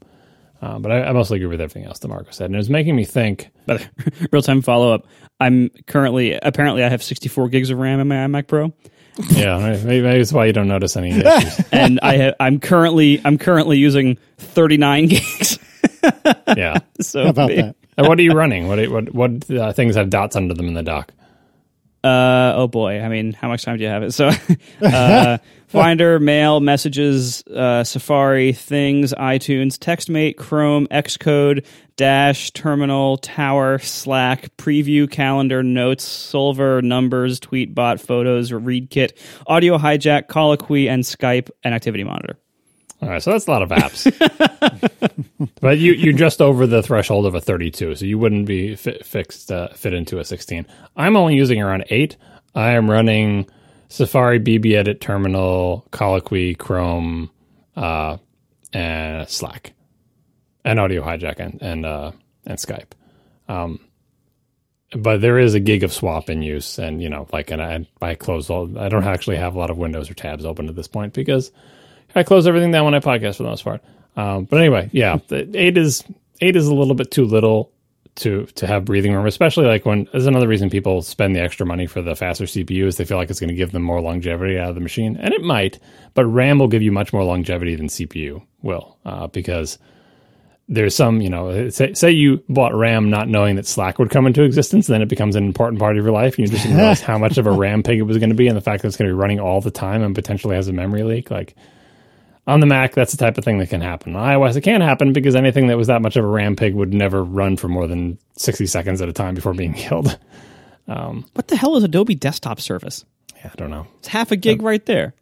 uh, 0.61 0.80
but 0.80 0.91
I, 0.91 1.03
I 1.03 1.11
mostly 1.11 1.38
agree 1.38 1.49
with 1.49 1.61
everything 1.61 1.86
else 1.86 1.99
that 1.99 2.07
marco 2.07 2.32
said 2.32 2.45
and 2.45 2.55
it 2.55 2.57
was 2.57 2.70
making 2.70 2.95
me 2.95 3.05
think 3.05 3.49
but 3.65 3.88
real 4.32 4.41
time 4.41 4.61
follow 4.61 4.93
up. 4.93 5.05
I'm 5.39 5.70
currently 5.86 6.34
apparently 6.34 6.84
I 6.84 6.89
have 6.89 7.03
64 7.03 7.49
gigs 7.49 7.70
of 7.70 7.78
RAM 7.78 7.99
in 7.99 8.07
my 8.07 8.15
iMac 8.15 8.47
Pro, 8.47 8.74
yeah 9.30 9.59
maybe, 9.84 10.01
maybe 10.01 10.20
it's 10.20 10.34
why 10.34 10.45
you 10.45 10.53
don't 10.53 10.68
notice 10.68 10.97
any 10.97 11.11
issues 11.11 11.65
and 11.72 11.99
I 12.01 12.18
ha- 12.18 12.34
I'm 12.39 12.59
currently 12.59 13.22
I'm 13.24 13.38
currently 13.38 13.78
using 13.78 14.18
39 14.38 15.05
gigs. 15.09 15.59
Yeah 16.55 16.78
so 17.01 17.24
How 17.24 17.30
about 17.30 17.49
maybe- 17.49 17.62
that? 17.62 17.76
what 18.08 18.20
are 18.20 18.22
you 18.22 18.32
running 18.34 18.68
what 18.68 18.86
what 18.89 19.14
what 19.14 19.49
uh, 19.51 19.74
things 19.74 19.95
have 19.95 20.10
dots 20.10 20.36
under 20.36 20.53
them 20.53 20.68
in 20.68 20.74
the 20.76 20.84
dock 20.84 21.12
Uh, 22.03 22.53
oh 22.55 22.68
boy. 22.68 23.01
I 23.01 23.10
mean, 23.10 23.34
how 23.34 23.49
much 23.49 23.64
time 23.66 23.78
do 23.78 23.84
you 23.84 23.89
have 23.89 24.03
it? 24.03 24.14
So, 24.14 24.30
uh, 24.82 25.39
Finder, 25.68 26.20
Mail, 26.20 26.60
Messages, 26.62 27.43
uh, 27.47 27.84
Safari, 27.84 28.53
Things, 28.53 29.14
iTunes, 29.16 29.78
TextMate, 29.78 30.38
Chrome, 30.38 30.88
Xcode, 30.88 31.66
Dash, 31.97 32.51
Terminal, 32.51 33.18
Tower, 33.18 33.80
Slack, 33.80 34.55
Preview, 34.58 35.10
Calendar, 35.10 35.64
Notes, 35.64 36.05
Soulver, 36.08 36.82
Numbers, 36.84 37.39
Tweetbot, 37.41 37.99
Photos, 37.99 38.51
ReadKit, 38.51 39.12
Audio 39.47 39.78
Hijack, 39.78 40.28
Colloquy, 40.28 40.88
and 40.88 41.03
Skype, 41.03 41.49
and 41.64 41.74
Activity 41.74 42.03
Monitor. 42.05 42.38
All 43.02 43.10
right, 43.10 43.22
so 43.22 43.32
that's 43.32 43.48
a 43.48 43.52
lot 43.52 43.62
of 43.62 43.70
apps. 43.70 44.12
but 45.62 45.78
you 45.78 45.93
you're 45.93 46.14
just 46.14 46.41
over 46.41 46.66
the 46.66 46.82
threshold 46.82 47.28
of 47.28 47.36
a 47.36 47.41
32, 47.41 47.95
so 47.95 48.06
you 48.06 48.18
wouldn't 48.18 48.48
be 48.48 48.76
fit, 48.76 49.06
fixed 49.06 49.52
uh, 49.52 49.70
fit 49.70 49.93
into 49.93 50.20
a 50.20 50.26
16. 50.26 50.66
I'm 50.95 51.16
only 51.16 51.36
using 51.36 51.62
around 51.62 51.86
eight. 51.89 52.18
I 52.56 52.72
am 52.72 52.89
running 52.89 53.48
Safari, 53.89 54.39
BB 54.39 54.74
Edit, 54.76 55.00
Terminal, 55.00 55.86
Colloquy, 55.91 56.56
Chrome, 56.56 57.30
uh, 57.76 58.18
and 58.74 59.30
Slack, 59.30 59.74
and 60.66 60.80
Audio 60.80 61.04
Hijack 61.04 61.39
and 61.39 61.62
and 61.62 61.86
uh, 61.86 62.12
and 62.48 62.58
Skype. 62.58 62.91
Um, 63.48 63.80
but 64.93 65.22
there 65.22 65.38
is 65.38 65.54
a 65.54 65.60
gig 65.60 65.84
of 65.84 65.93
swap 65.93 66.30
in 66.30 66.41
use, 66.41 66.80
and 66.80 67.02
you 67.02 67.10
know, 67.10 67.28
like, 67.32 67.52
and 67.52 67.62
I 67.62 67.88
I 68.02 68.16
close 68.16 68.50
all. 68.50 68.78
I 68.80 68.89
don't 68.89 69.04
actually 69.04 69.38
have 69.38 69.56
a 69.56 69.60
lot 69.60 69.70
of 69.70 69.78
windows 69.78 70.10
or 70.10 70.16
tabs 70.16 70.45
open 70.45 70.68
at 70.68 70.76
this 70.76 70.88
point 70.88 71.14
because 71.14 71.52
I 72.18 72.24
close 72.24 72.47
everything 72.47 72.72
down 72.72 72.86
when 72.86 72.93
I 72.95 72.99
podcast 72.99 73.38
for 73.38 73.43
the 73.43 73.49
most 73.49 73.63
part. 73.63 73.82
Um, 74.15 74.45
but 74.45 74.59
anyway, 74.59 74.89
yeah, 74.91 75.18
the 75.28 75.49
eight 75.55 75.78
is 75.78 76.03
eight 76.41 76.55
is 76.55 76.68
a 76.68 76.74
little 76.74 76.95
bit 76.95 77.11
too 77.11 77.26
little 77.26 77.72
to 78.15 78.45
to 78.55 78.65
have 78.68 78.86
breathing 78.86 79.13
room, 79.13 79.26
especially 79.26 79.65
like 79.65 79.86
when. 79.86 80.07
There's 80.11 80.26
another 80.26 80.47
reason 80.47 80.70
people 80.70 81.01
spend 81.03 81.36
the 81.36 81.41
extra 81.41 81.65
money 81.65 81.86
for 81.86 82.01
the 82.01 82.15
faster 82.15 82.45
CPU 82.45 82.86
is 82.86 82.97
they 82.97 83.05
feel 83.05 83.18
like 83.18 83.30
it's 83.30 83.39
going 83.39 83.49
to 83.49 83.55
give 83.55 83.72
them 83.72 83.84
more 83.84 84.01
longevity 84.01 84.57
out 84.57 84.70
of 84.70 84.76
the 84.76 84.82
machine, 84.82 85.18
and 85.18 85.34
it 85.34 85.43
might. 85.43 85.80
But 86.15 86.26
RAM 86.26 86.59
will 86.59 86.68
give 86.68 86.82
you 86.82 86.91
much 86.91 87.13
more 87.13 87.24
longevity 87.24 87.76
than 87.76 87.88
CPU 87.88 88.41
will, 88.63 88.97
uh, 89.05 89.28
because 89.28 89.78
there's 90.70 90.95
some, 90.95 91.22
you 91.22 91.30
know, 91.30 91.70
say, 91.70 91.93
say 91.93 92.11
you 92.11 92.43
bought 92.49 92.74
RAM 92.74 93.09
not 93.09 93.30
knowing 93.30 93.55
that 93.55 93.65
Slack 93.65 93.99
would 93.99 94.09
come 94.09 94.28
into 94.28 94.43
existence, 94.43 94.88
then 94.88 95.01
it 95.01 95.07
becomes 95.07 95.36
an 95.36 95.45
important 95.45 95.80
part 95.80 95.97
of 95.97 96.03
your 96.03 96.11
life. 96.11 96.38
And 96.38 96.39
you 96.39 96.51
just 96.51 96.63
didn't 96.63 96.78
realize 96.78 97.01
how 97.01 97.18
much 97.18 97.38
of 97.38 97.47
a 97.47 97.51
RAM 97.63 97.84
pig 97.84 97.99
it 97.99 98.03
was 98.03 98.18
going 98.18 98.32
to 98.32 98.36
be, 98.36 98.47
and 98.47 98.57
the 98.57 98.61
fact 98.61 98.82
that 98.82 98.88
it's 98.88 98.97
going 98.97 99.08
to 99.09 99.13
be 99.13 99.20
running 99.20 99.39
all 99.39 99.62
the 99.62 99.71
time 99.71 100.01
and 100.01 100.16
potentially 100.16 100.55
has 100.55 100.67
a 100.67 100.74
memory 100.74 101.04
leak. 101.04 101.29
Like 101.29 101.55
on 102.47 102.59
the 102.61 102.65
Mac, 102.65 102.93
that's 102.95 103.11
the 103.11 103.17
type 103.17 103.37
of 103.37 103.43
thing 103.43 103.57
that 103.59 103.69
can 103.69 103.82
happen. 103.82 104.15
On 104.15 104.24
iOS, 104.28 104.55
it 104.55 104.61
can't 104.61 104.82
happen 104.82 105.13
because 105.13 105.36
anything 105.36 105.67
that 105.67 105.78
was 105.78 105.87
that 105.87 106.01
much 106.01 106.15
of 106.15 106.24
a 106.24 106.28
RAM 106.28 106.55
pig 106.55 106.74
would 106.74 106.93
never 106.93 107.24
run 107.24 107.57
for 107.57 107.67
more 107.67 107.86
than 107.87 108.17
60 108.37 108.65
seconds 108.67 109.01
at 109.01 109.09
a 109.09 109.13
time 109.13 109.36
before 109.36 109.53
being 109.53 109.74
killed. 109.75 110.17
What 110.86 111.47
the 111.47 111.55
hell 111.57 111.75
is 111.75 111.83
Adobe 111.83 112.15
Desktop 112.15 112.59
Service? 112.61 113.05
Yeah, 113.36 113.51
I 113.51 113.55
don't 113.55 113.69
know. 113.69 113.86
It's 113.99 114.07
half 114.07 114.32
a 114.32 114.36
gig 114.36 114.61
right 114.61 114.83
there. 114.86 115.13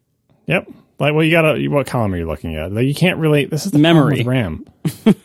Yep. 0.46 0.68
Like, 0.98 1.12
well, 1.12 1.24
you 1.24 1.30
gotta. 1.30 1.66
What 1.68 1.86
column 1.86 2.14
are 2.14 2.16
you 2.16 2.26
looking 2.26 2.56
at? 2.56 2.72
Like, 2.72 2.86
you 2.86 2.94
can't 2.94 3.18
really. 3.18 3.44
This 3.44 3.66
is 3.66 3.72
the 3.72 3.78
Memory. 3.78 4.18
with 4.18 4.26
RAM. 4.26 4.64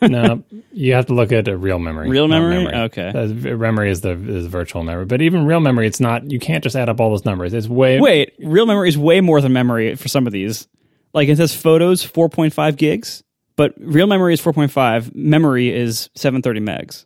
no, 0.01 0.43
you 0.73 0.93
have 0.95 1.05
to 1.05 1.13
look 1.13 1.31
at 1.31 1.47
a 1.47 1.55
real 1.55 1.79
memory. 1.79 2.09
Real 2.09 2.27
not 2.27 2.41
memory? 2.41 2.67
Okay. 2.75 3.07
Uh, 3.07 3.27
v- 3.27 3.53
memory 3.53 3.89
is 3.89 4.01
the 4.01 4.11
is 4.11 4.47
virtual 4.47 4.83
memory, 4.83 5.05
but 5.05 5.21
even 5.21 5.45
real 5.45 5.61
memory, 5.61 5.87
it's 5.87 6.01
not. 6.01 6.29
You 6.29 6.39
can't 6.39 6.61
just 6.61 6.75
add 6.75 6.89
up 6.89 6.99
all 6.99 7.11
those 7.11 7.23
numbers. 7.23 7.53
It's 7.53 7.69
way. 7.69 8.01
Wait, 8.01 8.33
real 8.39 8.65
memory 8.65 8.89
is 8.89 8.97
way 8.97 9.21
more 9.21 9.39
than 9.39 9.53
memory 9.53 9.95
for 9.95 10.09
some 10.09 10.27
of 10.27 10.33
these. 10.33 10.67
Like 11.13 11.29
it 11.29 11.37
says 11.37 11.55
photos 11.55 12.05
4.5 12.05 12.77
gigs, 12.77 13.23
but 13.55 13.73
real 13.77 14.07
memory 14.07 14.33
is 14.33 14.41
4.5. 14.41 15.13
Memory 15.15 15.75
is 15.75 16.09
730 16.15 16.59
megs. 16.61 17.05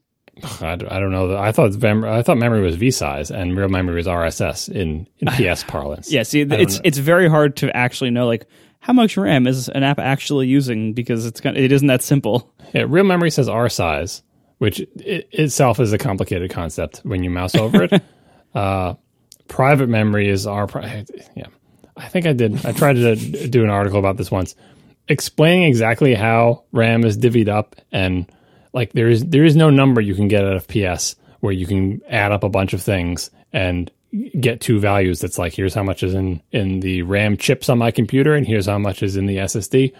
I 0.62 0.76
don't 0.76 1.12
know. 1.12 1.38
I 1.38 1.52
thought 1.52 1.82
I 1.84 2.22
thought 2.22 2.38
memory 2.38 2.62
was 2.62 2.76
V 2.76 2.92
size 2.92 3.32
and 3.32 3.58
real 3.58 3.70
memory 3.70 3.96
was 3.96 4.08
RSS 4.08 4.70
in 4.70 5.08
in 5.20 5.28
PS 5.54 5.64
parlance. 5.64 6.12
Yeah, 6.12 6.24
see, 6.24 6.42
it's 6.42 6.76
know. 6.76 6.82
it's 6.84 6.98
very 6.98 7.30
hard 7.30 7.56
to 7.58 7.76
actually 7.76 8.10
know 8.10 8.28
like 8.28 8.46
how 8.80 8.94
much 8.94 9.18
RAM 9.18 9.48
is 9.48 9.70
an 9.70 9.84
app 9.84 9.98
actually 9.98 10.48
using 10.48 10.94
because 10.94 11.26
it's 11.26 11.40
kind 11.42 11.58
of, 11.58 11.64
it 11.64 11.72
isn't 11.72 11.88
that 11.88 12.04
simple. 12.04 12.54
Yeah, 12.74 12.86
real 12.88 13.06
memory 13.06 13.32
says 13.32 13.48
R 13.48 13.70
size, 13.70 14.22
which 14.58 14.82
it, 14.98 15.28
itself 15.32 15.80
is 15.80 15.94
a 15.94 15.98
complicated 15.98 16.52
concept 16.52 17.00
when 17.00 17.24
you 17.24 17.30
mouse 17.30 17.56
over 17.56 17.84
it. 17.84 18.04
uh, 18.54 18.96
private 19.48 19.88
memory 19.88 20.30
is 20.30 20.46
our 20.46 20.68
pri- 20.68 21.06
yeah. 21.36 21.48
I 21.98 22.08
think 22.08 22.26
I 22.26 22.34
did. 22.34 22.66
I 22.66 22.72
tried 22.72 22.94
to 22.94 23.48
do 23.48 23.64
an 23.64 23.70
article 23.70 24.00
about 24.00 24.18
this 24.18 24.32
once, 24.32 24.56
explaining 25.08 25.64
exactly 25.64 26.14
how 26.14 26.64
RAM 26.72 27.06
is 27.06 27.18
divvied 27.18 27.48
up, 27.48 27.76
and 27.92 28.30
like 28.74 28.94
there 28.94 29.08
is 29.08 29.26
there 29.26 29.46
is 29.46 29.56
no 29.56 29.70
number 29.70 30.02
you 30.02 30.16
can 30.16 30.28
get 30.28 30.44
out 30.44 30.56
of 30.56 30.68
PS 30.68 31.16
where 31.40 31.54
you 31.54 31.66
can 31.66 32.02
add 32.10 32.32
up 32.32 32.44
a 32.44 32.50
bunch 32.50 32.74
of 32.74 32.82
things 32.82 33.30
and 33.54 33.92
get 34.40 34.62
two 34.62 34.80
values. 34.80 35.20
That's 35.20 35.38
like 35.38 35.54
here's 35.54 35.74
how 35.74 35.84
much 35.84 36.04
is 36.04 36.14
in 36.14 36.42
in 36.52 36.82
the 36.82 37.02
RAM 37.04 37.38
chips 37.38 37.70
on 37.70 37.78
my 37.78 37.92
computer, 37.92 38.34
and 38.34 38.46
here's 38.46 38.66
how 38.66 38.80
much 38.80 39.02
is 39.02 39.16
in 39.16 39.26
the 39.26 39.38
SSD. 39.38 39.94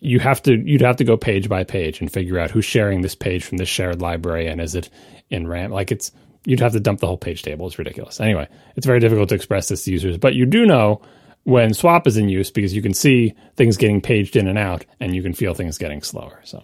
You 0.00 0.18
have 0.20 0.42
to 0.42 0.56
you'd 0.56 0.82
have 0.82 0.96
to 0.96 1.04
go 1.04 1.16
page 1.16 1.48
by 1.48 1.64
page 1.64 2.00
and 2.00 2.12
figure 2.12 2.38
out 2.38 2.50
who's 2.50 2.64
sharing 2.64 3.02
this 3.02 3.14
page 3.14 3.44
from 3.44 3.58
this 3.58 3.68
shared 3.68 4.00
library, 4.00 4.48
and 4.48 4.60
is 4.60 4.74
it 4.74 4.90
in 5.30 5.46
RAM? 5.46 5.70
Like 5.70 5.92
it's 5.92 6.10
you'd 6.44 6.60
have 6.60 6.72
to 6.72 6.80
dump 6.80 7.00
the 7.00 7.06
whole 7.06 7.16
page 7.16 7.42
table. 7.42 7.66
It's 7.66 7.78
ridiculous. 7.78 8.20
Anyway, 8.20 8.48
it's 8.76 8.86
very 8.86 9.00
difficult 9.00 9.28
to 9.30 9.34
express 9.34 9.68
this 9.68 9.84
to 9.84 9.92
users, 9.92 10.18
but 10.18 10.34
you 10.34 10.46
do 10.46 10.66
know 10.66 11.00
when 11.44 11.74
swap 11.74 12.06
is 12.06 12.16
in 12.16 12.28
use 12.28 12.50
because 12.50 12.74
you 12.74 12.82
can 12.82 12.94
see 12.94 13.34
things 13.56 13.76
getting 13.76 14.00
paged 14.00 14.36
in 14.36 14.48
and 14.48 14.58
out 14.58 14.84
and 15.00 15.14
you 15.14 15.22
can 15.22 15.32
feel 15.32 15.54
things 15.54 15.78
getting 15.78 16.02
slower. 16.02 16.40
So 16.44 16.62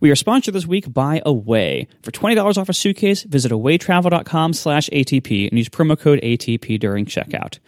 we 0.00 0.10
are 0.10 0.16
sponsored 0.16 0.54
this 0.54 0.66
week 0.66 0.92
by 0.92 1.22
Away. 1.24 1.88
For 2.02 2.10
$20 2.10 2.58
off 2.58 2.68
a 2.68 2.74
suitcase, 2.74 3.22
visit 3.22 3.52
awaytravel.com 3.52 4.52
slash 4.52 4.88
ATP 4.90 5.48
and 5.48 5.58
use 5.58 5.68
promo 5.68 5.98
code 5.98 6.20
ATP 6.22 6.78
during 6.78 7.06
checkout. 7.06 7.58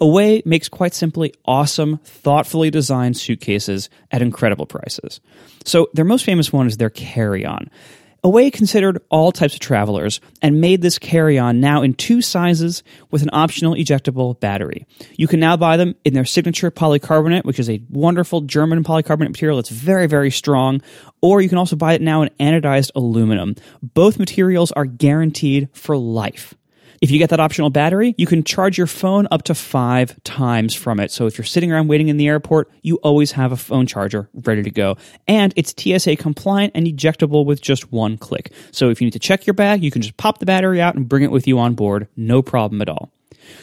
Away 0.00 0.42
makes 0.44 0.68
quite 0.68 0.92
simply 0.92 1.32
awesome, 1.44 1.98
thoughtfully 1.98 2.70
designed 2.70 3.16
suitcases 3.16 3.88
at 4.10 4.22
incredible 4.22 4.66
prices. 4.66 5.20
So 5.64 5.88
their 5.94 6.04
most 6.04 6.24
famous 6.24 6.52
one 6.52 6.66
is 6.66 6.76
their 6.76 6.90
carry-on. 6.90 7.70
Away 8.24 8.50
considered 8.50 9.02
all 9.10 9.32
types 9.32 9.52
of 9.52 9.60
travelers 9.60 10.18
and 10.40 10.58
made 10.58 10.80
this 10.80 10.98
carry 10.98 11.38
on 11.38 11.60
now 11.60 11.82
in 11.82 11.92
two 11.92 12.22
sizes 12.22 12.82
with 13.10 13.20
an 13.20 13.28
optional 13.34 13.74
ejectable 13.74 14.40
battery. 14.40 14.86
You 15.18 15.28
can 15.28 15.40
now 15.40 15.58
buy 15.58 15.76
them 15.76 15.94
in 16.06 16.14
their 16.14 16.24
signature 16.24 16.70
polycarbonate, 16.70 17.44
which 17.44 17.58
is 17.58 17.68
a 17.68 17.82
wonderful 17.90 18.40
German 18.40 18.82
polycarbonate 18.82 19.28
material 19.28 19.58
that's 19.58 19.68
very, 19.68 20.06
very 20.06 20.30
strong, 20.30 20.80
or 21.20 21.42
you 21.42 21.50
can 21.50 21.58
also 21.58 21.76
buy 21.76 21.92
it 21.92 22.00
now 22.00 22.22
in 22.22 22.30
anodized 22.40 22.92
aluminum. 22.94 23.56
Both 23.82 24.18
materials 24.18 24.72
are 24.72 24.86
guaranteed 24.86 25.68
for 25.74 25.94
life. 25.94 26.54
If 27.00 27.10
you 27.10 27.18
get 27.18 27.30
that 27.30 27.40
optional 27.40 27.70
battery, 27.70 28.14
you 28.18 28.26
can 28.26 28.44
charge 28.44 28.78
your 28.78 28.86
phone 28.86 29.26
up 29.30 29.42
to 29.44 29.54
five 29.54 30.22
times 30.24 30.74
from 30.74 31.00
it. 31.00 31.10
So 31.10 31.26
if 31.26 31.36
you're 31.38 31.44
sitting 31.44 31.72
around 31.72 31.88
waiting 31.88 32.08
in 32.08 32.16
the 32.16 32.28
airport, 32.28 32.70
you 32.82 32.96
always 32.96 33.32
have 33.32 33.52
a 33.52 33.56
phone 33.56 33.86
charger 33.86 34.28
ready 34.34 34.62
to 34.62 34.70
go. 34.70 34.96
And 35.26 35.52
it's 35.56 35.74
TSA 35.76 36.16
compliant 36.16 36.72
and 36.74 36.86
ejectable 36.86 37.44
with 37.44 37.60
just 37.60 37.92
one 37.92 38.16
click. 38.16 38.52
So 38.70 38.90
if 38.90 39.00
you 39.00 39.06
need 39.06 39.12
to 39.12 39.18
check 39.18 39.46
your 39.46 39.54
bag, 39.54 39.82
you 39.82 39.90
can 39.90 40.02
just 40.02 40.16
pop 40.16 40.38
the 40.38 40.46
battery 40.46 40.80
out 40.80 40.94
and 40.94 41.08
bring 41.08 41.22
it 41.22 41.30
with 41.30 41.46
you 41.46 41.58
on 41.58 41.74
board. 41.74 42.08
No 42.16 42.42
problem 42.42 42.80
at 42.80 42.88
all. 42.88 43.10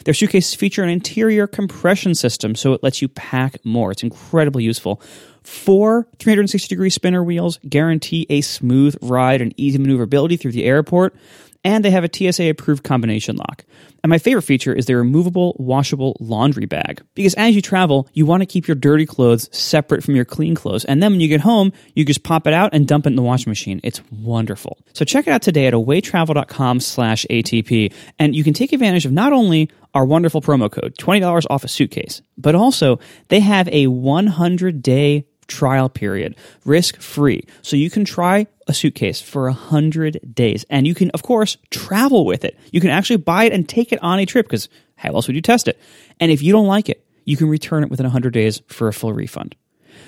Their 0.05 0.13
suitcases 0.13 0.53
feature 0.53 0.83
an 0.83 0.89
interior 0.89 1.47
compression 1.47 2.15
system, 2.15 2.55
so 2.55 2.73
it 2.73 2.83
lets 2.83 3.01
you 3.01 3.07
pack 3.07 3.63
more. 3.65 3.91
It's 3.91 4.03
incredibly 4.03 4.63
useful. 4.63 5.01
Four 5.43 6.07
360 6.19 6.67
degree 6.67 6.91
spinner 6.91 7.23
wheels 7.23 7.59
guarantee 7.67 8.27
a 8.29 8.41
smooth 8.41 8.95
ride 9.01 9.41
and 9.41 9.53
easy 9.57 9.79
maneuverability 9.79 10.37
through 10.37 10.51
the 10.51 10.65
airport 10.65 11.15
and 11.63 11.85
they 11.85 11.91
have 11.91 12.03
a 12.03 12.09
TSA 12.11 12.49
approved 12.49 12.83
combination 12.83 13.35
lock. 13.35 13.63
And 14.03 14.09
my 14.09 14.17
favorite 14.17 14.43
feature 14.43 14.73
is 14.73 14.87
their 14.87 14.97
removable, 14.97 15.55
washable 15.59 16.17
laundry 16.19 16.65
bag. 16.65 17.03
Because 17.13 17.35
as 17.35 17.55
you 17.55 17.61
travel, 17.61 18.07
you 18.13 18.25
want 18.25 18.41
to 18.41 18.47
keep 18.47 18.67
your 18.67 18.75
dirty 18.75 19.05
clothes 19.05 19.47
separate 19.55 20.03
from 20.03 20.15
your 20.15 20.25
clean 20.25 20.55
clothes. 20.55 20.85
And 20.85 21.03
then 21.03 21.11
when 21.11 21.19
you 21.19 21.27
get 21.27 21.41
home, 21.41 21.71
you 21.93 22.03
just 22.03 22.23
pop 22.23 22.47
it 22.47 22.53
out 22.53 22.73
and 22.73 22.87
dump 22.87 23.05
it 23.05 23.09
in 23.09 23.15
the 23.15 23.21
washing 23.21 23.51
machine. 23.51 23.79
It's 23.83 24.01
wonderful. 24.11 24.79
So 24.93 25.05
check 25.05 25.27
it 25.27 25.31
out 25.31 25.43
today 25.43 25.67
at 25.67 25.73
awaytravel.com 25.73 26.79
slash 26.79 27.25
ATP. 27.29 27.93
And 28.17 28.35
you 28.35 28.43
can 28.43 28.53
take 28.53 28.73
advantage 28.73 29.05
of 29.05 29.11
not 29.11 29.33
only 29.33 29.69
our 29.93 30.05
wonderful 30.05 30.41
promo 30.41 30.71
code, 30.71 30.95
$20 30.97 31.45
off 31.49 31.63
a 31.63 31.67
suitcase, 31.67 32.21
but 32.37 32.55
also 32.55 32.99
they 33.27 33.39
have 33.39 33.67
a 33.69 33.87
100 33.87 34.81
day 34.81 35.27
trial 35.51 35.89
period, 35.89 36.35
risk 36.65 36.99
free. 37.01 37.43
So 37.61 37.75
you 37.75 37.89
can 37.89 38.05
try 38.05 38.47
a 38.67 38.73
suitcase 38.73 39.21
for 39.21 39.43
100 39.43 40.33
days 40.33 40.65
and 40.69 40.87
you 40.87 40.95
can, 40.95 41.11
of 41.11 41.21
course, 41.21 41.57
travel 41.69 42.25
with 42.25 42.45
it. 42.45 42.57
You 42.71 42.79
can 42.79 42.89
actually 42.89 43.17
buy 43.17 43.43
it 43.43 43.53
and 43.53 43.67
take 43.67 43.91
it 43.91 44.01
on 44.01 44.19
a 44.19 44.25
trip 44.25 44.47
because 44.47 44.69
how 44.95 45.13
else 45.13 45.27
would 45.27 45.35
you 45.35 45.41
test 45.41 45.67
it? 45.67 45.79
And 46.19 46.31
if 46.31 46.41
you 46.41 46.53
don't 46.53 46.67
like 46.67 46.87
it, 46.87 47.05
you 47.25 47.35
can 47.37 47.49
return 47.49 47.83
it 47.83 47.89
within 47.89 48.05
100 48.05 48.33
days 48.33 48.61
for 48.67 48.87
a 48.87 48.93
full 48.93 49.13
refund. 49.13 49.55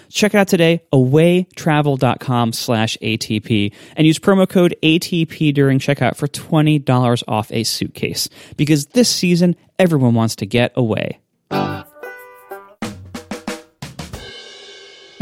Check 0.10 0.34
it 0.34 0.38
out 0.38 0.48
today, 0.48 0.84
awaytravel.com 0.94 2.53
slash 2.53 2.98
ATP, 3.02 3.74
and 3.98 4.07
use 4.07 4.20
promo 4.20 4.48
code 4.48 4.76
ATP 4.84 5.53
during 5.53 5.80
checkout 5.80 6.15
for 6.15 6.28
$20 6.28 7.24
off 7.28 7.52
a 7.52 7.64
suitcase. 7.64 8.30
Because 8.56 8.86
this 8.88 9.10
season, 9.10 9.56
everyone 9.80 10.14
wants 10.14 10.36
to 10.38 10.45
get 10.45 10.72
away. 10.76 11.20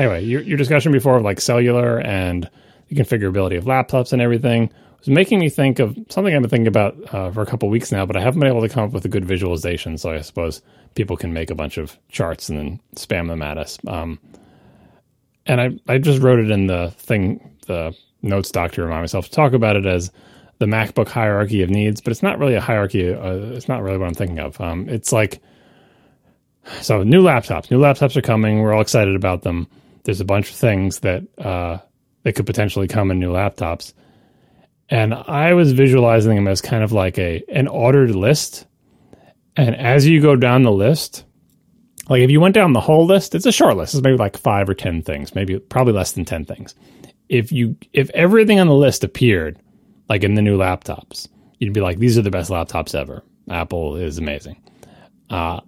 Anyway, 0.02 0.24
your, 0.24 0.42
your 0.42 0.58
discussion 0.58 0.92
before 0.92 1.18
of 1.18 1.24
like 1.24 1.40
cellular 1.40 2.00
and 2.00 2.50
the 2.90 2.96
configurability 2.96 3.58
of 3.58 3.66
laptops 3.66 4.12
and 4.12 4.22
everything 4.22 4.72
was 5.00 5.08
making 5.08 5.40
me 5.40 5.50
think 5.50 5.80
of 5.80 5.98
something 6.10 6.36
I've 6.36 6.42
been 6.42 6.50
thinking 6.50 6.68
about 6.68 7.14
uh, 7.14 7.32
for 7.32 7.42
a 7.42 7.46
couple 7.46 7.70
weeks 7.70 7.92
now, 7.92 8.06
but 8.06 8.18
I 8.18 8.22
haven't 8.22 8.40
been 8.40 8.50
able 8.50 8.62
to 8.62 8.70
come 8.70 8.84
up 8.84 8.92
with 8.92 9.06
a 9.06 9.10
good 9.10 9.26
visualization. 9.26 9.98
So 9.98 10.12
I 10.12 10.22
suppose 10.22 10.62
people 10.96 11.18
can 11.18 11.34
make 11.34 11.50
a 11.50 11.56
bunch 11.56 11.78
of 11.78 11.98
charts 12.10 12.50
and 12.50 12.58
then 12.58 12.80
spam 12.96 13.28
them 13.28 13.42
at 13.42 13.58
us. 13.58 13.78
Um, 13.88 14.20
and 15.46 15.62
I, 15.62 15.70
I 15.88 15.98
just 15.98 16.22
wrote 16.22 16.40
it 16.40 16.52
in 16.52 16.68
the 16.68 16.92
thing, 16.98 17.58
the 17.68 17.96
notes 18.22 18.52
doc 18.52 18.74
to 18.74 18.84
remind 18.84 19.02
myself 19.02 19.26
to 19.26 19.32
talk 19.32 19.54
about 19.54 19.76
it 19.76 19.86
as 19.86 20.12
the 20.60 20.68
MacBook 20.68 21.08
hierarchy 21.08 21.64
of 21.64 21.70
needs, 21.70 22.02
but 22.02 22.12
it's 22.12 22.22
not 22.22 22.38
really 22.38 22.54
a 22.54 22.62
hierarchy. 22.62 23.12
Uh, 23.12 23.38
it's 23.54 23.68
not 23.68 23.82
really 23.82 23.98
what 23.98 24.08
I'm 24.08 24.14
thinking 24.14 24.40
of. 24.40 24.60
Um, 24.62 24.88
it's 24.90 25.12
like, 25.12 25.42
so 26.82 27.02
new 27.02 27.24
laptops, 27.24 27.72
new 27.72 27.80
laptops 27.80 28.16
are 28.16 28.22
coming. 28.22 28.62
We're 28.62 28.74
all 28.74 28.82
excited 28.82 29.16
about 29.16 29.42
them 29.42 29.68
there's 30.04 30.22
a 30.22 30.26
bunch 30.26 30.50
of 30.50 30.56
things 30.56 31.00
that 31.00 31.24
uh, 31.38 31.78
that 32.24 32.34
could 32.34 32.46
potentially 32.46 32.88
come 32.88 33.12
in 33.12 33.20
new 33.20 33.32
laptops, 33.32 33.94
and 34.90 35.14
I 35.14 35.54
was 35.54 35.72
visualizing 35.72 36.36
them 36.36 36.48
as 36.48 36.62
kind 36.62 36.84
of 36.84 36.92
like 36.92 37.18
a 37.18 37.44
an 37.50 37.68
ordered 37.68 38.12
list. 38.12 38.68
And 39.58 39.76
as 39.76 40.08
you 40.08 40.22
go 40.22 40.36
down 40.36 40.64
the 40.64 40.72
list, 40.72 41.26
like 42.10 42.22
if 42.22 42.32
you 42.32 42.40
went 42.40 42.56
down 42.56 42.74
the 42.74 42.80
whole 42.80 43.06
list, 43.06 43.36
it's 43.36 43.46
a 43.46 43.52
short 43.52 43.76
list. 43.78 43.94
It's 43.94 44.04
maybe 44.04 44.18
like 44.18 44.38
five 44.38 44.70
or 44.70 44.74
ten 44.74 45.02
things, 45.02 45.36
maybe 45.36 45.60
probably 45.60 45.94
less 45.94 46.14
than 46.14 46.26
ten 46.26 46.46
things. 46.46 46.74
If 47.30 47.52
you 47.52 47.76
if 47.94 48.10
everything 48.12 48.60
on 48.60 48.68
the 48.68 48.74
list 48.74 49.04
appeared 49.04 49.60
like 50.10 50.24
in 50.24 50.36
the 50.36 50.42
new 50.42 50.58
laptops, 50.58 51.28
you'd 51.60 51.74
be 51.74 51.82
like, 51.82 52.00
these 52.00 52.18
are 52.18 52.22
the 52.22 52.32
best 52.32 52.50
laptops 52.50 52.96
ever. 52.96 53.24
Apple 53.50 53.96
is 53.96 54.18
amazing. 54.18 54.62
Uh, 55.30 55.62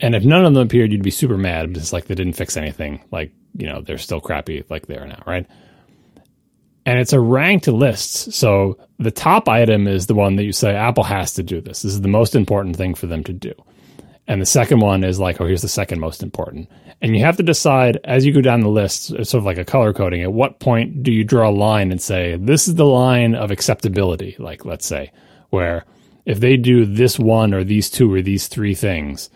and 0.00 0.14
if 0.14 0.24
none 0.24 0.44
of 0.44 0.52
them 0.52 0.66
appeared, 0.66 0.90
you'd 0.90 1.02
be 1.02 1.10
super 1.10 1.38
mad 1.38 1.72
because 1.72 1.92
like 1.92 2.06
they 2.06 2.14
didn't 2.14 2.32
fix 2.32 2.56
anything. 2.56 3.00
Like 3.10 3.32
you 3.56 3.66
know 3.66 3.80
they're 3.80 3.98
still 3.98 4.20
crappy 4.20 4.64
like 4.68 4.86
they 4.86 4.96
are 4.96 5.06
now, 5.06 5.22
right? 5.26 5.46
And 6.86 6.98
it's 6.98 7.12
a 7.14 7.20
ranked 7.20 7.66
list. 7.66 8.32
So 8.32 8.78
the 8.98 9.10
top 9.10 9.48
item 9.48 9.86
is 9.86 10.06
the 10.06 10.14
one 10.14 10.36
that 10.36 10.44
you 10.44 10.52
say 10.52 10.74
Apple 10.74 11.04
has 11.04 11.32
to 11.34 11.42
do 11.42 11.60
this. 11.60 11.82
This 11.82 11.94
is 11.94 12.02
the 12.02 12.08
most 12.08 12.34
important 12.34 12.76
thing 12.76 12.94
for 12.94 13.06
them 13.06 13.24
to 13.24 13.32
do. 13.32 13.54
And 14.26 14.40
the 14.40 14.46
second 14.46 14.80
one 14.80 15.04
is 15.04 15.18
like, 15.18 15.40
oh, 15.40 15.46
here's 15.46 15.62
the 15.62 15.68
second 15.68 16.00
most 16.00 16.22
important. 16.22 16.70
And 17.02 17.14
you 17.14 17.22
have 17.24 17.36
to 17.36 17.42
decide 17.42 17.98
as 18.04 18.24
you 18.24 18.32
go 18.32 18.40
down 18.40 18.60
the 18.60 18.68
list, 18.68 19.10
it's 19.10 19.30
sort 19.30 19.40
of 19.40 19.46
like 19.46 19.58
a 19.58 19.64
color 19.64 19.92
coding. 19.92 20.22
At 20.22 20.32
what 20.32 20.60
point 20.60 21.02
do 21.02 21.12
you 21.12 21.24
draw 21.24 21.48
a 21.48 21.52
line 21.52 21.90
and 21.90 22.00
say, 22.00 22.36
this 22.36 22.66
is 22.66 22.76
the 22.76 22.86
line 22.86 23.34
of 23.34 23.50
acceptability? 23.50 24.36
Like, 24.38 24.64
let's 24.64 24.86
say, 24.86 25.12
where 25.50 25.84
if 26.24 26.40
they 26.40 26.56
do 26.56 26.86
this 26.86 27.18
one 27.18 27.52
or 27.52 27.64
these 27.64 27.90
two 27.90 28.12
or 28.12 28.22
these 28.22 28.48
three 28.48 28.74
things, 28.74 29.28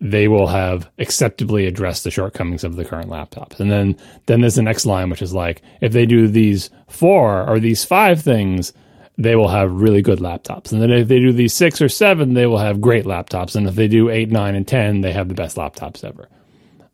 they 0.00 0.28
will 0.28 0.48
have 0.48 0.90
acceptably 0.98 1.66
addressed 1.66 2.04
the 2.04 2.10
shortcomings 2.10 2.64
of 2.64 2.76
the 2.76 2.84
current 2.84 3.08
laptops. 3.08 3.60
And 3.60 3.70
then 3.70 3.96
then 4.26 4.40
there's 4.40 4.56
the 4.56 4.62
next 4.62 4.86
line, 4.86 5.10
which 5.10 5.22
is 5.22 5.32
like 5.32 5.62
if 5.80 5.92
they 5.92 6.06
do 6.06 6.28
these 6.28 6.70
four 6.88 7.48
or 7.48 7.58
these 7.58 7.84
five 7.84 8.20
things, 8.20 8.72
they 9.16 9.36
will 9.36 9.48
have 9.48 9.72
really 9.72 10.02
good 10.02 10.18
laptops. 10.18 10.72
And 10.72 10.82
then 10.82 10.90
if 10.90 11.08
they 11.08 11.20
do 11.20 11.32
these 11.32 11.54
six 11.54 11.80
or 11.80 11.88
seven, 11.88 12.34
they 12.34 12.46
will 12.46 12.58
have 12.58 12.80
great 12.80 13.04
laptops. 13.04 13.54
And 13.54 13.68
if 13.68 13.76
they 13.76 13.88
do 13.88 14.10
eight, 14.10 14.30
nine, 14.30 14.54
and 14.54 14.66
ten, 14.66 15.00
they 15.00 15.12
have 15.12 15.28
the 15.28 15.34
best 15.34 15.56
laptops 15.56 16.04
ever. 16.04 16.28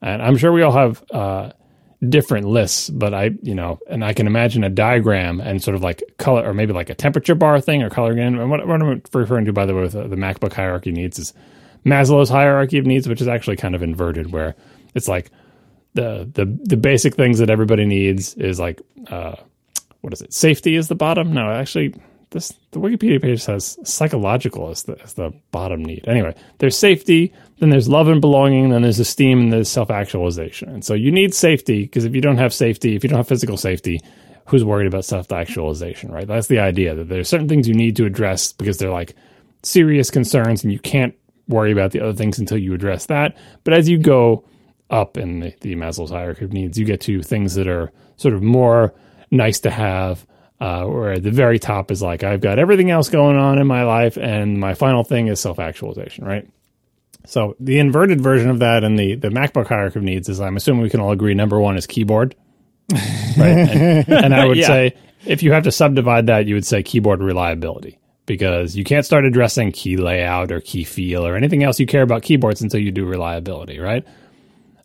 And 0.03 0.23
I'm 0.23 0.37
sure 0.37 0.53
we 0.53 0.63
all 0.63 0.73
have 0.73 1.03
uh, 1.11 1.53
different 2.07 2.47
lists, 2.47 2.91
but 2.91 3.13
I, 3.13 3.31
you 3.43 3.55
know, 3.55 3.79
and 3.89 4.05
I 4.05 4.13
can 4.13 4.27
imagine 4.27 4.65
a 4.65 4.71
diagram 4.71 5.41
and 5.41 5.63
sort 5.63 5.75
of 5.75 5.83
like 5.83 6.03
color, 6.19 6.47
or 6.49 6.55
maybe 6.55 6.73
like 6.73 6.91
a 6.91 6.95
temperature 6.95 7.35
bar 7.35 7.61
thing 7.61 7.83
or 7.83 7.91
color 7.91 8.13
again. 8.13 8.39
And 8.39 8.51
what, 8.51 8.67
what 8.67 8.81
I'm 8.81 9.03
referring 9.13 9.47
to, 9.47 9.53
by 9.53 9.67
the 9.67 9.75
way, 9.75 9.83
with 9.83 9.93
the 9.93 10.17
MacBook 10.17 10.53
hierarchy 10.53 10.93
needs 10.93 11.19
is 11.19 11.33
Maslow's 11.85 12.29
hierarchy 12.29 12.79
of 12.79 12.87
needs, 12.87 13.09
which 13.09 13.21
is 13.21 13.29
actually 13.29 13.57
kind 13.57 13.75
of 13.75 13.83
inverted, 13.83 14.33
where 14.33 14.55
it's 14.95 15.09
like 15.09 15.31
the 15.95 16.29
the 16.35 16.45
the 16.65 16.77
basic 16.77 17.15
things 17.15 17.39
that 17.39 17.51
everybody 17.51 17.85
needs 17.85 18.35
is 18.35 18.61
like 18.61 18.81
uh, 19.09 19.37
what 20.01 20.13
is 20.13 20.23
it? 20.23 20.33
Safety 20.33 20.77
is 20.77 20.89
the 20.89 20.95
bottom. 20.95 21.33
No, 21.33 21.51
actually, 21.51 21.95
this 22.31 22.53
the 22.71 22.81
Wikipedia 22.81 23.21
page 23.21 23.43
says 23.43 23.79
psychological 23.85 24.71
is 24.71 24.85
the 24.85 24.95
is 24.97 25.15
the 25.15 25.33
bottom 25.51 25.85
need. 25.85 26.07
Anyway, 26.07 26.35
there's 26.59 26.77
safety, 26.77 27.33
then 27.59 27.71
there's 27.71 27.89
love 27.89 28.09
and 28.09 28.21
belonging, 28.21 28.71
then 28.71 28.83
there's 28.83 29.01
esteem, 29.01 29.41
and 29.41 29.53
there's 29.53 29.71
self 29.71 29.91
actualization. 29.91 30.69
And 30.69 30.85
so 30.85 30.95
you 30.95 31.11
need 31.11 31.35
safety 31.35 31.83
because 31.83 32.05
if 32.05 32.15
you 32.15 32.21
don't 32.21 32.39
have 32.39 32.55
safety, 32.55 32.95
if 32.95 33.03
you 33.03 33.09
don't 33.09 33.19
have 33.19 33.29
physical 33.29 33.57
safety, 33.57 34.01
who's 34.47 34.65
worried 34.65 34.87
about 34.87 35.05
self 35.05 35.31
actualization, 35.33 36.11
right? 36.11 36.27
That's 36.27 36.49
the 36.49 36.59
idea 36.59 36.95
that 36.95 37.09
there's 37.09 37.29
certain 37.29 37.49
things 37.49 37.69
you 37.69 37.75
need 37.75 37.97
to 37.97 38.07
address 38.07 38.53
because 38.53 38.79
they're 38.79 38.91
like 38.91 39.15
serious 39.63 40.11
concerns 40.11 40.65
and 40.65 40.73
you 40.73 40.79
can't 40.79 41.15
worry 41.51 41.73
about 41.73 41.91
the 41.93 42.01
other 42.01 42.15
things 42.15 42.39
until 42.39 42.59
you 42.59 42.73
address 42.75 43.07
that. 43.07 43.37
But 43.65 43.75
as 43.75 43.89
you 43.89 43.99
go 43.99 44.45
up 44.89 45.17
in 45.17 45.41
the, 45.41 45.55
the 45.61 45.75
Maslow's 45.77 46.11
hierarchy 46.11 46.45
of 46.45 46.53
needs, 46.53 46.79
you 46.79 46.85
get 46.85 47.01
to 47.03 47.23
things 47.23 47.55
that 47.55 47.69
are 47.69 47.93
sort 48.17 48.35
of 48.35 48.43
more 48.43 48.95
nice 49.31 49.61
to 49.61 49.71
have. 49.71 50.27
Uh, 50.61 50.85
where 50.85 51.13
at 51.13 51.23
the 51.23 51.31
very 51.31 51.59
top 51.59 51.91
is 51.91 52.03
like, 52.03 52.23
I've 52.23 52.43
got 52.43 52.59
everything 52.59 52.91
else 52.91 53.09
going 53.09 53.39
on 53.39 53.59
in 53.59 53.67
my 53.67 53.85
life, 53.85 54.19
and 54.19 54.61
my 54.61 54.75
final 54.75 55.03
thing 55.05 55.29
is 55.29 55.41
self 55.41 55.59
actualization, 55.59 56.27
right? 56.27 56.47
So 57.25 57.57
the 57.61 57.79
inverted 57.79 58.21
version 58.21 58.51
of 58.51 58.59
that 58.59 58.85
and 58.85 58.99
the, 58.99 59.15
the 59.15 59.29
MacBook 59.29 59.69
hierarchy 59.69 60.01
of 60.01 60.05
needs 60.05 60.29
is, 60.29 60.39
I'm 60.39 60.59
assuming 60.59 60.83
we 60.83 60.91
can 60.91 61.01
all 61.01 61.13
agree, 61.13 61.33
number 61.33 61.59
one 61.59 61.79
is 61.79 61.87
keyboard. 61.87 62.35
Right. 62.91 62.99
And, 63.39 64.09
and 64.09 64.35
I 64.35 64.45
would 64.47 64.57
Yeah. 64.59 64.67
say 64.67 64.97
if 65.25 65.43
you 65.43 65.53
have 65.53 65.63
to 65.65 65.73
subdivide 65.73 66.27
that, 66.27 66.47
you 66.47 66.55
would 66.57 66.67
say 66.67 66.83
keyboard 66.83 67.23
reliability 67.23 67.99
because 68.31 68.77
you 68.77 68.85
can't 68.85 69.05
start 69.05 69.25
addressing 69.25 69.73
key 69.73 69.97
layout 69.97 70.53
or 70.53 70.61
key 70.61 70.85
feel 70.85 71.27
or 71.27 71.35
anything 71.35 71.65
else 71.65 71.81
you 71.81 71.87
care 71.87 72.03
about 72.03 72.23
keyboards 72.23 72.63
until 72.63 72.79
you 72.79 72.93
do 72.93 73.05
reliability, 73.05 73.81
right? 73.81 74.07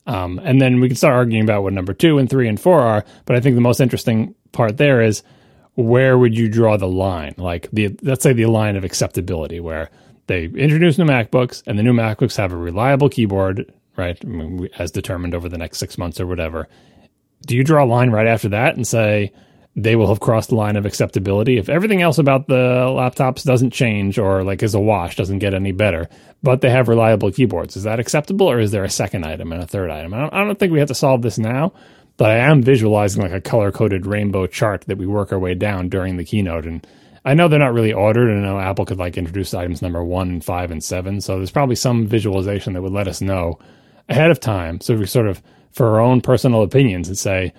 Um, 0.08 0.42
and 0.44 0.60
then 0.60 0.80
we 0.80 0.88
can 0.88 0.98
start 0.98 1.14
arguing 1.14 1.44
about 1.44 1.62
what 1.62 1.72
number 1.72 1.94
two 1.94 2.18
and 2.18 2.28
three 2.28 2.48
and 2.48 2.60
four 2.60 2.82
are. 2.82 3.06
But 3.26 3.36
I 3.36 3.42
think 3.42 3.54
the 3.54 3.62
most 3.62 3.80
interesting 3.80 4.34
part 4.52 4.78
there 4.78 5.00
is 5.00 5.22
where 5.76 6.18
would 6.18 6.36
you 6.36 6.50
draw 6.50 6.76
the 6.76 6.88
line? 6.88 7.36
Like 7.38 7.70
the 7.72 7.96
let's 8.02 8.24
say 8.24 8.34
the 8.34 8.48
line 8.48 8.78
of 8.78 8.84
acceptability, 8.84 9.60
where 9.60 9.92
they 10.26 10.46
introduce 10.46 10.98
new 10.98 11.06
MacBooks 11.06 11.62
and 11.68 11.78
the 11.78 11.84
new 11.84 11.94
MacBooks 11.94 12.38
have 12.38 12.52
a 12.52 12.58
reliable 12.58 13.10
keyboard, 13.10 13.72
right? 13.96 14.18
I 14.24 14.28
mean, 14.28 14.70
as 14.80 14.90
determined 14.90 15.36
over 15.36 15.50
the 15.50 15.60
next 15.60 15.78
six 15.78 16.00
months 16.00 16.20
or 16.20 16.26
whatever. 16.26 16.68
Do 17.46 17.56
you 17.56 17.64
draw 17.64 17.84
a 17.84 17.86
line 17.86 18.10
right 18.10 18.26
after 18.26 18.50
that 18.50 18.76
and 18.76 18.88
say 18.88 19.34
they 19.76 19.96
will 19.96 20.08
have 20.08 20.22
crossed 20.22 20.50
the 20.50 20.56
line 20.56 20.78
of 20.78 20.86
acceptability 20.86 21.58
if 21.58 21.68
everything 21.68 22.02
else 22.02 22.18
about 22.18 22.48
the 22.48 22.54
laptops 22.54 23.44
doesn't 23.44 23.72
change 23.72 24.18
or 24.18 24.44
like 24.44 24.64
is 24.64 24.74
a 24.74 24.80
wash, 24.80 25.18
doesn't 25.18 25.40
get 25.40 25.54
any 25.54 25.74
better, 25.74 26.08
but 26.42 26.62
they 26.62 26.70
have 26.70 26.88
reliable 26.88 27.32
keyboards? 27.32 27.76
Is 27.76 27.84
that 27.84 28.00
acceptable 28.00 28.50
or 28.50 28.60
is 28.60 28.72
there 28.72 28.86
a 28.86 28.90
second 28.90 29.26
item 29.26 29.52
and 29.52 29.62
a 29.62 29.68
third 29.68 29.90
item? 29.90 30.14
I 30.14 30.22
don't, 30.22 30.34
I 30.34 30.44
don't 30.46 30.58
think 30.58 30.72
we 30.72 30.80
have 30.80 30.88
to 30.88 30.96
solve 30.96 31.22
this 31.22 31.38
now, 31.38 31.74
but 32.16 32.32
I 32.32 32.38
am 32.38 32.64
visualizing 32.64 33.22
like 33.22 33.34
a 33.34 33.42
color 33.42 33.72
coded 33.72 34.06
rainbow 34.06 34.48
chart 34.48 34.86
that 34.88 34.98
we 34.98 35.08
work 35.08 35.34
our 35.34 35.40
way 35.40 35.56
down 35.56 35.90
during 35.90 36.16
the 36.16 36.24
keynote. 36.24 36.66
And 36.66 36.88
I 37.26 37.34
know 37.34 37.50
they're 37.50 37.60
not 37.60 37.74
really 37.74 37.92
ordered. 37.92 38.30
and 38.30 38.46
I 38.46 38.50
know 38.50 38.60
Apple 38.60 38.86
could 38.86 39.00
like 39.00 39.18
introduce 39.18 39.54
items 39.54 39.82
number 39.82 40.04
one 40.04 40.40
five 40.40 40.72
and 40.72 40.82
seven. 40.82 41.20
So 41.20 41.36
there's 41.36 41.52
probably 41.52 41.76
some 41.76 42.08
visualization 42.08 42.74
that 42.74 42.82
would 42.82 42.94
let 42.94 43.10
us 43.10 43.20
know 43.20 43.60
ahead 44.08 44.32
of 44.32 44.40
time. 44.40 44.80
So 44.80 44.96
we 44.96 45.06
sort 45.06 45.28
of, 45.28 45.42
for 45.72 45.88
our 45.88 46.00
own 46.00 46.22
personal 46.22 46.62
opinions, 46.62 47.10
and 47.10 47.18
say, 47.18 47.52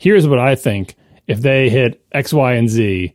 here's 0.00 0.26
what 0.26 0.40
I 0.40 0.56
think. 0.56 0.96
If 1.30 1.42
they 1.42 1.70
hit 1.70 2.04
X, 2.10 2.32
Y, 2.32 2.54
and 2.54 2.68
Z, 2.68 3.14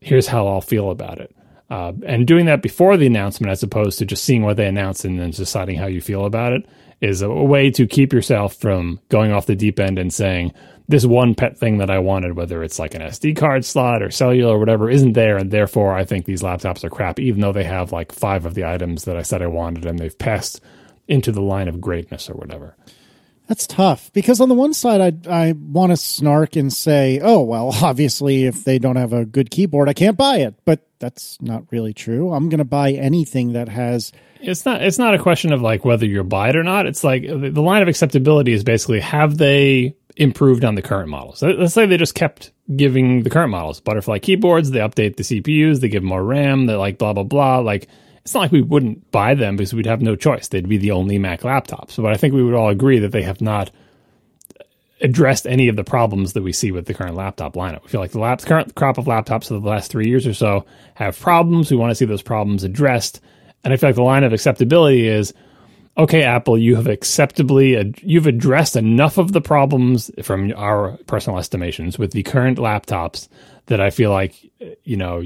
here's 0.00 0.26
how 0.26 0.48
I'll 0.48 0.62
feel 0.62 0.90
about 0.90 1.18
it. 1.18 1.36
Uh, 1.68 1.92
and 2.06 2.26
doing 2.26 2.46
that 2.46 2.62
before 2.62 2.96
the 2.96 3.06
announcement, 3.06 3.50
as 3.50 3.62
opposed 3.62 3.98
to 3.98 4.06
just 4.06 4.24
seeing 4.24 4.42
what 4.42 4.56
they 4.56 4.66
announce 4.66 5.04
and 5.04 5.20
then 5.20 5.30
deciding 5.30 5.76
how 5.76 5.84
you 5.84 6.00
feel 6.00 6.24
about 6.24 6.54
it, 6.54 6.66
is 7.02 7.20
a, 7.20 7.28
way 7.28 7.70
to 7.70 7.86
keep 7.86 8.14
yourself 8.14 8.54
from 8.54 8.98
going 9.10 9.30
off 9.30 9.44
the 9.44 9.54
deep 9.54 9.78
end 9.78 9.98
and 9.98 10.10
saying, 10.10 10.54
this 10.88 11.04
one 11.04 11.34
pet 11.34 11.58
thing 11.58 11.76
that 11.76 11.90
I 11.90 11.98
wanted, 11.98 12.34
whether 12.34 12.62
it's 12.62 12.78
like 12.78 12.94
an 12.94 13.02
SD 13.02 13.36
card 13.36 13.66
slot 13.66 14.02
or 14.02 14.10
cellular 14.10 14.56
or 14.56 14.58
whatever, 14.58 14.88
isn't 14.88 15.12
there. 15.12 15.36
And 15.36 15.50
therefore, 15.50 15.94
I 15.94 16.06
think 16.06 16.24
these 16.24 16.40
laptops 16.40 16.82
are 16.82 16.88
crap, 16.88 17.20
even 17.20 17.42
though 17.42 17.52
they 17.52 17.64
have 17.64 17.92
like 17.92 18.10
five 18.10 18.46
of 18.46 18.54
the 18.54 18.64
items 18.64 19.04
that 19.04 19.18
I 19.18 19.22
said 19.22 19.42
I 19.42 19.48
wanted 19.48 19.84
and 19.84 19.98
they've 19.98 20.18
passed 20.18 20.62
into 21.08 21.30
the 21.30 21.42
line 21.42 21.68
of 21.68 21.78
greatness 21.78 22.30
or 22.30 22.34
whatever. 22.34 22.74
That's 23.50 23.66
tough 23.66 24.12
because 24.12 24.40
on 24.40 24.48
the 24.48 24.54
one 24.54 24.72
side, 24.72 25.26
I 25.26 25.48
I 25.48 25.52
want 25.52 25.90
to 25.90 25.96
snark 25.96 26.54
and 26.54 26.72
say, 26.72 27.18
"Oh 27.20 27.40
well, 27.40 27.74
obviously, 27.82 28.44
if 28.44 28.62
they 28.62 28.78
don't 28.78 28.94
have 28.94 29.12
a 29.12 29.24
good 29.24 29.50
keyboard, 29.50 29.88
I 29.88 29.92
can't 29.92 30.16
buy 30.16 30.36
it." 30.36 30.54
But 30.64 30.86
that's 31.00 31.36
not 31.42 31.64
really 31.72 31.92
true. 31.92 32.32
I'm 32.32 32.48
going 32.48 32.58
to 32.58 32.64
buy 32.64 32.92
anything 32.92 33.54
that 33.54 33.68
has. 33.68 34.12
It's 34.40 34.64
not. 34.64 34.82
It's 34.82 34.98
not 34.98 35.14
a 35.14 35.18
question 35.18 35.52
of 35.52 35.62
like 35.62 35.84
whether 35.84 36.06
you 36.06 36.22
buy 36.22 36.50
it 36.50 36.54
or 36.54 36.62
not. 36.62 36.86
It's 36.86 37.02
like 37.02 37.22
the 37.26 37.60
line 37.60 37.82
of 37.82 37.88
acceptability 37.88 38.52
is 38.52 38.62
basically 38.62 39.00
have 39.00 39.36
they 39.36 39.96
improved 40.16 40.64
on 40.64 40.76
the 40.76 40.82
current 40.82 41.08
models. 41.08 41.42
Let- 41.42 41.58
Let's 41.58 41.74
say 41.74 41.86
they 41.86 41.96
just 41.96 42.14
kept 42.14 42.52
giving 42.76 43.24
the 43.24 43.30
current 43.30 43.50
models 43.50 43.80
butterfly 43.80 44.20
keyboards. 44.20 44.70
They 44.70 44.78
update 44.78 45.16
the 45.16 45.24
CPUs. 45.24 45.80
They 45.80 45.88
give 45.88 46.04
more 46.04 46.22
RAM. 46.22 46.66
They 46.66 46.76
like 46.76 46.98
blah 46.98 47.14
blah 47.14 47.24
blah. 47.24 47.58
Like 47.58 47.88
it's 48.30 48.34
not 48.36 48.42
like 48.42 48.52
we 48.52 48.62
wouldn't 48.62 49.10
buy 49.10 49.34
them 49.34 49.56
because 49.56 49.74
we'd 49.74 49.86
have 49.86 50.02
no 50.02 50.14
choice. 50.14 50.46
They'd 50.46 50.68
be 50.68 50.76
the 50.76 50.92
only 50.92 51.18
Mac 51.18 51.40
laptops. 51.40 52.00
But 52.00 52.12
I 52.12 52.16
think 52.16 52.32
we 52.32 52.44
would 52.44 52.54
all 52.54 52.68
agree 52.68 53.00
that 53.00 53.10
they 53.10 53.22
have 53.22 53.40
not 53.40 53.72
addressed 55.00 55.48
any 55.48 55.66
of 55.66 55.74
the 55.74 55.82
problems 55.82 56.34
that 56.34 56.44
we 56.44 56.52
see 56.52 56.70
with 56.70 56.86
the 56.86 56.94
current 56.94 57.16
laptop 57.16 57.54
lineup. 57.54 57.82
We 57.82 57.88
feel 57.88 58.00
like 58.00 58.12
the 58.12 58.20
lap, 58.20 58.40
current 58.42 58.76
crop 58.76 58.98
of 58.98 59.06
laptops 59.06 59.50
of 59.50 59.60
the 59.64 59.68
last 59.68 59.90
three 59.90 60.06
years 60.06 60.28
or 60.28 60.34
so 60.34 60.64
have 60.94 61.18
problems. 61.18 61.72
We 61.72 61.76
want 61.76 61.90
to 61.90 61.96
see 61.96 62.04
those 62.04 62.22
problems 62.22 62.62
addressed. 62.62 63.20
And 63.64 63.72
I 63.74 63.76
feel 63.76 63.88
like 63.88 63.96
the 63.96 64.02
line 64.02 64.22
of 64.22 64.32
acceptability 64.32 65.08
is, 65.08 65.34
okay, 65.98 66.22
Apple, 66.22 66.56
you 66.56 66.76
have 66.76 66.86
acceptably, 66.86 67.92
you've 68.00 68.28
addressed 68.28 68.76
enough 68.76 69.18
of 69.18 69.32
the 69.32 69.40
problems 69.40 70.08
from 70.22 70.52
our 70.56 70.98
personal 71.08 71.40
estimations 71.40 71.98
with 71.98 72.12
the 72.12 72.22
current 72.22 72.58
laptops 72.58 73.26
that 73.66 73.80
I 73.80 73.90
feel 73.90 74.12
like, 74.12 74.36
you 74.84 74.96
know, 74.96 75.24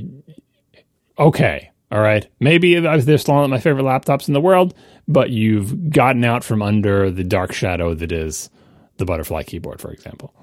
okay, 1.18 1.70
all 1.90 2.00
right, 2.00 2.26
maybe 2.40 2.78
they're 2.78 3.18
still 3.18 3.34
not 3.34 3.50
my 3.50 3.60
favorite 3.60 3.84
laptops 3.84 4.28
in 4.28 4.34
the 4.34 4.40
world, 4.40 4.74
but 5.06 5.30
you've 5.30 5.90
gotten 5.90 6.24
out 6.24 6.42
from 6.42 6.62
under 6.62 7.10
the 7.10 7.24
dark 7.24 7.52
shadow 7.52 7.94
that 7.94 8.10
is 8.10 8.50
the 8.96 9.04
butterfly 9.04 9.42
keyboard, 9.42 9.80
for 9.80 9.90
example. 9.90 10.34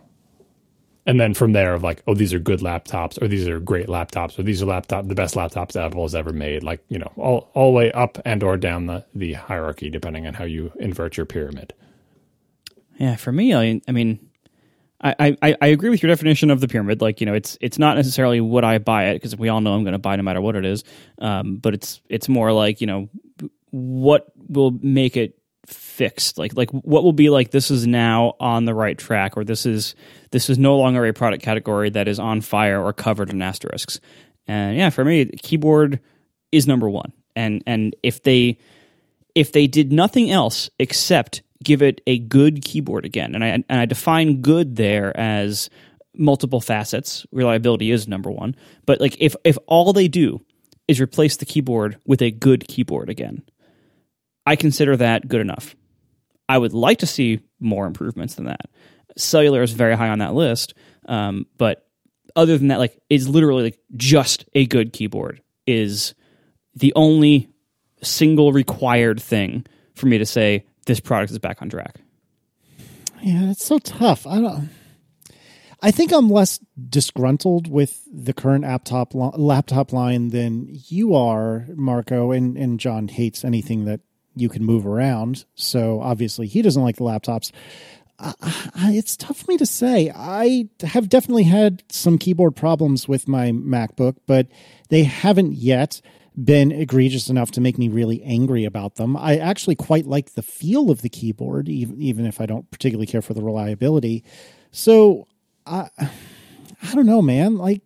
And 1.05 1.19
then 1.19 1.33
from 1.33 1.53
there, 1.53 1.73
of 1.73 1.81
like, 1.81 2.03
oh, 2.07 2.13
these 2.13 2.31
are 2.33 2.39
good 2.39 2.59
laptops, 2.59 3.19
or 3.21 3.27
these 3.27 3.47
are 3.47 3.59
great 3.59 3.87
laptops, 3.87 4.37
or 4.37 4.43
these 4.43 4.61
are 4.61 4.67
laptop 4.67 5.07
the 5.07 5.15
best 5.15 5.33
laptops 5.33 5.75
Apple 5.75 6.03
has 6.03 6.13
ever 6.13 6.31
made. 6.31 6.61
Like 6.61 6.83
you 6.89 6.99
know, 6.99 7.11
all 7.17 7.49
all 7.55 7.71
the 7.71 7.77
way 7.77 7.91
up 7.91 8.19
and 8.23 8.43
or 8.43 8.55
down 8.55 8.85
the 8.85 9.03
the 9.15 9.33
hierarchy, 9.33 9.89
depending 9.89 10.27
on 10.27 10.35
how 10.35 10.45
you 10.45 10.71
invert 10.79 11.17
your 11.17 11.25
pyramid. 11.25 11.73
Yeah, 12.99 13.15
for 13.15 13.31
me, 13.31 13.55
I, 13.55 13.81
I 13.87 13.91
mean, 13.91 14.19
I, 15.03 15.35
I, 15.41 15.55
I 15.61 15.67
agree 15.67 15.89
with 15.89 16.03
your 16.03 16.09
definition 16.09 16.51
of 16.51 16.61
the 16.61 16.67
pyramid. 16.67 17.01
Like, 17.01 17.21
you 17.21 17.25
know, 17.25 17.33
it's 17.33 17.57
it's 17.59 17.79
not 17.79 17.95
necessarily 17.95 18.39
would 18.39 18.63
I 18.63 18.77
buy 18.77 19.09
it 19.09 19.15
because 19.15 19.35
we 19.35 19.49
all 19.49 19.61
know 19.61 19.73
I'm 19.73 19.83
going 19.83 19.93
to 19.93 19.99
buy 19.99 20.15
no 20.15 20.23
matter 20.23 20.41
what 20.41 20.55
it 20.55 20.65
is. 20.65 20.83
Um, 21.19 21.57
but 21.57 21.73
it's 21.73 22.01
it's 22.09 22.29
more 22.29 22.51
like 22.51 22.81
you 22.81 22.87
know, 22.87 23.09
what 23.71 24.31
will 24.47 24.71
make 24.71 25.17
it 25.17 25.39
fixed? 25.65 26.37
Like 26.37 26.55
like 26.55 26.69
what 26.71 27.03
will 27.03 27.13
be 27.13 27.29
like 27.29 27.51
this 27.51 27.71
is 27.71 27.87
now 27.87 28.35
on 28.39 28.65
the 28.65 28.75
right 28.75 28.97
track, 28.97 29.37
or 29.37 29.43
this 29.43 29.65
is 29.65 29.95
this 30.31 30.49
is 30.49 30.59
no 30.59 30.77
longer 30.77 31.05
a 31.05 31.13
product 31.13 31.43
category 31.43 31.89
that 31.89 32.07
is 32.07 32.19
on 32.19 32.41
fire 32.41 32.81
or 32.81 32.93
covered 32.93 33.31
in 33.31 33.41
asterisks. 33.41 33.99
And 34.47 34.77
yeah, 34.77 34.91
for 34.91 35.03
me, 35.03 35.25
keyboard 35.25 35.99
is 36.51 36.67
number 36.67 36.89
one. 36.89 37.11
And 37.35 37.63
and 37.65 37.95
if 38.03 38.21
they 38.21 38.59
if 39.33 39.51
they 39.51 39.65
did 39.65 39.91
nothing 39.91 40.29
else 40.29 40.69
except 40.77 41.41
give 41.63 41.81
it 41.81 42.01
a 42.07 42.19
good 42.19 42.63
keyboard 42.63 43.05
again, 43.05 43.35
and 43.35 43.43
I 43.43 43.47
and 43.47 43.65
I 43.69 43.85
define 43.85 44.41
good 44.41 44.75
there 44.75 45.15
as 45.17 45.69
multiple 46.15 46.61
facets. 46.61 47.25
Reliability 47.31 47.91
is 47.91 48.07
number 48.07 48.31
one, 48.31 48.55
but 48.85 48.99
like 48.99 49.15
if 49.19 49.35
if 49.43 49.57
all 49.67 49.93
they 49.93 50.07
do 50.07 50.41
is 50.87 50.99
replace 50.99 51.37
the 51.37 51.45
keyboard 51.45 51.97
with 52.05 52.21
a 52.21 52.31
good 52.31 52.67
keyboard 52.67 53.09
again, 53.09 53.43
I 54.45 54.55
consider 54.55 54.97
that 54.97 55.27
good 55.27 55.41
enough. 55.41 55.75
I 56.49 56.57
would 56.57 56.73
like 56.73 56.99
to 56.99 57.07
see 57.07 57.39
more 57.59 57.85
improvements 57.85 58.35
than 58.35 58.45
that. 58.45 58.69
Cellular 59.17 59.61
is 59.61 59.71
very 59.71 59.95
high 59.95 60.09
on 60.09 60.19
that 60.19 60.33
list, 60.33 60.73
um, 61.07 61.45
but 61.57 61.87
other 62.35 62.57
than 62.57 62.69
that, 62.69 62.79
like 62.79 62.97
it's 63.09 63.27
literally 63.27 63.63
like 63.63 63.79
just 63.95 64.45
a 64.53 64.65
good 64.65 64.93
keyboard 64.93 65.41
is 65.67 66.15
the 66.75 66.93
only 66.95 67.49
single 68.01 68.51
required 68.51 69.21
thing 69.21 69.65
for 69.95 70.07
me 70.07 70.17
to 70.17 70.25
say 70.25 70.65
this 70.85 70.99
product 70.99 71.31
is 71.31 71.39
back 71.39 71.61
on 71.61 71.69
track. 71.69 72.01
Yeah, 73.21 73.51
it's 73.51 73.65
so 73.65 73.79
tough. 73.79 74.25
I 74.25 74.41
don't. 74.41 74.69
I 75.83 75.91
think 75.91 76.11
I'm 76.11 76.29
less 76.29 76.59
disgruntled 76.89 77.69
with 77.69 78.07
the 78.11 78.33
current 78.33 78.63
laptop 78.63 79.13
laptop 79.13 79.93
line 79.93 80.29
than 80.29 80.67
you 80.87 81.15
are, 81.15 81.65
Marco. 81.75 82.31
And 82.31 82.57
and 82.57 82.79
John 82.79 83.07
hates 83.07 83.43
anything 83.43 83.85
that 83.85 84.01
you 84.35 84.49
can 84.49 84.63
move 84.63 84.85
around. 84.85 85.45
So 85.55 86.01
obviously 86.01 86.47
he 86.47 86.61
doesn't 86.61 86.81
like 86.81 86.97
the 86.97 87.03
laptops. 87.03 87.51
I, 88.19 88.33
I, 88.75 88.91
it's 88.91 89.17
tough 89.17 89.37
for 89.37 89.51
me 89.51 89.57
to 89.57 89.65
say. 89.65 90.11
I 90.15 90.69
have 90.83 91.09
definitely 91.09 91.43
had 91.43 91.83
some 91.89 92.19
keyboard 92.19 92.55
problems 92.55 93.07
with 93.07 93.27
my 93.27 93.51
MacBook, 93.51 94.17
but 94.27 94.47
they 94.89 95.03
haven't 95.03 95.53
yet 95.53 96.01
been 96.35 96.71
egregious 96.71 97.29
enough 97.29 97.51
to 97.51 97.61
make 97.61 97.77
me 97.77 97.89
really 97.89 98.23
angry 98.23 98.63
about 98.65 98.95
them. 98.95 99.17
I 99.17 99.37
actually 99.37 99.75
quite 99.75 100.05
like 100.05 100.33
the 100.33 100.41
feel 100.41 100.89
of 100.89 101.01
the 101.01 101.09
keyboard, 101.09 101.67
even, 101.67 102.01
even 102.01 102.25
if 102.25 102.39
I 102.39 102.45
don't 102.45 102.69
particularly 102.71 103.07
care 103.07 103.21
for 103.21 103.33
the 103.33 103.43
reliability. 103.43 104.23
So 104.71 105.27
I, 105.65 105.89
I 105.99 106.95
don't 106.95 107.05
know, 107.05 107.21
man. 107.21 107.57
Like, 107.57 107.81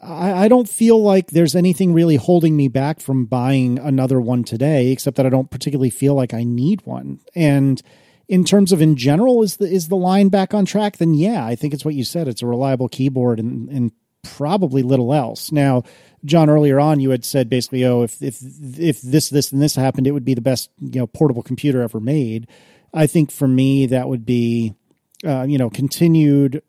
I, 0.00 0.44
I 0.44 0.48
don't 0.48 0.68
feel 0.68 1.02
like 1.02 1.30
there's 1.30 1.56
anything 1.56 1.92
really 1.92 2.16
holding 2.16 2.56
me 2.56 2.68
back 2.68 3.00
from 3.00 3.24
buying 3.24 3.78
another 3.78 4.20
one 4.20 4.44
today, 4.44 4.92
except 4.92 5.16
that 5.16 5.26
I 5.26 5.30
don't 5.30 5.50
particularly 5.50 5.90
feel 5.90 6.14
like 6.14 6.32
I 6.32 6.44
need 6.44 6.86
one. 6.86 7.20
And 7.34 7.82
in 8.28 8.44
terms 8.44 8.70
of 8.72 8.80
in 8.80 8.94
general, 8.94 9.42
is 9.42 9.56
the 9.56 9.66
is 9.66 9.88
the 9.88 9.96
line 9.96 10.28
back 10.28 10.54
on 10.54 10.66
track? 10.66 10.98
Then 10.98 11.14
yeah, 11.14 11.44
I 11.44 11.56
think 11.56 11.74
it's 11.74 11.84
what 11.84 11.94
you 11.94 12.04
said. 12.04 12.28
It's 12.28 12.42
a 12.42 12.46
reliable 12.46 12.88
keyboard 12.88 13.40
and 13.40 13.68
and 13.70 13.90
probably 14.22 14.82
little 14.82 15.14
else. 15.14 15.50
Now, 15.50 15.82
John, 16.24 16.50
earlier 16.50 16.80
on, 16.80 17.00
you 17.00 17.10
had 17.10 17.24
said 17.24 17.48
basically, 17.48 17.84
oh, 17.84 18.02
if 18.02 18.20
if 18.22 18.40
if 18.78 19.00
this 19.02 19.28
this 19.30 19.52
and 19.52 19.62
this 19.62 19.76
happened, 19.76 20.06
it 20.06 20.12
would 20.12 20.24
be 20.24 20.34
the 20.34 20.40
best 20.40 20.70
you 20.80 21.00
know 21.00 21.06
portable 21.06 21.42
computer 21.42 21.82
ever 21.82 22.00
made. 22.00 22.48
I 22.92 23.06
think 23.06 23.30
for 23.30 23.46
me, 23.46 23.86
that 23.86 24.08
would 24.08 24.26
be 24.26 24.74
uh, 25.24 25.44
you 25.48 25.58
know 25.58 25.70
continued 25.70 26.62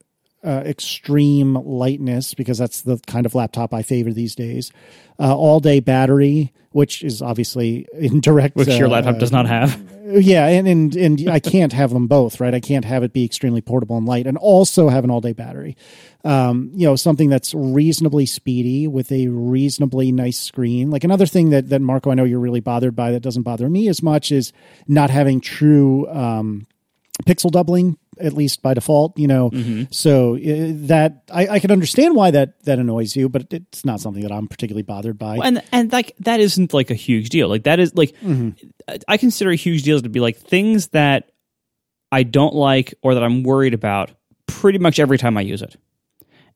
uh, 0.44 0.64
extreme 0.66 1.56
lightness 1.56 2.34
because 2.34 2.58
that's 2.58 2.82
the 2.82 3.00
kind 3.08 3.26
of 3.26 3.36
laptop 3.36 3.74
I 3.74 3.82
favor 3.82 4.12
these 4.14 4.36
days. 4.36 4.72
Uh, 5.20 5.36
all 5.36 5.60
day 5.60 5.80
battery, 5.80 6.54
which 6.72 7.04
is 7.04 7.22
obviously 7.22 7.88
in 7.94 8.20
direct, 8.22 8.56
which 8.56 8.68
your 8.68 8.88
uh, 8.88 8.92
laptop 8.92 9.20
does 9.20 9.32
not 9.32 9.48
have. 9.48 9.82
yeah, 10.12 10.48
and 10.48 10.68
and 10.68 10.96
and 10.96 11.30
I 11.30 11.40
can't 11.40 11.74
have 11.74 11.92
them 11.92 12.08
both, 12.08 12.40
right? 12.40 12.54
I 12.54 12.60
can't 12.60 12.86
have 12.86 13.04
it 13.04 13.14
be 13.14 13.24
extremely 13.24 13.62
portable 13.62 13.98
and 13.98 14.08
light, 14.08 14.26
and 14.26 14.38
also 14.38 14.90
have 14.90 15.04
an 15.04 15.12
all 15.12 15.22
day 15.22 15.34
battery. 15.34 15.78
Um, 16.24 16.72
you 16.74 16.86
know, 16.86 16.96
something 16.96 17.30
that's 17.30 17.54
reasonably 17.54 18.26
speedy 18.26 18.88
with 18.88 19.12
a 19.12 19.28
reasonably 19.28 20.12
nice 20.12 20.40
screen. 20.40 20.90
Like 20.90 21.04
another 21.04 21.26
thing 21.26 21.52
that 21.52 21.70
that 21.70 21.82
Marco, 21.82 22.12
I 22.12 22.16
know 22.16 22.24
you're 22.24 22.40
really 22.40 22.60
bothered 22.60 22.96
by 22.96 23.12
that 23.12 23.22
doesn't 23.22 23.44
bother 23.44 23.70
me 23.70 23.88
as 23.88 24.02
much 24.02 24.32
is 24.32 24.52
not 24.88 25.10
having 25.10 25.42
true 25.42 26.08
um, 26.10 26.66
pixel 27.26 27.52
doubling 27.52 27.98
at 28.20 28.34
least 28.34 28.62
by 28.62 28.74
default 28.74 29.18
you 29.18 29.28
know 29.28 29.50
Mm-hmm. 29.50 29.84
so 29.92 30.36
uh, 30.36 30.40
that 30.88 31.24
I, 31.34 31.48
I 31.48 31.60
can 31.60 31.72
understand 31.72 32.16
why 32.16 32.32
that 32.32 32.64
that 32.66 32.80
annoys 32.80 33.16
you 33.16 33.30
but 33.30 33.52
it's 33.52 33.84
not 33.86 34.00
something 34.00 34.24
that 34.24 34.32
i'm 34.32 34.48
particularly 34.48 34.84
bothered 34.84 35.18
by 35.18 35.38
and 35.44 35.64
and 35.72 35.92
like 35.92 36.16
that 36.20 36.40
isn't 36.40 36.74
like 36.74 36.90
a 36.92 36.96
huge 36.96 37.30
deal. 37.30 37.48
Like 37.48 37.64
that 37.64 37.80
is 37.80 37.96
like 37.96 38.14
I 39.08 39.18
consider 39.18 39.52
huge 39.52 39.84
deals 39.84 40.02
to 40.04 40.10
be 40.10 40.20
like 40.20 40.38
things 40.38 40.88
that 40.90 41.32
I 42.12 42.24
don't 42.24 42.56
like 42.56 42.94
or 43.04 43.14
that 43.14 43.24
I'm 43.24 43.44
worried 43.44 43.74
about 43.74 44.12
pretty 44.48 44.80
much 44.80 45.00
every 45.00 45.18
time 45.18 45.38
I 45.38 45.42
use 45.42 45.62
it. 45.62 45.76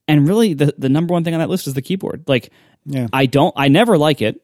And 0.07 0.27
really, 0.27 0.53
the 0.53 0.73
the 0.77 0.89
number 0.89 1.13
one 1.13 1.23
thing 1.23 1.33
on 1.33 1.39
that 1.39 1.49
list 1.49 1.67
is 1.67 1.73
the 1.75 1.81
keyboard. 1.81 2.23
Like 2.27 2.51
yeah 2.85 3.07
I 3.13 3.25
don't, 3.27 3.53
I 3.55 3.67
never 3.67 3.97
like 3.97 4.21
it. 4.21 4.41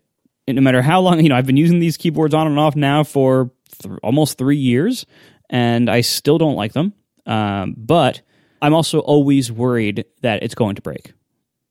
No 0.48 0.62
matter 0.62 0.82
how 0.82 1.02
long, 1.02 1.20
you 1.22 1.30
know, 1.30 1.36
I've 1.36 1.46
been 1.46 1.58
using 1.58 1.80
these 1.80 1.98
keyboards 1.98 2.34
on 2.34 2.48
and 2.48 2.58
off 2.60 2.76
now 2.76 3.04
for 3.04 3.52
th- 3.82 4.00
almost 4.04 4.38
three 4.38 4.58
years, 4.58 5.06
and 5.50 5.90
I 5.90 6.02
still 6.02 6.38
don't 6.38 6.56
like 6.56 6.74
them. 6.74 6.94
Um, 7.30 7.76
but 7.78 8.22
I'm 8.62 8.74
also 8.74 9.00
always 9.00 9.52
worried 9.52 10.06
that 10.22 10.44
it's 10.44 10.56
going 10.56 10.76
to 10.76 10.82
break, 10.82 11.14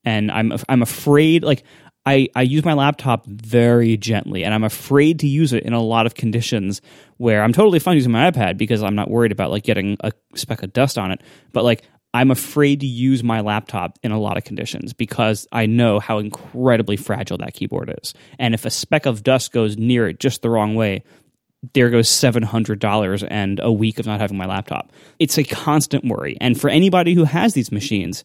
and 0.05 0.31
I'm 0.31 0.53
I'm 0.69 0.81
afraid. 0.81 1.43
Like 1.43 1.65
I 2.07 2.29
I 2.35 2.43
use 2.43 2.65
my 2.65 2.73
laptop 2.73 3.27
very 3.27 3.97
gently, 3.97 4.45
and 4.45 4.55
I'm 4.55 4.65
afraid 4.65 5.19
to 5.21 5.27
use 5.27 5.53
it 5.53 5.65
in 5.65 5.75
a 5.75 5.83
lot 5.83 6.07
of 6.07 6.15
conditions 6.15 6.81
where 7.19 7.43
I'm 7.43 7.53
totally 7.53 7.81
fine 7.81 7.97
using 7.97 8.13
my 8.13 8.31
iPad 8.31 8.57
because 8.57 8.83
I'm 8.83 8.95
not 8.95 9.11
worried 9.11 9.33
about 9.33 9.51
like 9.51 9.65
getting 9.65 9.97
a 10.01 10.13
speck 10.35 10.63
of 10.63 10.73
dust 10.73 10.97
on 10.97 11.11
it. 11.11 11.23
But 11.53 11.65
like 11.65 11.83
I'm 12.15 12.31
afraid 12.31 12.81
to 12.81 12.87
use 12.87 13.23
my 13.23 13.41
laptop 13.41 13.99
in 14.03 14.13
a 14.13 14.19
lot 14.19 14.39
of 14.39 14.45
conditions 14.45 14.93
because 14.93 15.47
I 15.53 15.67
know 15.67 16.01
how 16.01 16.19
incredibly 16.19 16.97
fragile 16.97 17.39
that 17.39 17.53
keyboard 17.53 17.95
is. 18.01 18.15
And 18.39 18.55
if 18.55 18.65
a 18.65 18.71
speck 18.71 19.05
of 19.05 19.23
dust 19.23 19.53
goes 19.53 19.77
near 19.77 20.09
it 20.09 20.19
just 20.21 20.41
the 20.41 20.51
wrong 20.51 20.75
way, 20.75 21.05
there 21.75 21.91
goes 21.91 22.09
$700 22.09 23.29
and 23.31 23.61
a 23.61 23.73
week 23.73 23.99
of 23.99 24.07
not 24.07 24.21
having 24.21 24.37
my 24.37 24.47
laptop. 24.47 24.93
It's 25.19 25.39
a 25.39 25.45
constant 25.45 26.05
worry. 26.05 26.37
And 26.41 26.61
for 26.61 26.71
anybody 26.71 27.15
who 27.15 27.25
has 27.25 27.55
these 27.55 27.73
machines, 27.73 28.25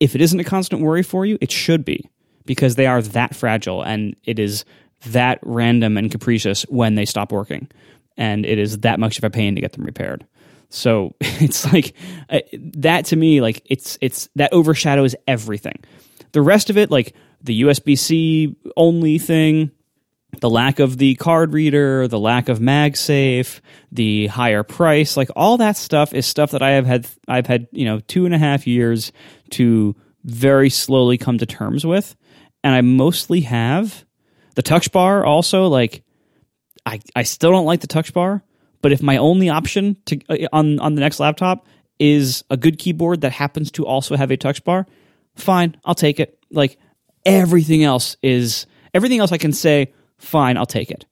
if 0.00 0.14
it 0.14 0.20
isn't 0.20 0.40
a 0.40 0.44
constant 0.44 0.82
worry 0.82 1.02
for 1.02 1.24
you, 1.24 1.38
it 1.40 1.52
should 1.52 1.84
be 1.84 2.08
because 2.46 2.74
they 2.74 2.86
are 2.86 3.00
that 3.00 3.34
fragile 3.34 3.82
and 3.82 4.16
it 4.24 4.38
is 4.38 4.64
that 5.06 5.38
random 5.42 5.96
and 5.96 6.10
capricious 6.10 6.62
when 6.64 6.94
they 6.94 7.04
stop 7.04 7.30
working. 7.30 7.68
And 8.16 8.44
it 8.44 8.58
is 8.58 8.78
that 8.78 8.98
much 8.98 9.18
of 9.18 9.24
a 9.24 9.30
pain 9.30 9.54
to 9.54 9.60
get 9.60 9.72
them 9.72 9.84
repaired. 9.84 10.26
So 10.68 11.14
it's 11.20 11.72
like 11.72 11.94
uh, 12.28 12.40
that 12.52 13.06
to 13.06 13.16
me, 13.16 13.40
like 13.40 13.62
it's 13.66 13.98
it's 14.00 14.28
that 14.36 14.52
overshadows 14.52 15.14
everything. 15.26 15.82
The 16.32 16.42
rest 16.42 16.70
of 16.70 16.76
it, 16.76 16.90
like 16.90 17.14
the 17.42 17.62
USB 17.62 17.98
C 17.98 18.56
only 18.76 19.18
thing, 19.18 19.70
the 20.40 20.50
lack 20.50 20.78
of 20.78 20.98
the 20.98 21.14
card 21.16 21.52
reader, 21.52 22.08
the 22.08 22.18
lack 22.18 22.48
of 22.48 22.58
MagSafe, 22.58 23.60
the 23.92 24.26
higher 24.28 24.62
price, 24.62 25.16
like 25.16 25.30
all 25.36 25.56
that 25.58 25.76
stuff 25.76 26.12
is 26.12 26.26
stuff 26.26 26.52
that 26.52 26.62
I 26.62 26.72
have 26.72 26.86
had 26.86 27.06
I've 27.28 27.46
had, 27.46 27.68
you 27.72 27.84
know, 27.84 28.00
two 28.00 28.26
and 28.26 28.34
a 28.34 28.38
half 28.38 28.66
years 28.66 29.12
to 29.50 29.94
very 30.24 30.70
slowly 30.70 31.18
come 31.18 31.38
to 31.38 31.46
terms 31.46 31.84
with. 31.84 32.16
And 32.62 32.74
I 32.74 32.80
mostly 32.80 33.42
have 33.42 34.04
the 34.54 34.62
touch 34.62 34.92
bar 34.92 35.24
also, 35.24 35.66
like 35.66 36.02
I, 36.86 37.00
I 37.14 37.22
still 37.22 37.50
don't 37.50 37.66
like 37.66 37.80
the 37.80 37.86
touch 37.86 38.12
bar, 38.12 38.42
but 38.82 38.92
if 38.92 39.02
my 39.02 39.16
only 39.16 39.48
option 39.48 39.96
to 40.06 40.20
uh, 40.28 40.48
on 40.52 40.78
on 40.80 40.94
the 40.94 41.00
next 41.00 41.20
laptop 41.20 41.66
is 41.98 42.44
a 42.50 42.56
good 42.56 42.78
keyboard 42.78 43.20
that 43.22 43.32
happens 43.32 43.70
to 43.72 43.86
also 43.86 44.16
have 44.16 44.30
a 44.30 44.36
touch 44.36 44.64
bar, 44.64 44.86
fine, 45.36 45.76
I'll 45.84 45.94
take 45.94 46.20
it. 46.20 46.38
Like 46.50 46.78
everything 47.24 47.84
else 47.84 48.16
is 48.22 48.66
everything 48.92 49.18
else 49.20 49.32
I 49.32 49.38
can 49.38 49.52
say, 49.52 49.92
fine, 50.24 50.56
I'll 50.56 50.66
take 50.66 50.90
it. 50.90 51.06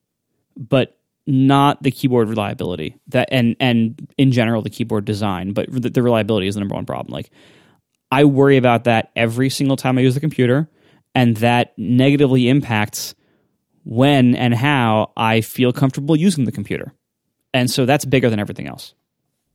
But 0.57 0.99
not 1.27 1.83
the 1.83 1.91
keyboard 1.91 2.29
reliability 2.29 2.97
that 3.09 3.29
and 3.31 3.55
and 3.61 4.13
in 4.19 4.33
general 4.33 4.63
the 4.63 4.71
keyboard 4.71 5.05
design, 5.05 5.53
but 5.53 5.67
the, 5.71 5.89
the 5.89 6.03
reliability 6.03 6.49
is 6.49 6.55
the 6.55 6.61
number 6.61 6.75
one 6.75 6.87
problem. 6.87 7.13
Like 7.13 7.31
I 8.11 8.25
worry 8.25 8.57
about 8.57 8.85
that 8.85 9.11
every 9.15 9.49
single 9.49 9.77
time 9.77 9.99
I 9.99 10.01
use 10.01 10.15
the 10.15 10.21
computer, 10.21 10.69
and 11.15 11.37
that 11.39 11.73
negatively 11.79 12.49
impacts 12.49 13.15
when 13.85 14.35
and 14.35 14.55
how 14.55 15.13
I 15.17 15.41
feel 15.41 15.73
comfortable 15.73 16.17
using 16.17 16.45
the 16.45 16.53
computer. 16.53 16.93
And 17.55 17.71
so 17.71 17.87
that's 17.87 18.05
bigger 18.05 18.31
than 18.31 18.39
everything 18.39 18.67
else. 18.67 18.95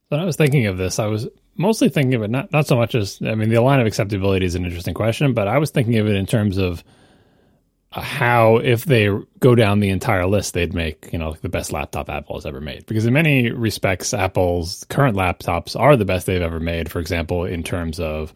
When 0.09 0.19
I 0.19 0.25
was 0.25 0.35
thinking 0.35 0.67
of 0.67 0.77
this, 0.77 0.99
I 0.99 1.07
was 1.07 1.27
mostly 1.57 1.89
thinking 1.89 2.13
of 2.13 2.23
it 2.23 2.29
not 2.29 2.51
not 2.51 2.65
so 2.65 2.77
much 2.77 2.95
as 2.95 3.19
I 3.21 3.35
mean 3.35 3.49
the 3.49 3.61
line 3.61 3.81
of 3.81 3.88
acceptability 3.88 4.45
is 4.45 4.55
an 4.55 4.63
interesting 4.63 4.93
question, 4.93 5.34
but 5.34 5.49
I 5.49 5.57
was 5.57 5.71
thinking 5.71 5.97
of 5.97 6.07
it 6.07 6.15
in 6.15 6.25
terms 6.25 6.57
of 6.57 6.84
Uh, 7.93 8.01
how 8.01 8.57
if 8.57 8.85
they 8.85 9.09
go 9.39 9.55
down 9.55 9.80
the 9.80 9.89
entire 9.89 10.26
list, 10.26 10.53
they'd 10.53 10.73
make 10.73 11.09
you 11.11 11.19
know 11.19 11.30
like 11.31 11.41
the 11.41 11.49
best 11.49 11.72
laptop 11.72 12.09
Apple 12.09 12.35
has 12.35 12.45
ever 12.45 12.59
made. 12.61 12.85
Because 12.85 13.05
in 13.05 13.14
many 13.14 13.51
respects, 13.51 14.14
Apple's 14.14 14.85
current 14.89 15.15
laptops 15.15 15.80
are 15.80 15.95
the 15.95 16.05
best 16.05 16.26
they've 16.26 16.41
ever 16.41 16.59
made. 16.59 16.91
For 16.91 16.99
example, 16.99 17.45
in 17.45 17.64
terms 17.64 17.99
of 17.99 18.34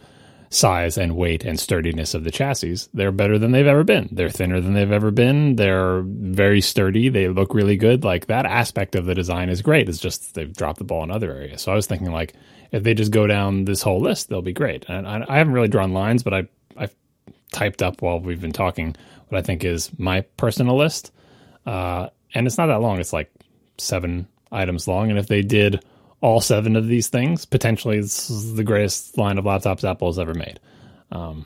size 0.51 0.97
and 0.97 1.15
weight 1.15 1.45
and 1.45 1.57
sturdiness 1.59 2.13
of 2.13 2.25
the 2.25 2.31
chassis, 2.31 2.77
they're 2.93 3.11
better 3.11 3.39
than 3.39 3.51
they've 3.51 3.67
ever 3.67 3.85
been. 3.85 4.09
They're 4.11 4.29
thinner 4.29 4.59
than 4.59 4.73
they've 4.73 4.91
ever 4.91 5.09
been. 5.09 5.55
They're 5.55 6.01
very 6.01 6.61
sturdy. 6.61 7.09
They 7.09 7.29
look 7.29 7.53
really 7.53 7.77
good. 7.77 8.03
Like 8.03 8.27
that 8.27 8.45
aspect 8.45 8.95
of 8.95 9.05
the 9.05 9.15
design 9.15 9.49
is 9.49 9.61
great. 9.61 9.89
It's 9.89 9.97
just 9.97 10.33
they've 10.35 10.51
dropped 10.53 10.79
the 10.79 10.83
ball 10.83 11.03
in 11.03 11.11
other 11.11 11.31
areas. 11.31 11.61
So 11.61 11.71
I 11.71 11.75
was 11.75 11.87
thinking 11.87 12.11
like 12.11 12.33
if 12.71 12.83
they 12.83 12.93
just 12.93 13.11
go 13.11 13.27
down 13.27 13.65
this 13.65 13.81
whole 13.81 14.01
list, 14.01 14.29
they'll 14.29 14.41
be 14.41 14.53
great. 14.53 14.85
And 14.87 15.07
I, 15.07 15.25
I 15.27 15.37
haven't 15.37 15.53
really 15.53 15.67
drawn 15.67 15.93
lines, 15.93 16.23
but 16.23 16.33
I 16.33 16.47
I've 16.77 16.95
typed 17.51 17.81
up 17.81 18.01
while 18.01 18.19
we've 18.19 18.41
been 18.41 18.51
talking 18.51 18.95
what 19.31 19.39
I 19.39 19.41
think 19.41 19.63
is 19.63 19.89
my 19.97 20.21
personal 20.37 20.77
list. 20.77 21.11
Uh, 21.65 22.09
and 22.33 22.47
it's 22.47 22.57
not 22.57 22.67
that 22.67 22.81
long. 22.81 22.99
It's 22.99 23.13
like 23.13 23.31
seven 23.77 24.27
items 24.51 24.87
long. 24.87 25.09
And 25.09 25.17
if 25.17 25.27
they 25.27 25.41
did 25.41 25.83
all 26.21 26.41
seven 26.41 26.75
of 26.75 26.87
these 26.87 27.07
things, 27.09 27.45
potentially 27.45 27.99
this 27.99 28.29
is 28.29 28.55
the 28.55 28.63
greatest 28.63 29.17
line 29.17 29.37
of 29.37 29.45
laptops 29.45 29.89
Apple 29.89 30.09
has 30.09 30.19
ever 30.19 30.33
made. 30.33 30.59
Um, 31.11 31.45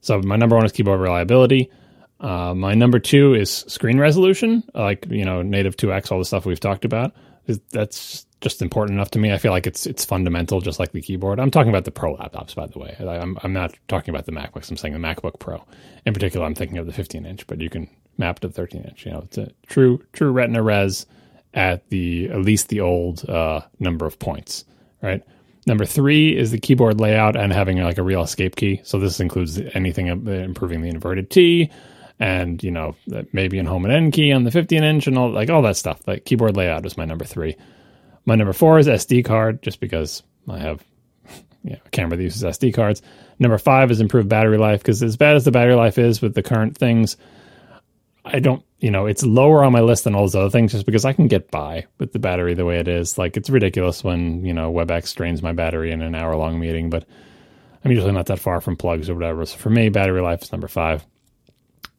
so 0.00 0.20
my 0.20 0.36
number 0.36 0.56
one 0.56 0.64
is 0.64 0.72
keyboard 0.72 1.00
reliability. 1.00 1.70
Uh, 2.20 2.54
my 2.54 2.74
number 2.74 2.98
two 2.98 3.34
is 3.34 3.50
screen 3.50 3.98
resolution, 3.98 4.62
like 4.74 5.06
you 5.08 5.24
know 5.24 5.42
native 5.42 5.76
2x, 5.76 6.12
all 6.12 6.18
the 6.18 6.24
stuff 6.24 6.44
we've 6.44 6.60
talked 6.60 6.84
about. 6.84 7.12
That's 7.70 8.26
just 8.40 8.62
important 8.62 8.96
enough 8.96 9.10
to 9.10 9.18
me. 9.18 9.32
I 9.32 9.38
feel 9.38 9.52
like 9.52 9.66
it's 9.66 9.86
it's 9.86 10.04
fundamental, 10.04 10.60
just 10.60 10.78
like 10.78 10.92
the 10.92 11.02
keyboard. 11.02 11.38
I'm 11.38 11.50
talking 11.50 11.70
about 11.70 11.84
the 11.84 11.90
Pro 11.90 12.16
laptops, 12.16 12.54
by 12.54 12.66
the 12.66 12.78
way. 12.78 12.96
I'm 12.98 13.38
I'm 13.42 13.52
not 13.52 13.74
talking 13.88 14.14
about 14.14 14.26
the 14.26 14.32
MacBooks. 14.32 14.70
I'm 14.70 14.76
saying 14.76 14.94
the 14.94 15.00
MacBook 15.00 15.38
Pro. 15.38 15.64
In 16.06 16.14
particular, 16.14 16.46
I'm 16.46 16.54
thinking 16.54 16.78
of 16.78 16.86
the 16.86 16.92
15 16.92 17.26
inch, 17.26 17.46
but 17.46 17.60
you 17.60 17.68
can 17.68 17.88
map 18.18 18.40
to 18.40 18.48
the 18.48 18.54
13 18.54 18.82
inch. 18.82 19.04
You 19.04 19.12
know, 19.12 19.22
it's 19.24 19.38
a 19.38 19.50
true 19.66 20.02
true 20.12 20.32
Retina 20.32 20.62
res 20.62 21.06
at 21.54 21.88
the 21.90 22.30
at 22.30 22.40
least 22.40 22.68
the 22.68 22.80
old 22.80 23.28
uh, 23.28 23.60
number 23.78 24.06
of 24.06 24.18
points, 24.18 24.64
right? 25.02 25.22
Number 25.66 25.84
three 25.84 26.36
is 26.36 26.50
the 26.50 26.58
keyboard 26.58 27.00
layout 27.00 27.36
and 27.36 27.52
having 27.52 27.78
like 27.78 27.98
a 27.98 28.02
real 28.02 28.22
escape 28.22 28.56
key. 28.56 28.80
So 28.84 28.98
this 28.98 29.20
includes 29.20 29.60
anything 29.74 30.06
improving 30.06 30.80
the 30.80 30.88
inverted 30.88 31.30
T, 31.30 31.70
and 32.18 32.62
you 32.62 32.70
know 32.70 32.96
maybe 33.32 33.58
an 33.58 33.66
home 33.66 33.84
and 33.84 33.92
end 33.92 34.12
key 34.14 34.32
on 34.32 34.44
the 34.44 34.50
15 34.50 34.82
inch 34.82 35.06
and 35.06 35.18
all 35.18 35.30
like 35.30 35.50
all 35.50 35.62
that 35.62 35.76
stuff. 35.76 36.00
Like 36.06 36.24
keyboard 36.24 36.56
layout 36.56 36.86
is 36.86 36.96
my 36.96 37.04
number 37.04 37.24
three. 37.24 37.56
My 38.26 38.34
number 38.34 38.52
four 38.52 38.78
is 38.78 38.86
SD 38.86 39.24
card, 39.24 39.62
just 39.62 39.80
because 39.80 40.22
I 40.48 40.58
have 40.58 40.84
you 41.64 41.72
know, 41.72 41.78
a 41.84 41.90
camera 41.90 42.16
that 42.16 42.22
uses 42.22 42.42
SD 42.42 42.74
cards. 42.74 43.02
Number 43.38 43.58
five 43.58 43.90
is 43.90 44.00
improved 44.00 44.28
battery 44.28 44.58
life, 44.58 44.80
because 44.80 45.02
as 45.02 45.16
bad 45.16 45.36
as 45.36 45.44
the 45.44 45.50
battery 45.50 45.74
life 45.74 45.98
is 45.98 46.20
with 46.20 46.34
the 46.34 46.42
current 46.42 46.76
things, 46.76 47.16
I 48.24 48.38
don't, 48.38 48.62
you 48.78 48.90
know, 48.90 49.06
it's 49.06 49.24
lower 49.24 49.64
on 49.64 49.72
my 49.72 49.80
list 49.80 50.04
than 50.04 50.14
all 50.14 50.22
those 50.22 50.34
other 50.34 50.50
things 50.50 50.72
just 50.72 50.86
because 50.86 51.04
I 51.04 51.12
can 51.12 51.26
get 51.26 51.50
by 51.50 51.86
with 51.98 52.12
the 52.12 52.18
battery 52.18 52.54
the 52.54 52.66
way 52.66 52.78
it 52.78 52.88
is. 52.88 53.16
Like, 53.16 53.36
it's 53.36 53.48
ridiculous 53.48 54.04
when, 54.04 54.44
you 54.44 54.52
know, 54.52 54.72
WebEx 54.72 55.14
drains 55.14 55.42
my 55.42 55.52
battery 55.52 55.90
in 55.90 56.02
an 56.02 56.14
hour 56.14 56.36
long 56.36 56.60
meeting, 56.60 56.90
but 56.90 57.06
I'm 57.84 57.90
usually 57.90 58.12
not 58.12 58.26
that 58.26 58.38
far 58.38 58.60
from 58.60 58.76
plugs 58.76 59.08
or 59.08 59.14
whatever. 59.14 59.46
So 59.46 59.56
for 59.56 59.70
me, 59.70 59.88
battery 59.88 60.20
life 60.20 60.42
is 60.42 60.52
number 60.52 60.68
five. 60.68 61.04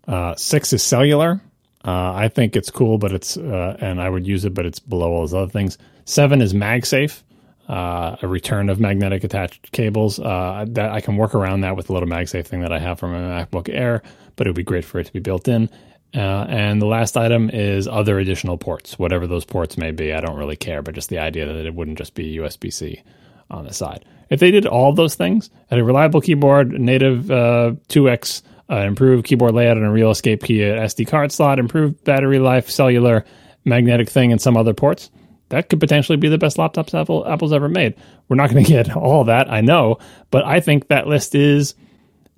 Uh, 0.08 0.36
six 0.36 0.74
is 0.74 0.84
cellular. 0.84 1.42
Uh, 1.84 2.14
I 2.14 2.28
think 2.28 2.56
it's 2.56 2.70
cool, 2.70 2.98
but 2.98 3.12
it's 3.12 3.38
uh, 3.38 3.78
and 3.80 4.02
I 4.02 4.10
would 4.10 4.28
use 4.28 4.46
it, 4.46 4.54
but 4.54 4.66
it's 4.66 4.80
below 4.80 5.12
all 5.14 5.22
those 5.22 5.34
other 5.34 5.52
things. 5.52 5.78
Seven 6.06 6.42
is 6.42 6.54
MagSafe, 6.54 7.24
uh, 7.68 8.18
a 8.22 8.28
return 8.28 8.70
of 8.70 8.80
magnetic 8.80 9.24
attached 9.24 9.72
cables. 9.72 10.20
Uh, 10.20 10.66
that 10.70 10.92
I 10.92 11.02
can 11.02 11.18
work 11.18 11.34
around 11.34 11.62
that 11.62 11.76
with 11.76 11.90
a 11.90 11.94
little 11.94 12.10
MagSafe 12.10 12.46
thing 12.46 12.62
that 12.62 12.72
I 12.72 12.80
have 12.80 13.00
from 13.00 13.14
my 13.14 13.46
MacBook 13.46 13.70
Air, 13.74 14.04
but 14.36 14.46
it 14.46 14.52
would 14.52 14.58
be 14.58 14.64
great 14.64 14.86
for 14.86 15.00
it 15.00 15.06
to 15.06 15.14
be 15.14 15.20
built 15.20 15.48
in. 15.48 15.70
Uh, 16.14 16.46
and 16.50 16.82
the 16.82 16.86
last 16.86 17.16
item 17.16 17.50
is 17.50 17.88
other 17.88 18.20
additional 18.20 18.58
ports, 18.58 19.00
whatever 19.00 19.26
those 19.26 19.46
ports 19.46 19.78
may 19.78 19.92
be. 19.92 20.14
I 20.14 20.20
don't 20.20 20.38
really 20.38 20.58
care, 20.58 20.82
but 20.82 20.94
just 20.94 21.10
the 21.10 21.20
idea 21.20 21.46
that 21.46 21.66
it 21.66 21.74
wouldn't 21.74 21.98
just 21.98 22.16
be 22.16 22.38
USB 22.38 22.72
C 22.72 23.02
on 23.50 23.66
the 23.66 23.74
side. 23.74 24.04
If 24.30 24.40
they 24.40 24.52
did 24.52 24.66
all 24.66 24.94
those 24.94 25.16
things, 25.16 25.50
had 25.70 25.80
a 25.80 25.84
reliable 25.84 26.22
keyboard, 26.22 26.72
native 26.72 27.32
uh, 27.32 27.74
2x, 27.90 28.42
uh, 28.72 28.78
improved 28.78 29.26
keyboard 29.26 29.54
layout, 29.54 29.78
and 29.78 29.86
a 29.86 29.92
real 29.92 30.12
escape 30.12 30.44
key, 30.44 30.60
SD 30.60 31.08
card 31.08 31.32
slot, 31.32 31.60
improved 31.60 32.04
battery 32.04 32.40
life, 32.40 32.70
cellular, 32.70 33.26
magnetic 33.66 34.10
thing, 34.10 34.32
and 34.32 34.42
some 34.42 34.56
other 34.58 34.74
ports, 34.74 35.12
that 35.50 35.70
could 35.70 35.80
potentially 35.80 36.18
be 36.18 36.30
the 36.30 36.38
best 36.38 36.58
laptops 36.58 37.00
Apple 37.00 37.28
Apple's 37.28 37.54
ever 37.54 37.68
made. 37.70 37.96
We're 38.30 38.38
not 38.38 38.50
going 38.50 38.64
to 38.66 38.70
get 38.70 38.96
all 38.96 39.26
that, 39.26 39.52
I 39.52 39.62
know, 39.62 39.98
but 40.30 40.46
I 40.46 40.60
think 40.60 40.88
that 40.88 41.08
list 41.08 41.36
is 41.36 41.76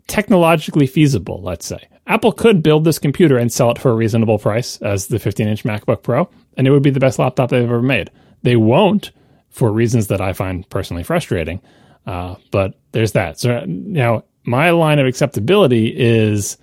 technologically 0.07 0.88
feasible, 0.88 1.41
let's 1.41 1.65
say. 1.65 1.88
Apple 2.07 2.34
could 2.34 2.61
build 2.61 2.84
this 2.84 2.99
computer 2.99 3.38
and 3.38 3.53
sell 3.53 3.72
it 3.72 3.80
for 3.80 3.91
a 3.91 3.95
reasonable 3.95 4.38
price 4.38 4.77
as 4.81 5.07
the 5.07 5.19
15 5.19 5.47
inch 5.47 5.64
MacBook 5.64 6.03
Pro, 6.03 6.30
and 6.57 6.68
it 6.68 6.72
would 6.72 6.84
be 6.84 6.89
the 6.89 6.99
best 6.99 7.19
laptop 7.19 7.49
they've 7.49 7.64
ever 7.64 7.81
made. 7.81 8.10
They 8.41 8.57
won't 8.57 9.11
for 9.49 9.72
reasons 9.72 10.07
that 10.07 10.19
I 10.19 10.34
find 10.34 10.68
personally 10.69 11.03
frustrating. 11.03 11.61
Uh, 12.05 12.35
but 12.51 12.73
there's 12.91 13.14
that. 13.14 13.39
So 13.39 13.64
now 13.65 14.23
my 14.44 14.72
line 14.72 14.99
of 14.99 15.07
acceptability 15.07 15.88
is, 15.88 16.57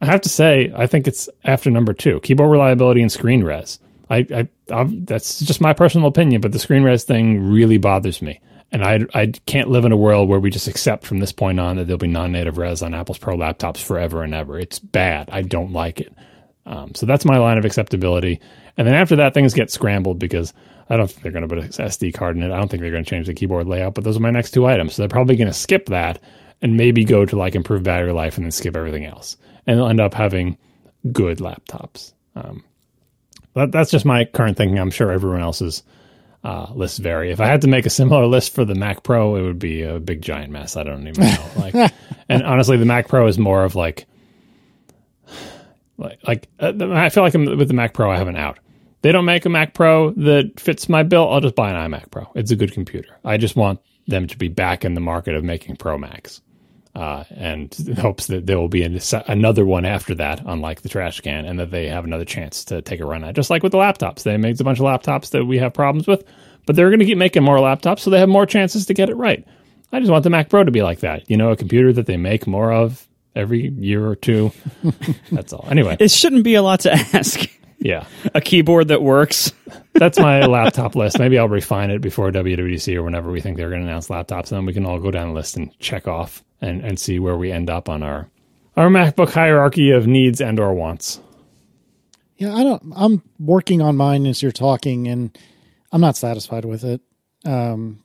I 0.00 0.06
have 0.06 0.20
to 0.22 0.28
say, 0.28 0.72
I 0.74 0.86
think 0.86 1.06
it's 1.06 1.28
after 1.44 1.70
number 1.70 1.92
two, 1.92 2.20
keyboard 2.20 2.50
reliability 2.50 3.02
and 3.02 3.12
screen 3.12 3.44
res. 3.44 3.78
I, 4.10 4.48
I 4.72 4.84
that's 4.84 5.40
just 5.40 5.60
my 5.60 5.72
personal 5.72 6.08
opinion, 6.08 6.40
but 6.40 6.52
the 6.52 6.58
screen 6.58 6.82
res 6.82 7.04
thing 7.04 7.50
really 7.50 7.78
bothers 7.78 8.20
me. 8.20 8.40
And 8.72 8.84
I, 8.84 9.00
I 9.14 9.26
can't 9.46 9.68
live 9.68 9.84
in 9.84 9.92
a 9.92 9.96
world 9.96 10.28
where 10.28 10.38
we 10.38 10.50
just 10.50 10.68
accept 10.68 11.04
from 11.04 11.18
this 11.18 11.32
point 11.32 11.58
on 11.58 11.76
that 11.76 11.86
there'll 11.86 11.98
be 11.98 12.06
non-native 12.06 12.56
res 12.56 12.82
on 12.82 12.94
Apple's 12.94 13.18
Pro 13.18 13.36
laptops 13.36 13.82
forever 13.82 14.22
and 14.22 14.32
ever. 14.32 14.58
It's 14.58 14.78
bad. 14.78 15.28
I 15.30 15.42
don't 15.42 15.72
like 15.72 16.00
it. 16.00 16.12
Um, 16.66 16.94
so 16.94 17.04
that's 17.06 17.24
my 17.24 17.38
line 17.38 17.58
of 17.58 17.64
acceptability. 17.64 18.40
And 18.76 18.86
then 18.86 18.94
after 18.94 19.16
that, 19.16 19.34
things 19.34 19.54
get 19.54 19.72
scrambled 19.72 20.18
because 20.20 20.54
I 20.88 20.96
don't 20.96 21.08
think 21.08 21.22
they're 21.22 21.32
going 21.32 21.48
to 21.48 21.48
put 21.48 21.58
an 21.58 21.68
SD 21.68 22.14
card 22.14 22.36
in 22.36 22.42
it. 22.42 22.52
I 22.52 22.58
don't 22.58 22.68
think 22.68 22.80
they're 22.80 22.92
going 22.92 23.04
to 23.04 23.10
change 23.10 23.26
the 23.26 23.34
keyboard 23.34 23.66
layout. 23.66 23.94
But 23.94 24.04
those 24.04 24.16
are 24.16 24.20
my 24.20 24.30
next 24.30 24.52
two 24.52 24.66
items. 24.66 24.94
So 24.94 25.02
they're 25.02 25.08
probably 25.08 25.36
going 25.36 25.48
to 25.48 25.54
skip 25.54 25.86
that 25.86 26.20
and 26.62 26.76
maybe 26.76 27.04
go 27.04 27.24
to 27.24 27.36
like 27.36 27.54
improve 27.54 27.82
battery 27.82 28.12
life 28.12 28.36
and 28.36 28.44
then 28.44 28.50
skip 28.50 28.76
everything 28.76 29.04
else. 29.04 29.36
And 29.66 29.78
they'll 29.78 29.88
end 29.88 30.00
up 30.00 30.14
having 30.14 30.58
good 31.12 31.38
laptops. 31.38 32.12
Um, 32.34 32.64
that, 33.54 33.72
that's 33.72 33.90
just 33.90 34.04
my 34.04 34.24
current 34.24 34.56
thinking. 34.56 34.78
I'm 34.78 34.90
sure 34.90 35.10
everyone 35.10 35.40
else's 35.40 35.82
uh, 36.44 36.66
lists 36.74 36.98
vary. 36.98 37.30
If 37.30 37.40
I 37.40 37.46
had 37.46 37.62
to 37.62 37.68
make 37.68 37.86
a 37.86 37.90
similar 37.90 38.26
list 38.26 38.54
for 38.54 38.64
the 38.64 38.74
Mac 38.74 39.02
Pro, 39.02 39.36
it 39.36 39.42
would 39.42 39.58
be 39.58 39.82
a 39.82 39.98
big 39.98 40.22
giant 40.22 40.50
mess. 40.52 40.76
I 40.76 40.82
don't 40.82 41.06
even 41.06 41.24
know. 41.24 41.46
Like, 41.56 41.92
and 42.28 42.42
honestly, 42.42 42.76
the 42.76 42.86
Mac 42.86 43.08
Pro 43.08 43.26
is 43.26 43.38
more 43.38 43.64
of 43.64 43.74
like, 43.74 44.06
like, 45.98 46.18
like 46.26 46.48
uh, 46.58 46.72
I 46.92 47.10
feel 47.10 47.22
like 47.22 47.34
I'm, 47.34 47.56
with 47.58 47.68
the 47.68 47.74
Mac 47.74 47.92
Pro, 47.92 48.10
I 48.10 48.16
have 48.16 48.28
an 48.28 48.36
out. 48.36 48.58
They 49.02 49.12
don't 49.12 49.24
make 49.24 49.46
a 49.46 49.48
Mac 49.48 49.74
Pro 49.74 50.10
that 50.10 50.60
fits 50.60 50.88
my 50.88 51.02
bill. 51.02 51.30
I'll 51.30 51.40
just 51.40 51.54
buy 51.54 51.70
an 51.70 51.90
iMac 51.90 52.10
Pro. 52.10 52.30
It's 52.34 52.50
a 52.50 52.56
good 52.56 52.72
computer. 52.72 53.16
I 53.24 53.38
just 53.38 53.56
want 53.56 53.80
them 54.06 54.26
to 54.26 54.36
be 54.36 54.48
back 54.48 54.84
in 54.84 54.94
the 54.94 55.00
market 55.00 55.34
of 55.34 55.44
making 55.44 55.76
Pro 55.76 55.96
Macs. 55.96 56.42
Uh, 56.92 57.22
and 57.30 57.72
hopes 57.98 58.26
that 58.26 58.46
there 58.46 58.58
will 58.58 58.68
be 58.68 58.82
an, 58.82 58.98
another 59.28 59.64
one 59.64 59.84
after 59.84 60.12
that, 60.16 60.42
unlike 60.44 60.82
the 60.82 60.88
trash 60.88 61.20
can, 61.20 61.44
and 61.44 61.60
that 61.60 61.70
they 61.70 61.86
have 61.86 62.04
another 62.04 62.24
chance 62.24 62.64
to 62.64 62.82
take 62.82 62.98
a 62.98 63.06
run 63.06 63.22
at. 63.22 63.34
Just 63.36 63.48
like 63.48 63.62
with 63.62 63.70
the 63.70 63.78
laptops, 63.78 64.24
they 64.24 64.36
made 64.36 64.60
a 64.60 64.64
bunch 64.64 64.80
of 64.80 64.84
laptops 64.84 65.30
that 65.30 65.44
we 65.44 65.58
have 65.58 65.72
problems 65.72 66.08
with, 66.08 66.24
but 66.66 66.74
they're 66.74 66.90
going 66.90 66.98
to 66.98 67.04
keep 67.04 67.16
making 67.16 67.44
more 67.44 67.58
laptops, 67.58 68.00
so 68.00 68.10
they 68.10 68.18
have 68.18 68.28
more 68.28 68.44
chances 68.44 68.86
to 68.86 68.94
get 68.94 69.08
it 69.08 69.14
right. 69.14 69.46
I 69.92 70.00
just 70.00 70.10
want 70.10 70.24
the 70.24 70.30
Mac 70.30 70.48
Pro 70.48 70.64
to 70.64 70.70
be 70.70 70.82
like 70.82 71.00
that. 71.00 71.30
You 71.30 71.36
know, 71.36 71.50
a 71.50 71.56
computer 71.56 71.92
that 71.92 72.06
they 72.06 72.16
make 72.16 72.46
more 72.46 72.72
of 72.72 73.06
every 73.34 73.68
year 73.68 74.06
or 74.06 74.16
two. 74.16 74.52
That's 75.32 75.52
all. 75.52 75.66
Anyway, 75.70 75.96
it 76.00 76.10
shouldn't 76.10 76.44
be 76.44 76.54
a 76.54 76.62
lot 76.62 76.80
to 76.80 76.92
ask. 77.12 77.40
Yeah, 77.80 78.06
a 78.34 78.40
keyboard 78.40 78.88
that 78.88 79.02
works. 79.02 79.52
That's 79.94 80.18
my 80.18 80.40
laptop 80.46 80.94
list. 80.94 81.18
Maybe 81.18 81.38
I'll 81.38 81.48
refine 81.48 81.90
it 81.90 82.00
before 82.00 82.30
WWDC 82.30 82.94
or 82.94 83.02
whenever 83.02 83.30
we 83.30 83.40
think 83.40 83.56
they're 83.56 83.70
going 83.70 83.82
to 83.82 83.88
announce 83.88 84.08
laptops, 84.08 84.50
and 84.50 84.58
then 84.58 84.66
we 84.66 84.72
can 84.72 84.86
all 84.86 84.98
go 84.98 85.10
down 85.10 85.28
the 85.28 85.34
list 85.34 85.56
and 85.56 85.76
check 85.78 86.06
off 86.06 86.44
and, 86.60 86.82
and 86.82 86.98
see 86.98 87.18
where 87.18 87.36
we 87.36 87.50
end 87.50 87.70
up 87.70 87.88
on 87.88 88.02
our 88.02 88.28
our 88.76 88.88
MacBook 88.88 89.32
hierarchy 89.32 89.90
of 89.90 90.06
needs 90.06 90.40
and 90.40 90.60
or 90.60 90.72
wants. 90.72 91.20
Yeah, 92.36 92.54
I 92.54 92.62
don't. 92.62 92.92
I'm 92.94 93.22
working 93.38 93.82
on 93.82 93.96
mine 93.96 94.26
as 94.26 94.42
you're 94.42 94.52
talking, 94.52 95.08
and 95.08 95.36
I'm 95.92 96.00
not 96.00 96.16
satisfied 96.16 96.64
with 96.64 96.84
it. 96.84 97.00
Um, 97.44 98.02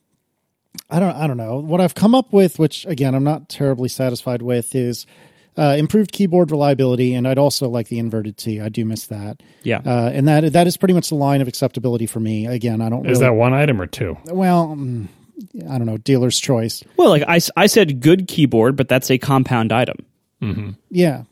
I 0.90 1.00
don't. 1.00 1.16
I 1.16 1.28
don't 1.28 1.38
know 1.38 1.60
what 1.60 1.82
I've 1.82 1.96
come 1.96 2.16
up 2.16 2.34
with, 2.34 2.60
which 2.60 2.86
again 2.86 3.16
I'm 3.16 3.24
not 3.24 3.48
terribly 3.50 3.90
satisfied 3.90 4.42
with, 4.42 4.76
is 4.76 5.06
uh, 5.58 5.76
improved 5.78 6.12
keyboard 6.12 6.52
reliability, 6.52 7.14
and 7.14 7.28
I'd 7.28 7.38
also 7.38 7.70
like 7.70 7.88
the 7.88 8.00
inverted 8.00 8.38
T. 8.38 8.60
I 8.62 8.70
do 8.70 8.86
miss 8.86 9.08
that. 9.08 9.42
Yeah, 9.64 9.82
uh, 9.86 10.12
and 10.14 10.28
that 10.28 10.54
that 10.54 10.68
is 10.68 10.78
pretty 10.78 10.94
much 10.94 11.10
the 11.10 11.16
line 11.16 11.42
of 11.42 11.48
acceptability 11.48 12.08
for 12.08 12.20
me. 12.20 12.46
Again, 12.48 12.82
I 12.82 12.90
don't. 12.90 13.06
Is 13.06 13.20
really, 13.20 13.22
that 13.22 13.34
one 13.34 13.54
item 13.54 13.82
or 13.82 13.88
two? 13.88 14.18
Well, 14.26 14.76
mm, 14.76 15.08
I 15.70 15.78
don't 15.78 15.86
know. 15.86 15.98
Dealer's 15.98 16.40
choice. 16.40 16.84
Well, 16.98 17.10
like 17.10 17.24
I, 17.28 17.40
I 17.56 17.68
said, 17.68 18.00
good 18.02 18.28
keyboard, 18.28 18.76
but 18.76 18.88
that's 18.88 19.10
a 19.10 19.18
compound 19.18 19.72
item. 19.72 19.98
Mm-hmm. 20.42 20.72
Yeah. 20.90 21.24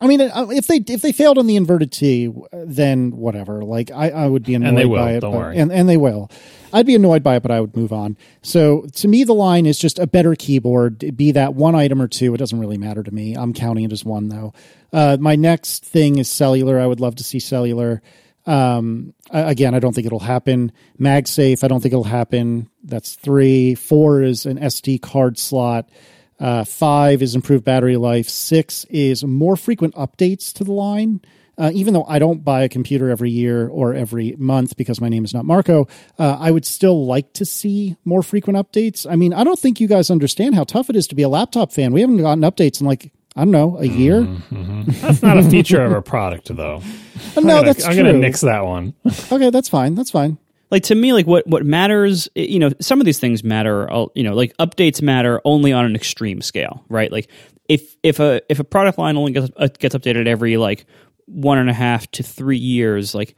I 0.00 0.06
mean, 0.06 0.20
uh, 0.20 0.46
if 0.50 0.66
they 0.68 0.76
if 0.76 1.02
they 1.02 1.12
failed 1.12 1.38
on 1.38 1.46
the 1.46 1.56
inverted 1.56 1.90
T, 1.90 2.32
then 2.52 3.16
whatever. 3.16 3.62
Like 3.64 3.90
I, 3.90 4.10
I 4.10 4.26
would 4.26 4.44
be 4.44 4.54
annoyed 4.54 4.68
and 4.68 4.78
they 4.78 4.84
will, 4.84 4.98
by 4.98 5.12
it. 5.12 5.20
Don't 5.20 5.32
but, 5.32 5.38
worry. 5.38 5.58
And 5.58 5.72
and 5.72 5.88
they 5.88 5.96
will. 5.96 6.30
I'd 6.72 6.86
be 6.86 6.94
annoyed 6.94 7.22
by 7.22 7.36
it, 7.36 7.42
but 7.42 7.50
I 7.50 7.60
would 7.60 7.76
move 7.76 7.92
on. 7.92 8.16
So 8.42 8.82
to 8.96 9.08
me, 9.08 9.24
the 9.24 9.34
line 9.34 9.66
is 9.66 9.78
just 9.78 9.98
a 9.98 10.06
better 10.06 10.34
keyboard. 10.34 11.16
Be 11.16 11.32
that 11.32 11.54
one 11.54 11.74
item 11.74 12.00
or 12.00 12.08
two, 12.08 12.32
it 12.34 12.36
doesn't 12.36 12.58
really 12.58 12.78
matter 12.78 13.02
to 13.02 13.10
me. 13.10 13.34
I'm 13.34 13.52
counting 13.52 13.84
it 13.84 13.92
as 13.92 14.04
one 14.04 14.28
though. 14.28 14.52
Uh, 14.92 15.16
my 15.18 15.34
next 15.34 15.84
thing 15.84 16.18
is 16.18 16.30
cellular. 16.30 16.78
I 16.78 16.86
would 16.86 17.00
love 17.00 17.16
to 17.16 17.24
see 17.24 17.40
cellular. 17.40 18.02
Um, 18.46 19.14
again, 19.30 19.74
I 19.74 19.78
don't 19.78 19.94
think 19.94 20.06
it'll 20.06 20.20
happen. 20.20 20.72
MagSafe, 20.98 21.62
I 21.62 21.68
don't 21.68 21.80
think 21.80 21.92
it'll 21.92 22.04
happen. 22.04 22.70
That's 22.82 23.14
three. 23.14 23.74
Four 23.74 24.22
is 24.22 24.46
an 24.46 24.58
SD 24.58 25.02
card 25.02 25.38
slot. 25.38 25.90
Uh, 26.40 26.64
five 26.64 27.22
is 27.22 27.34
improved 27.34 27.64
battery 27.64 27.96
life. 27.96 28.28
Six 28.28 28.84
is 28.90 29.24
more 29.24 29.56
frequent 29.56 29.94
updates 29.94 30.52
to 30.54 30.64
the 30.64 30.72
line. 30.72 31.20
Uh, 31.56 31.72
even 31.74 31.92
though 31.92 32.04
I 32.04 32.20
don't 32.20 32.44
buy 32.44 32.62
a 32.62 32.68
computer 32.68 33.10
every 33.10 33.30
year 33.30 33.66
or 33.66 33.92
every 33.92 34.36
month 34.38 34.76
because 34.76 35.00
my 35.00 35.08
name 35.08 35.24
is 35.24 35.34
not 35.34 35.44
Marco, 35.44 35.88
uh, 36.16 36.36
I 36.38 36.52
would 36.52 36.64
still 36.64 37.04
like 37.04 37.32
to 37.32 37.44
see 37.44 37.96
more 38.04 38.22
frequent 38.22 38.56
updates. 38.56 39.10
I 39.10 39.16
mean, 39.16 39.34
I 39.34 39.42
don't 39.42 39.58
think 39.58 39.80
you 39.80 39.88
guys 39.88 40.08
understand 40.08 40.54
how 40.54 40.62
tough 40.62 40.88
it 40.88 40.94
is 40.94 41.08
to 41.08 41.16
be 41.16 41.24
a 41.24 41.28
laptop 41.28 41.72
fan. 41.72 41.92
We 41.92 42.00
haven't 42.00 42.18
gotten 42.18 42.44
updates 42.44 42.80
in 42.80 42.86
like 42.86 43.10
I 43.38 43.42
don't 43.42 43.52
know, 43.52 43.78
a 43.78 43.84
year. 43.84 44.22
Mm-hmm. 44.22 44.90
That's 45.00 45.22
not 45.22 45.38
a 45.38 45.44
feature 45.44 45.80
of 45.84 45.92
our 45.92 46.02
product, 46.02 46.48
though. 46.48 46.82
no, 47.36 47.42
gonna, 47.42 47.62
that's 47.62 47.84
I'm 47.84 47.92
true. 47.92 48.02
going 48.02 48.14
to 48.14 48.18
nix 48.20 48.40
that 48.40 48.64
one. 48.64 48.94
okay, 49.32 49.50
that's 49.50 49.68
fine. 49.68 49.94
That's 49.94 50.10
fine. 50.10 50.38
Like 50.70 50.84
to 50.84 50.94
me, 50.94 51.12
like 51.12 51.26
what 51.26 51.46
what 51.46 51.64
matters, 51.64 52.28
you 52.34 52.58
know, 52.58 52.70
some 52.80 53.00
of 53.00 53.06
these 53.06 53.18
things 53.18 53.42
matter. 53.42 53.88
You 54.14 54.22
know, 54.22 54.34
like 54.34 54.56
updates 54.58 55.00
matter 55.00 55.40
only 55.44 55.72
on 55.72 55.84
an 55.84 55.94
extreme 55.94 56.40
scale, 56.42 56.84
right? 56.88 57.10
Like 57.10 57.30
if 57.68 57.96
if 58.02 58.20
a 58.20 58.40
if 58.50 58.58
a 58.60 58.64
product 58.64 58.98
line 58.98 59.16
only 59.16 59.32
gets 59.32 59.50
uh, 59.56 59.68
gets 59.78 59.94
updated 59.94 60.26
every 60.26 60.56
like 60.56 60.86
one 61.26 61.58
and 61.58 61.70
a 61.70 61.74
half 61.74 62.10
to 62.12 62.22
three 62.22 62.58
years, 62.58 63.14
like 63.14 63.36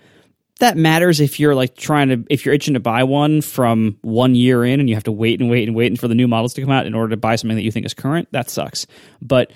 that 0.61 0.77
matters 0.77 1.21
if 1.21 1.41
you're 1.41 1.55
like 1.55 1.77
trying 1.77 2.09
to 2.09 2.25
if 2.31 2.45
you're 2.45 2.55
itching 2.55 2.75
to 2.75 2.81
buy 2.81 3.05
one 3.05 3.41
from 3.41 3.99
one 4.03 4.35
year 4.35 4.65
in 4.65 4.79
and 4.79 4.89
you 4.89 4.95
have 4.95 5.05
to 5.05 5.13
wait 5.13 5.41
and 5.41 5.51
wait 5.51 5.67
and 5.67 5.77
wait 5.77 5.99
for 5.99 6.09
the 6.09 6.15
new 6.15 6.29
models 6.29 6.55
to 6.55 6.61
come 6.61 6.71
out 6.71 6.87
in 6.87 6.95
order 6.95 7.11
to 7.11 7.17
buy 7.17 7.37
something 7.37 7.57
that 7.57 7.65
you 7.65 7.73
think 7.73 7.87
is 7.87 7.95
current. 7.95 8.29
That 8.33 8.49
sucks, 8.49 8.87
but 9.21 9.53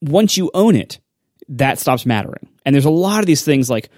once 0.00 0.36
you 0.36 0.50
own 0.54 0.76
it, 0.76 1.00
that 1.48 1.78
stops 1.78 2.06
mattering. 2.06 2.48
And 2.64 2.74
there's 2.74 2.84
a 2.84 2.90
lot 2.90 3.20
of 3.20 3.26
these 3.26 3.44
things 3.44 3.68
like 3.68 3.90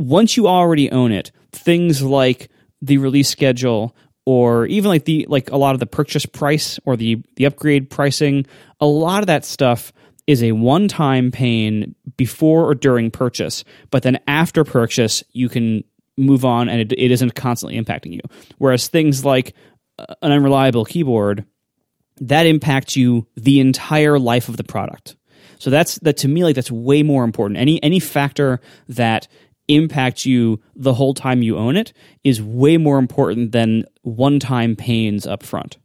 once 0.00 0.36
you 0.36 0.48
already 0.48 0.90
own 0.90 1.12
it, 1.12 1.30
things 1.52 2.02
like 2.02 2.50
the 2.82 2.98
release 2.98 3.28
schedule 3.28 3.94
or 4.24 4.66
even 4.66 4.88
like 4.88 5.04
the 5.04 5.26
like 5.28 5.50
a 5.50 5.56
lot 5.56 5.74
of 5.74 5.80
the 5.80 5.86
purchase 5.86 6.26
price 6.26 6.78
or 6.84 6.96
the 6.96 7.22
the 7.36 7.44
upgrade 7.44 7.90
pricing, 7.90 8.46
a 8.80 8.86
lot 8.86 9.22
of 9.22 9.26
that 9.26 9.44
stuff 9.44 9.92
is 10.26 10.42
a 10.42 10.52
one-time 10.52 11.30
pain 11.32 11.94
before 12.16 12.66
or 12.66 12.74
during 12.74 13.10
purchase, 13.10 13.64
but 13.90 14.02
then 14.02 14.18
after 14.26 14.64
purchase 14.64 15.24
you 15.32 15.48
can 15.48 15.82
move 16.16 16.44
on 16.44 16.68
and 16.68 16.80
it, 16.80 16.92
it 16.92 17.10
isn't 17.10 17.34
constantly 17.34 17.80
impacting 17.80 18.12
you. 18.12 18.20
Whereas 18.58 18.88
things 18.88 19.24
like 19.24 19.54
uh, 19.98 20.14
an 20.22 20.32
unreliable 20.32 20.84
keyboard 20.84 21.44
that 22.20 22.46
impacts 22.46 22.96
you 22.96 23.26
the 23.36 23.60
entire 23.60 24.18
life 24.18 24.48
of 24.48 24.56
the 24.56 24.64
product. 24.64 25.16
So 25.58 25.70
that's 25.70 25.98
that 26.00 26.18
to 26.18 26.28
me 26.28 26.44
like 26.44 26.54
that's 26.54 26.70
way 26.70 27.02
more 27.02 27.24
important. 27.24 27.58
Any 27.58 27.82
any 27.82 28.00
factor 28.00 28.60
that 28.88 29.28
impacts 29.74 30.26
you 30.26 30.60
the 30.74 30.94
whole 30.94 31.14
time 31.14 31.42
you 31.42 31.56
own 31.56 31.76
it 31.76 31.92
is 32.24 32.42
way 32.42 32.76
more 32.76 32.98
important 32.98 33.52
than 33.52 33.84
one-time 34.02 34.76
pains 34.76 35.26
up 35.26 35.42
front. 35.42 35.78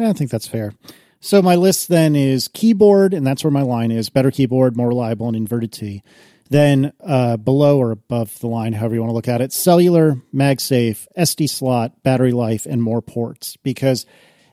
I 0.00 0.12
think 0.12 0.30
that's 0.30 0.48
fair. 0.48 0.72
So 1.20 1.40
my 1.40 1.54
list 1.54 1.88
then 1.88 2.16
is 2.16 2.48
keyboard, 2.48 3.14
and 3.14 3.26
that's 3.26 3.44
where 3.44 3.50
my 3.50 3.62
line 3.62 3.90
is: 3.90 4.10
better 4.10 4.30
keyboard, 4.30 4.76
more 4.76 4.88
reliable, 4.88 5.26
and 5.26 5.36
inverted 5.36 5.72
T. 5.72 6.02
Then 6.50 6.92
uh, 7.00 7.38
below 7.38 7.78
or 7.78 7.90
above 7.90 8.38
the 8.40 8.48
line, 8.48 8.74
however 8.74 8.94
you 8.94 9.00
want 9.00 9.10
to 9.10 9.14
look 9.14 9.28
at 9.28 9.40
it, 9.40 9.52
cellular, 9.52 10.16
MagSafe, 10.34 11.06
SD 11.16 11.48
slot, 11.48 12.02
battery 12.02 12.32
life, 12.32 12.66
and 12.66 12.82
more 12.82 13.00
ports. 13.00 13.56
Because, 13.56 14.04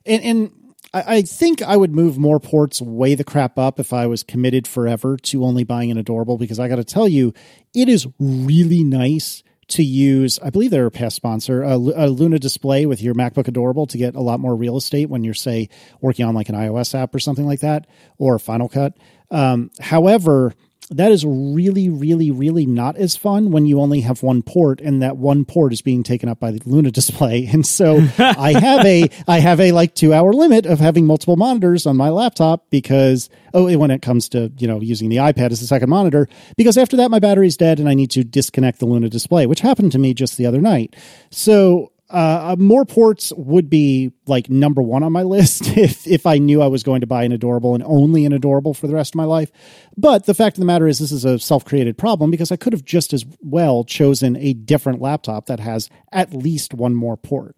and, 0.05 0.23
and 0.23 0.51
I, 0.93 1.17
I 1.17 1.21
think 1.21 1.61
I 1.61 1.77
would 1.77 1.93
move 1.93 2.17
more 2.17 2.39
ports 2.39 2.81
way 2.81 3.15
the 3.15 3.23
crap 3.23 3.57
up 3.57 3.79
if 3.79 3.93
I 3.93 4.07
was 4.07 4.23
committed 4.23 4.67
forever 4.67 5.17
to 5.17 5.43
only 5.43 5.63
buying 5.63 5.91
an 5.91 5.97
adorable. 5.97 6.37
Because 6.37 6.59
I 6.59 6.67
got 6.67 6.77
to 6.77 6.83
tell 6.83 7.07
you, 7.07 7.33
it 7.73 7.89
is 7.89 8.07
really 8.19 8.83
nice 8.83 9.43
to 9.69 9.83
use, 9.83 10.37
I 10.39 10.49
believe 10.49 10.71
they're 10.71 10.85
a 10.85 10.91
past 10.91 11.15
sponsor, 11.15 11.63
a, 11.63 11.75
a, 11.75 12.07
Luna 12.07 12.39
display 12.39 12.85
with 12.85 13.01
your 13.01 13.13
MacBook 13.13 13.47
Adorable 13.47 13.87
to 13.87 13.97
get 13.97 14.15
a 14.15 14.21
lot 14.21 14.39
more 14.39 14.53
real 14.55 14.75
estate 14.75 15.09
when 15.09 15.23
you're, 15.23 15.33
say, 15.33 15.69
working 16.01 16.25
on 16.25 16.35
like 16.35 16.49
an 16.49 16.55
iOS 16.55 16.93
app 16.93 17.15
or 17.15 17.19
something 17.19 17.45
like 17.45 17.61
that, 17.61 17.87
or 18.17 18.37
Final 18.37 18.67
Cut. 18.67 18.97
Um, 19.29 19.71
however, 19.79 20.53
that 20.91 21.11
is 21.11 21.25
really, 21.25 21.89
really, 21.89 22.31
really 22.31 22.65
not 22.65 22.97
as 22.97 23.15
fun 23.15 23.51
when 23.51 23.65
you 23.65 23.79
only 23.79 24.01
have 24.01 24.21
one 24.23 24.43
port 24.43 24.81
and 24.81 25.01
that 25.01 25.15
one 25.15 25.45
port 25.45 25.71
is 25.71 25.81
being 25.81 26.03
taken 26.03 26.27
up 26.27 26.39
by 26.39 26.51
the 26.51 26.61
Luna 26.65 26.91
display. 27.01 27.47
And 27.51 27.65
so 27.65 27.97
I 28.17 28.53
have 28.59 28.85
a, 28.85 29.09
I 29.27 29.39
have 29.39 29.59
a 29.59 29.71
like 29.71 29.95
two 29.95 30.13
hour 30.13 30.33
limit 30.33 30.65
of 30.65 30.79
having 30.79 31.05
multiple 31.05 31.37
monitors 31.37 31.85
on 31.85 31.95
my 31.95 32.09
laptop 32.09 32.69
because, 32.69 33.29
oh, 33.53 33.75
when 33.77 33.89
it 33.89 34.01
comes 34.01 34.29
to, 34.29 34.51
you 34.57 34.67
know, 34.67 34.81
using 34.81 35.09
the 35.09 35.17
iPad 35.17 35.51
as 35.51 35.61
a 35.61 35.67
second 35.67 35.89
monitor, 35.89 36.27
because 36.57 36.77
after 36.77 36.97
that, 36.97 37.09
my 37.09 37.19
battery's 37.19 37.57
dead 37.57 37.79
and 37.79 37.87
I 37.87 37.93
need 37.93 38.11
to 38.11 38.23
disconnect 38.23 38.79
the 38.79 38.85
Luna 38.85 39.09
display, 39.09 39.45
which 39.47 39.61
happened 39.61 39.93
to 39.93 39.99
me 39.99 40.13
just 40.13 40.37
the 40.37 40.45
other 40.45 40.61
night. 40.61 40.95
So 41.29 41.91
uh, 42.11 42.55
more 42.57 42.85
ports 42.85 43.31
would 43.35 43.69
be 43.69 44.11
like 44.27 44.49
number 44.49 44.81
one 44.81 45.03
on 45.03 45.11
my 45.11 45.23
list 45.31 45.77
if 45.77 46.05
if 46.07 46.25
I 46.25 46.37
knew 46.37 46.61
I 46.61 46.67
was 46.67 46.83
going 46.83 47.01
to 47.01 47.07
buy 47.07 47.23
an 47.23 47.31
adorable 47.31 47.73
and 47.73 47.83
only 47.83 48.25
an 48.25 48.33
adorable 48.33 48.73
for 48.73 48.87
the 48.87 48.95
rest 48.95 49.13
of 49.13 49.17
my 49.17 49.25
life. 49.25 49.51
But 49.97 50.25
the 50.25 50.33
fact 50.33 50.57
of 50.57 50.61
the 50.61 50.65
matter 50.65 50.87
is, 50.87 50.99
this 50.99 51.11
is 51.11 51.25
a 51.25 51.39
self 51.39 51.65
created 51.65 51.97
problem 51.97 52.31
because 52.31 52.51
I 52.51 52.55
could 52.55 52.73
have 52.73 52.85
just 52.85 53.13
as 53.13 53.25
well 53.41 53.83
chosen 53.83 54.35
a 54.37 54.53
different 54.53 55.01
laptop 55.01 55.47
that 55.47 55.59
has 55.59 55.89
at 56.11 56.33
least 56.33 56.73
one 56.73 56.95
more 56.95 57.17
port. 57.17 57.55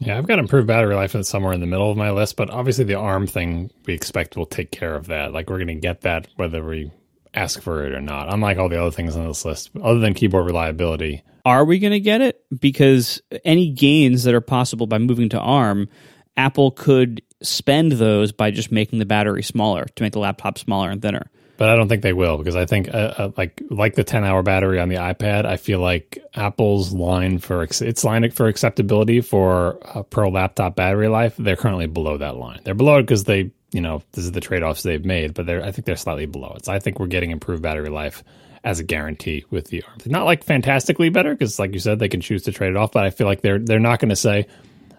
Yeah, 0.00 0.16
I've 0.16 0.28
got 0.28 0.38
improved 0.38 0.68
battery 0.68 0.94
life 0.94 1.16
somewhere 1.24 1.52
in 1.52 1.60
the 1.60 1.66
middle 1.66 1.90
of 1.90 1.96
my 1.96 2.12
list, 2.12 2.36
but 2.36 2.50
obviously 2.50 2.84
the 2.84 2.94
ARM 2.94 3.26
thing 3.26 3.70
we 3.84 3.94
expect 3.94 4.36
will 4.36 4.46
take 4.46 4.70
care 4.70 4.94
of 4.94 5.08
that. 5.08 5.32
Like 5.32 5.50
we're 5.50 5.56
going 5.56 5.68
to 5.68 5.74
get 5.74 6.02
that 6.02 6.28
whether 6.36 6.64
we 6.64 6.92
ask 7.34 7.60
for 7.60 7.84
it 7.84 7.92
or 7.92 8.00
not. 8.00 8.32
Unlike 8.32 8.58
all 8.58 8.68
the 8.68 8.80
other 8.80 8.92
things 8.92 9.16
on 9.16 9.26
this 9.26 9.44
list, 9.44 9.70
other 9.82 9.98
than 9.98 10.14
keyboard 10.14 10.46
reliability, 10.46 11.22
are 11.48 11.64
we 11.64 11.78
going 11.78 11.92
to 11.92 12.00
get 12.00 12.20
it? 12.20 12.44
Because 12.58 13.22
any 13.44 13.70
gains 13.70 14.24
that 14.24 14.34
are 14.34 14.40
possible 14.40 14.86
by 14.86 14.98
moving 14.98 15.30
to 15.30 15.40
ARM, 15.40 15.88
Apple 16.36 16.70
could 16.70 17.22
spend 17.42 17.92
those 17.92 18.32
by 18.32 18.50
just 18.50 18.70
making 18.70 18.98
the 18.98 19.06
battery 19.06 19.42
smaller 19.42 19.86
to 19.86 20.02
make 20.02 20.12
the 20.12 20.18
laptop 20.18 20.58
smaller 20.58 20.90
and 20.90 21.00
thinner. 21.00 21.30
But 21.56 21.70
I 21.70 21.76
don't 21.76 21.88
think 21.88 22.02
they 22.02 22.12
will 22.12 22.38
because 22.38 22.54
I 22.54 22.66
think 22.66 22.88
uh, 22.88 23.14
uh, 23.18 23.30
like 23.36 23.60
like 23.68 23.94
the 23.96 24.04
10 24.04 24.24
hour 24.24 24.44
battery 24.44 24.78
on 24.78 24.88
the 24.88 24.96
iPad, 24.96 25.44
I 25.44 25.56
feel 25.56 25.80
like 25.80 26.18
Apple's 26.34 26.92
line 26.92 27.38
for 27.38 27.64
its 27.64 28.04
line 28.04 28.30
for 28.30 28.46
acceptability 28.46 29.22
for 29.22 29.80
a 29.82 30.04
pro 30.04 30.28
laptop 30.28 30.76
battery 30.76 31.08
life, 31.08 31.34
they're 31.36 31.56
currently 31.56 31.86
below 31.86 32.18
that 32.18 32.36
line. 32.36 32.60
They're 32.62 32.74
below 32.74 32.98
it 32.98 33.02
because 33.02 33.24
they, 33.24 33.50
you 33.72 33.80
know, 33.80 34.02
this 34.12 34.24
is 34.24 34.30
the 34.30 34.40
trade 34.40 34.62
offs 34.62 34.84
they've 34.84 35.04
made, 35.04 35.34
but 35.34 35.46
they're 35.46 35.64
I 35.64 35.72
think 35.72 35.84
they're 35.84 35.96
slightly 35.96 36.26
below 36.26 36.52
it. 36.56 36.66
So 36.66 36.72
I 36.72 36.78
think 36.78 37.00
we're 37.00 37.08
getting 37.08 37.32
improved 37.32 37.62
battery 37.62 37.90
life 37.90 38.22
as 38.64 38.80
a 38.80 38.84
guarantee 38.84 39.44
with 39.50 39.68
the 39.68 39.82
arm. 39.82 39.98
Not 40.06 40.24
like 40.24 40.44
fantastically 40.44 41.08
better 41.08 41.34
because, 41.34 41.58
like 41.58 41.72
you 41.72 41.78
said, 41.78 41.98
they 41.98 42.08
can 42.08 42.20
choose 42.20 42.42
to 42.44 42.52
trade 42.52 42.70
it 42.70 42.76
off. 42.76 42.92
But 42.92 43.04
I 43.04 43.10
feel 43.10 43.26
like 43.26 43.40
they're 43.42 43.58
they're 43.58 43.78
not 43.78 44.00
going 44.00 44.10
to 44.10 44.16
say 44.16 44.46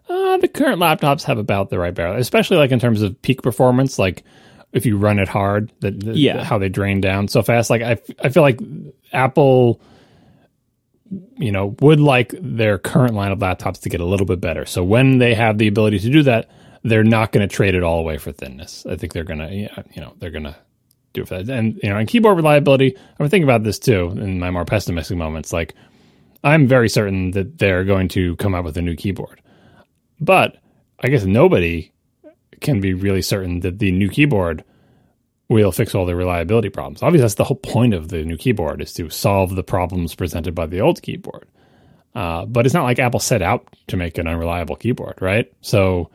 uh, 0.07 0.37
the 0.37 0.47
current 0.47 0.79
laptops 0.79 1.23
have 1.23 1.37
about 1.37 1.69
the 1.69 1.79
right 1.79 1.93
barrel, 1.93 2.15
especially 2.15 2.57
like 2.57 2.71
in 2.71 2.79
terms 2.79 3.01
of 3.01 3.21
peak 3.21 3.41
performance. 3.41 3.99
Like 3.99 4.23
if 4.71 4.85
you 4.85 4.97
run 4.97 5.19
it 5.19 5.27
hard, 5.27 5.71
that 5.81 6.01
yeah. 6.03 6.43
how 6.43 6.57
they 6.57 6.69
drain 6.69 7.01
down 7.01 7.27
so 7.27 7.41
fast. 7.41 7.69
Like 7.69 7.81
I 7.81 7.97
I 8.23 8.29
feel 8.29 8.43
like 8.43 8.59
Apple. 9.13 9.81
You 11.37 11.51
know, 11.51 11.75
would 11.79 11.99
like 11.99 12.35
their 12.39 12.77
current 12.77 13.15
line 13.15 13.31
of 13.31 13.39
laptops 13.39 13.81
to 13.81 13.89
get 13.89 13.99
a 13.99 14.05
little 14.05 14.27
bit 14.27 14.39
better. 14.39 14.67
So 14.67 14.83
when 14.83 15.17
they 15.17 15.33
have 15.33 15.57
the 15.57 15.67
ability 15.67 15.97
to 16.01 16.09
do 16.11 16.21
that, 16.21 16.51
they're 16.83 17.03
not 17.03 17.31
going 17.31 17.47
to 17.47 17.51
trade 17.51 17.73
it 17.73 17.81
all 17.81 17.97
away 17.97 18.19
for 18.19 18.31
thinness. 18.31 18.85
I 18.87 18.95
think 18.95 19.13
they're 19.13 19.23
going 19.23 19.39
to, 19.39 19.51
you 19.51 20.01
know, 20.01 20.13
they're 20.19 20.29
going 20.29 20.43
to 20.43 20.55
do 21.21 21.25
for 21.25 21.41
that. 21.41 21.49
And 21.49 21.79
you 21.81 21.89
know, 21.89 21.97
and 21.97 22.07
keyboard 22.07 22.37
reliability, 22.37 22.95
I'm 23.19 23.29
thinking 23.29 23.43
about 23.43 23.63
this 23.63 23.79
too 23.79 24.09
in 24.11 24.39
my 24.39 24.51
more 24.51 24.65
pessimistic 24.65 25.17
moments. 25.17 25.53
Like, 25.53 25.73
I'm 26.43 26.67
very 26.67 26.89
certain 26.89 27.31
that 27.31 27.57
they're 27.57 27.83
going 27.83 28.07
to 28.09 28.35
come 28.37 28.55
out 28.55 28.63
with 28.63 28.77
a 28.77 28.81
new 28.81 28.95
keyboard, 28.95 29.41
but 30.19 30.57
I 30.99 31.09
guess 31.09 31.23
nobody 31.23 31.91
can 32.61 32.81
be 32.81 32.93
really 32.93 33.21
certain 33.21 33.61
that 33.61 33.79
the 33.79 33.91
new 33.91 34.09
keyboard 34.09 34.63
will 35.49 35.71
fix 35.71 35.95
all 35.95 36.05
the 36.05 36.15
reliability 36.15 36.69
problems. 36.69 37.01
Obviously, 37.01 37.23
that's 37.23 37.35
the 37.35 37.43
whole 37.43 37.57
point 37.57 37.93
of 37.93 38.09
the 38.09 38.23
new 38.23 38.37
keyboard 38.37 38.81
is 38.81 38.93
to 38.93 39.09
solve 39.09 39.55
the 39.55 39.63
problems 39.63 40.13
presented 40.13 40.53
by 40.53 40.67
the 40.67 40.79
old 40.79 41.01
keyboard. 41.01 41.47
Uh, 42.15 42.45
but 42.45 42.65
it's 42.65 42.75
not 42.75 42.83
like 42.83 42.99
Apple 42.99 43.19
set 43.19 43.41
out 43.41 43.75
to 43.87 43.97
make 43.97 44.17
an 44.17 44.27
unreliable 44.27 44.75
keyboard, 44.75 45.21
right? 45.21 45.51
So 45.61 46.11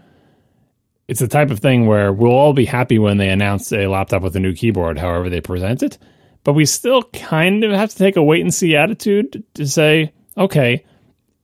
it's 1.09 1.20
the 1.20 1.28
type 1.28 1.51
of 1.51 1.60
thing 1.60 1.86
where 1.86 2.12
we'll 2.12 2.32
all 2.32 2.52
be 2.52 2.64
happy 2.64 2.98
when 2.98 3.18
they 3.18 3.28
announce 3.28 3.72
a 3.72 3.86
laptop 3.86 4.22
with 4.22 4.36
a 4.36 4.40
new 4.40 4.55
keyboard, 4.55 4.98
however 4.98 5.28
they 5.28 5.40
present 5.40 5.82
it. 5.82 5.98
But 6.44 6.55
we 6.55 6.66
still 6.66 7.02
kind 7.05 7.64
of 7.64 7.72
have 7.72 7.90
to 7.90 7.97
take 7.97 8.16
a 8.16 8.22
wait 8.22 8.43
and 8.43 8.52
see 8.52 8.76
attitude 8.76 9.44
to 9.55 9.66
say, 9.66 10.12
okay, 10.36 10.85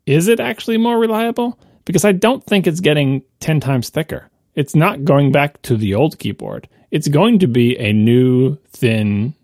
is 0.07 0.29
it 0.29 0.41
actually 0.41 0.79
more 0.79 0.99
reliable? 0.99 1.59
Because 1.85 2.05
I 2.05 2.13
don't 2.13 2.45
think 2.45 2.67
it's 2.67 2.81
getting 2.81 3.23
10 3.41 3.61
times 3.61 3.89
thicker. 3.89 4.29
It's 4.55 4.75
not 4.75 5.05
going 5.05 5.33
back 5.33 5.63
to 5.63 5.77
the 5.77 5.95
old 5.95 6.19
keyboard. 6.19 6.69
It's 6.91 7.09
going 7.09 7.39
to 7.39 7.47
be 7.47 7.79
a 7.79 7.93
new, 7.93 8.57
thin 8.69 9.35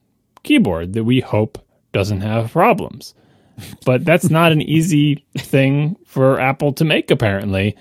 keyboard 0.43 0.93
that 0.94 1.05
we 1.05 1.20
hope 1.20 1.59
doesn't 1.93 2.20
have 2.20 2.52
problems. 2.52 3.14
But 3.84 4.05
that's 4.05 4.28
not 4.28 4.52
an 4.52 4.60
easy 4.60 5.24
thing 5.38 5.97
for 6.05 6.38
Apple 6.38 6.72
to 6.74 6.84
make, 6.84 7.10
apparently. 7.10 7.76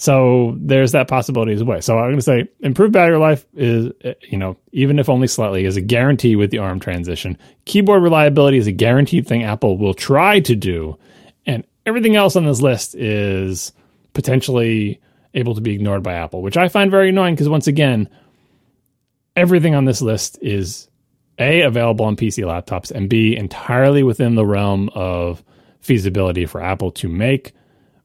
So 0.00 0.54
there's 0.60 0.92
that 0.92 1.08
possibility 1.08 1.52
as 1.52 1.64
well. 1.64 1.82
So 1.82 1.98
I'm 1.98 2.04
going 2.04 2.16
to 2.18 2.22
say 2.22 2.48
improved 2.60 2.92
battery 2.92 3.18
life 3.18 3.44
is, 3.54 3.90
you 4.22 4.38
know, 4.38 4.56
even 4.70 5.00
if 5.00 5.08
only 5.08 5.26
slightly, 5.26 5.64
is 5.64 5.76
a 5.76 5.80
guarantee 5.80 6.36
with 6.36 6.52
the 6.52 6.58
ARM 6.58 6.78
transition. 6.78 7.36
Keyboard 7.64 8.04
reliability 8.04 8.58
is 8.58 8.68
a 8.68 8.72
guaranteed 8.72 9.26
thing 9.26 9.42
Apple 9.42 9.76
will 9.76 9.94
try 9.94 10.38
to 10.38 10.54
do. 10.54 10.96
And 11.46 11.64
everything 11.84 12.14
else 12.14 12.36
on 12.36 12.44
this 12.44 12.60
list 12.60 12.94
is 12.94 13.72
potentially 14.12 15.00
able 15.34 15.56
to 15.56 15.60
be 15.60 15.74
ignored 15.74 16.04
by 16.04 16.14
Apple, 16.14 16.42
which 16.42 16.56
I 16.56 16.68
find 16.68 16.92
very 16.92 17.08
annoying 17.08 17.34
because 17.34 17.48
once 17.48 17.66
again, 17.66 18.08
everything 19.34 19.74
on 19.74 19.84
this 19.84 20.00
list 20.00 20.38
is 20.40 20.88
A, 21.40 21.62
available 21.62 22.04
on 22.04 22.14
PC 22.14 22.44
laptops, 22.44 22.92
and 22.92 23.08
B, 23.08 23.36
entirely 23.36 24.04
within 24.04 24.36
the 24.36 24.46
realm 24.46 24.90
of 24.94 25.42
feasibility 25.80 26.46
for 26.46 26.62
Apple 26.62 26.92
to 26.92 27.08
make 27.08 27.52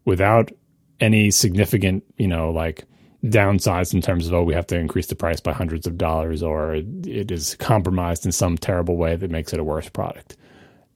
without 0.06 0.52
any 1.00 1.32
significant, 1.32 2.04
you 2.18 2.28
know, 2.28 2.52
like 2.52 2.86
downsides 3.26 3.94
in 3.94 4.02
terms 4.02 4.28
of 4.28 4.34
oh 4.34 4.44
we 4.44 4.54
have 4.54 4.68
to 4.68 4.78
increase 4.78 5.08
the 5.08 5.16
price 5.16 5.40
by 5.40 5.54
hundreds 5.54 5.88
of 5.88 5.98
dollars 5.98 6.44
or 6.44 6.76
it 6.76 7.32
is 7.32 7.56
compromised 7.56 8.26
in 8.26 8.34
some 8.34 8.58
terrible 8.58 8.98
way 8.98 9.16
that 9.16 9.32
makes 9.32 9.54
it 9.54 9.60
a 9.60 9.64
worse 9.64 9.88
product. 9.90 10.36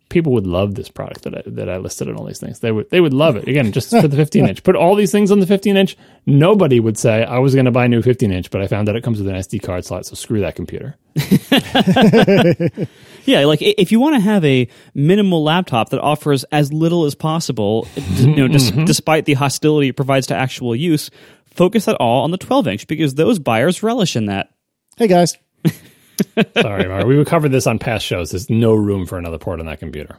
People 0.10 0.34
would 0.34 0.48
love 0.48 0.76
this 0.76 0.90
product 0.90 1.24
that 1.24 1.38
I, 1.38 1.44
that 1.48 1.70
I 1.70 1.78
listed 1.78 2.08
on 2.08 2.16
all 2.16 2.26
these 2.26 2.40
things. 2.40 2.60
They 2.60 2.72
would 2.72 2.90
they 2.90 3.02
would 3.02 3.14
love 3.14 3.36
it. 3.36 3.48
Again, 3.48 3.72
just 3.72 3.90
for 3.90 4.08
the 4.08 4.16
15 4.24 4.48
inch. 4.48 4.64
Put 4.64 4.76
all 4.76 4.96
these 4.96 5.12
things 5.12 5.32
on 5.32 5.40
the 5.40 5.48
15 5.48 5.76
inch. 5.76 5.98
Nobody 6.26 6.80
would 6.80 6.98
say 6.98 7.24
I 7.24 7.40
was 7.40 7.54
going 7.54 7.66
to 7.66 7.72
buy 7.72 7.86
a 7.86 7.90
new 7.90 8.02
15 8.02 8.32
inch, 8.32 8.50
but 8.50 8.62
I 8.62 8.68
found 8.68 8.88
out 8.90 8.96
it 8.96 9.04
comes 9.04 9.20
with 9.20 9.28
an 9.28 9.36
SD 9.36 9.62
card 9.62 9.86
slot, 9.86 10.06
so 10.06 10.16
screw 10.16 10.40
that 10.42 10.56
computer. 10.56 10.96
yeah, 13.28 13.46
like 13.46 13.62
if 13.62 13.92
you 13.92 14.00
want 14.00 14.16
to 14.16 14.22
have 14.22 14.44
a 14.46 14.68
minimal 14.96 15.44
laptop 15.44 15.90
that 15.90 16.00
offers 16.00 16.46
as 16.46 16.72
little 16.72 17.06
as 17.06 17.14
possible, 17.14 17.88
you 17.96 18.36
know, 18.36 18.48
mm-hmm. 18.48 18.86
despite 18.86 19.26
the 19.26 19.34
hostility 19.34 19.90
it 19.90 19.96
provides 19.96 20.28
to 20.28 20.36
actual 20.36 20.76
use, 20.76 21.12
focus 21.46 21.88
at 21.90 21.96
all 21.96 22.24
on 22.24 22.32
the 22.32 22.38
12 22.38 22.68
inch 22.68 22.88
because 22.88 23.16
those 23.16 23.38
buyers 23.38 23.84
relish 23.84 24.16
in 24.16 24.28
that. 24.28 24.50
Hey 24.96 25.08
guys. 25.08 25.38
Sorry, 26.62 26.88
Mark. 26.88 27.06
We 27.06 27.24
covered 27.26 27.50
this 27.50 27.68
on 27.68 27.80
past 27.80 28.06
shows. 28.06 28.32
There's 28.32 28.50
no 28.50 28.74
room 28.74 29.06
for 29.06 29.18
another 29.18 29.38
port 29.38 29.60
on 29.60 29.66
that 29.66 29.80
computer. 29.80 30.18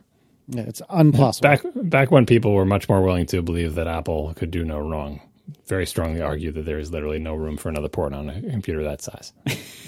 Yeah, 0.49 0.63
it's 0.63 0.83
impossible. 0.93 1.49
Back 1.49 1.63
back 1.75 2.11
when 2.11 2.27
people 2.27 2.53
were 2.53 2.65
much 2.65 2.89
more 2.89 3.03
willing 3.03 3.27
to 3.27 3.43
believe 3.43 3.75
that 3.75 3.87
Apple 3.87 4.35
could 4.35 4.51
do 4.51 4.65
no 4.65 4.79
wrong, 4.79 5.21
very 5.66 5.87
strongly 5.87 6.20
argue 6.20 6.53
that 6.53 6.65
there 6.65 6.79
is 6.79 6.91
literally 6.91 7.19
no 7.19 7.35
room 7.35 7.57
for 7.57 7.69
another 7.69 7.89
port 7.89 8.12
on 8.12 8.29
a 8.29 8.41
computer 8.51 8.83
that 8.83 9.03
size. 9.03 9.33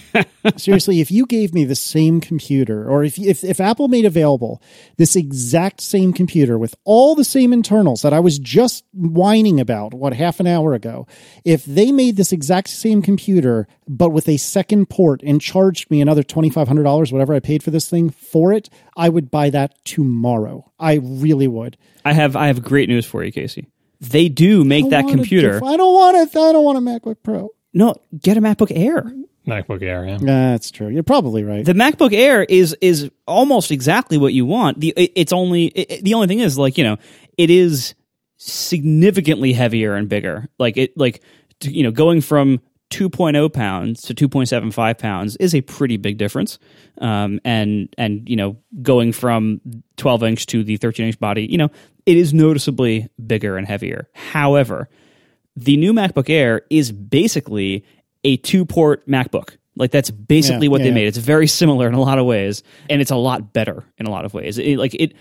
Seriously, 0.57 1.01
if 1.01 1.11
you 1.11 1.27
gave 1.27 1.53
me 1.53 1.65
the 1.65 1.74
same 1.74 2.20
computer, 2.20 2.89
or 2.89 3.05
if, 3.05 3.19
if 3.19 3.45
if 3.45 3.61
Apple 3.61 3.89
made 3.89 4.05
available 4.05 4.62
this 4.97 5.16
exact 5.16 5.81
same 5.81 6.12
computer 6.12 6.59
with 6.59 6.74
all 6.85 7.15
the 7.15 7.24
same 7.24 7.53
internals 7.53 8.03
that 8.03 8.12
I 8.12 8.20
was 8.20 8.39
just 8.39 8.85
whining 8.93 9.61
about 9.61 9.95
what 9.95 10.15
half 10.15 10.41
an 10.41 10.47
hour 10.47 10.73
ago, 10.73 11.07
if 11.45 11.65
they 11.65 11.93
made 11.93 12.16
this 12.16 12.32
exact 12.32 12.69
same 12.69 13.03
computer 13.03 13.66
but 13.87 14.11
with 14.11 14.28
a 14.28 14.37
second 14.37 14.89
port 14.89 15.20
and 15.23 15.41
charged 15.41 15.91
me 15.91 16.01
another 16.01 16.23
twenty 16.23 16.51
five 16.51 16.69
hundred 16.69 16.85
dollars, 16.85 17.12
whatever 17.12 17.35
I 17.35 17.41
paid 17.41 17.62
for 17.62 17.70
this 17.70 17.89
thing 17.89 18.11
for 18.11 18.53
it, 18.53 18.70
I 18.97 19.09
would 19.09 19.31
buy 19.31 19.51
that 19.51 19.85
tomorrow. 19.85 20.70
I 20.78 20.95
really 21.03 21.49
would. 21.49 21.77
I 22.05 22.15
have 22.15 22.35
I 22.37 22.47
have 22.47 22.62
great 22.62 22.89
news 22.89 23.05
for 23.05 23.23
you, 23.23 23.31
Casey. 23.31 23.66
They 24.01 24.28
do 24.28 24.64
make 24.64 24.90
that 24.90 25.09
computer. 25.09 25.60
I 25.64 25.77
don't 25.77 25.94
want 25.94 26.16
it. 26.16 26.36
I 26.36 26.52
don't 26.52 26.64
want 26.64 26.78
a 26.78 26.81
MacBook 26.81 27.16
Pro. 27.22 27.51
No, 27.74 27.94
get 28.18 28.36
a 28.36 28.40
MacBook 28.40 28.72
Air. 28.74 29.12
MacBook 29.47 29.82
Air. 29.82 30.06
Yeah. 30.06 30.18
That's 30.20 30.70
true. 30.70 30.89
You're 30.89 31.02
probably 31.02 31.44
right. 31.44 31.64
The 31.64 31.72
MacBook 31.72 32.12
Air 32.12 32.43
is 32.44 32.74
is 32.81 33.10
almost 33.27 33.70
exactly 33.70 34.16
what 34.16 34.32
you 34.32 34.47
want. 34.47 34.81
The 34.81 34.94
it, 34.97 35.12
it's 35.16 35.32
only 35.32 35.66
it, 35.66 36.05
the 36.05 36.14
only 36.14 36.27
thing 36.27 36.40
is 36.40 36.56
like 36.56 36.78
you 36.78 36.85
know 36.85 36.97
it 37.36 37.51
is 37.51 37.94
significantly 38.36 39.52
heavier 39.52 39.94
and 39.94 40.09
bigger. 40.09 40.48
Like 40.59 40.77
it 40.77 40.97
like 40.97 41.22
to, 41.60 41.70
you 41.70 41.82
know 41.82 41.90
going 41.90 42.20
from 42.20 42.60
2.0 42.90 43.52
pounds 43.52 44.02
to 44.02 44.14
2.75 44.14 44.98
pounds 44.98 45.36
is 45.36 45.55
a 45.55 45.60
pretty 45.60 45.97
big 45.97 46.18
difference. 46.18 46.59
Um, 46.98 47.40
and 47.44 47.89
and 47.97 48.28
you 48.28 48.36
know 48.36 48.56
going 48.82 49.12
from 49.12 49.60
12 49.97 50.22
inch 50.24 50.47
to 50.47 50.64
the 50.64 50.77
13 50.77 51.06
inch 51.06 51.18
body, 51.18 51.47
you 51.47 51.59
know 51.59 51.70
it 52.11 52.16
is 52.16 52.35
noticeably 52.35 53.09
bigger 53.24 53.57
and 53.57 53.69
heavier. 53.69 54.09
However, 54.15 54.89
the 55.55 55.77
new 55.77 55.93
MacBook 55.93 56.28
Air 56.28 56.62
is 56.69 56.91
basically 56.91 57.85
a 58.24 58.37
two 58.37 58.65
port 58.65 59.07
MacBook. 59.07 59.57
Like 59.77 59.93
that's 59.93 60.11
basically 60.11 60.66
Yeah, 60.66 60.73
what 60.73 60.81
yeah, 60.81 60.89
they 60.89 60.95
made. 60.95 61.07
It's 61.07 61.19
very 61.19 61.47
similar 61.47 61.87
in 61.87 61.95
a 61.95 62.01
lot 62.01 62.19
of 62.19 62.27
ways, 62.27 62.65
and 62.89 63.01
it's 63.01 63.12
a 63.12 63.16
lot 63.16 63.53
better 63.53 63.85
in 63.97 64.07
a 64.07 64.11
lot 64.11 64.24
of 64.24 64.35
ways. 64.35 64.59
It, 64.59 64.77
like 64.77 64.95
it, 64.95 65.15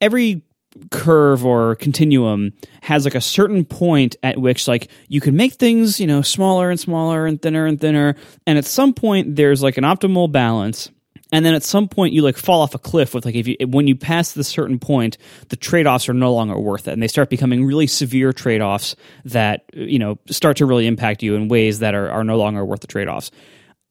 every 0.00 0.42
curve 0.90 1.44
or 1.44 1.74
continuum 1.74 2.54
has 2.80 3.04
like 3.04 3.14
a 3.14 3.20
certain 3.20 3.66
point 3.66 4.16
at 4.22 4.38
which 4.38 4.66
like 4.66 4.90
you 5.06 5.20
can 5.20 5.36
make 5.36 5.52
things 5.52 6.00
you 6.00 6.06
know 6.06 6.22
smaller 6.22 6.70
and 6.70 6.80
smaller 6.80 7.26
and 7.26 7.42
thinner 7.42 7.66
and 7.66 7.78
thinner, 7.78 8.14
and 8.46 8.56
at 8.56 8.64
some 8.64 8.94
point 8.94 9.36
there's 9.36 9.62
like 9.62 9.76
an 9.76 9.84
optimal 9.84 10.32
balance. 10.32 10.90
And 11.32 11.46
then 11.46 11.54
at 11.54 11.62
some 11.62 11.88
point 11.88 12.12
you 12.12 12.20
like 12.20 12.36
fall 12.36 12.60
off 12.60 12.74
a 12.74 12.78
cliff 12.78 13.14
with 13.14 13.24
like 13.24 13.34
if 13.34 13.48
you 13.48 13.56
when 13.66 13.88
you 13.88 13.96
pass 13.96 14.32
this 14.32 14.48
certain 14.48 14.78
point, 14.78 15.16
the 15.48 15.56
trade 15.56 15.86
offs 15.86 16.08
are 16.08 16.14
no 16.14 16.34
longer 16.34 16.58
worth 16.58 16.86
it, 16.86 16.92
and 16.92 17.02
they 17.02 17.08
start 17.08 17.30
becoming 17.30 17.64
really 17.64 17.86
severe 17.86 18.32
trade 18.32 18.60
offs 18.60 18.94
that 19.24 19.64
you 19.72 19.98
know 19.98 20.18
start 20.28 20.58
to 20.58 20.66
really 20.66 20.86
impact 20.86 21.22
you 21.22 21.34
in 21.34 21.48
ways 21.48 21.78
that 21.78 21.94
are, 21.94 22.10
are 22.10 22.22
no 22.22 22.36
longer 22.36 22.64
worth 22.64 22.80
the 22.80 22.86
trade 22.86 23.08
offs. 23.08 23.30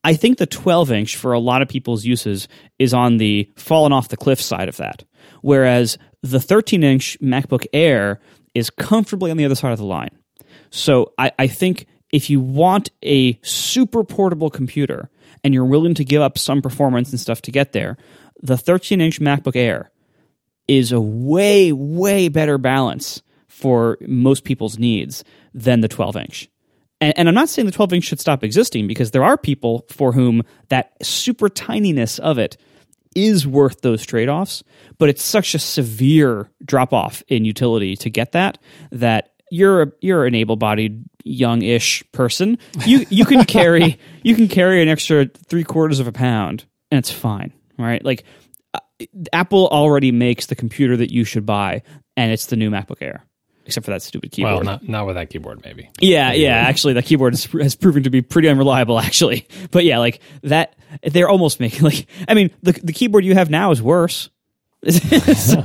I 0.04 0.14
think 0.14 0.38
the 0.38 0.46
12 0.46 0.90
inch 0.92 1.16
for 1.16 1.32
a 1.32 1.38
lot 1.38 1.62
of 1.62 1.68
people's 1.68 2.04
uses 2.04 2.48
is 2.78 2.94
on 2.94 3.18
the 3.18 3.50
fallen 3.56 3.92
off 3.92 4.08
the 4.08 4.16
cliff 4.16 4.40
side 4.40 4.68
of 4.68 4.76
that. 4.78 5.04
Whereas 5.42 5.98
the 6.22 6.40
13 6.40 6.82
inch 6.82 7.18
MacBook 7.20 7.66
Air 7.72 8.20
is 8.54 8.70
comfortably 8.70 9.30
on 9.30 9.36
the 9.36 9.44
other 9.44 9.54
side 9.54 9.72
of 9.72 9.78
the 9.78 9.84
line. 9.84 10.10
So 10.70 11.12
I, 11.18 11.32
I 11.38 11.46
think 11.46 11.86
if 12.10 12.30
you 12.30 12.40
want 12.40 12.90
a 13.02 13.38
super 13.42 14.04
portable 14.04 14.50
computer 14.50 15.10
and 15.44 15.54
you're 15.54 15.64
willing 15.64 15.94
to 15.94 16.04
give 16.04 16.22
up 16.22 16.38
some 16.38 16.62
performance 16.62 17.10
and 17.10 17.20
stuff 17.20 17.42
to 17.42 17.50
get 17.50 17.72
there, 17.72 17.96
the 18.42 18.56
13 18.56 19.00
inch 19.00 19.20
MacBook 19.20 19.56
Air 19.56 19.90
is 20.68 20.92
a 20.92 21.00
way, 21.00 21.72
way 21.72 22.28
better 22.28 22.58
balance 22.58 23.22
for 23.48 23.98
most 24.06 24.44
people's 24.44 24.78
needs 24.78 25.24
than 25.54 25.80
the 25.80 25.88
12 25.88 26.16
inch. 26.16 26.48
And, 27.00 27.12
and 27.16 27.28
I'm 27.28 27.34
not 27.34 27.48
saying 27.48 27.66
the 27.66 27.72
12 27.72 27.94
inch 27.94 28.04
should 28.04 28.20
stop 28.20 28.44
existing 28.44 28.86
because 28.86 29.10
there 29.10 29.24
are 29.24 29.36
people 29.36 29.84
for 29.88 30.12
whom 30.12 30.42
that 30.68 30.92
super 31.02 31.48
tininess 31.48 32.18
of 32.18 32.38
it 32.38 32.56
is 33.14 33.46
worth 33.46 33.82
those 33.82 34.06
trade 34.06 34.28
offs, 34.28 34.62
but 34.98 35.08
it's 35.08 35.22
such 35.22 35.54
a 35.54 35.58
severe 35.58 36.50
drop 36.64 36.92
off 36.92 37.22
in 37.28 37.44
utility 37.44 37.96
to 37.96 38.08
get 38.08 38.32
that 38.32 38.58
that 38.90 39.31
you're 39.52 39.82
a, 39.82 39.92
you're 40.00 40.24
an 40.24 40.34
able 40.34 40.56
bodied 40.56 41.04
young 41.24 41.60
ish 41.62 42.02
person. 42.12 42.58
You 42.86 43.04
you 43.10 43.24
can 43.26 43.44
carry 43.44 43.98
you 44.22 44.34
can 44.34 44.48
carry 44.48 44.82
an 44.82 44.88
extra 44.88 45.26
three 45.26 45.62
quarters 45.64 46.00
of 46.00 46.06
a 46.06 46.12
pound 46.12 46.64
and 46.90 46.98
it's 46.98 47.10
fine, 47.10 47.52
right? 47.78 48.02
Like 48.02 48.24
uh, 48.72 48.78
Apple 49.32 49.68
already 49.68 50.10
makes 50.10 50.46
the 50.46 50.54
computer 50.54 50.96
that 50.96 51.12
you 51.12 51.24
should 51.24 51.44
buy, 51.44 51.82
and 52.16 52.32
it's 52.32 52.46
the 52.46 52.56
new 52.56 52.70
MacBook 52.70 53.02
Air, 53.02 53.24
except 53.66 53.84
for 53.84 53.90
that 53.90 54.02
stupid 54.02 54.32
keyboard. 54.32 54.54
Well, 54.54 54.64
not 54.64 54.88
not 54.88 55.06
with 55.06 55.16
that 55.16 55.28
keyboard, 55.28 55.62
maybe. 55.64 55.90
Yeah, 56.00 56.32
yeah. 56.32 56.56
Actually, 56.56 56.94
that 56.94 57.04
keyboard 57.04 57.34
has, 57.34 57.44
has 57.44 57.74
proven 57.76 58.04
to 58.04 58.10
be 58.10 58.22
pretty 58.22 58.48
unreliable. 58.48 58.98
Actually, 58.98 59.46
but 59.70 59.84
yeah, 59.84 59.98
like 59.98 60.20
that, 60.44 60.74
they're 61.02 61.28
almost 61.28 61.60
making 61.60 61.82
like. 61.82 62.06
I 62.26 62.32
mean, 62.34 62.50
the 62.62 62.72
the 62.72 62.92
keyboard 62.94 63.24
you 63.26 63.34
have 63.34 63.50
now 63.50 63.70
is 63.70 63.82
worse. 63.82 64.30
so 64.88 64.90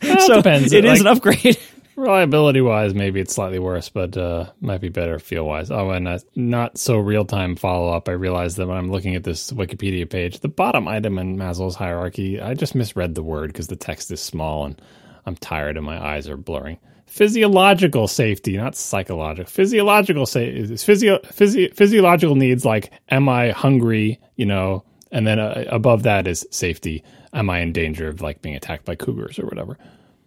so 0.00 0.36
depends. 0.36 0.72
it 0.72 0.84
is 0.84 0.92
Like- 0.92 1.00
an 1.00 1.06
upgrade. 1.08 1.58
Reliability 1.96 2.60
wise, 2.60 2.92
maybe 2.92 3.20
it's 3.20 3.34
slightly 3.34 3.60
worse, 3.60 3.88
but 3.88 4.16
uh, 4.16 4.50
might 4.60 4.80
be 4.80 4.88
better 4.88 5.20
feel 5.20 5.46
wise. 5.46 5.70
Oh, 5.70 5.90
and 5.90 6.22
not 6.34 6.76
so 6.76 6.98
real 6.98 7.24
time 7.24 7.54
follow 7.54 7.92
up. 7.92 8.08
I 8.08 8.12
realized 8.12 8.56
that 8.56 8.66
when 8.66 8.76
I'm 8.76 8.90
looking 8.90 9.14
at 9.14 9.22
this 9.22 9.52
Wikipedia 9.52 10.08
page, 10.08 10.40
the 10.40 10.48
bottom 10.48 10.88
item 10.88 11.18
in 11.18 11.36
Maslow's 11.36 11.76
hierarchy, 11.76 12.40
I 12.40 12.54
just 12.54 12.74
misread 12.74 13.14
the 13.14 13.22
word 13.22 13.52
because 13.52 13.68
the 13.68 13.76
text 13.76 14.10
is 14.10 14.20
small 14.20 14.64
and 14.66 14.80
I'm 15.24 15.36
tired 15.36 15.76
and 15.76 15.86
my 15.86 16.04
eyes 16.04 16.28
are 16.28 16.36
blurring. 16.36 16.78
Physiological 17.06 18.08
safety, 18.08 18.56
not 18.56 18.74
psychological. 18.74 19.48
Physiological 19.48 20.26
safety, 20.26 20.76
physio, 20.76 21.20
physio, 21.30 21.68
physiological 21.74 22.34
needs 22.34 22.64
like, 22.64 22.90
am 23.08 23.28
I 23.28 23.50
hungry? 23.50 24.18
You 24.34 24.46
know, 24.46 24.84
and 25.12 25.24
then 25.24 25.38
uh, 25.38 25.64
above 25.68 26.02
that 26.02 26.26
is 26.26 26.44
safety. 26.50 27.04
Am 27.32 27.50
I 27.50 27.60
in 27.60 27.72
danger 27.72 28.08
of 28.08 28.20
like 28.20 28.42
being 28.42 28.56
attacked 28.56 28.84
by 28.84 28.96
cougars 28.96 29.38
or 29.38 29.46
whatever? 29.46 29.78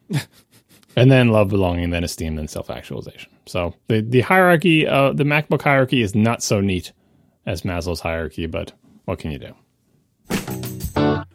and 0.98 1.12
then 1.12 1.30
love, 1.30 1.50
belonging, 1.50 1.92
then 1.92 2.04
esteem, 2.04 2.36
then 2.36 2.48
self 2.48 2.70
actualization. 2.70 3.32
So 3.46 3.76
the 3.88 4.02
the 4.02 4.22
hierarchy, 4.22 4.88
uh, 4.88 5.14
the 5.14 5.24
MacBook 5.24 5.62
hierarchy 5.62 6.02
is 6.02 6.16
not 6.16 6.42
so 6.44 6.60
neat 6.60 6.92
as 7.46 7.62
Maslow's 7.62 8.02
hierarchy, 8.02 8.48
but 8.48 8.74
what 9.06 9.20
can 9.20 9.32
you 9.32 9.40
do? 9.40 9.54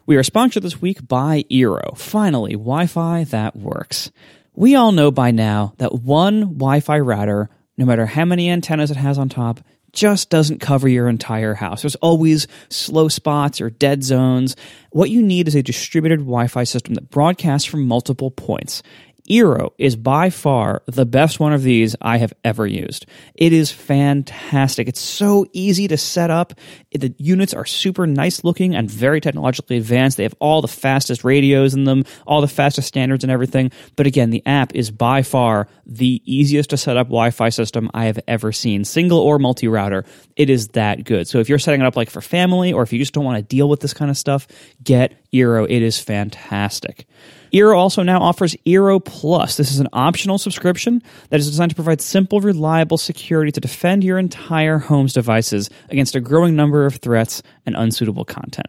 We 0.05 0.17
are 0.17 0.23
sponsored 0.23 0.63
this 0.63 0.81
week 0.81 1.07
by 1.07 1.45
Eero. 1.49 1.97
Finally, 1.97 2.51
Wi 2.53 2.87
Fi 2.87 3.23
that 3.25 3.55
works. 3.55 4.11
We 4.53 4.75
all 4.75 4.91
know 4.91 5.09
by 5.09 5.31
now 5.31 5.73
that 5.77 5.95
one 5.95 6.57
Wi 6.57 6.81
Fi 6.81 6.99
router, 6.99 7.49
no 7.77 7.85
matter 7.85 8.05
how 8.05 8.25
many 8.25 8.49
antennas 8.49 8.91
it 8.91 8.97
has 8.97 9.17
on 9.17 9.29
top, 9.29 9.61
just 9.93 10.29
doesn't 10.29 10.59
cover 10.59 10.89
your 10.89 11.07
entire 11.07 11.53
house. 11.53 11.83
There's 11.83 11.95
always 11.95 12.47
slow 12.69 13.07
spots 13.07 13.61
or 13.61 13.69
dead 13.69 14.03
zones. 14.03 14.55
What 14.91 15.11
you 15.11 15.21
need 15.21 15.47
is 15.47 15.55
a 15.55 15.63
distributed 15.63 16.19
Wi 16.19 16.47
Fi 16.47 16.65
system 16.65 16.95
that 16.95 17.09
broadcasts 17.09 17.67
from 17.67 17.87
multiple 17.87 18.29
points. 18.29 18.83
Eero 19.29 19.71
is 19.77 19.95
by 19.95 20.29
far 20.29 20.83
the 20.85 21.05
best 21.05 21.39
one 21.39 21.53
of 21.53 21.63
these 21.63 21.95
I 22.01 22.17
have 22.17 22.33
ever 22.43 22.67
used. 22.67 23.05
It 23.35 23.53
is 23.53 23.71
fantastic. 23.71 24.87
It's 24.87 24.99
so 24.99 25.45
easy 25.53 25.87
to 25.87 25.97
set 25.97 26.29
up. 26.29 26.53
The 26.91 27.15
units 27.17 27.53
are 27.53 27.65
super 27.65 28.05
nice 28.05 28.43
looking 28.43 28.75
and 28.75 28.91
very 28.91 29.21
technologically 29.21 29.77
advanced. 29.77 30.17
They 30.17 30.23
have 30.23 30.35
all 30.39 30.61
the 30.61 30.67
fastest 30.67 31.23
radios 31.23 31.73
in 31.73 31.85
them, 31.85 32.03
all 32.27 32.41
the 32.41 32.47
fastest 32.47 32.87
standards 32.87 33.23
and 33.23 33.31
everything. 33.31 33.71
But 33.95 34.07
again, 34.07 34.29
the 34.29 34.45
app 34.45 34.75
is 34.75 34.91
by 34.91 35.21
far 35.21 35.67
the 35.85 36.21
easiest 36.25 36.71
to 36.71 36.77
set 36.77 36.97
up 36.97 37.07
Wi 37.07 37.31
Fi 37.31 37.49
system 37.49 37.89
I 37.93 38.05
have 38.05 38.19
ever 38.27 38.51
seen, 38.51 38.83
single 38.83 39.19
or 39.19 39.39
multi 39.39 39.67
router. 39.67 40.03
It 40.35 40.49
is 40.49 40.69
that 40.69 41.05
good. 41.05 41.27
So 41.27 41.39
if 41.39 41.47
you're 41.47 41.59
setting 41.59 41.81
it 41.81 41.85
up 41.85 41.95
like 41.95 42.09
for 42.09 42.21
family 42.21 42.73
or 42.73 42.83
if 42.83 42.91
you 42.91 42.99
just 42.99 43.13
don't 43.13 43.23
want 43.23 43.37
to 43.37 43.43
deal 43.43 43.69
with 43.69 43.79
this 43.79 43.93
kind 43.93 44.11
of 44.11 44.17
stuff, 44.17 44.47
get 44.83 45.13
Eero. 45.31 45.65
It 45.69 45.81
is 45.81 45.99
fantastic. 45.99 47.07
Eero 47.53 47.77
also 47.77 48.01
now 48.01 48.19
offers 48.19 48.55
Eero 48.65 49.03
Plus. 49.03 49.57
This 49.57 49.71
is 49.71 49.79
an 49.79 49.87
optional 49.93 50.39
subscription 50.39 51.03
that 51.29 51.39
is 51.39 51.47
designed 51.47 51.69
to 51.69 51.75
provide 51.75 52.01
simple, 52.01 52.41
reliable 52.41 52.97
security 52.97 53.51
to 53.51 53.61
defend 53.61 54.03
your 54.03 54.17
entire 54.17 54.79
home's 54.79 55.13
devices 55.13 55.69
against 55.89 56.15
a 56.15 56.19
growing 56.19 56.55
number 56.55 56.85
of 56.85 56.95
threats 56.95 57.43
and 57.65 57.75
unsuitable 57.75 58.25
content. 58.25 58.67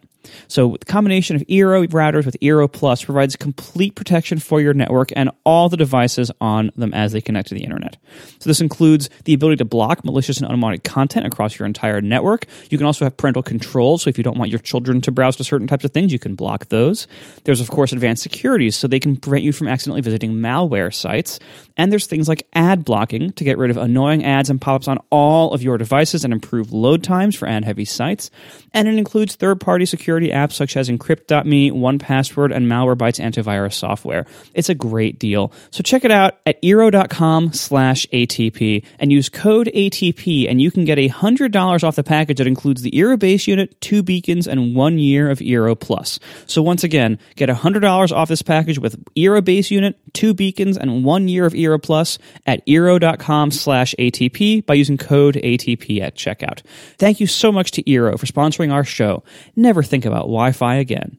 So, 0.48 0.76
the 0.78 0.86
combination 0.86 1.36
of 1.36 1.42
Eero 1.42 1.86
routers 1.88 2.26
with 2.26 2.36
Eero 2.40 2.70
Plus 2.70 3.04
provides 3.04 3.36
complete 3.36 3.94
protection 3.94 4.38
for 4.38 4.60
your 4.60 4.74
network 4.74 5.10
and 5.16 5.30
all 5.44 5.68
the 5.68 5.76
devices 5.76 6.30
on 6.40 6.70
them 6.76 6.92
as 6.94 7.12
they 7.12 7.20
connect 7.20 7.48
to 7.48 7.54
the 7.54 7.64
internet. 7.64 7.96
So, 8.38 8.50
this 8.50 8.60
includes 8.60 9.08
the 9.24 9.34
ability 9.34 9.56
to 9.56 9.64
block 9.64 10.04
malicious 10.04 10.38
and 10.38 10.50
unwanted 10.50 10.84
content 10.84 11.26
across 11.26 11.58
your 11.58 11.66
entire 11.66 12.00
network. 12.00 12.46
You 12.70 12.78
can 12.78 12.86
also 12.86 13.04
have 13.04 13.16
parental 13.16 13.42
control. 13.42 13.98
So, 13.98 14.10
if 14.10 14.18
you 14.18 14.24
don't 14.24 14.38
want 14.38 14.50
your 14.50 14.60
children 14.60 15.00
to 15.02 15.12
browse 15.12 15.36
to 15.36 15.44
certain 15.44 15.66
types 15.66 15.84
of 15.84 15.92
things, 15.92 16.12
you 16.12 16.18
can 16.18 16.34
block 16.34 16.66
those. 16.68 17.06
There's, 17.44 17.60
of 17.60 17.70
course, 17.70 17.92
advanced 17.92 18.22
securities, 18.22 18.76
so 18.76 18.86
they 18.86 19.00
can 19.00 19.16
prevent 19.16 19.44
you 19.44 19.52
from 19.52 19.68
accidentally 19.68 20.02
visiting 20.02 20.32
malware 20.32 20.92
sites. 20.92 21.38
And 21.76 21.90
there's 21.90 22.06
things 22.06 22.28
like 22.28 22.46
ad 22.52 22.84
blocking 22.84 23.32
to 23.32 23.44
get 23.44 23.58
rid 23.58 23.70
of 23.70 23.76
annoying 23.76 24.24
ads 24.24 24.50
and 24.50 24.60
pop 24.60 24.74
ups 24.74 24.88
on 24.88 24.98
all 25.10 25.52
of 25.52 25.62
your 25.62 25.78
devices 25.78 26.24
and 26.24 26.32
improve 26.32 26.72
load 26.72 27.02
times 27.02 27.36
for 27.36 27.48
ad 27.48 27.64
heavy 27.64 27.84
sites. 27.84 28.30
And 28.72 28.88
it 28.88 28.96
includes 28.96 29.36
third 29.36 29.60
party 29.60 29.86
security 29.86 30.13
apps 30.22 30.52
such 30.52 30.76
as 30.76 30.88
Encrypt.me, 30.88 31.70
1Password, 31.70 32.54
and 32.54 32.66
Malwarebytes 32.66 33.20
antivirus 33.20 33.74
software. 33.74 34.26
It's 34.54 34.68
a 34.68 34.74
great 34.74 35.18
deal. 35.18 35.52
So 35.70 35.82
check 35.82 36.04
it 36.04 36.10
out 36.10 36.38
at 36.46 36.60
Eero.com 36.62 37.52
slash 37.52 38.06
ATP 38.12 38.84
and 38.98 39.12
use 39.12 39.28
code 39.28 39.70
ATP 39.74 40.48
and 40.48 40.60
you 40.60 40.70
can 40.70 40.84
get 40.84 40.98
$100 40.98 41.84
off 41.84 41.96
the 41.96 42.04
package 42.04 42.38
that 42.38 42.46
includes 42.46 42.82
the 42.82 42.90
Eero 42.92 43.18
base 43.18 43.46
unit, 43.46 43.80
two 43.80 44.02
beacons, 44.02 44.46
and 44.46 44.74
one 44.74 44.98
year 44.98 45.30
of 45.30 45.38
Eero 45.38 45.78
Plus. 45.78 46.18
So 46.46 46.62
once 46.62 46.84
again, 46.84 47.18
get 47.36 47.48
$100 47.48 48.12
off 48.12 48.28
this 48.28 48.42
package 48.42 48.78
with 48.78 49.02
Eero 49.14 49.44
base 49.44 49.70
unit, 49.70 49.98
two 50.12 50.34
beacons, 50.34 50.76
and 50.76 51.04
one 51.04 51.28
year 51.28 51.46
of 51.46 51.52
Eero 51.52 51.82
Plus 51.82 52.18
at 52.46 52.64
Eero.com 52.66 53.50
slash 53.50 53.94
ATP 53.98 54.64
by 54.66 54.74
using 54.74 54.96
code 54.96 55.34
ATP 55.36 56.00
at 56.00 56.14
checkout. 56.14 56.62
Thank 56.98 57.20
you 57.20 57.26
so 57.26 57.52
much 57.52 57.72
to 57.72 57.82
Eero 57.84 58.18
for 58.18 58.26
sponsoring 58.26 58.72
our 58.72 58.84
show. 58.84 59.22
Never 59.56 59.82
think 59.82 60.03
about 60.04 60.22
Wi-Fi 60.22 60.76
again. 60.76 61.18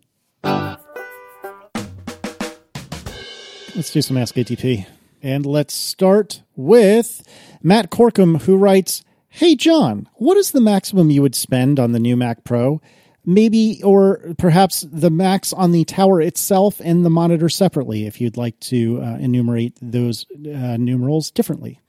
Let's 3.76 3.92
do 3.92 4.02
some 4.02 4.18
Ask 4.18 4.36
ATP. 4.36 4.86
And 5.22 5.46
let's 5.46 5.74
start 5.74 6.44
with 6.56 7.28
Matt 7.62 7.90
Corkum, 7.90 8.44
who 8.44 8.58
writes 8.58 9.04
Hey, 9.28 9.56
John, 9.56 10.08
what 10.14 10.38
is 10.38 10.52
the 10.52 10.62
maximum 10.62 11.10
you 11.10 11.22
would 11.22 11.36
spend 11.36 11.78
on 11.78 11.92
the 11.92 12.00
new 12.00 12.16
Mac 12.16 12.46
Pro? 12.46 12.80
Maybe, 13.26 13.82
or 13.84 14.34
perhaps 14.38 14.86
the 14.90 15.10
max 15.10 15.52
on 15.52 15.72
the 15.72 15.84
tower 15.84 16.22
itself 16.22 16.80
and 16.82 17.04
the 17.04 17.10
monitor 17.10 17.50
separately, 17.50 18.06
if 18.06 18.22
you'd 18.22 18.38
like 18.38 18.58
to 18.62 19.02
uh, 19.02 19.18
enumerate 19.18 19.78
those 19.82 20.26
uh, 20.32 20.78
numerals 20.78 21.32
differently. 21.32 21.82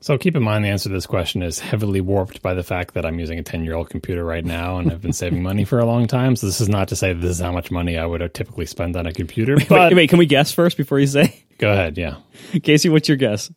So 0.00 0.16
keep 0.16 0.36
in 0.36 0.42
mind 0.44 0.64
the 0.64 0.68
answer 0.68 0.88
to 0.88 0.94
this 0.94 1.06
question 1.06 1.42
is 1.42 1.58
heavily 1.58 2.00
warped 2.00 2.40
by 2.40 2.54
the 2.54 2.62
fact 2.62 2.94
that 2.94 3.04
I'm 3.04 3.18
using 3.18 3.38
a 3.38 3.42
10 3.42 3.64
year 3.64 3.74
old 3.74 3.90
computer 3.90 4.24
right 4.24 4.44
now 4.44 4.78
and 4.78 4.90
have 4.90 5.00
been 5.00 5.12
saving 5.12 5.42
money 5.42 5.64
for 5.64 5.80
a 5.80 5.84
long 5.86 6.06
time. 6.06 6.36
So 6.36 6.46
this 6.46 6.60
is 6.60 6.68
not 6.68 6.88
to 6.88 6.96
say 6.96 7.12
this 7.12 7.32
is 7.32 7.40
how 7.40 7.50
much 7.50 7.70
money 7.72 7.98
I 7.98 8.06
would 8.06 8.20
typically 8.32 8.66
spend 8.66 8.94
on 8.96 9.06
a 9.06 9.12
computer. 9.12 9.56
But 9.68 9.90
Wait, 9.90 9.94
wait, 9.94 10.10
can 10.10 10.18
we 10.18 10.26
guess 10.26 10.52
first 10.52 10.76
before 10.76 11.00
you 11.00 11.08
say? 11.08 11.44
go 11.58 11.72
ahead. 11.72 11.98
Yeah. 11.98 12.16
Casey, 12.62 12.88
what's 12.88 13.08
your 13.08 13.16
guess? 13.16 13.50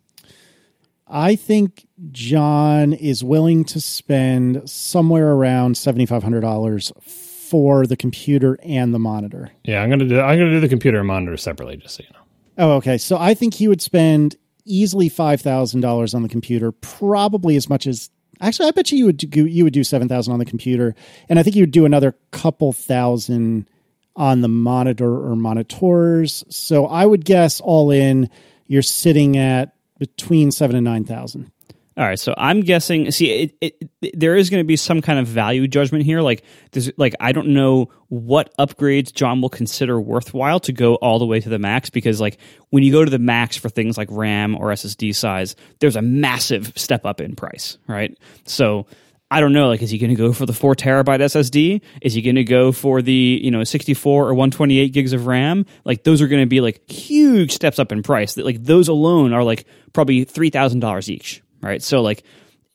I 1.07 1.35
think 1.35 1.85
John 2.11 2.93
is 2.93 3.23
willing 3.23 3.63
to 3.65 3.79
spend 3.81 4.67
somewhere 4.69 5.31
around 5.33 5.77
seventy 5.77 6.05
five 6.05 6.23
hundred 6.23 6.41
dollars 6.41 6.91
for 7.01 7.85
the 7.85 7.97
computer 7.97 8.57
and 8.63 8.93
the 8.93 8.99
monitor. 8.99 9.51
Yeah. 9.63 9.83
I'm 9.83 9.89
going 9.89 9.99
to 9.99 10.07
do, 10.07 10.19
I'm 10.21 10.39
going 10.39 10.49
to 10.49 10.55
do 10.55 10.61
the 10.61 10.69
computer 10.69 10.99
and 10.99 11.07
monitor 11.07 11.35
separately, 11.37 11.77
just 11.77 11.97
so 11.97 12.03
you 12.03 12.09
know. 12.13 12.21
Oh, 12.57 12.71
okay. 12.77 12.97
So 12.97 13.17
I 13.17 13.33
think 13.33 13.53
he 13.53 13.67
would 13.67 13.81
spend 13.81 14.37
easily 14.65 15.09
five 15.09 15.41
thousand 15.41 15.81
dollars 15.81 16.13
on 16.13 16.23
the 16.23 16.29
computer, 16.29 16.71
probably 16.71 17.55
as 17.55 17.69
much 17.69 17.87
as 17.87 18.09
actually. 18.39 18.67
I 18.67 18.71
bet 18.71 18.91
you 18.91 18.97
you 18.97 19.05
would 19.05 19.17
do, 19.17 19.45
you 19.45 19.63
would 19.63 19.73
do 19.73 19.83
seven 19.83 20.07
thousand 20.07 20.33
on 20.33 20.39
the 20.39 20.45
computer, 20.45 20.95
and 21.29 21.39
I 21.39 21.43
think 21.43 21.55
you 21.55 21.63
would 21.63 21.71
do 21.71 21.85
another 21.85 22.15
couple 22.31 22.73
thousand 22.73 23.69
on 24.15 24.41
the 24.41 24.47
monitor 24.47 25.25
or 25.25 25.35
monitors. 25.35 26.43
So 26.49 26.85
I 26.85 27.05
would 27.05 27.23
guess 27.25 27.61
all 27.61 27.91
in, 27.91 28.29
you're 28.67 28.81
sitting 28.81 29.37
at 29.37 29.73
between 29.99 30.51
seven 30.51 30.75
and 30.75 30.85
nine 30.85 31.05
thousand. 31.05 31.51
All 31.97 32.05
right, 32.05 32.17
so 32.17 32.33
I'm 32.37 32.61
guessing. 32.61 33.11
See, 33.11 33.31
it, 33.31 33.57
it, 33.59 33.89
it, 34.01 34.17
there 34.17 34.37
is 34.37 34.49
going 34.49 34.63
to 34.63 34.67
be 34.67 34.77
some 34.77 35.01
kind 35.01 35.19
of 35.19 35.27
value 35.27 35.67
judgment 35.67 36.05
here. 36.05 36.21
Like, 36.21 36.43
there's 36.71 36.89
like 36.97 37.15
I 37.19 37.33
don't 37.33 37.49
know 37.49 37.91
what 38.07 38.55
upgrades 38.57 39.13
John 39.13 39.41
will 39.41 39.49
consider 39.49 39.99
worthwhile 39.99 40.61
to 40.61 40.71
go 40.71 40.95
all 40.95 41.19
the 41.19 41.25
way 41.25 41.41
to 41.41 41.49
the 41.49 41.59
max 41.59 41.89
because, 41.89 42.21
like, 42.21 42.37
when 42.69 42.83
you 42.83 42.93
go 42.93 43.03
to 43.03 43.11
the 43.11 43.19
max 43.19 43.57
for 43.57 43.67
things 43.67 43.97
like 43.97 44.07
RAM 44.09 44.55
or 44.55 44.67
SSD 44.67 45.13
size, 45.13 45.57
there's 45.79 45.97
a 45.97 46.01
massive 46.01 46.71
step 46.77 47.05
up 47.05 47.19
in 47.19 47.35
price, 47.35 47.77
right? 47.87 48.17
So 48.45 48.85
I 49.29 49.41
don't 49.41 49.51
know. 49.51 49.67
Like, 49.67 49.81
is 49.81 49.89
he 49.89 49.97
going 49.97 50.11
to 50.11 50.15
go 50.15 50.31
for 50.31 50.45
the 50.45 50.53
four 50.53 50.75
terabyte 50.75 51.19
SSD? 51.19 51.81
Is 52.01 52.13
he 52.13 52.21
going 52.21 52.35
to 52.37 52.45
go 52.45 52.71
for 52.71 53.01
the 53.01 53.41
you 53.43 53.51
know 53.51 53.65
64 53.65 54.29
or 54.29 54.33
128 54.33 54.93
gigs 54.93 55.11
of 55.11 55.27
RAM? 55.27 55.65
Like, 55.83 56.05
those 56.05 56.21
are 56.21 56.29
going 56.29 56.41
to 56.41 56.47
be 56.47 56.61
like 56.61 56.89
huge 56.89 57.51
steps 57.51 57.79
up 57.79 57.91
in 57.91 58.01
price. 58.01 58.35
That 58.35 58.45
like 58.45 58.63
those 58.63 58.87
alone 58.87 59.33
are 59.33 59.43
like 59.43 59.65
probably 59.91 60.23
three 60.23 60.51
thousand 60.51 60.79
dollars 60.79 61.09
each 61.09 61.43
right? 61.61 61.81
So 61.81 62.01
like 62.01 62.23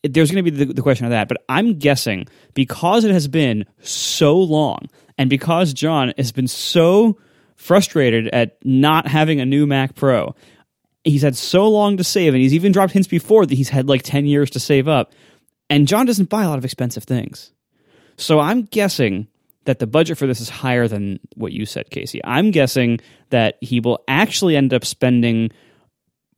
there's 0.02 0.30
going 0.30 0.44
to 0.44 0.50
be 0.50 0.64
the, 0.64 0.72
the, 0.72 0.82
question 0.82 1.06
of 1.06 1.10
that, 1.10 1.28
but 1.28 1.42
I'm 1.48 1.78
guessing 1.78 2.26
because 2.54 3.04
it 3.04 3.10
has 3.10 3.28
been 3.28 3.64
so 3.80 4.38
long 4.38 4.88
and 5.18 5.30
because 5.30 5.72
John 5.72 6.12
has 6.16 6.32
been 6.32 6.48
so 6.48 7.18
frustrated 7.56 8.28
at 8.28 8.58
not 8.64 9.08
having 9.08 9.40
a 9.40 9.46
new 9.46 9.66
Mac 9.66 9.94
Pro, 9.94 10.34
he's 11.04 11.22
had 11.22 11.36
so 11.36 11.68
long 11.68 11.96
to 11.96 12.04
save 12.04 12.34
and 12.34 12.42
he's 12.42 12.54
even 12.54 12.72
dropped 12.72 12.92
hints 12.92 13.08
before 13.08 13.46
that 13.46 13.54
he's 13.54 13.70
had 13.70 13.88
like 13.88 14.02
10 14.02 14.26
years 14.26 14.50
to 14.50 14.60
save 14.60 14.88
up. 14.88 15.12
And 15.68 15.88
John 15.88 16.06
doesn't 16.06 16.28
buy 16.28 16.44
a 16.44 16.48
lot 16.48 16.58
of 16.58 16.64
expensive 16.64 17.04
things. 17.04 17.52
So 18.16 18.38
I'm 18.38 18.62
guessing 18.62 19.28
that 19.64 19.80
the 19.80 19.86
budget 19.86 20.16
for 20.16 20.26
this 20.26 20.40
is 20.40 20.48
higher 20.48 20.88
than 20.88 21.18
what 21.34 21.52
you 21.52 21.66
said, 21.66 21.90
Casey. 21.90 22.20
I'm 22.24 22.50
guessing 22.50 23.00
that 23.30 23.58
he 23.60 23.80
will 23.80 24.02
actually 24.06 24.56
end 24.56 24.72
up 24.72 24.84
spending 24.84 25.50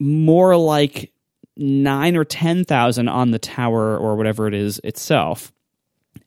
more 0.01 0.57
like 0.57 1.13
nine 1.59 2.17
or 2.17 2.25
ten 2.25 2.65
thousand 2.65 3.09
on 3.09 3.33
the 3.33 3.39
tower 3.39 3.99
or 3.99 4.17
whatever 4.17 4.47
it 4.47 4.55
is 4.55 4.81
itself. 4.85 5.53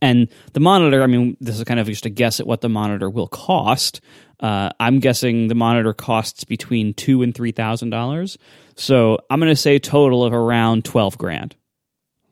And 0.01 0.29
the 0.53 0.59
monitor, 0.59 1.03
I 1.03 1.07
mean, 1.07 1.37
this 1.41 1.57
is 1.57 1.63
kind 1.63 1.79
of 1.79 1.87
just 1.87 2.05
a 2.05 2.09
guess 2.09 2.39
at 2.39 2.47
what 2.47 2.61
the 2.61 2.69
monitor 2.69 3.09
will 3.09 3.27
cost. 3.27 4.01
Uh, 4.39 4.71
I'm 4.79 4.99
guessing 4.99 5.47
the 5.47 5.55
monitor 5.55 5.93
costs 5.93 6.43
between 6.43 6.93
two 6.93 7.21
and 7.21 7.33
three 7.33 7.51
thousand 7.51 7.91
dollars. 7.91 8.37
So 8.75 9.19
I'm 9.29 9.39
going 9.39 9.51
to 9.51 9.55
say 9.55 9.79
total 9.79 10.23
of 10.23 10.33
around 10.33 10.85
twelve 10.85 11.17
grand. 11.17 11.55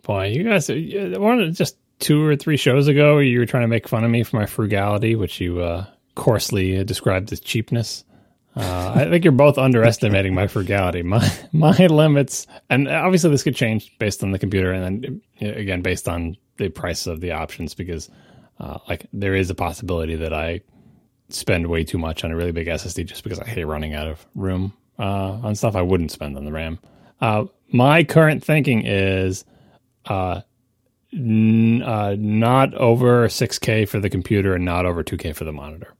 Boy, 0.03 0.27
you 0.27 0.43
guys, 0.43 0.69
one 0.69 1.53
just 1.53 1.77
two 1.99 2.25
or 2.25 2.35
three 2.35 2.57
shows 2.57 2.87
ago, 2.87 3.19
you 3.19 3.39
were 3.39 3.45
trying 3.45 3.63
to 3.63 3.67
make 3.67 3.87
fun 3.87 4.03
of 4.03 4.09
me 4.09 4.23
for 4.23 4.37
my 4.37 4.47
frugality, 4.47 5.15
which 5.15 5.39
you 5.39 5.61
uh, 5.61 5.85
coarsely 6.15 6.83
described 6.83 7.31
as 7.31 7.39
cheapness. 7.39 8.03
Uh, 8.59 8.93
I 8.95 9.09
think 9.09 9.23
you're 9.23 9.31
both 9.31 9.57
underestimating 9.57 10.33
my 10.33 10.47
frugality. 10.47 11.01
My 11.01 11.25
my 11.53 11.75
limits, 11.87 12.45
and 12.69 12.87
obviously 12.87 13.29
this 13.29 13.43
could 13.43 13.55
change 13.55 13.97
based 13.99 14.21
on 14.23 14.31
the 14.31 14.39
computer, 14.39 14.71
and 14.71 15.21
then 15.39 15.49
again 15.49 15.81
based 15.81 16.07
on 16.09 16.35
the 16.57 16.69
price 16.69 17.07
of 17.07 17.21
the 17.21 17.31
options, 17.31 17.73
because 17.73 18.09
uh, 18.59 18.79
like 18.89 19.05
there 19.13 19.33
is 19.33 19.49
a 19.49 19.55
possibility 19.55 20.15
that 20.17 20.33
I 20.33 20.61
spend 21.29 21.67
way 21.67 21.83
too 21.83 21.97
much 21.97 22.23
on 22.23 22.31
a 22.31 22.35
really 22.35 22.51
big 22.51 22.67
SSD 22.67 23.05
just 23.05 23.23
because 23.23 23.39
I 23.39 23.47
hate 23.47 23.63
running 23.63 23.93
out 23.93 24.07
of 24.07 24.25
room 24.35 24.73
uh, 24.97 25.39
on 25.43 25.55
stuff 25.55 25.75
I 25.75 25.81
wouldn't 25.81 26.11
spend 26.11 26.35
on 26.35 26.43
the 26.43 26.51
RAM. 26.51 26.79
Uh, 27.21 27.45
my 27.71 28.03
current 28.03 28.43
thinking 28.43 28.85
is 28.85 29.45
uh, 30.05 30.41
n- 31.13 31.81
uh, 31.83 32.15
not 32.17 32.73
over 32.73 33.27
6K 33.27 33.87
for 33.87 33.99
the 33.99 34.09
computer 34.09 34.55
and 34.55 34.65
not 34.65 34.85
over 34.85 35.03
2K 35.03 35.35
for 35.35 35.45
the 35.45 35.53
monitor. 35.53 35.93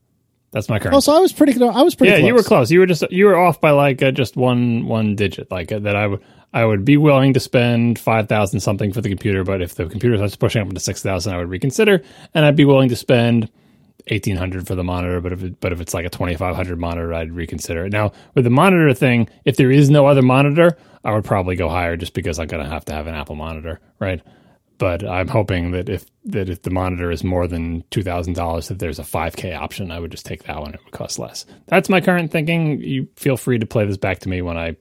That's 0.52 0.68
my 0.68 0.78
current. 0.78 0.96
Oh, 0.96 1.00
so 1.00 1.16
I 1.16 1.20
was 1.20 1.32
pretty. 1.32 1.62
I 1.62 1.82
was 1.82 1.94
pretty. 1.94 2.10
Yeah, 2.10 2.18
close. 2.18 2.26
you 2.26 2.34
were 2.34 2.42
close. 2.42 2.70
You 2.70 2.80
were 2.80 2.86
just 2.86 3.04
you 3.10 3.26
were 3.26 3.36
off 3.36 3.60
by 3.60 3.70
like 3.70 4.02
uh, 4.02 4.10
just 4.10 4.36
one 4.36 4.86
one 4.86 5.14
digit. 5.14 5.50
Like 5.50 5.70
uh, 5.70 5.78
that, 5.80 5.94
I 5.94 6.08
would 6.08 6.20
I 6.52 6.64
would 6.64 6.84
be 6.84 6.96
willing 6.96 7.32
to 7.34 7.40
spend 7.40 7.98
five 7.98 8.28
thousand 8.28 8.60
something 8.60 8.92
for 8.92 9.00
the 9.00 9.08
computer, 9.08 9.44
but 9.44 9.62
if 9.62 9.76
the 9.76 9.86
computer 9.86 10.16
starts 10.16 10.36
pushing 10.36 10.60
up 10.62 10.68
into 10.68 10.80
six 10.80 11.02
thousand, 11.02 11.34
I 11.34 11.38
would 11.38 11.48
reconsider, 11.48 12.02
and 12.34 12.44
I'd 12.44 12.56
be 12.56 12.64
willing 12.64 12.88
to 12.88 12.96
spend 12.96 13.48
eighteen 14.08 14.36
hundred 14.36 14.66
for 14.66 14.74
the 14.74 14.82
monitor. 14.82 15.20
But 15.20 15.32
if 15.32 15.42
it, 15.44 15.60
but 15.60 15.72
if 15.72 15.80
it's 15.80 15.94
like 15.94 16.04
a 16.04 16.10
twenty 16.10 16.34
five 16.34 16.56
hundred 16.56 16.80
monitor, 16.80 17.14
I'd 17.14 17.30
reconsider 17.30 17.86
it. 17.86 17.92
Now 17.92 18.10
with 18.34 18.42
the 18.42 18.50
monitor 18.50 18.92
thing, 18.92 19.28
if 19.44 19.56
there 19.56 19.70
is 19.70 19.88
no 19.88 20.06
other 20.06 20.22
monitor, 20.22 20.76
I 21.04 21.12
would 21.12 21.24
probably 21.24 21.54
go 21.54 21.68
higher 21.68 21.96
just 21.96 22.12
because 22.12 22.40
I'm 22.40 22.48
gonna 22.48 22.68
have 22.68 22.84
to 22.86 22.92
have 22.92 23.06
an 23.06 23.14
Apple 23.14 23.36
monitor, 23.36 23.78
right? 24.00 24.20
But 24.80 25.06
I'm 25.06 25.28
hoping 25.28 25.72
that 25.72 25.90
if 25.90 26.06
that 26.24 26.48
if 26.48 26.62
the 26.62 26.70
monitor 26.70 27.10
is 27.10 27.22
more 27.22 27.46
than 27.46 27.84
two 27.90 28.02
thousand 28.02 28.32
dollars, 28.32 28.68
that 28.68 28.78
there's 28.78 28.98
a 28.98 29.02
5K 29.02 29.54
option, 29.54 29.90
I 29.90 30.00
would 30.00 30.10
just 30.10 30.24
take 30.24 30.44
that 30.44 30.58
one. 30.58 30.72
It 30.72 30.80
would 30.82 30.92
cost 30.92 31.18
less. 31.18 31.44
That's 31.66 31.90
my 31.90 32.00
current 32.00 32.32
thinking. 32.32 32.80
You 32.80 33.06
feel 33.14 33.36
free 33.36 33.58
to 33.58 33.66
play 33.66 33.84
this 33.84 33.98
back 33.98 34.20
to 34.20 34.28
me 34.30 34.40
when 34.40 34.56
I 34.56 34.76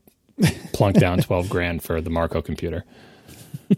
plunk 0.72 0.96
down 0.98 1.18
twelve 1.22 1.50
grand 1.50 1.84
for 1.84 2.00
the 2.00 2.10
Marco 2.10 2.42
computer. 2.42 2.86
you 3.70 3.76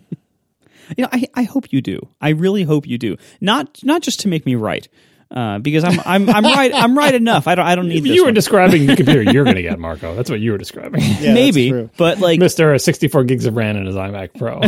know, 1.00 1.10
I, 1.12 1.28
I 1.34 1.44
hope 1.44 1.74
you 1.74 1.82
do. 1.82 2.08
I 2.22 2.30
really 2.30 2.64
hope 2.64 2.86
you 2.86 3.00
do. 3.00 3.18
Not 3.42 3.80
not 3.84 4.04
just 4.04 4.20
to 4.22 4.28
make 4.28 4.46
me 4.46 4.54
right. 4.54 4.88
Uh, 5.32 5.60
because 5.60 5.86
I'm 5.86 6.00
I'm 6.06 6.30
I'm 6.30 6.44
right 6.44 6.72
I'm 6.72 6.96
right 6.96 7.16
enough. 7.16 7.48
I 7.48 7.56
don't 7.56 7.66
I 7.66 7.74
don't 7.74 7.88
need. 7.88 8.06
you 8.06 8.24
were 8.24 8.28
one. 8.28 8.34
describing 8.36 8.86
the 8.86 8.96
computer 8.96 9.24
you're 9.24 9.46
going 9.46 9.56
to 9.56 9.62
get, 9.62 9.80
Marco. 9.80 10.14
That's 10.14 10.30
what 10.30 10.40
you 10.42 10.52
were 10.52 10.58
describing. 10.58 11.02
Yeah, 11.02 11.34
Maybe, 11.34 11.90
but 11.98 12.20
like 12.20 12.38
Mister 12.38 12.78
64 12.78 13.24
gigs 13.24 13.46
of 13.46 13.56
RAM 13.56 13.78
in 13.78 13.86
his 13.86 13.96
iMac 13.96 14.38
Pro. 14.38 14.60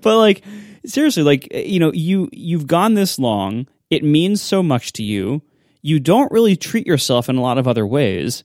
But 0.00 0.18
like 0.18 0.42
seriously 0.84 1.22
like 1.22 1.52
you 1.52 1.78
know 1.78 1.92
you 1.92 2.28
you've 2.32 2.66
gone 2.66 2.94
this 2.94 3.18
long. 3.18 3.66
It 3.90 4.02
means 4.02 4.40
so 4.40 4.62
much 4.62 4.92
to 4.94 5.02
you. 5.02 5.42
You 5.82 6.00
don't 6.00 6.30
really 6.32 6.56
treat 6.56 6.86
yourself 6.86 7.28
in 7.28 7.36
a 7.36 7.42
lot 7.42 7.58
of 7.58 7.68
other 7.68 7.86
ways. 7.86 8.44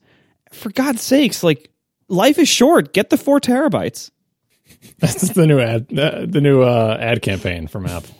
For 0.52 0.70
god's 0.72 1.02
sakes 1.02 1.44
like 1.44 1.70
life 2.10 2.38
is 2.38 2.50
short. 2.50 2.94
Get 2.94 3.10
the 3.10 3.18
four 3.18 3.40
terabytes. 3.40 4.12
That's 5.00 5.30
the 5.30 5.48
new 5.48 5.60
ad 5.60 5.88
uh, 5.98 6.26
the 6.28 6.42
new 6.42 6.62
uh, 6.64 6.98
ad 7.00 7.22
campaign 7.22 7.68
from 7.68 7.86
apple. 7.86 8.16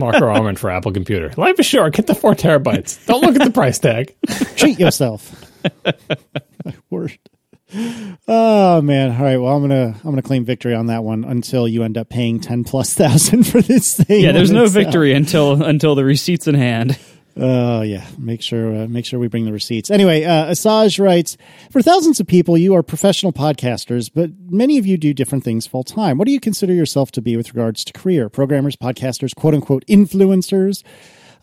Marco 0.00 0.26
Arment 0.26 0.58
for 0.58 0.70
apple 0.70 0.92
computer. 0.92 1.32
Life 1.36 1.60
is 1.60 1.66
short. 1.66 1.94
Get 1.94 2.08
the 2.08 2.14
four 2.14 2.34
terabytes. 2.34 3.04
Don't 3.06 3.22
look 3.22 3.36
at 3.36 3.44
the 3.44 3.52
price 3.52 3.78
tag. 3.78 4.14
Treat 4.56 4.78
yourself. 4.78 5.44
My 6.64 6.74
word 6.90 7.16
Oh 7.74 8.80
man! 8.80 9.10
All 9.12 9.22
right. 9.22 9.36
Well, 9.36 9.54
I'm 9.54 9.60
gonna 9.60 9.94
I'm 9.94 10.10
gonna 10.10 10.22
claim 10.22 10.44
victory 10.44 10.74
on 10.74 10.86
that 10.86 11.04
one 11.04 11.24
until 11.24 11.68
you 11.68 11.82
end 11.82 11.98
up 11.98 12.08
paying 12.08 12.40
ten 12.40 12.64
plus 12.64 12.94
thousand 12.94 13.42
for 13.46 13.60
this 13.60 13.96
thing. 13.96 14.24
Yeah, 14.24 14.32
there's 14.32 14.50
no 14.50 14.66
victory 14.66 15.12
until 15.12 15.62
until 15.62 15.94
the 15.94 16.04
receipts 16.04 16.46
in 16.46 16.54
hand. 16.54 16.98
Oh 17.40 17.78
uh, 17.78 17.82
yeah, 17.82 18.04
make 18.18 18.42
sure 18.42 18.82
uh, 18.82 18.88
make 18.88 19.04
sure 19.04 19.20
we 19.20 19.28
bring 19.28 19.44
the 19.44 19.52
receipts. 19.52 19.90
Anyway, 19.90 20.24
uh, 20.24 20.46
Asaj 20.46 20.98
writes: 20.98 21.36
For 21.70 21.82
thousands 21.82 22.18
of 22.20 22.26
people, 22.26 22.56
you 22.56 22.74
are 22.74 22.82
professional 22.82 23.32
podcasters, 23.32 24.10
but 24.12 24.30
many 24.48 24.78
of 24.78 24.86
you 24.86 24.96
do 24.96 25.14
different 25.14 25.44
things 25.44 25.66
full 25.66 25.84
time. 25.84 26.18
What 26.18 26.26
do 26.26 26.32
you 26.32 26.40
consider 26.40 26.72
yourself 26.72 27.12
to 27.12 27.22
be 27.22 27.36
with 27.36 27.54
regards 27.54 27.84
to 27.84 27.92
career? 27.92 28.28
Programmers, 28.28 28.76
podcasters, 28.76 29.36
quote 29.36 29.54
unquote 29.54 29.84
influencers. 29.86 30.82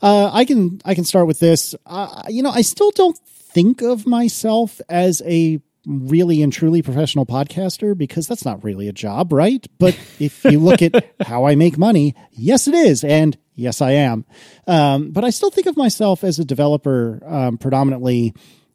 Uh, 0.02 0.30
I 0.34 0.44
can 0.44 0.82
I 0.84 0.96
can 0.96 1.06
start 1.06 1.28
with 1.28 1.40
this. 1.40 1.76
Uh, 1.86 2.24
you 2.28 2.44
know, 2.44 2.52
I 2.52 2.62
still 2.62 2.92
don't 2.92 3.18
think 3.18 3.82
of 3.82 4.06
myself 4.06 4.82
as 4.90 5.22
a 5.26 5.62
really 5.86 6.42
and 6.42 6.52
truly 6.52 6.82
professional 6.82 7.26
podcaster 7.26 7.98
because 7.98 8.28
that's 8.28 8.46
not 8.46 8.64
really 8.64 8.88
a 8.88 8.94
job, 8.94 9.32
right? 9.32 9.66
But 9.78 9.98
if 10.20 10.44
you 10.46 10.60
look 10.60 10.82
at 10.82 11.14
how 11.22 11.46
I 11.46 11.56
make 11.56 11.78
money, 11.78 12.16
yes, 12.32 12.68
it 12.68 12.74
is. 12.76 13.04
And 13.04 13.38
yes, 13.56 13.82
I 13.82 13.92
am. 13.92 14.26
Um, 14.68 15.12
but 15.12 15.24
I 15.24 15.30
still 15.30 15.52
think 15.52 15.68
of 15.68 15.78
myself 15.78 16.24
as 16.24 16.40
a 16.40 16.46
developer 16.46 17.22
um, 17.26 17.58
predominantly. 17.58 18.34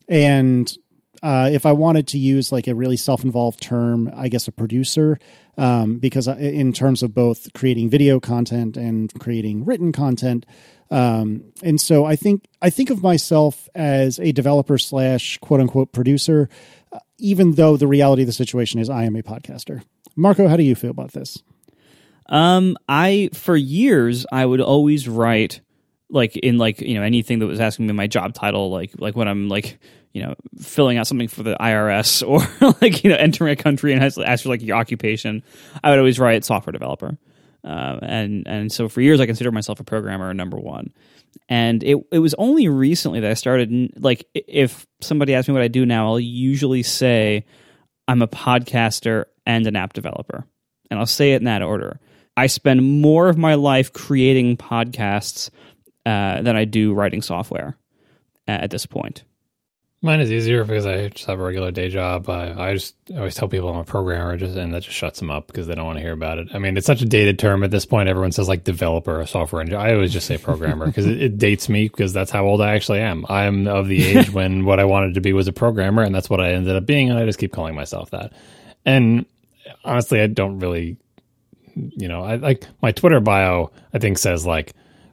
And 0.08 0.70
Uh, 1.22 1.50
if 1.52 1.66
I 1.66 1.72
wanted 1.72 2.06
to 2.08 2.18
use 2.18 2.50
like 2.50 2.66
a 2.66 2.74
really 2.74 2.96
self 2.96 3.24
involved 3.24 3.60
term, 3.60 4.10
I 4.16 4.30
guess 4.30 4.48
a 4.48 4.52
producer, 4.52 5.18
um, 5.58 5.98
because 5.98 6.26
in 6.26 6.72
terms 6.72 7.02
of 7.02 7.12
both 7.12 7.52
creating 7.52 7.90
video 7.90 8.20
content 8.20 8.78
and 8.78 9.12
creating 9.20 9.66
written 9.66 9.92
content. 9.92 10.46
Um, 10.90 11.52
and 11.62 11.78
so 11.78 12.06
I 12.06 12.16
think 12.16 12.48
I 12.62 12.70
think 12.70 12.88
of 12.88 13.02
myself 13.02 13.68
as 13.74 14.18
a 14.18 14.32
developer 14.32 14.78
slash 14.78 15.36
quote 15.42 15.60
unquote 15.60 15.92
producer, 15.92 16.48
even 17.20 17.52
though 17.52 17.76
the 17.76 17.86
reality 17.86 18.22
of 18.22 18.26
the 18.26 18.32
situation 18.32 18.80
is 18.80 18.90
I 18.90 19.05
am 19.05 19.16
a 19.16 19.22
podcaster. 19.22 19.82
Marco, 20.16 20.48
how 20.48 20.56
do 20.56 20.62
you 20.62 20.74
feel 20.74 20.90
about 20.90 21.12
this? 21.12 21.42
Um, 22.28 22.76
I 22.88 23.30
for 23.34 23.56
years 23.56 24.24
I 24.30 24.47
would 24.47 24.60
always 24.60 25.09
write 25.09 25.60
like 26.09 26.36
in 26.36 26.59
like 26.59 26.80
you 26.80 26.94
know 26.94 27.02
anything 27.02 27.40
that 27.40 27.47
was 27.47 27.60
asking 27.60 27.86
me 27.86 27.92
my 27.92 28.06
job 28.06 28.34
title, 28.34 28.70
like 28.70 28.92
like 28.98 29.16
when 29.16 29.28
I'm 29.28 29.48
like 29.48 29.78
you 30.12 30.22
know 30.22 30.34
filling 30.59 30.98
out 30.98 31.06
something 31.06 31.28
for 31.28 31.42
the 31.42 31.56
IRS 31.60 32.26
or 32.62 32.74
like 32.80 33.05
you 33.05 33.10
know 33.10 33.16
entering 33.16 33.51
a 33.52 33.56
country 33.56 33.92
and 33.92 34.02
ask 34.02 34.42
for 34.42 34.48
like 34.48 34.62
your 34.62 34.76
occupation, 34.76 35.42
I 35.82 35.90
would 35.90 35.98
always 35.98 36.18
write 36.18 36.44
software 36.44 36.72
developer. 36.72 37.18
Uh, 37.62 37.98
and 38.02 38.47
and 38.47 38.72
so 38.72 38.88
for 38.88 39.01
years 39.01 39.20
I 39.20 39.26
considered 39.26 39.52
myself 39.52 39.80
a 39.80 39.84
programmer 39.84 40.32
number 40.32 40.59
one, 40.59 40.92
and 41.48 41.82
it 41.82 41.97
it 42.12 42.19
was 42.19 42.35
only 42.35 42.69
recently 42.69 43.20
that 43.20 43.31
I 43.31 43.35
started 43.35 43.93
like 44.02 44.27
if 44.35 44.86
somebody 45.01 45.35
asks 45.35 45.48
me 45.48 45.55
what 45.55 45.62
I 45.62 45.69
do 45.69 45.85
now, 45.85 46.07
I'll 46.07 46.20
usually 46.20 46.82
say 46.82 47.44
I'm 48.09 48.23
a 48.23 48.28
podcaster 48.28 49.24
and 49.47 49.66
an 49.66 49.77
app 49.77 49.93
developer, 49.93 50.44
and 50.90 51.01
I'll 51.01 51.07
say 51.07 51.32
it 51.32 51.36
in 51.36 51.44
that 51.44 51.62
order. 51.62 52.01
I 52.36 52.47
spend 52.47 53.02
more 53.02 53.28
of 53.28 53.36
my 53.36 53.55
life 53.55 53.93
creating 53.93 54.57
podcasts 54.57 55.51
uh, 56.07 56.40
than 56.43 56.57
I 56.57 56.65
do 56.65 56.94
writing 56.94 57.23
software 57.23 57.77
at 58.47 58.70
this 58.70 58.86
point. 58.86 59.24
Mine 60.02 60.20
is 60.20 60.32
easier 60.32 60.64
because 60.64 60.86
I 60.86 61.09
just 61.09 61.27
have 61.27 61.39
a 61.39 61.43
regular 61.43 61.70
day 61.70 61.90
job. 61.90 62.31
I, 62.31 62.70
I 62.70 62.72
just 62.72 62.94
always 63.14 63.35
tell 63.35 63.48
people 63.48 63.68
I'm 63.68 63.77
a 63.77 63.85
programmer, 63.85 64.35
just 64.39 64.56
and 64.56 64.72
that 64.72 64.82
just 64.82 64.97
shuts 64.97 65.18
them 65.18 65.31
up 65.31 65.47
because 65.47 65.66
they 65.66 65.74
don't 65.74 65.85
want 65.85 65.98
to 65.98 66.02
hear 66.02 66.14
about 66.14 66.39
it. 66.39 66.48
I 66.55 66.59
mean, 66.59 66.78
it's 66.78 66.86
such 66.86 67.02
a 67.02 67.05
dated 67.05 67.39
term 67.39 67.62
at 67.64 67.70
this 67.70 67.85
point. 67.85 68.09
Everyone 68.09 68.32
says 68.32 68.48
like 68.48 68.64
developer 68.64 69.20
or 69.20 69.27
software 69.27 69.60
engineer. 69.60 69.78
I 69.81 69.93
always 69.93 70.10
just 70.10 70.27
say 70.27 70.39
programmer 70.39 70.86
because 70.86 71.06
it, 71.06 71.20
it, 71.20 71.36
dates 71.39 71.68
me 71.68 71.89
because 71.89 72.14
that's 72.14 72.31
how 72.31 72.47
old 72.47 72.62
I 72.62 72.74
actually 72.74 73.01
am. 73.01 73.27
I 73.28 73.44
am 73.44 73.68
of 73.68 73.89
the 73.89 74.02
age 74.02 74.31
when 74.32 74.64
what 74.64 74.81
I 74.81 74.85
wanted 74.85 75.14
to 75.14 75.20
be 75.20 75.35
was 75.35 75.48
a 75.48 75.52
programmer, 75.52 76.02
and 76.02 76.14
that's 76.14 76.31
what 76.31 76.40
I 76.40 76.52
ended 76.52 76.74
up 76.77 76.86
being, 76.86 77.10
and 77.10 77.18
I 77.18 77.27
just 77.27 77.39
keep 77.39 77.52
calling 77.52 77.74
myself 77.74 78.10
that. 78.12 78.32
And 78.86 79.27
honestly, 79.85 80.22
I 80.22 80.28
don't 80.28 80.60
really, 80.60 80.97
you 81.74 82.09
know, 82.09 82.22
I 82.22 82.36
like 82.36 82.66
my 82.81 82.93
Twitter 82.93 83.20
bio. 83.20 83.70
I 83.93 83.98
think 83.98 84.16
says 84.16 84.47
like 84.47 84.72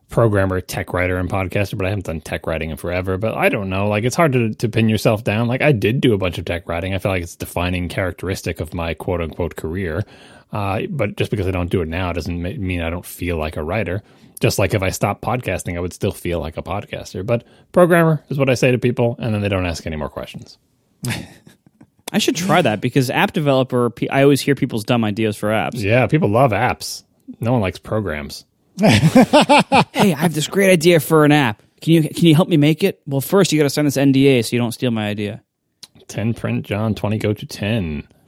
programmer, 0.09 0.61
tech 0.61 0.93
writer, 0.93 1.17
and 1.17 1.29
podcaster, 1.29 1.77
but 1.77 1.85
I 1.85 1.89
haven't 1.89 2.05
done 2.05 2.21
tech 2.21 2.47
writing 2.47 2.69
in 2.69 2.77
forever. 2.77 3.17
But 3.17 3.35
I 3.35 3.49
don't 3.49 3.69
know. 3.69 3.87
Like 3.87 4.03
it's 4.03 4.15
hard 4.15 4.33
to, 4.33 4.53
to 4.53 4.69
pin 4.69 4.89
yourself 4.89 5.23
down. 5.23 5.47
Like 5.47 5.61
I 5.61 5.71
did 5.71 6.01
do 6.01 6.13
a 6.13 6.17
bunch 6.17 6.37
of 6.37 6.45
tech 6.45 6.67
writing. 6.67 6.93
I 6.93 6.97
feel 6.99 7.11
like 7.11 7.23
it's 7.23 7.35
a 7.35 7.39
defining 7.39 7.89
characteristic 7.89 8.59
of 8.59 8.73
my 8.73 8.93
quote 8.93 9.21
unquote 9.21 9.55
career. 9.55 10.03
Uh, 10.51 10.83
but 10.89 11.17
just 11.17 11.29
because 11.29 11.47
I 11.47 11.51
don't 11.51 11.69
do 11.69 11.81
it 11.81 11.89
now 11.89 12.13
doesn't 12.13 12.41
mean 12.41 12.81
I 12.81 12.89
don't 12.89 13.05
feel 13.05 13.37
like 13.37 13.57
a 13.57 13.63
writer. 13.63 14.01
Just 14.39 14.59
like 14.59 14.73
if 14.73 14.83
I 14.83 14.91
stopped 14.91 15.23
podcasting, 15.23 15.75
I 15.75 15.79
would 15.79 15.93
still 15.93 16.11
feel 16.11 16.39
like 16.39 16.57
a 16.57 16.63
podcaster. 16.63 17.25
But 17.25 17.43
programmer 17.71 18.23
is 18.29 18.37
what 18.37 18.49
I 18.49 18.53
say 18.53 18.71
to 18.71 18.77
people, 18.77 19.15
and 19.19 19.33
then 19.33 19.41
they 19.41 19.49
don't 19.49 19.65
ask 19.65 19.85
any 19.85 19.95
more 19.95 20.09
questions. 20.09 20.57
I 22.13 22.19
should 22.19 22.35
try 22.35 22.61
that 22.61 22.79
because 22.79 23.09
app 23.09 23.33
developer, 23.33 23.91
I 24.09 24.23
always 24.23 24.39
hear 24.39 24.55
people's 24.55 24.85
dumb 24.85 25.03
ideas 25.03 25.35
for 25.35 25.49
apps. 25.49 25.81
Yeah, 25.81 26.07
people 26.07 26.29
love 26.29 26.51
apps. 26.51 27.03
No 27.41 27.51
one 27.51 27.61
likes 27.61 27.79
programs. 27.79 28.45
hey, 28.79 30.13
I 30.13 30.17
have 30.17 30.35
this 30.35 30.47
great 30.47 30.71
idea 30.71 30.99
for 30.99 31.25
an 31.25 31.31
app. 31.31 31.63
Can 31.81 31.93
you 31.93 32.03
can 32.09 32.25
you 32.25 32.35
help 32.35 32.47
me 32.47 32.57
make 32.57 32.83
it? 32.83 33.01
Well, 33.07 33.21
first 33.21 33.51
you 33.51 33.59
got 33.59 33.63
to 33.63 33.69
sign 33.69 33.85
this 33.85 33.97
NDA 33.97 34.45
so 34.45 34.55
you 34.55 34.61
don't 34.61 34.71
steal 34.71 34.91
my 34.91 35.07
idea. 35.07 35.43
Ten 36.07 36.33
print 36.33 36.65
John, 36.65 36.93
twenty 36.93 37.17
go 37.17 37.33
to 37.33 37.45
ten. 37.45 38.07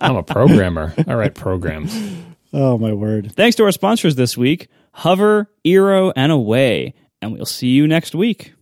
I'm 0.00 0.16
a 0.16 0.22
programmer. 0.22 0.92
I 1.06 1.14
write 1.14 1.34
programs. 1.34 1.96
Oh 2.52 2.78
my 2.78 2.92
word! 2.92 3.32
Thanks 3.32 3.56
to 3.56 3.64
our 3.64 3.72
sponsors 3.72 4.16
this 4.16 4.36
week: 4.36 4.68
Hover, 4.92 5.50
Eero, 5.64 6.12
and 6.16 6.32
Away. 6.32 6.94
And 7.22 7.32
we'll 7.32 7.46
see 7.46 7.68
you 7.68 7.86
next 7.86 8.14
week. 8.14 8.54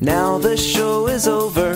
Now 0.00 0.38
the 0.38 0.56
show 0.56 1.06
is 1.08 1.26
over. 1.26 1.74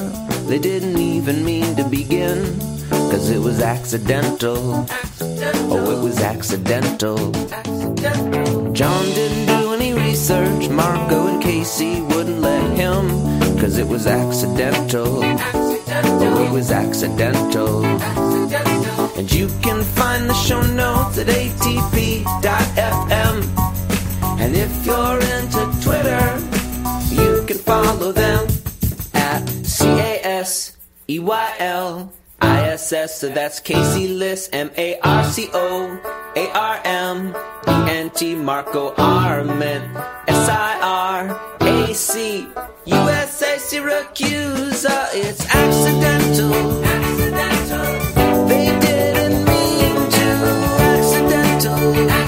They 0.49 0.59
didn't 0.59 0.99
even 0.99 1.45
mean 1.45 1.77
to 1.77 1.85
begin. 1.89 2.72
Cause 3.13 3.29
it 3.29 3.41
was 3.41 3.61
accidental. 3.61 4.87
accidental. 4.89 5.71
Oh, 5.71 5.91
it 5.91 6.03
was 6.03 6.19
accidental. 6.23 7.37
accidental. 7.53 8.73
John 8.73 9.05
didn't 9.05 9.47
do 9.49 9.75
any 9.75 9.93
research. 9.93 10.71
Marco 10.71 11.27
and 11.27 11.43
Casey 11.43 12.01
wouldn't 12.01 12.41
let 12.41 12.71
him. 12.75 13.11
Cause 13.59 13.77
it 13.77 13.87
was 13.87 14.07
accidental. 14.07 15.23
accidental. 15.23 16.23
Oh, 16.23 16.43
it 16.47 16.53
was 16.53 16.71
accidental. 16.73 17.85
And 19.19 19.31
you 19.31 19.49
can 19.61 19.85
find 19.85 20.31
the 20.31 20.35
show 20.35 20.63
notes 20.63 21.19
at 21.19 21.27
atp.fm. 21.27 22.27
And 24.41 24.57
if 24.57 24.87
you're 24.87 25.21
into 25.37 25.61
Twitter, 25.85 26.41
you 27.15 27.45
can 27.47 27.59
follow 27.59 28.11
them 28.13 28.47
at 29.13 29.47
C 29.67 29.85
A 29.87 30.19
S 30.25 30.79
E 31.11 31.19
Y 31.19 31.55
L 31.59 32.11
I 32.43 32.71
S 32.71 32.93
S. 32.93 33.21
So 33.21 33.29
that's 33.29 33.61
Casey 33.61 34.09
Liss, 34.09 34.49
M 34.53 34.71
A 34.77 34.99
R 35.01 35.25
C 35.25 35.49
O 35.55 35.99
A 36.37 36.51
R 36.53 36.81
M 36.85 37.35
E 37.69 37.91
N 37.91 38.11
T, 38.11 38.35
Marco 38.35 38.95
Arment, 38.97 39.97
S 40.29 40.49
I 40.49 40.81
R 40.83 41.59
A 41.61 41.95
C 41.95 42.49
U 42.85 42.95
S 42.95 43.43
A, 43.43 43.57
Siracusa. 43.57 45.09
It's 45.15 45.45
accidental. 45.55 46.85
Accidental. 46.85 48.47
They 48.49 48.67
didn't 48.81 49.45
mean 49.45 50.11
to. 50.11 50.29
Accidental. 50.97 52.22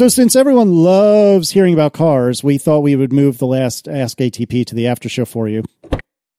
So, 0.00 0.08
since 0.08 0.34
everyone 0.34 0.72
loves 0.76 1.50
hearing 1.50 1.74
about 1.74 1.92
cars, 1.92 2.42
we 2.42 2.56
thought 2.56 2.80
we 2.80 2.96
would 2.96 3.12
move 3.12 3.36
the 3.36 3.46
last 3.46 3.86
Ask 3.86 4.16
ATP 4.16 4.64
to 4.64 4.74
the 4.74 4.86
after 4.86 5.10
show 5.10 5.26
for 5.26 5.46
you. 5.46 5.62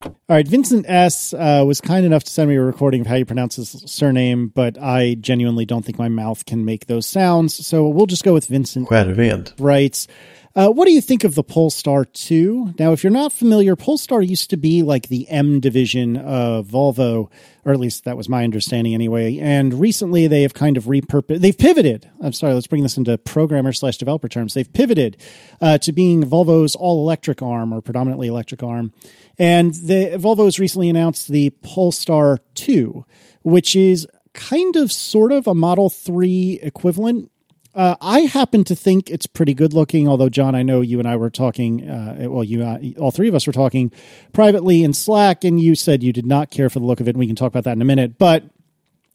All 0.03 0.15
right, 0.27 0.47
Vincent 0.47 0.89
S. 0.89 1.31
Uh, 1.31 1.63
was 1.63 1.79
kind 1.79 2.03
enough 2.03 2.23
to 2.23 2.31
send 2.31 2.49
me 2.49 2.55
a 2.55 2.61
recording 2.61 3.01
of 3.01 3.07
how 3.07 3.13
you 3.13 3.25
pronounce 3.27 3.57
his 3.57 3.83
surname, 3.85 4.47
but 4.47 4.79
I 4.81 5.13
genuinely 5.13 5.65
don't 5.65 5.85
think 5.85 5.99
my 5.99 6.09
mouth 6.09 6.43
can 6.47 6.65
make 6.65 6.87
those 6.87 7.05
sounds. 7.05 7.53
So 7.67 7.87
we'll 7.87 8.07
just 8.07 8.23
go 8.23 8.33
with 8.33 8.47
Vincent. 8.47 8.89
Skerved. 8.89 9.53
Writes, 9.59 10.07
uh, 10.53 10.69
what 10.69 10.85
do 10.85 10.91
you 10.91 11.01
think 11.01 11.23
of 11.23 11.35
the 11.35 11.43
Polestar 11.43 12.03
2? 12.03 12.75
Now, 12.77 12.91
if 12.91 13.03
you're 13.03 13.11
not 13.11 13.31
familiar, 13.31 13.75
Polestar 13.75 14.21
used 14.21 14.49
to 14.49 14.57
be 14.57 14.83
like 14.83 15.07
the 15.07 15.29
M 15.29 15.61
division 15.61 16.17
of 16.17 16.67
Volvo, 16.67 17.29
or 17.63 17.71
at 17.71 17.79
least 17.79 18.03
that 18.03 18.17
was 18.17 18.27
my 18.27 18.43
understanding 18.43 18.93
anyway. 18.93 19.37
And 19.39 19.73
recently 19.73 20.27
they 20.27 20.41
have 20.41 20.53
kind 20.53 20.75
of 20.75 20.85
repurposed, 20.85 21.39
they've 21.39 21.57
pivoted. 21.57 22.09
I'm 22.21 22.33
sorry, 22.33 22.53
let's 22.53 22.67
bring 22.67 22.83
this 22.83 22.97
into 22.97 23.17
programmer 23.17 23.71
slash 23.71 23.97
developer 23.97 24.27
terms. 24.27 24.53
They've 24.53 24.71
pivoted 24.71 25.17
uh, 25.61 25.77
to 25.79 25.93
being 25.93 26.23
Volvo's 26.23 26.75
all 26.75 27.01
electric 27.01 27.41
arm 27.41 27.71
or 27.71 27.81
predominantly 27.81 28.27
electric 28.27 28.61
arm. 28.61 28.91
And 29.39 29.73
the 29.73 30.11
Volvo 30.15 30.45
has 30.45 30.59
recently 30.59 30.89
announced 30.89 31.29
the 31.29 31.51
Polestar 31.61 32.39
2, 32.55 33.05
which 33.43 33.75
is 33.75 34.05
kind 34.33 34.75
of 34.75 34.91
sort 34.91 35.31
of 35.31 35.47
a 35.47 35.55
Model 35.55 35.89
3 35.89 36.59
equivalent. 36.61 37.30
Uh, 37.73 37.95
I 38.01 38.21
happen 38.21 38.63
to 38.65 38.75
think 38.75 39.09
it's 39.09 39.25
pretty 39.25 39.53
good 39.53 39.73
looking, 39.73 40.07
although, 40.07 40.27
John, 40.27 40.55
I 40.55 40.63
know 40.63 40.81
you 40.81 40.99
and 40.99 41.07
I 41.07 41.15
were 41.15 41.29
talking, 41.29 41.89
uh, 41.89 42.27
well, 42.29 42.43
you, 42.43 42.63
uh, 42.63 42.79
all 42.99 43.11
three 43.11 43.29
of 43.29 43.35
us 43.35 43.47
were 43.47 43.53
talking 43.53 43.93
privately 44.33 44.83
in 44.83 44.93
Slack, 44.93 45.45
and 45.45 45.59
you 45.59 45.75
said 45.75 46.03
you 46.03 46.11
did 46.11 46.25
not 46.25 46.51
care 46.51 46.69
for 46.69 46.79
the 46.79 46.85
look 46.85 46.99
of 46.99 47.07
it, 47.07 47.11
and 47.11 47.19
we 47.19 47.27
can 47.27 47.35
talk 47.35 47.47
about 47.47 47.63
that 47.63 47.73
in 47.73 47.81
a 47.81 47.85
minute. 47.85 48.17
But 48.17 48.43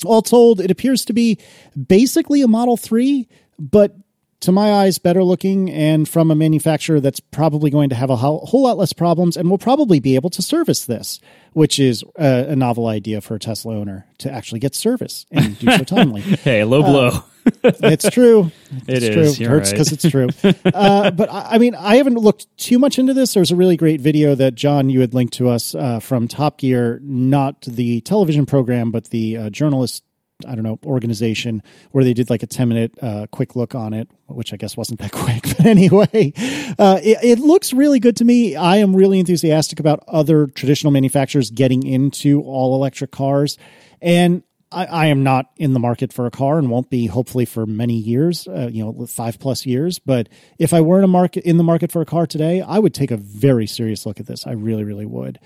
all 0.04 0.22
told, 0.22 0.60
it 0.60 0.70
appears 0.70 1.04
to 1.06 1.12
be 1.12 1.38
basically 1.86 2.40
a 2.40 2.48
Model 2.48 2.78
3, 2.78 3.28
but 3.58 3.94
to 4.40 4.52
my 4.52 4.72
eyes, 4.72 4.98
better 4.98 5.24
looking 5.24 5.70
and 5.70 6.08
from 6.08 6.30
a 6.30 6.34
manufacturer 6.34 7.00
that's 7.00 7.20
probably 7.20 7.70
going 7.70 7.88
to 7.90 7.94
have 7.94 8.10
a 8.10 8.16
whole 8.16 8.62
lot 8.62 8.76
less 8.78 8.92
problems 8.92 9.36
and 9.36 9.50
will 9.50 9.58
probably 9.58 10.00
be 10.00 10.14
able 10.14 10.30
to 10.30 10.42
service 10.42 10.84
this, 10.84 11.20
which 11.56 11.78
is 11.78 12.04
a, 12.18 12.48
a 12.50 12.54
novel 12.54 12.86
idea 12.86 13.18
for 13.22 13.34
a 13.34 13.38
Tesla 13.38 13.74
owner 13.74 14.04
to 14.18 14.30
actually 14.30 14.58
get 14.58 14.74
service 14.74 15.24
and 15.32 15.58
do 15.58 15.70
so 15.70 15.84
timely. 15.84 16.20
Hey, 16.20 16.64
low 16.64 16.82
blow. 16.82 17.24
it's 17.64 18.10
true. 18.10 18.52
It 18.86 19.02
It's 19.02 19.04
is, 19.06 19.14
true. 19.36 19.42
you're 19.44 19.50
Hurts 19.52 19.70
right. 19.70 19.72
because 19.72 19.92
it's 19.92 20.10
true. 20.10 20.28
uh, 20.74 21.10
but 21.12 21.32
I, 21.32 21.52
I 21.52 21.58
mean, 21.58 21.74
I 21.74 21.96
haven't 21.96 22.16
looked 22.16 22.54
too 22.58 22.78
much 22.78 22.98
into 22.98 23.14
this. 23.14 23.32
There's 23.32 23.52
a 23.52 23.56
really 23.56 23.78
great 23.78 24.02
video 24.02 24.34
that 24.34 24.54
John 24.54 24.90
you 24.90 25.00
had 25.00 25.14
linked 25.14 25.32
to 25.34 25.48
us 25.48 25.74
uh, 25.74 25.98
from 25.98 26.28
Top 26.28 26.58
Gear, 26.58 27.00
not 27.02 27.62
the 27.62 28.02
television 28.02 28.44
program, 28.44 28.90
but 28.90 29.06
the 29.06 29.38
uh, 29.38 29.48
journalist. 29.48 30.04
I 30.44 30.54
don't 30.54 30.64
know 30.64 30.78
organization 30.84 31.62
where 31.92 32.04
they 32.04 32.12
did 32.12 32.28
like 32.28 32.42
a 32.42 32.46
ten 32.46 32.68
minute 32.68 32.92
uh, 33.00 33.26
quick 33.30 33.56
look 33.56 33.74
on 33.74 33.94
it, 33.94 34.08
which 34.26 34.52
I 34.52 34.56
guess 34.56 34.76
wasn't 34.76 35.00
that 35.00 35.12
quick, 35.12 35.42
but 35.42 35.66
anyway, 35.66 36.32
uh, 36.78 37.00
it, 37.02 37.18
it 37.22 37.38
looks 37.38 37.72
really 37.72 38.00
good 38.00 38.16
to 38.16 38.24
me. 38.24 38.56
I 38.56 38.76
am 38.76 38.94
really 38.94 39.18
enthusiastic 39.18 39.80
about 39.80 40.04
other 40.08 40.46
traditional 40.46 40.92
manufacturers 40.92 41.50
getting 41.50 41.86
into 41.86 42.42
all 42.42 42.74
electric 42.74 43.12
cars, 43.12 43.56
and 44.02 44.42
I, 44.72 44.84
I 44.84 45.06
am 45.06 45.22
not 45.22 45.50
in 45.56 45.72
the 45.72 45.80
market 45.80 46.12
for 46.12 46.26
a 46.26 46.30
car 46.30 46.58
and 46.58 46.70
won't 46.70 46.90
be 46.90 47.06
hopefully 47.06 47.44
for 47.44 47.66
many 47.66 47.94
years, 47.94 48.46
uh, 48.48 48.68
you 48.70 48.84
know, 48.84 49.06
five 49.06 49.38
plus 49.38 49.64
years. 49.64 49.98
But 49.98 50.28
if 50.58 50.74
I 50.74 50.80
were 50.80 50.98
in 50.98 51.04
a 51.04 51.08
market 51.08 51.44
in 51.44 51.56
the 51.56 51.64
market 51.64 51.92
for 51.92 52.02
a 52.02 52.06
car 52.06 52.26
today, 52.26 52.60
I 52.60 52.78
would 52.78 52.94
take 52.94 53.10
a 53.10 53.16
very 53.16 53.66
serious 53.66 54.06
look 54.06 54.20
at 54.20 54.26
this. 54.26 54.46
I 54.46 54.52
really, 54.52 54.84
really 54.84 55.06
would. 55.06 55.38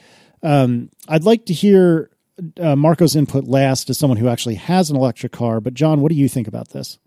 Um, 0.43 0.91
I'd 1.07 1.25
like 1.25 1.47
to 1.47 1.53
hear 1.53 2.10
uh, 2.59 2.77
Marco's 2.77 3.17
input 3.17 3.45
last 3.45 3.91
as 3.91 3.99
someone 3.99 4.19
who 4.19 4.29
actually 4.29 4.57
has 4.57 4.91
an 4.91 4.97
electric 4.97 5.33
car. 5.33 5.61
But 5.61 5.75
John, 5.75 6.01
what 6.01 6.11
do 6.11 6.17
you 6.17 6.29
think 6.29 6.49
about 6.49 6.71
this? 6.71 6.99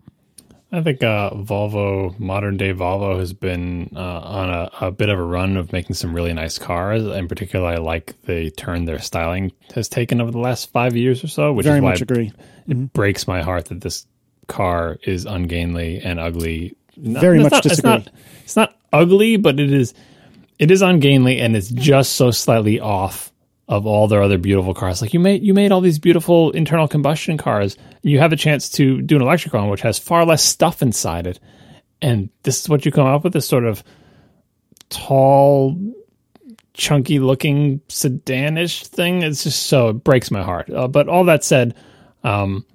I 0.72 0.82
think 0.82 1.04
uh, 1.04 1.30
Volvo, 1.30 2.18
modern 2.18 2.56
day 2.56 2.72
Volvo, 2.72 3.18
has 3.20 3.32
been 3.32 3.92
uh, 3.94 4.00
on 4.00 4.50
a, 4.50 4.70
a, 4.80 4.90
bit 4.90 5.08
of 5.08 5.18
a 5.18 5.22
run 5.22 5.56
of 5.56 5.72
making 5.72 5.94
some 5.94 6.12
really 6.12 6.32
nice 6.32 6.58
cars. 6.58 7.04
In 7.04 7.28
particular, 7.28 7.68
I 7.68 7.76
like 7.76 8.20
the 8.22 8.50
turn 8.50 8.84
their 8.84 8.98
styling 8.98 9.52
has 9.76 9.88
taken 9.88 10.20
over 10.20 10.32
the 10.32 10.40
last 10.40 10.72
five 10.72 10.96
years 10.96 11.22
or 11.22 11.28
so, 11.28 11.52
which 11.52 11.64
Very 11.64 11.78
is 11.78 11.82
why 11.82 11.90
much 11.90 12.00
agree. 12.00 12.32
It, 12.66 12.70
mm-hmm. 12.70 12.84
breaks 12.86 13.28
my 13.28 13.42
heart 13.42 13.66
that 13.66 13.82
this 13.82 14.04
car 14.48 14.98
is 15.04 15.26
ungainly 15.26 16.00
and 16.00 16.18
ugly. 16.18 16.76
Very 16.96 17.40
much 17.40 17.52
not, 17.52 17.62
disagree. 17.62 17.92
It's 17.92 18.06
not, 18.06 18.14
it's 18.42 18.56
not 18.56 18.76
ugly, 18.92 19.36
but 19.36 19.60
it 19.60 19.72
is 19.72 19.94
it 20.58 20.70
is 20.70 20.82
ungainly 20.82 21.40
and 21.40 21.56
it's 21.56 21.68
just 21.68 22.12
so 22.12 22.30
slightly 22.30 22.80
off 22.80 23.32
of 23.68 23.86
all 23.86 24.08
their 24.08 24.22
other 24.22 24.38
beautiful 24.38 24.74
cars. 24.74 25.00
Like 25.00 25.14
you 25.14 25.20
made 25.20 25.42
you 25.42 25.54
made 25.54 25.72
all 25.72 25.80
these 25.80 25.98
beautiful 25.98 26.50
internal 26.50 26.88
combustion 26.88 27.38
cars. 27.38 27.76
You 28.02 28.18
have 28.18 28.32
a 28.32 28.36
chance 28.36 28.68
to 28.70 29.00
do 29.00 29.16
an 29.16 29.22
electric 29.22 29.54
one, 29.54 29.68
which 29.68 29.80
has 29.82 29.98
far 29.98 30.24
less 30.24 30.44
stuff 30.44 30.82
inside 30.82 31.26
it. 31.26 31.40
And 32.02 32.28
this 32.42 32.60
is 32.60 32.68
what 32.68 32.84
you 32.84 32.92
come 32.92 33.06
up 33.06 33.24
with 33.24 33.32
this 33.32 33.48
sort 33.48 33.64
of 33.64 33.82
tall, 34.90 35.78
chunky 36.74 37.18
looking 37.18 37.80
sedanish 37.88 38.86
thing. 38.86 39.22
It's 39.22 39.44
just 39.44 39.64
so 39.64 39.88
it 39.88 40.04
breaks 40.04 40.30
my 40.30 40.42
heart. 40.42 40.68
Uh, 40.70 40.88
but 40.88 41.08
all 41.08 41.24
that 41.24 41.44
said, 41.44 41.74
um, 42.22 42.66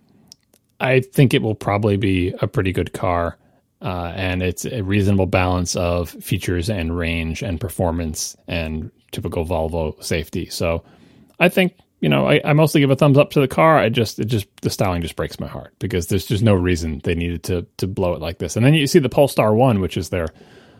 I 0.80 1.02
think 1.02 1.34
it 1.34 1.44
will 1.44 1.56
probably 1.56 1.98
be 1.98 2.34
a 2.42 2.48
pretty 2.48 2.72
good 2.72 2.94
car. 2.94 3.38
Uh, 3.82 4.12
and 4.16 4.42
it's 4.42 4.66
a 4.66 4.82
reasonable 4.82 5.26
balance 5.26 5.76
of 5.76 6.10
features 6.10 6.70
and 6.70 6.98
range 6.98 7.42
and 7.42 7.62
performance 7.62 8.36
and 8.48 8.92
typical 9.12 9.46
Volvo 9.46 10.02
safety. 10.04 10.48
So 10.48 10.84
I 11.40 11.50
think 11.50 11.74
you 12.00 12.10
know 12.10 12.28
I, 12.28 12.42
I, 12.44 12.54
mostly 12.54 12.82
give 12.82 12.92
a 12.92 12.96
thumbs 12.96 13.18
up 13.18 13.32
to 13.32 13.40
the 13.40 13.48
car. 13.48 13.78
I 13.78 13.90
just 13.90 14.20
it 14.20 14.26
just 14.26 14.48
the 14.62 14.70
styling 14.70 15.02
just 15.02 15.16
breaks 15.16 15.40
my 15.40 15.48
heart 15.48 15.74
because 15.80 16.08
there's 16.08 16.26
just 16.26 16.44
no 16.44 16.54
reason 16.54 17.02
they 17.04 17.16
needed 17.16 17.44
to 17.44 17.66
to 17.78 17.88
blow 17.88 18.14
it 18.14 18.22
like 18.22 18.40
this. 18.40 18.56
And 18.56 18.66
then 18.66 18.74
you 18.74 18.88
see 18.88 19.00
the 19.00 19.10
Polestar 19.10 19.54
One, 19.54 19.80
which 19.80 19.98
is 19.98 20.10
their 20.10 20.28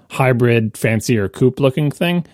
hybrid, 0.10 0.78
fancier 0.78 1.30
coupe 1.30 1.60
looking 1.60 1.92
thing, 1.92 2.26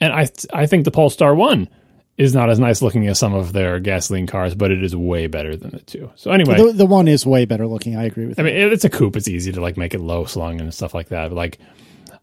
and 0.00 0.12
I 0.12 0.28
I 0.52 0.66
think 0.66 0.84
the 0.84 0.90
Polestar 0.90 1.34
One 1.34 1.68
is 2.16 2.34
not 2.34 2.48
as 2.48 2.60
nice 2.60 2.80
looking 2.80 3.08
as 3.08 3.18
some 3.18 3.34
of 3.34 3.52
their 3.52 3.80
gasoline 3.80 4.26
cars, 4.26 4.54
but 4.54 4.70
it 4.70 4.84
is 4.84 4.94
way 4.94 5.26
better 5.26 5.56
than 5.56 5.70
the 5.70 5.80
two. 5.80 6.10
So 6.14 6.30
anyway, 6.30 6.56
the, 6.56 6.72
the 6.72 6.86
one 6.86 7.08
is 7.08 7.26
way 7.26 7.44
better 7.44 7.66
looking. 7.66 7.96
I 7.96 8.04
agree 8.04 8.26
with. 8.26 8.38
I 8.38 8.42
you. 8.42 8.52
mean, 8.52 8.72
it's 8.72 8.84
a 8.84 8.90
coupe. 8.90 9.16
It's 9.16 9.26
easy 9.26 9.52
to 9.52 9.60
like 9.60 9.76
make 9.76 9.94
it 9.94 10.00
low 10.00 10.24
slung 10.24 10.60
and 10.60 10.72
stuff 10.72 10.94
like 10.94 11.08
that. 11.08 11.28
But 11.28 11.34
like, 11.34 11.58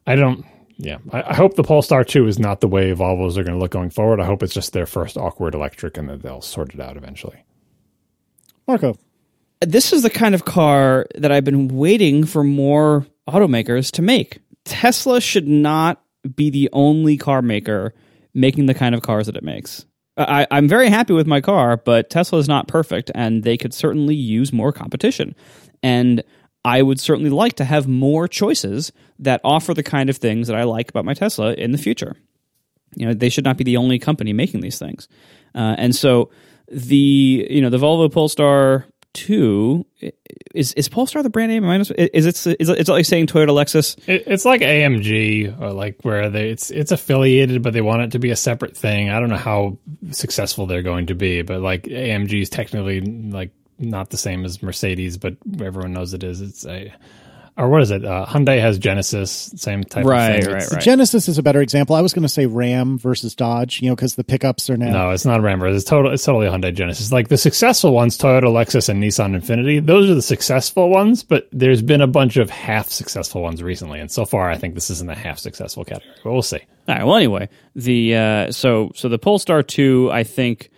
I 0.07 0.15
don't 0.15 0.45
yeah, 0.77 0.97
I, 1.11 1.23
I, 1.23 1.33
hope 1.33 1.55
the 1.55 1.63
Polestar 1.63 2.03
2 2.03 2.27
is 2.27 2.39
not 2.39 2.61
the 2.61 2.67
way 2.67 2.91
Volvos 2.91 3.37
are 3.37 3.43
going 3.43 3.55
to 3.55 3.59
look 3.59 3.71
going 3.71 3.89
forward. 3.89 4.19
I 4.19 4.25
hope 4.25 4.43
it's 4.43 4.53
just 4.53 4.73
their 4.73 4.85
first 4.85 5.17
awkward 5.17 5.55
electric 5.55 5.97
and 5.97 6.09
that 6.09 6.21
they'll 6.21 6.41
sort 6.41 6.73
it 6.73 6.79
out 6.79 6.97
eventually. 6.97 7.43
Marco. 8.67 8.97
This 9.61 9.93
is 9.93 10.01
the 10.01 10.09
kind 10.09 10.33
of 10.33 10.45
car 10.45 11.05
that 11.15 11.31
I've 11.31 11.43
been 11.43 11.67
waiting 11.67 12.25
for 12.25 12.43
more 12.43 13.05
automakers 13.29 13.91
to 13.91 14.01
make. 14.01 14.39
Tesla 14.65 15.21
should 15.21 15.47
not 15.47 16.01
be 16.35 16.49
the 16.49 16.69
only 16.73 17.17
car 17.17 17.41
maker 17.41 17.93
making 18.33 18.65
the 18.65 18.73
kind 18.73 18.95
of 18.95 19.01
cars 19.01 19.27
that 19.27 19.35
it 19.35 19.43
makes. 19.43 19.85
I, 20.17 20.47
am 20.51 20.67
very 20.67 20.89
happy 20.89 21.13
with 21.13 21.27
my 21.27 21.41
car, 21.41 21.77
but 21.77 22.09
Tesla 22.09 22.39
is 22.39 22.47
not 22.47 22.67
perfect, 22.67 23.11
and 23.15 23.43
they 23.43 23.57
could 23.57 23.73
certainly 23.73 24.15
use 24.15 24.51
more 24.51 24.71
competition. 24.71 25.35
And 25.81 26.23
I 26.63 26.81
would 26.81 26.99
certainly 26.99 27.29
like 27.29 27.53
to 27.53 27.65
have 27.65 27.87
more 27.87 28.27
choices 28.27 28.91
that 29.19 29.41
offer 29.43 29.73
the 29.73 29.83
kind 29.83 30.09
of 30.09 30.17
things 30.17 30.47
that 30.47 30.55
I 30.55 30.63
like 30.63 30.89
about 30.89 31.05
my 31.05 31.13
Tesla 31.13 31.53
in 31.53 31.71
the 31.71 31.77
future. 31.77 32.15
You 32.95 33.07
know, 33.07 33.13
they 33.13 33.29
should 33.29 33.45
not 33.45 33.57
be 33.57 33.63
the 33.63 33.77
only 33.77 33.99
company 33.99 34.33
making 34.33 34.61
these 34.61 34.77
things. 34.77 35.07
Uh, 35.55 35.75
and 35.77 35.95
so 35.95 36.29
the 36.69 37.47
you 37.49 37.61
know 37.61 37.69
the 37.69 37.77
Volvo 37.77 38.11
Polestar 38.11 38.85
two 39.13 39.85
is 40.55 40.73
is 40.73 40.87
Polestar 40.89 41.23
the 41.23 41.29
brand 41.29 41.51
name? 41.51 41.63
Is 41.81 41.91
it 41.91 42.11
is 42.13 42.69
it 42.69 42.79
is 42.79 42.89
like 42.89 43.05
saying 43.05 43.27
Toyota 43.27 43.49
Lexus? 43.49 43.97
It, 44.07 44.23
it's 44.27 44.45
like 44.45 44.61
AMG 44.61 45.59
or 45.59 45.71
like 45.71 45.99
where 46.03 46.29
they 46.29 46.49
it's 46.49 46.69
it's 46.69 46.91
affiliated, 46.91 47.61
but 47.61 47.73
they 47.73 47.81
want 47.81 48.03
it 48.03 48.11
to 48.11 48.19
be 48.19 48.31
a 48.31 48.35
separate 48.35 48.75
thing. 48.75 49.09
I 49.09 49.19
don't 49.19 49.29
know 49.29 49.37
how 49.37 49.77
successful 50.11 50.65
they're 50.65 50.81
going 50.81 51.07
to 51.07 51.15
be, 51.15 51.41
but 51.41 51.61
like 51.61 51.83
AMG 51.83 52.41
is 52.41 52.49
technically 52.49 53.01
like 53.01 53.51
not 53.81 54.09
the 54.09 54.17
same 54.17 54.45
as 54.45 54.61
Mercedes, 54.61 55.17
but 55.17 55.35
everyone 55.61 55.93
knows 55.93 56.13
it 56.13 56.23
is. 56.23 56.41
It's 56.41 56.65
a 56.65 56.93
or 57.57 57.69
what 57.69 57.81
is 57.81 57.91
it? 57.91 58.05
Uh, 58.05 58.25
Hyundai 58.25 58.59
has 58.59 58.79
Genesis, 58.79 59.51
same 59.55 59.83
type 59.83 60.05
right, 60.05 60.39
of 60.39 60.43
thing. 60.45 60.53
Right, 60.53 60.71
right, 60.71 60.81
Genesis 60.81 61.27
is 61.27 61.37
a 61.37 61.43
better 61.43 61.61
example. 61.61 61.95
I 61.95 62.01
was 62.01 62.13
going 62.13 62.23
to 62.23 62.29
say 62.29 62.45
Ram 62.45 62.97
versus 62.97 63.35
Dodge, 63.35 63.81
you 63.81 63.89
know, 63.89 63.95
because 63.95 64.15
the 64.15 64.23
pickups 64.23 64.69
are 64.69 64.77
now. 64.77 64.91
No, 64.91 65.09
it's 65.11 65.25
not 65.25 65.41
Ram. 65.41 65.61
It's 65.61 65.83
total. 65.83 66.11
It's 66.11 66.23
totally 66.23 66.47
Hyundai 66.47 66.73
Genesis. 66.73 67.11
Like 67.11 67.27
the 67.27 67.37
successful 67.37 67.93
ones, 67.93 68.17
Toyota, 68.17 68.45
Lexus, 68.45 68.89
and 68.89 69.03
Nissan 69.03 69.39
Infiniti, 69.39 69.85
Those 69.85 70.09
are 70.09 70.15
the 70.15 70.23
successful 70.23 70.89
ones. 70.89 71.23
But 71.23 71.49
there's 71.51 71.83
been 71.83 72.01
a 72.01 72.07
bunch 72.07 72.37
of 72.37 72.49
half 72.49 72.89
successful 72.89 73.43
ones 73.43 73.61
recently, 73.61 73.99
and 73.99 74.09
so 74.09 74.25
far, 74.25 74.49
I 74.49 74.57
think 74.57 74.73
this 74.73 74.89
is 74.89 75.01
in 75.01 75.07
the 75.07 75.15
half 75.15 75.37
successful 75.37 75.85
category. 75.85 76.15
But 76.23 76.31
we'll 76.31 76.41
see. 76.41 76.61
All 76.87 76.95
right. 76.95 77.03
Well, 77.03 77.15
anyway, 77.15 77.49
the 77.75 78.15
uh, 78.15 78.51
so 78.51 78.91
so 78.95 79.07
the 79.07 79.19
Polestar 79.19 79.61
two, 79.61 80.09
I 80.11 80.23
think 80.23 80.70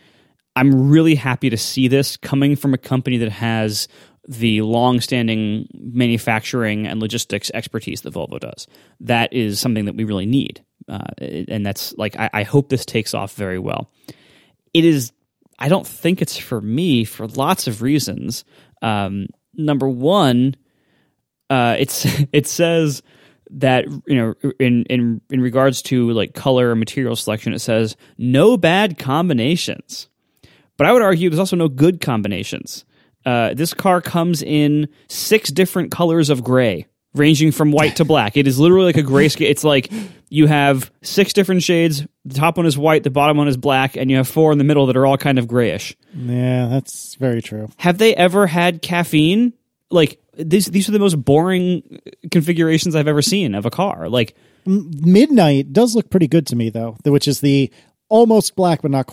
I'm 0.56 0.90
really 0.90 1.16
happy 1.16 1.50
to 1.50 1.58
see 1.58 1.88
this 1.88 2.18
coming 2.18 2.56
from 2.56 2.74
a 2.74 2.78
company 2.78 3.18
that 3.18 3.32
has 3.32 3.88
the 4.28 4.62
long-standing 4.62 5.68
manufacturing 5.74 6.88
and 6.88 7.02
logistics 7.02 7.52
expertise 7.54 8.02
that 8.02 8.14
Volvo 8.14 8.40
does. 8.40 8.68
That 9.02 9.34
is 9.34 9.60
something 9.60 9.86
that 9.86 9.96
we 9.96 10.06
really 10.06 10.26
need, 10.26 10.64
uh, 10.88 11.04
and 11.20 11.66
that's 11.66 11.94
like 11.98 12.16
I, 12.18 12.30
I, 12.32 12.44
hope 12.44 12.70
this 12.70 12.86
takes 12.86 13.14
off 13.14 13.34
very 13.34 13.60
well. 13.60 13.92
It 14.74 14.86
is. 14.86 15.12
I 15.60 15.70
don't 15.70 15.86
think 15.86 16.22
it's 16.22 16.38
for 16.38 16.62
me 16.62 17.04
for 17.04 17.28
lots 17.28 17.68
of 17.68 17.82
reasons. 17.82 18.46
Um, 18.82 19.28
number 19.54 19.90
one, 19.90 20.56
uh, 21.50 21.76
it's 21.80 22.06
it 22.32 22.48
says 22.48 23.04
that 23.52 23.86
you 24.08 24.16
know 24.16 24.34
in 24.60 24.84
in 24.86 25.22
in 25.30 25.42
regards 25.42 25.82
to 25.84 26.12
like 26.12 26.34
color 26.34 26.72
and 26.72 26.80
material 26.80 27.16
selection, 27.16 27.54
it 27.54 27.60
says 27.60 27.98
no 28.18 28.56
bad 28.56 28.98
combinations. 28.98 30.08
But 30.78 30.88
I 30.88 30.94
would 30.94 31.02
argue 31.02 31.30
there's 31.30 31.40
also 31.40 31.56
no 31.56 31.70
good 31.70 32.02
combinations. 32.02 32.86
Uh, 33.26 33.54
this 33.54 33.74
car 33.74 34.02
comes 34.02 34.42
in 34.42 34.88
six 35.08 35.50
different 35.50 35.92
colors 35.92 36.30
of 36.30 36.44
gray, 36.44 36.88
ranging 37.14 37.52
from 37.52 37.72
white 37.72 37.96
to 37.98 38.06
black. 38.06 38.36
It 38.36 38.48
is 38.48 38.60
literally 38.60 38.88
like 38.88 38.98
a 38.98 39.04
grayscale. 39.04 39.50
It's 39.50 39.64
like 39.64 39.92
you 40.30 40.48
have 40.48 40.92
six 41.02 41.32
different 41.32 41.64
shades. 41.64 42.06
The 42.26 42.36
top 42.36 42.58
one 42.58 42.66
is 42.66 42.78
white, 42.78 43.04
the 43.04 43.10
bottom 43.10 43.38
one 43.38 43.48
is 43.48 43.56
black, 43.56 43.96
and 43.96 44.10
you 44.10 44.18
have 44.18 44.28
four 44.28 44.52
in 44.52 44.58
the 44.58 44.64
middle 44.64 44.88
that 44.88 44.98
are 44.98 45.06
all 45.06 45.18
kind 45.18 45.40
of 45.40 45.48
grayish. 45.48 45.96
Yeah, 46.14 46.68
that's 46.68 47.16
very 47.16 47.42
true. 47.42 47.70
Have 47.78 47.98
they 47.98 48.16
ever 48.16 48.48
had 48.48 48.82
caffeine? 48.82 49.54
Like 49.90 50.20
these, 50.36 50.66
these 50.66 50.90
are 50.90 50.92
the 50.92 51.00
most 51.00 51.24
boring 51.24 52.02
configurations 52.32 52.96
I've 52.96 53.08
ever 53.08 53.22
seen 53.22 53.56
of 53.56 53.66
a 53.66 53.70
car. 53.70 54.10
Like 54.10 54.36
midnight 54.66 55.72
does 55.72 55.96
look 55.96 56.10
pretty 56.10 56.28
good 56.28 56.48
to 56.48 56.56
me 56.56 56.70
though, 56.70 56.98
which 57.06 57.28
is 57.28 57.42
the 57.42 57.72
almost 58.14 58.56
black, 58.56 58.84
but 58.84 58.92
not 58.92 59.12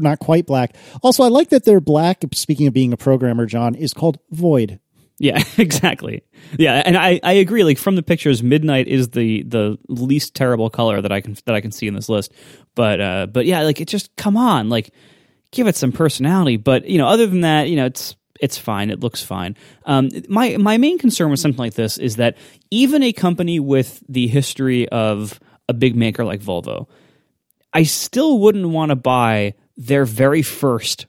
not 0.00 0.18
quite 0.18 0.46
black. 0.46 0.74
Also, 1.02 1.22
I 1.22 1.28
like 1.28 1.50
that 1.50 1.64
they're 1.64 1.80
black. 1.80 2.24
Speaking 2.32 2.66
of 2.66 2.72
being 2.72 2.94
a 2.94 2.96
programmer, 2.96 3.44
John 3.44 3.74
is 3.74 3.92
called 3.92 4.18
Void. 4.30 4.80
Yeah, 5.18 5.42
exactly. 5.58 6.22
Yeah, 6.58 6.82
and 6.84 6.96
I, 6.96 7.20
I 7.22 7.34
agree. 7.34 7.62
Like 7.62 7.76
from 7.76 7.94
the 7.94 8.02
pictures, 8.02 8.42
midnight 8.42 8.88
is 8.88 9.10
the 9.10 9.42
the 9.42 9.78
least 9.88 10.34
terrible 10.34 10.70
color 10.70 11.02
that 11.02 11.12
I 11.12 11.20
can 11.20 11.36
that 11.44 11.54
I 11.54 11.60
can 11.60 11.72
see 11.72 11.86
in 11.86 11.94
this 11.94 12.08
list. 12.08 12.32
But 12.74 13.00
uh, 13.00 13.26
but 13.26 13.44
yeah, 13.44 13.62
like 13.62 13.82
it 13.82 13.88
just 13.88 14.16
come 14.16 14.38
on, 14.38 14.70
like 14.70 14.94
give 15.52 15.66
it 15.66 15.76
some 15.76 15.92
personality. 15.92 16.56
But 16.56 16.88
you 16.88 16.96
know, 16.96 17.06
other 17.06 17.26
than 17.26 17.42
that, 17.42 17.68
you 17.68 17.76
know, 17.76 17.84
it's 17.84 18.16
it's 18.40 18.56
fine. 18.56 18.88
It 18.90 19.00
looks 19.00 19.22
fine. 19.22 19.56
Um, 19.84 20.08
my 20.28 20.56
my 20.56 20.78
main 20.78 20.98
concern 20.98 21.30
with 21.30 21.40
something 21.40 21.58
like 21.58 21.74
this 21.74 21.98
is 21.98 22.16
that 22.16 22.38
even 22.70 23.02
a 23.02 23.12
company 23.12 23.60
with 23.60 24.02
the 24.08 24.26
history 24.26 24.88
of 24.88 25.38
a 25.68 25.74
big 25.74 25.94
maker 25.94 26.24
like 26.24 26.40
Volvo 26.40 26.86
I 27.72 27.82
still 27.84 28.38
wouldn't 28.38 28.68
want 28.68 28.90
to 28.90 28.96
buy 28.96 29.54
their 29.76 30.04
very 30.04 30.42
first 30.42 31.06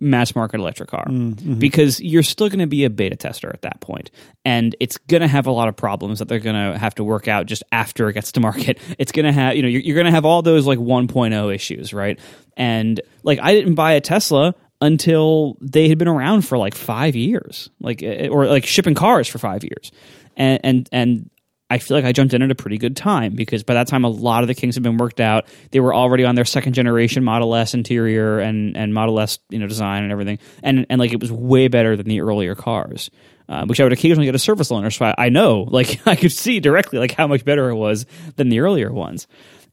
mass 0.00 0.34
market 0.34 0.60
electric 0.60 0.88
car 0.88 1.06
mm-hmm. 1.06 1.54
because 1.54 2.00
you're 2.00 2.22
still 2.22 2.48
going 2.48 2.58
to 2.58 2.66
be 2.66 2.84
a 2.84 2.90
beta 2.90 3.16
tester 3.16 3.48
at 3.48 3.62
that 3.62 3.80
point 3.80 4.10
and 4.44 4.74
it's 4.80 4.98
going 4.98 5.20
to 5.22 5.28
have 5.28 5.46
a 5.46 5.50
lot 5.50 5.68
of 5.68 5.76
problems 5.76 6.18
that 6.18 6.28
they're 6.28 6.40
going 6.40 6.72
to 6.72 6.78
have 6.78 6.94
to 6.94 7.04
work 7.04 7.28
out 7.28 7.46
just 7.46 7.62
after 7.72 8.08
it 8.08 8.12
gets 8.12 8.32
to 8.32 8.40
market. 8.40 8.78
It's 8.98 9.12
going 9.12 9.24
to 9.24 9.32
have 9.32 9.56
you 9.56 9.62
know 9.62 9.68
you're, 9.68 9.80
you're 9.80 9.94
going 9.94 10.06
to 10.06 10.12
have 10.12 10.24
all 10.24 10.42
those 10.42 10.66
like 10.66 10.78
1.0 10.78 11.54
issues 11.54 11.94
right? 11.94 12.18
And 12.56 13.00
like 13.22 13.38
i 13.40 13.54
didn't 13.54 13.74
buy 13.74 13.92
a 13.92 14.00
tesla 14.00 14.54
until 14.80 15.56
they 15.60 15.88
had 15.88 15.98
been 15.98 16.08
around 16.08 16.42
for 16.42 16.58
like 16.58 16.74
five 16.74 17.16
years 17.16 17.70
like 17.80 18.02
eh, 18.02 18.28
or 18.28 18.46
like 18.46 18.66
shipping 18.66 18.94
cars 18.94 19.26
for 19.26 19.38
five 19.38 19.64
years. 19.64 19.90
And 20.36 20.60
and 20.64 20.88
and 20.92 21.30
I 21.70 21.78
feel 21.78 21.96
like 21.96 22.04
I 22.04 22.12
jumped 22.12 22.34
in 22.34 22.42
at 22.42 22.50
a 22.50 22.54
pretty 22.54 22.78
good 22.78 22.96
time 22.96 23.34
because 23.34 23.62
by 23.62 23.74
that 23.74 23.88
time 23.88 24.04
a 24.04 24.08
lot 24.08 24.44
of 24.44 24.48
the 24.48 24.54
kinks 24.54 24.76
had 24.76 24.82
been 24.82 24.98
worked 24.98 25.20
out. 25.20 25.46
They 25.70 25.80
were 25.80 25.94
already 25.94 26.24
on 26.24 26.34
their 26.34 26.44
second 26.44 26.74
generation 26.74 27.24
Model 27.24 27.54
S 27.54 27.74
interior 27.74 28.38
and 28.38 28.76
and 28.76 28.92
Model 28.92 29.18
S 29.18 29.38
you 29.48 29.58
know 29.58 29.66
design 29.66 30.02
and 30.02 30.12
everything, 30.12 30.38
and 30.62 30.86
and 30.90 30.98
like 30.98 31.12
it 31.12 31.20
was 31.20 31.32
way 31.32 31.68
better 31.68 31.96
than 31.96 32.06
the 32.06 32.20
earlier 32.20 32.54
cars. 32.54 33.10
Uh, 33.46 33.66
which 33.66 33.78
I 33.78 33.82
would 33.84 33.92
occasionally 33.92 34.24
get 34.24 34.34
a 34.34 34.38
service 34.38 34.70
loaner, 34.70 34.90
so 34.90 35.04
I, 35.04 35.26
I 35.26 35.28
know, 35.28 35.62
like 35.68 36.06
I 36.06 36.16
could 36.16 36.32
see 36.32 36.60
directly, 36.60 36.98
like 36.98 37.12
how 37.12 37.26
much 37.26 37.44
better 37.44 37.68
it 37.68 37.74
was 37.74 38.06
than 38.36 38.48
the 38.48 38.60
earlier 38.60 38.90
ones. 38.90 39.26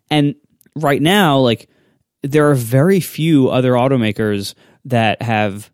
And 0.10 0.36
right 0.76 1.02
now, 1.02 1.38
like 1.40 1.70
there 2.22 2.50
are 2.50 2.56
very 2.56 3.00
few 3.00 3.48
other 3.48 3.72
automakers 3.72 4.56
that 4.86 5.22
have 5.22 5.72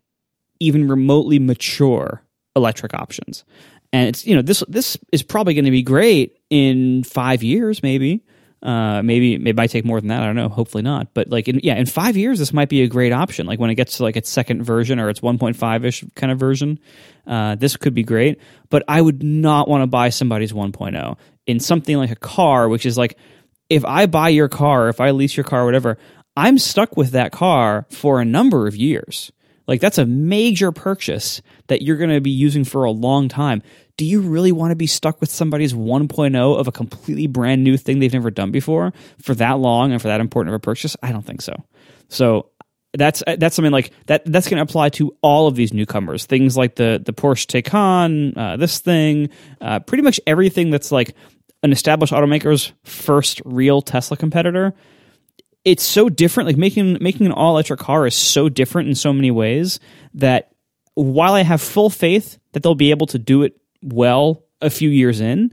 even 0.60 0.88
remotely 0.88 1.40
mature 1.40 2.22
electric 2.54 2.94
options. 2.94 3.44
And 3.92 4.08
it's 4.08 4.26
you 4.26 4.36
know 4.36 4.42
this 4.42 4.62
this 4.68 4.98
is 5.12 5.22
probably 5.22 5.54
going 5.54 5.64
to 5.64 5.70
be 5.70 5.82
great 5.82 6.38
in 6.50 7.04
five 7.04 7.42
years, 7.42 7.82
maybe. 7.82 8.24
Uh, 8.60 9.02
maybe 9.02 9.34
it 9.34 9.54
might 9.54 9.70
take 9.70 9.84
more 9.84 10.00
than 10.00 10.08
that. 10.08 10.22
I 10.22 10.26
don't 10.26 10.34
know. 10.34 10.48
Hopefully 10.48 10.82
not. 10.82 11.14
But 11.14 11.28
like, 11.28 11.46
in, 11.46 11.60
yeah, 11.62 11.76
in 11.76 11.86
five 11.86 12.16
years, 12.16 12.40
this 12.40 12.52
might 12.52 12.68
be 12.68 12.82
a 12.82 12.88
great 12.88 13.12
option. 13.12 13.46
Like 13.46 13.60
when 13.60 13.70
it 13.70 13.76
gets 13.76 13.98
to 13.98 14.02
like 14.02 14.16
its 14.16 14.28
second 14.28 14.64
version 14.64 14.98
or 14.98 15.08
its 15.08 15.20
1.5 15.20 15.84
ish 15.84 16.04
kind 16.16 16.32
of 16.32 16.40
version, 16.40 16.80
uh, 17.26 17.54
this 17.54 17.76
could 17.76 17.94
be 17.94 18.02
great. 18.02 18.40
But 18.68 18.82
I 18.88 19.00
would 19.00 19.22
not 19.22 19.68
want 19.68 19.82
to 19.82 19.86
buy 19.86 20.08
somebody's 20.08 20.52
1.0 20.52 21.16
in 21.46 21.60
something 21.60 21.96
like 21.96 22.10
a 22.10 22.16
car, 22.16 22.68
which 22.68 22.84
is 22.84 22.98
like, 22.98 23.16
if 23.70 23.84
I 23.84 24.06
buy 24.06 24.30
your 24.30 24.48
car, 24.48 24.88
if 24.88 25.00
I 25.00 25.12
lease 25.12 25.36
your 25.36 25.44
car, 25.44 25.64
whatever, 25.64 25.96
I'm 26.36 26.58
stuck 26.58 26.96
with 26.96 27.12
that 27.12 27.30
car 27.30 27.86
for 27.90 28.20
a 28.20 28.24
number 28.24 28.66
of 28.66 28.74
years. 28.74 29.30
Like 29.68 29.80
that's 29.80 29.98
a 29.98 30.06
major 30.06 30.72
purchase 30.72 31.42
that 31.68 31.82
you're 31.82 31.98
going 31.98 32.10
to 32.10 32.20
be 32.20 32.30
using 32.30 32.64
for 32.64 32.84
a 32.84 32.90
long 32.90 33.28
time. 33.28 33.62
Do 33.98 34.06
you 34.06 34.22
really 34.22 34.52
want 34.52 34.70
to 34.70 34.76
be 34.76 34.86
stuck 34.86 35.20
with 35.20 35.30
somebody's 35.30 35.74
1.0 35.74 36.58
of 36.58 36.66
a 36.66 36.72
completely 36.72 37.26
brand 37.26 37.62
new 37.62 37.76
thing 37.76 37.98
they've 37.98 38.12
never 38.12 38.30
done 38.30 38.50
before 38.50 38.92
for 39.20 39.34
that 39.34 39.58
long 39.58 39.92
and 39.92 40.00
for 40.00 40.08
that 40.08 40.20
important 40.20 40.54
of 40.54 40.58
a 40.58 40.60
purchase? 40.60 40.96
I 41.02 41.12
don't 41.12 41.24
think 41.24 41.42
so. 41.42 41.54
So 42.08 42.50
that's 42.94 43.22
that's 43.26 43.54
something 43.54 43.72
like 43.72 43.92
that. 44.06 44.24
That's 44.24 44.48
going 44.48 44.56
to 44.56 44.62
apply 44.62 44.88
to 44.90 45.14
all 45.20 45.46
of 45.46 45.56
these 45.56 45.74
newcomers. 45.74 46.24
Things 46.24 46.56
like 46.56 46.76
the 46.76 47.02
the 47.04 47.12
Porsche 47.12 47.62
Taycan, 47.62 48.36
uh, 48.36 48.56
this 48.56 48.78
thing, 48.78 49.28
uh, 49.60 49.80
pretty 49.80 50.02
much 50.02 50.18
everything 50.26 50.70
that's 50.70 50.90
like 50.90 51.14
an 51.62 51.72
established 51.72 52.12
automaker's 52.12 52.72
first 52.84 53.42
real 53.44 53.82
Tesla 53.82 54.16
competitor 54.16 54.74
it's 55.70 55.84
so 55.84 56.08
different. 56.08 56.46
Like 56.46 56.56
making 56.56 56.98
making 57.00 57.26
an 57.26 57.32
all 57.32 57.52
electric 57.52 57.80
car 57.80 58.06
is 58.06 58.14
so 58.14 58.48
different 58.48 58.88
in 58.88 58.94
so 58.94 59.12
many 59.12 59.30
ways 59.30 59.78
that 60.14 60.52
while 60.94 61.34
I 61.34 61.42
have 61.42 61.60
full 61.60 61.90
faith 61.90 62.38
that 62.52 62.62
they'll 62.62 62.74
be 62.74 62.90
able 62.90 63.06
to 63.08 63.18
do 63.18 63.42
it 63.42 63.60
well 63.82 64.44
a 64.60 64.70
few 64.70 64.88
years 64.88 65.20
in, 65.20 65.52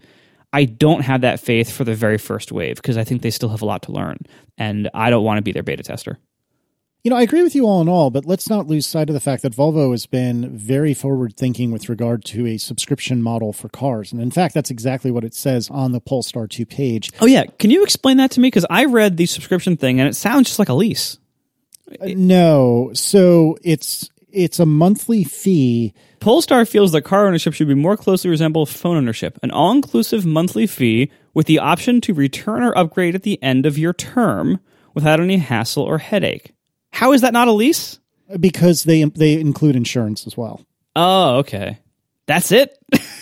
I 0.54 0.66
don't 0.66 1.02
have 1.02 1.22
that 1.22 1.40
faith 1.40 1.72
for 1.72 1.84
the 1.84 1.94
very 1.94 2.18
first 2.18 2.52
wave 2.52 2.78
because 2.78 2.98
I 2.98 3.04
think 3.04 3.22
they 3.22 3.30
still 3.30 3.50
have 3.50 3.62
a 3.62 3.66
lot 3.66 3.84
to 3.84 3.92
learn, 3.92 4.18
and 4.58 4.90
I 4.94 5.10
don't 5.10 5.24
want 5.24 5.38
to 5.38 5.42
be 5.42 5.52
their 5.52 5.64
beta 5.64 5.84
tester. 5.84 6.18
You 7.06 7.11
know, 7.11 7.18
I 7.18 7.22
agree 7.22 7.44
with 7.44 7.53
you 7.53 7.68
all 7.68 7.82
in 7.82 7.88
all, 7.88 8.10
but 8.10 8.26
let's 8.26 8.49
not 8.49 8.65
lose 8.65 8.88
sight 8.88 9.11
of 9.11 9.14
the 9.14 9.19
fact 9.19 9.44
that 9.44 9.53
Volvo 9.53 9.91
has 9.91 10.07
been 10.07 10.57
very 10.57 10.95
forward 10.95 11.38
thinking 11.38 11.69
with 11.69 11.88
regard 11.88 12.26
to 12.26 12.48
a 12.48 12.57
subscription 12.57 13.22
model 13.22 13.53
for 13.53 13.69
cars. 13.69 14.11
And 14.11 14.19
in 14.19 14.32
fact, 14.32 14.56
that's 14.56 14.72
exactly 14.72 15.11
what 15.11 15.23
it 15.23 15.36
says 15.36 15.69
on 15.69 15.91
the 15.91 15.99
Polestar 15.99 16.48
2 16.48 16.65
page. 16.65 17.11
Oh, 17.22 17.27
yeah. 17.27 17.44
Can 17.60 17.69
you 17.69 17.84
explain 17.84 18.18
that 18.18 18.32
to 18.32 18.40
me? 18.40 18.48
Because 18.48 18.65
I 18.72 18.86
read 18.86 19.18
the 19.18 19.27
subscription 19.27 19.77
thing 19.77 19.99
and 19.99 20.10
it 20.10 20.15
sounds 20.15 20.48
just 20.48 20.57
like 20.57 20.69
a 20.69 20.73
lease. 20.73 21.19
Uh, 22.02 22.07
no. 22.15 22.90
So 22.95 23.60
it's 23.64 24.10
it's 24.32 24.60
a 24.60 24.65
monthly 24.65 25.23
fee. 25.23 25.94
Polestar 26.19 26.65
feels 26.65 26.91
that 26.94 27.03
car 27.03 27.27
ownership 27.27 27.53
should 27.53 27.68
be 27.68 27.76
more 27.76 27.98
closely 27.98 28.32
resemble 28.32 28.65
phone 28.65 28.98
ownership, 28.98 29.38
an 29.44 29.52
all 29.52 29.72
inclusive 29.73 30.26
monthly 30.26 30.65
fee 30.65 31.11
with 31.36 31.45
the 31.45 31.60
option 31.60 32.02
to 32.02 32.15
return 32.15 32.64
or 32.64 32.76
upgrade 32.76 33.14
at 33.14 33.22
the 33.22 33.38
end 33.44 33.68
of 33.68 33.77
your 33.77 33.94
term 33.94 34.60
without 34.95 35.19
any 35.19 35.38
hassle 35.38 35.84
or 35.84 35.99
headache. 35.99 36.55
How 36.96 37.12
is 37.12 37.22
that 37.22 37.34
not 37.34 37.50
a 37.50 37.52
lease? 37.52 38.00
Because 38.40 38.86
they 38.86 39.04
they 39.04 39.34
include 39.38 39.76
insurance 39.76 40.26
as 40.26 40.38
well. 40.38 40.62
Oh, 40.96 41.40
okay. 41.40 41.80
That's 42.26 42.54
it. 42.54 42.78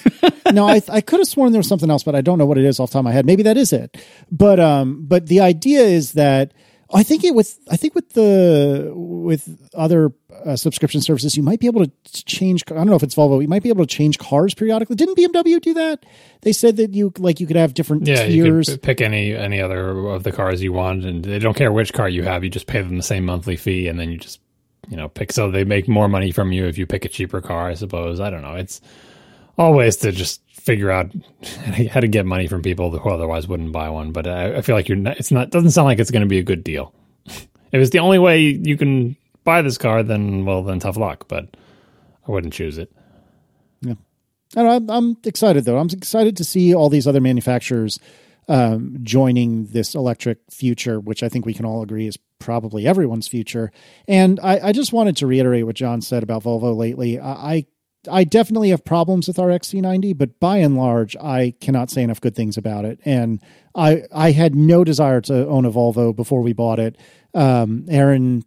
no, 0.53 0.67
I 0.67 0.79
I 0.87 1.01
could 1.01 1.19
have 1.19 1.27
sworn 1.27 1.51
there 1.51 1.59
was 1.59 1.67
something 1.67 1.89
else, 1.89 2.03
but 2.03 2.13
I 2.13 2.21
don't 2.21 2.37
know 2.37 2.45
what 2.45 2.59
it 2.59 2.65
is 2.65 2.79
off 2.79 2.91
the 2.91 2.93
top 2.93 2.99
of 2.99 3.05
my 3.05 3.11
head. 3.11 3.25
Maybe 3.25 3.41
that 3.43 3.57
is 3.57 3.73
it. 3.73 3.97
But 4.31 4.59
um, 4.59 5.05
but 5.07 5.25
the 5.25 5.39
idea 5.39 5.81
is 5.81 6.11
that 6.13 6.53
I 6.93 7.03
think 7.03 7.23
it 7.23 7.33
with 7.33 7.59
I 7.69 7.77
think 7.77 7.95
with 7.95 8.09
the 8.09 8.91
with 8.93 9.69
other 9.73 10.11
uh, 10.45 10.55
subscription 10.55 11.01
services, 11.01 11.35
you 11.35 11.43
might 11.43 11.59
be 11.59 11.67
able 11.67 11.85
to 11.85 11.91
change. 12.25 12.63
I 12.69 12.75
don't 12.75 12.87
know 12.87 12.95
if 12.95 13.03
it's 13.03 13.15
Volvo. 13.15 13.41
You 13.41 13.47
might 13.47 13.63
be 13.63 13.69
able 13.69 13.85
to 13.85 13.95
change 13.95 14.19
cars 14.19 14.53
periodically. 14.53 14.95
Didn't 14.95 15.17
BMW 15.17 15.59
do 15.59 15.73
that? 15.73 16.05
They 16.41 16.53
said 16.53 16.77
that 16.77 16.93
you 16.93 17.11
like 17.17 17.39
you 17.39 17.47
could 17.47 17.55
have 17.55 17.73
different 17.73 18.05
yeah, 18.05 18.25
tiers. 18.25 18.67
You 18.67 18.75
could 18.75 18.83
pick 18.83 19.01
any 19.01 19.33
any 19.33 19.59
other 19.59 19.89
of 20.07 20.23
the 20.23 20.31
cars 20.31 20.61
you 20.61 20.71
want, 20.71 21.03
and 21.03 21.23
they 21.23 21.39
don't 21.39 21.55
care 21.55 21.71
which 21.71 21.93
car 21.93 22.07
you 22.07 22.23
have. 22.23 22.43
You 22.43 22.49
just 22.49 22.67
pay 22.67 22.81
them 22.81 22.97
the 22.97 23.03
same 23.03 23.25
monthly 23.25 23.55
fee, 23.55 23.87
and 23.87 23.99
then 23.99 24.11
you 24.11 24.17
just 24.17 24.39
you 24.87 24.97
know 24.97 25.09
pick. 25.09 25.31
So 25.31 25.49
they 25.49 25.63
make 25.63 25.87
more 25.87 26.07
money 26.07 26.31
from 26.31 26.51
you 26.51 26.65
if 26.65 26.77
you 26.77 26.85
pick 26.85 27.05
a 27.05 27.09
cheaper 27.09 27.41
car. 27.41 27.69
I 27.69 27.73
suppose. 27.73 28.19
I 28.19 28.29
don't 28.29 28.43
know. 28.43 28.55
It's 28.55 28.81
always 29.57 29.97
to 29.97 30.11
just 30.11 30.41
figure 30.51 30.91
out 30.91 31.11
how 31.91 31.99
to 31.99 32.07
get 32.07 32.25
money 32.25 32.47
from 32.47 32.61
people 32.61 32.91
who 32.91 33.09
otherwise 33.09 33.47
wouldn't 33.47 33.71
buy 33.71 33.89
one. 33.89 34.11
But 34.11 34.27
I, 34.27 34.57
I 34.57 34.61
feel 34.61 34.75
like 34.75 34.87
you're 34.87 34.97
not, 34.97 35.17
it's 35.17 35.31
not 35.31 35.49
doesn't 35.49 35.71
sound 35.71 35.85
like 35.85 35.99
it's 35.99 36.11
going 36.11 36.21
to 36.21 36.27
be 36.27 36.39
a 36.39 36.43
good 36.43 36.63
deal. 36.63 36.93
if 37.25 37.47
it's 37.71 37.91
the 37.91 37.99
only 37.99 38.19
way 38.19 38.39
you 38.41 38.77
can 38.77 39.15
buy 39.43 39.61
this 39.61 39.77
car, 39.77 40.03
then 40.03 40.45
well, 40.45 40.63
then 40.63 40.79
tough 40.79 40.97
luck. 40.97 41.27
But 41.27 41.55
I 42.27 42.31
wouldn't 42.31 42.53
choose 42.53 42.77
it. 42.77 42.91
Yeah, 43.81 43.95
I'm, 44.55 44.89
I'm 44.89 45.17
excited 45.25 45.65
though. 45.65 45.77
I'm 45.77 45.89
excited 45.89 46.37
to 46.37 46.43
see 46.43 46.73
all 46.73 46.89
these 46.89 47.07
other 47.07 47.21
manufacturers 47.21 47.99
um, 48.47 48.97
joining 49.03 49.67
this 49.67 49.95
electric 49.95 50.39
future, 50.49 50.99
which 50.99 51.23
I 51.23 51.29
think 51.29 51.45
we 51.45 51.53
can 51.53 51.65
all 51.65 51.81
agree 51.81 52.07
is 52.07 52.17
probably 52.39 52.85
everyone's 52.85 53.27
future. 53.27 53.71
And 54.07 54.39
I, 54.41 54.67
I 54.67 54.71
just 54.71 54.91
wanted 54.91 55.17
to 55.17 55.27
reiterate 55.27 55.65
what 55.65 55.75
John 55.75 56.01
said 56.01 56.23
about 56.23 56.43
Volvo 56.43 56.75
lately. 56.75 57.19
I, 57.19 57.31
I 57.31 57.65
I 58.09 58.23
definitely 58.23 58.69
have 58.69 58.83
problems 58.83 59.27
with 59.27 59.39
our 59.39 59.49
XC90, 59.49 60.17
but 60.17 60.39
by 60.39 60.57
and 60.57 60.77
large, 60.77 61.15
I 61.17 61.53
cannot 61.61 61.89
say 61.89 62.03
enough 62.03 62.21
good 62.21 62.35
things 62.35 62.57
about 62.57 62.85
it. 62.85 62.99
And 63.05 63.41
I 63.75 64.03
I 64.13 64.31
had 64.31 64.55
no 64.55 64.83
desire 64.83 65.21
to 65.21 65.47
own 65.47 65.65
a 65.65 65.71
Volvo 65.71 66.15
before 66.15 66.41
we 66.41 66.53
bought 66.53 66.79
it. 66.79 66.97
Um, 67.33 67.85
Erin, 67.89 68.43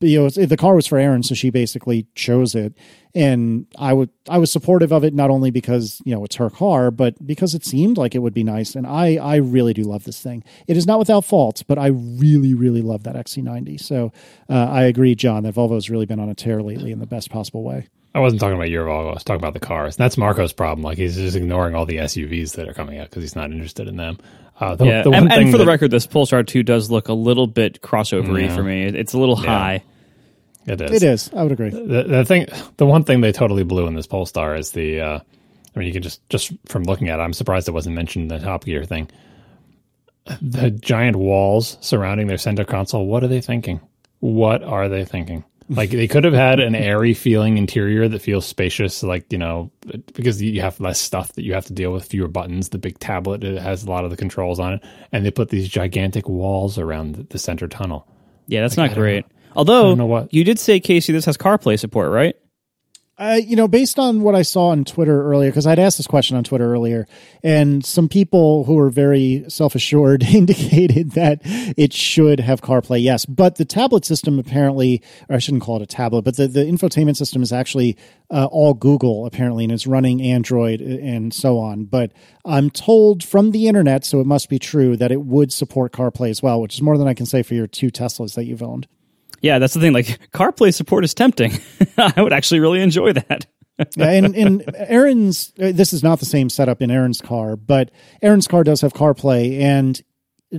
you 0.00 0.22
know, 0.22 0.28
the 0.28 0.56
car 0.56 0.74
was 0.74 0.86
for 0.86 0.98
Erin, 0.98 1.22
so 1.22 1.34
she 1.34 1.50
basically 1.50 2.06
chose 2.14 2.54
it, 2.54 2.74
and 3.14 3.66
I 3.78 3.92
would 3.92 4.10
I 4.28 4.38
was 4.38 4.52
supportive 4.52 4.92
of 4.92 5.02
it 5.02 5.14
not 5.14 5.30
only 5.30 5.50
because 5.50 6.00
you 6.04 6.14
know 6.14 6.24
it's 6.24 6.36
her 6.36 6.50
car, 6.50 6.90
but 6.90 7.26
because 7.26 7.54
it 7.54 7.64
seemed 7.64 7.96
like 7.96 8.14
it 8.14 8.20
would 8.20 8.34
be 8.34 8.44
nice. 8.44 8.74
And 8.74 8.86
I 8.86 9.16
I 9.16 9.36
really 9.36 9.72
do 9.72 9.82
love 9.82 10.04
this 10.04 10.20
thing. 10.20 10.44
It 10.68 10.76
is 10.76 10.86
not 10.86 10.98
without 10.98 11.24
faults, 11.24 11.62
but 11.62 11.78
I 11.78 11.88
really 11.88 12.54
really 12.54 12.82
love 12.82 13.02
that 13.04 13.16
XC90. 13.16 13.80
So 13.80 14.12
uh, 14.48 14.66
I 14.70 14.82
agree, 14.84 15.14
John, 15.14 15.42
that 15.42 15.54
Volvo's 15.54 15.90
really 15.90 16.06
been 16.06 16.20
on 16.20 16.28
a 16.28 16.34
tear 16.34 16.62
lately 16.62 16.92
in 16.92 17.00
the 17.00 17.06
best 17.06 17.30
possible 17.30 17.64
way. 17.64 17.88
I 18.14 18.20
wasn't 18.20 18.40
talking 18.40 18.54
about 18.54 18.70
your 18.70 18.86
Volvo. 18.86 19.10
I 19.10 19.14
was 19.14 19.24
talking 19.24 19.40
about 19.40 19.54
the 19.54 19.60
cars. 19.60 19.96
And 19.96 20.04
That's 20.04 20.16
Marco's 20.16 20.52
problem. 20.52 20.84
Like 20.84 20.98
he's 20.98 21.16
just 21.16 21.36
ignoring 21.36 21.74
all 21.74 21.84
the 21.84 21.96
SUVs 21.96 22.54
that 22.54 22.68
are 22.68 22.74
coming 22.74 22.98
out 22.98 23.10
because 23.10 23.22
he's 23.22 23.34
not 23.34 23.50
interested 23.50 23.88
in 23.88 23.96
them. 23.96 24.18
Uh, 24.60 24.76
the, 24.76 24.84
yeah, 24.84 25.02
the 25.02 25.10
and, 25.10 25.32
and, 25.32 25.50
for 25.50 25.58
that, 25.58 25.64
the 25.64 25.66
record, 25.68 25.90
this 25.90 26.06
Polestar 26.06 26.44
2 26.44 26.62
does 26.62 26.90
look 26.90 27.08
a 27.08 27.12
little 27.12 27.48
bit 27.48 27.82
crossovery 27.82 28.46
yeah. 28.46 28.54
for 28.54 28.62
me. 28.62 28.84
It's 28.84 29.14
a 29.14 29.18
little 29.18 29.40
yeah. 29.40 29.46
high. 29.46 29.84
It 30.66 30.80
is. 30.80 30.90
It 30.92 31.02
is. 31.02 31.30
I 31.34 31.42
would 31.42 31.50
agree. 31.50 31.70
The, 31.70 32.04
the, 32.04 32.24
thing, 32.24 32.46
the 32.76 32.86
one 32.86 33.02
thing 33.02 33.20
they 33.20 33.32
totally 33.32 33.64
blew 33.64 33.86
in 33.86 33.94
this 33.94 34.06
Polestar 34.06 34.54
is 34.54 34.70
the. 34.70 35.00
Uh, 35.00 35.20
I 35.74 35.78
mean, 35.78 35.88
you 35.88 35.92
can 35.92 36.02
just 36.02 36.26
just 36.28 36.52
from 36.66 36.84
looking 36.84 37.08
at 37.08 37.18
it, 37.18 37.22
I'm 37.22 37.32
surprised 37.32 37.68
it 37.68 37.72
wasn't 37.72 37.96
mentioned 37.96 38.30
in 38.30 38.38
the 38.38 38.44
Top 38.44 38.64
Gear 38.64 38.84
thing. 38.84 39.10
The 40.40 40.70
giant 40.70 41.16
walls 41.16 41.76
surrounding 41.80 42.28
their 42.28 42.38
center 42.38 42.64
console. 42.64 43.06
What 43.06 43.24
are 43.24 43.28
they 43.28 43.40
thinking? 43.40 43.80
What 44.20 44.62
are 44.62 44.88
they 44.88 45.04
thinking? 45.04 45.44
Like 45.68 45.90
they 45.90 46.08
could 46.08 46.24
have 46.24 46.34
had 46.34 46.60
an 46.60 46.74
airy 46.74 47.14
feeling 47.14 47.56
interior 47.56 48.06
that 48.06 48.20
feels 48.20 48.44
spacious, 48.44 49.02
like 49.02 49.32
you 49.32 49.38
know, 49.38 49.70
because 50.12 50.42
you 50.42 50.60
have 50.60 50.78
less 50.78 51.00
stuff 51.00 51.32
that 51.34 51.42
you 51.42 51.54
have 51.54 51.64
to 51.66 51.72
deal 51.72 51.92
with, 51.92 52.04
fewer 52.04 52.28
buttons. 52.28 52.68
The 52.68 52.78
big 52.78 52.98
tablet 52.98 53.42
it 53.42 53.60
has 53.60 53.84
a 53.84 53.90
lot 53.90 54.04
of 54.04 54.10
the 54.10 54.16
controls 54.16 54.60
on 54.60 54.74
it, 54.74 54.84
and 55.10 55.24
they 55.24 55.30
put 55.30 55.48
these 55.48 55.66
gigantic 55.66 56.28
walls 56.28 56.78
around 56.78 57.28
the 57.30 57.38
center 57.38 57.66
tunnel. 57.66 58.06
Yeah, 58.46 58.60
that's 58.60 58.76
like, 58.76 58.90
not 58.90 58.98
great. 58.98 59.24
Although 59.56 60.28
you 60.30 60.44
did 60.44 60.58
say 60.58 60.80
Casey, 60.80 61.12
this 61.12 61.24
has 61.24 61.38
CarPlay 61.38 61.78
support, 61.78 62.10
right? 62.10 62.36
Uh, 63.16 63.40
you 63.44 63.54
know, 63.54 63.68
based 63.68 63.96
on 63.96 64.22
what 64.22 64.34
I 64.34 64.42
saw 64.42 64.70
on 64.70 64.84
Twitter 64.84 65.24
earlier, 65.30 65.48
because 65.48 65.68
I'd 65.68 65.78
asked 65.78 65.98
this 65.98 66.06
question 66.06 66.36
on 66.36 66.42
Twitter 66.42 66.72
earlier, 66.72 67.06
and 67.44 67.84
some 67.86 68.08
people 68.08 68.64
who 68.64 68.74
were 68.74 68.90
very 68.90 69.44
self 69.46 69.76
assured 69.76 70.24
indicated 70.34 71.12
that 71.12 71.40
it 71.44 71.92
should 71.92 72.40
have 72.40 72.60
CarPlay, 72.60 73.00
yes. 73.00 73.24
But 73.24 73.54
the 73.54 73.64
tablet 73.64 74.04
system 74.04 74.40
apparently, 74.40 75.00
or 75.28 75.36
I 75.36 75.38
shouldn't 75.38 75.62
call 75.62 75.76
it 75.76 75.82
a 75.82 75.86
tablet, 75.86 76.22
but 76.22 76.36
the, 76.36 76.48
the 76.48 76.64
infotainment 76.64 77.16
system 77.16 77.40
is 77.40 77.52
actually 77.52 77.96
uh, 78.30 78.46
all 78.46 78.74
Google, 78.74 79.26
apparently, 79.26 79.62
and 79.62 79.72
it's 79.72 79.86
running 79.86 80.20
Android 80.20 80.80
and 80.80 81.32
so 81.32 81.60
on. 81.60 81.84
But 81.84 82.10
I'm 82.44 82.68
told 82.68 83.22
from 83.22 83.52
the 83.52 83.68
internet, 83.68 84.04
so 84.04 84.18
it 84.18 84.26
must 84.26 84.48
be 84.48 84.58
true, 84.58 84.96
that 84.96 85.12
it 85.12 85.20
would 85.22 85.52
support 85.52 85.92
CarPlay 85.92 86.30
as 86.30 86.42
well, 86.42 86.60
which 86.60 86.74
is 86.74 86.82
more 86.82 86.98
than 86.98 87.06
I 87.06 87.14
can 87.14 87.26
say 87.26 87.44
for 87.44 87.54
your 87.54 87.68
two 87.68 87.92
Teslas 87.92 88.34
that 88.34 88.46
you've 88.46 88.62
owned. 88.62 88.88
Yeah, 89.44 89.58
that's 89.58 89.74
the 89.74 89.80
thing. 89.80 89.92
Like 89.92 90.30
CarPlay 90.30 90.72
support 90.72 91.04
is 91.04 91.12
tempting. 91.12 91.52
I 91.98 92.22
would 92.22 92.32
actually 92.32 92.60
really 92.60 92.80
enjoy 92.80 93.12
that. 93.12 93.46
Yeah, 93.96 94.08
and, 94.08 94.62
Erin's 94.76 95.52
uh, 95.60 95.72
this 95.74 95.92
is 95.92 96.04
not 96.04 96.20
the 96.20 96.26
same 96.26 96.48
setup 96.48 96.80
in 96.80 96.92
Erin's 96.92 97.20
car, 97.20 97.56
but 97.56 97.90
Erin's 98.22 98.46
car 98.46 98.62
does 98.62 98.82
have 98.82 98.92
CarPlay, 98.92 99.58
and 99.60 100.00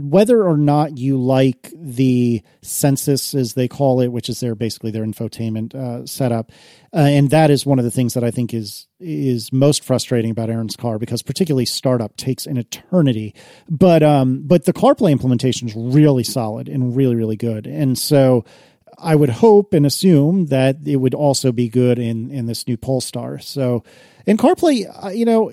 whether 0.02 0.44
or 0.44 0.58
not 0.58 0.98
you 0.98 1.18
like 1.18 1.72
the 1.74 2.42
Sensus, 2.62 3.34
as 3.34 3.54
they 3.54 3.68
call 3.68 4.02
it, 4.02 4.10
which 4.10 4.28
is 4.30 4.40
their 4.40 4.56
basically 4.56 4.92
their 4.92 5.06
infotainment 5.06 5.74
uh, 5.74 6.06
setup, 6.06 6.52
uh, 6.94 7.00
and 7.00 7.30
that 7.30 7.50
is 7.50 7.66
one 7.66 7.80
of 7.80 7.86
the 7.86 7.92
things 7.92 8.14
that 8.16 8.24
I 8.24 8.32
think 8.32 8.54
is 8.54 8.88
is 9.00 9.52
most 9.54 9.84
frustrating 9.84 10.32
about 10.32 10.50
Erin's 10.50 10.76
car 10.76 10.98
because 11.00 11.22
particularly 11.22 11.66
startup 11.66 12.18
takes 12.18 12.46
an 12.46 12.58
eternity, 12.58 13.34
but 13.70 14.04
um, 14.04 14.44
but 14.46 14.66
the 14.66 14.74
CarPlay 14.74 15.12
implementation 15.12 15.68
is 15.68 15.76
really 15.76 16.24
solid 16.24 16.68
and 16.68 16.96
really 16.96 17.16
really 17.16 17.38
good, 17.38 17.68
and 17.68 17.98
so. 17.98 18.44
I 18.98 19.16
would 19.16 19.30
hope 19.30 19.74
and 19.74 19.86
assume 19.86 20.48
that 20.48 20.78
it 20.86 20.98
would 20.98 21.14
also 21.14 21.52
be 21.52 21.70
good 21.70 22.00
in 22.00 22.32
in 22.32 22.46
this 22.46 22.68
new 22.68 22.78
Polestar. 22.78 23.40
So, 23.40 23.84
in 24.26 24.38
CarPlay, 24.38 24.86
uh, 25.04 25.10
you 25.10 25.26
know, 25.26 25.52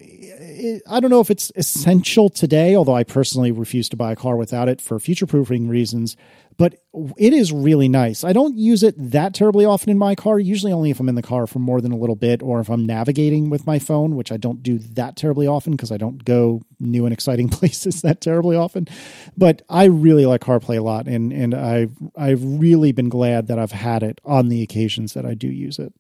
I 0.86 1.00
don't 1.00 1.10
know 1.10 1.20
if 1.20 1.30
it's 1.30 1.52
essential 1.56 2.28
today, 2.28 2.74
although 2.74 2.94
I 2.94 3.04
personally 3.04 3.52
refuse 3.52 3.88
to 3.90 3.96
buy 3.96 4.12
a 4.12 4.16
car 4.16 4.36
without 4.36 4.68
it 4.68 4.80
for 4.80 4.98
future 4.98 5.26
proofing 5.26 5.68
reasons. 5.68 6.16
But 6.56 6.76
it 7.16 7.32
is 7.32 7.52
really 7.52 7.88
nice. 7.88 8.24
I 8.24 8.32
don't 8.32 8.56
use 8.56 8.82
it 8.82 8.94
that 8.98 9.34
terribly 9.34 9.64
often 9.64 9.90
in 9.90 9.98
my 9.98 10.14
car, 10.14 10.38
usually 10.38 10.72
only 10.72 10.90
if 10.90 11.00
I'm 11.00 11.08
in 11.08 11.14
the 11.14 11.22
car 11.22 11.46
for 11.46 11.58
more 11.58 11.80
than 11.80 11.92
a 11.92 11.96
little 11.96 12.16
bit 12.16 12.42
or 12.42 12.60
if 12.60 12.68
I'm 12.68 12.84
navigating 12.84 13.50
with 13.50 13.66
my 13.66 13.78
phone, 13.78 14.16
which 14.16 14.30
I 14.30 14.36
don't 14.36 14.62
do 14.62 14.78
that 14.78 15.16
terribly 15.16 15.46
often 15.46 15.72
because 15.72 15.90
I 15.90 15.96
don't 15.96 16.24
go 16.24 16.62
new 16.78 17.04
and 17.04 17.12
exciting 17.12 17.48
places 17.50 18.02
that 18.02 18.20
terribly 18.20 18.56
often. 18.56 18.88
But 19.36 19.62
I 19.68 19.84
really 19.84 20.26
like 20.26 20.42
CarPlay 20.42 20.78
a 20.78 20.82
lot 20.82 21.06
and 21.06 21.32
and 21.32 21.54
I've 21.54 21.92
I've 22.16 22.42
really 22.42 22.92
been 22.92 23.08
glad 23.08 23.46
that 23.48 23.58
I've 23.58 23.72
had 23.72 24.02
it 24.02 24.20
on 24.24 24.48
the 24.48 24.62
occasions 24.62 25.14
that 25.14 25.24
I 25.24 25.34
do 25.34 25.48
use 25.48 25.78
it. 25.78 25.92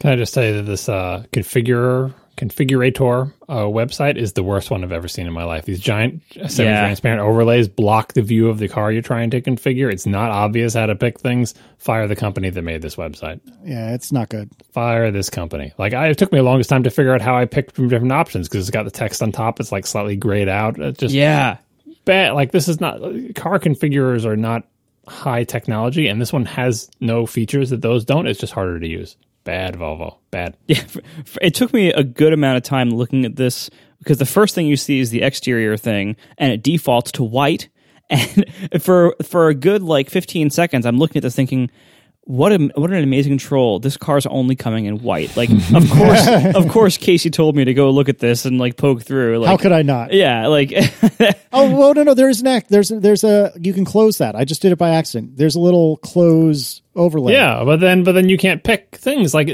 Can 0.00 0.10
I 0.10 0.16
just 0.16 0.32
say 0.32 0.52
that 0.52 0.62
this 0.62 0.88
uh, 0.88 1.24
configurer 1.32 2.14
configurator 2.36 3.32
uh, 3.48 3.62
website 3.62 4.16
is 4.16 4.32
the 4.32 4.42
worst 4.42 4.70
one 4.70 4.82
I've 4.84 4.92
ever 4.92 5.08
seen 5.08 5.26
in 5.26 5.32
my 5.32 5.44
life. 5.44 5.64
These 5.64 5.80
giant 5.80 6.22
semi-transparent 6.48 7.20
overlays 7.20 7.68
block 7.68 8.12
the 8.14 8.22
view 8.22 8.48
of 8.48 8.58
the 8.58 8.68
car 8.68 8.90
you're 8.92 9.02
trying 9.02 9.30
to 9.30 9.40
configure. 9.40 9.92
It's 9.92 10.06
not 10.06 10.30
obvious 10.30 10.74
how 10.74 10.86
to 10.86 10.94
pick 10.96 11.20
things. 11.20 11.54
Fire 11.78 12.06
the 12.08 12.16
company 12.16 12.50
that 12.50 12.62
made 12.62 12.82
this 12.82 12.96
website. 12.96 13.40
Yeah, 13.64 13.94
it's 13.94 14.10
not 14.12 14.28
good. 14.28 14.50
Fire 14.72 15.10
this 15.10 15.30
company. 15.30 15.72
Like 15.78 15.92
I, 15.94 16.08
it 16.08 16.18
took 16.18 16.32
me 16.32 16.38
the 16.38 16.42
longest 16.44 16.70
time 16.70 16.82
to 16.84 16.90
figure 16.90 17.14
out 17.14 17.20
how 17.20 17.36
I 17.36 17.44
picked 17.44 17.74
from 17.76 17.88
different 17.88 18.12
options 18.12 18.48
because 18.48 18.62
it's 18.66 18.70
got 18.70 18.84
the 18.84 18.90
text 18.90 19.22
on 19.22 19.32
top. 19.32 19.60
It's 19.60 19.72
like 19.72 19.86
slightly 19.86 20.16
grayed 20.16 20.48
out. 20.48 20.78
It's 20.78 20.98
just 21.00 21.14
Yeah. 21.14 21.58
bad. 22.04 22.32
Like 22.32 22.52
this 22.52 22.68
is 22.68 22.80
not 22.80 23.00
car 23.34 23.58
configurers 23.58 24.24
are 24.24 24.36
not 24.36 24.64
high 25.06 25.44
technology, 25.44 26.08
and 26.08 26.20
this 26.20 26.32
one 26.32 26.46
has 26.46 26.90
no 27.00 27.26
features 27.26 27.70
that 27.70 27.82
those 27.82 28.04
don't. 28.06 28.26
It's 28.26 28.40
just 28.40 28.54
harder 28.54 28.80
to 28.80 28.88
use. 28.88 29.16
Bad 29.44 29.74
Volvo. 29.76 30.16
Bad. 30.30 30.56
Yeah, 30.66 30.78
f- 30.78 30.96
f- 31.18 31.38
it 31.42 31.54
took 31.54 31.72
me 31.72 31.92
a 31.92 32.02
good 32.02 32.32
amount 32.32 32.56
of 32.56 32.62
time 32.62 32.90
looking 32.90 33.24
at 33.24 33.36
this 33.36 33.70
because 33.98 34.18
the 34.18 34.26
first 34.26 34.54
thing 34.54 34.66
you 34.66 34.76
see 34.76 35.00
is 35.00 35.10
the 35.10 35.22
exterior 35.22 35.76
thing, 35.76 36.16
and 36.38 36.52
it 36.52 36.62
defaults 36.62 37.12
to 37.12 37.24
white. 37.24 37.68
And 38.10 38.82
for 38.82 39.16
for 39.22 39.48
a 39.48 39.54
good 39.54 39.82
like 39.82 40.10
fifteen 40.10 40.50
seconds, 40.50 40.84
I'm 40.84 40.98
looking 40.98 41.16
at 41.16 41.22
this 41.22 41.34
thinking, 41.34 41.70
what 42.24 42.52
a, 42.52 42.58
what 42.74 42.90
an 42.90 43.02
amazing 43.02 43.32
control! 43.32 43.78
This 43.80 43.96
car's 43.96 44.26
only 44.26 44.56
coming 44.56 44.84
in 44.84 44.98
white. 45.02 45.34
Like, 45.38 45.48
of 45.74 45.90
course, 45.90 46.26
of 46.54 46.68
course, 46.68 46.98
Casey 46.98 47.30
told 47.30 47.56
me 47.56 47.64
to 47.64 47.72
go 47.72 47.88
look 47.90 48.10
at 48.10 48.18
this 48.18 48.44
and 48.44 48.58
like 48.58 48.76
poke 48.76 49.02
through. 49.02 49.38
Like, 49.38 49.48
How 49.48 49.56
could 49.56 49.72
I 49.72 49.80
not? 49.82 50.12
Yeah, 50.12 50.48
like 50.48 50.70
Oh 51.52 51.74
well, 51.74 51.94
no, 51.94 52.02
no. 52.02 52.12
There 52.14 52.28
is 52.28 52.42
an 52.42 52.46
act. 52.46 52.68
There's 52.68 52.90
there's 52.90 53.24
a 53.24 53.52
you 53.58 53.72
can 53.72 53.86
close 53.86 54.18
that. 54.18 54.36
I 54.36 54.44
just 54.44 54.60
did 54.60 54.70
it 54.72 54.76
by 54.76 54.90
accident. 54.90 55.38
There's 55.38 55.54
a 55.54 55.60
little 55.60 55.96
close 55.96 56.82
overlay. 56.94 57.32
Yeah, 57.32 57.62
but 57.64 57.80
then 57.80 58.04
but 58.04 58.12
then 58.12 58.28
you 58.28 58.38
can't 58.38 58.62
pick 58.62 58.96
things 58.96 59.34
like 59.34 59.48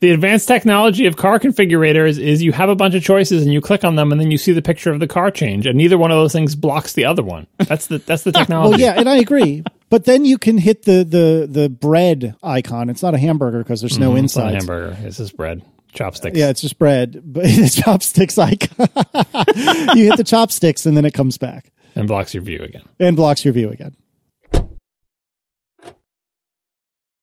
the 0.00 0.10
advanced 0.10 0.46
technology 0.46 1.06
of 1.06 1.16
car 1.16 1.38
configurators 1.38 2.18
is 2.18 2.42
you 2.42 2.52
have 2.52 2.68
a 2.68 2.74
bunch 2.74 2.94
of 2.94 3.02
choices 3.02 3.42
and 3.42 3.52
you 3.52 3.60
click 3.60 3.84
on 3.84 3.96
them 3.96 4.12
and 4.12 4.20
then 4.20 4.30
you 4.30 4.38
see 4.38 4.52
the 4.52 4.62
picture 4.62 4.92
of 4.92 5.00
the 5.00 5.06
car 5.06 5.30
change 5.30 5.66
and 5.66 5.76
neither 5.76 5.96
one 5.96 6.10
of 6.10 6.16
those 6.16 6.32
things 6.32 6.54
blocks 6.54 6.92
the 6.92 7.04
other 7.04 7.22
one. 7.22 7.46
That's 7.58 7.86
the 7.86 7.98
that's 7.98 8.22
the 8.22 8.32
technology. 8.40 8.70
Well, 8.70 8.80
yeah, 8.80 8.98
and 8.98 9.08
I 9.08 9.16
agree. 9.16 9.64
But 9.88 10.04
then 10.04 10.24
you 10.24 10.38
can 10.38 10.58
hit 10.58 10.82
the 10.82 11.04
the 11.04 11.46
the 11.50 11.68
bread 11.68 12.34
icon. 12.42 12.90
It's 12.90 13.02
not 13.02 13.14
a 13.14 13.18
hamburger 13.18 13.58
because 13.58 13.80
there's 13.80 13.98
no 13.98 14.10
mm-hmm. 14.12 14.24
It's 14.24 14.36
not 14.36 14.52
a 14.52 14.54
inside. 14.54 14.72
hamburger. 14.72 15.06
It's 15.06 15.16
just 15.18 15.36
bread, 15.36 15.62
chopsticks. 15.92 16.36
Yeah, 16.36 16.50
it's 16.50 16.60
just 16.60 16.78
bread, 16.78 17.22
but 17.24 17.44
the 17.44 17.82
chopsticks 17.82 18.38
icon. 18.38 18.88
you 19.96 20.10
hit 20.10 20.16
the 20.16 20.24
chopsticks 20.24 20.86
and 20.86 20.96
then 20.96 21.04
it 21.04 21.14
comes 21.14 21.38
back 21.38 21.72
and 21.94 22.06
blocks 22.06 22.34
your 22.34 22.42
view 22.42 22.62
again. 22.62 22.82
and 23.00 23.16
blocks 23.16 23.44
your 23.44 23.54
view 23.54 23.70
again. 23.70 23.96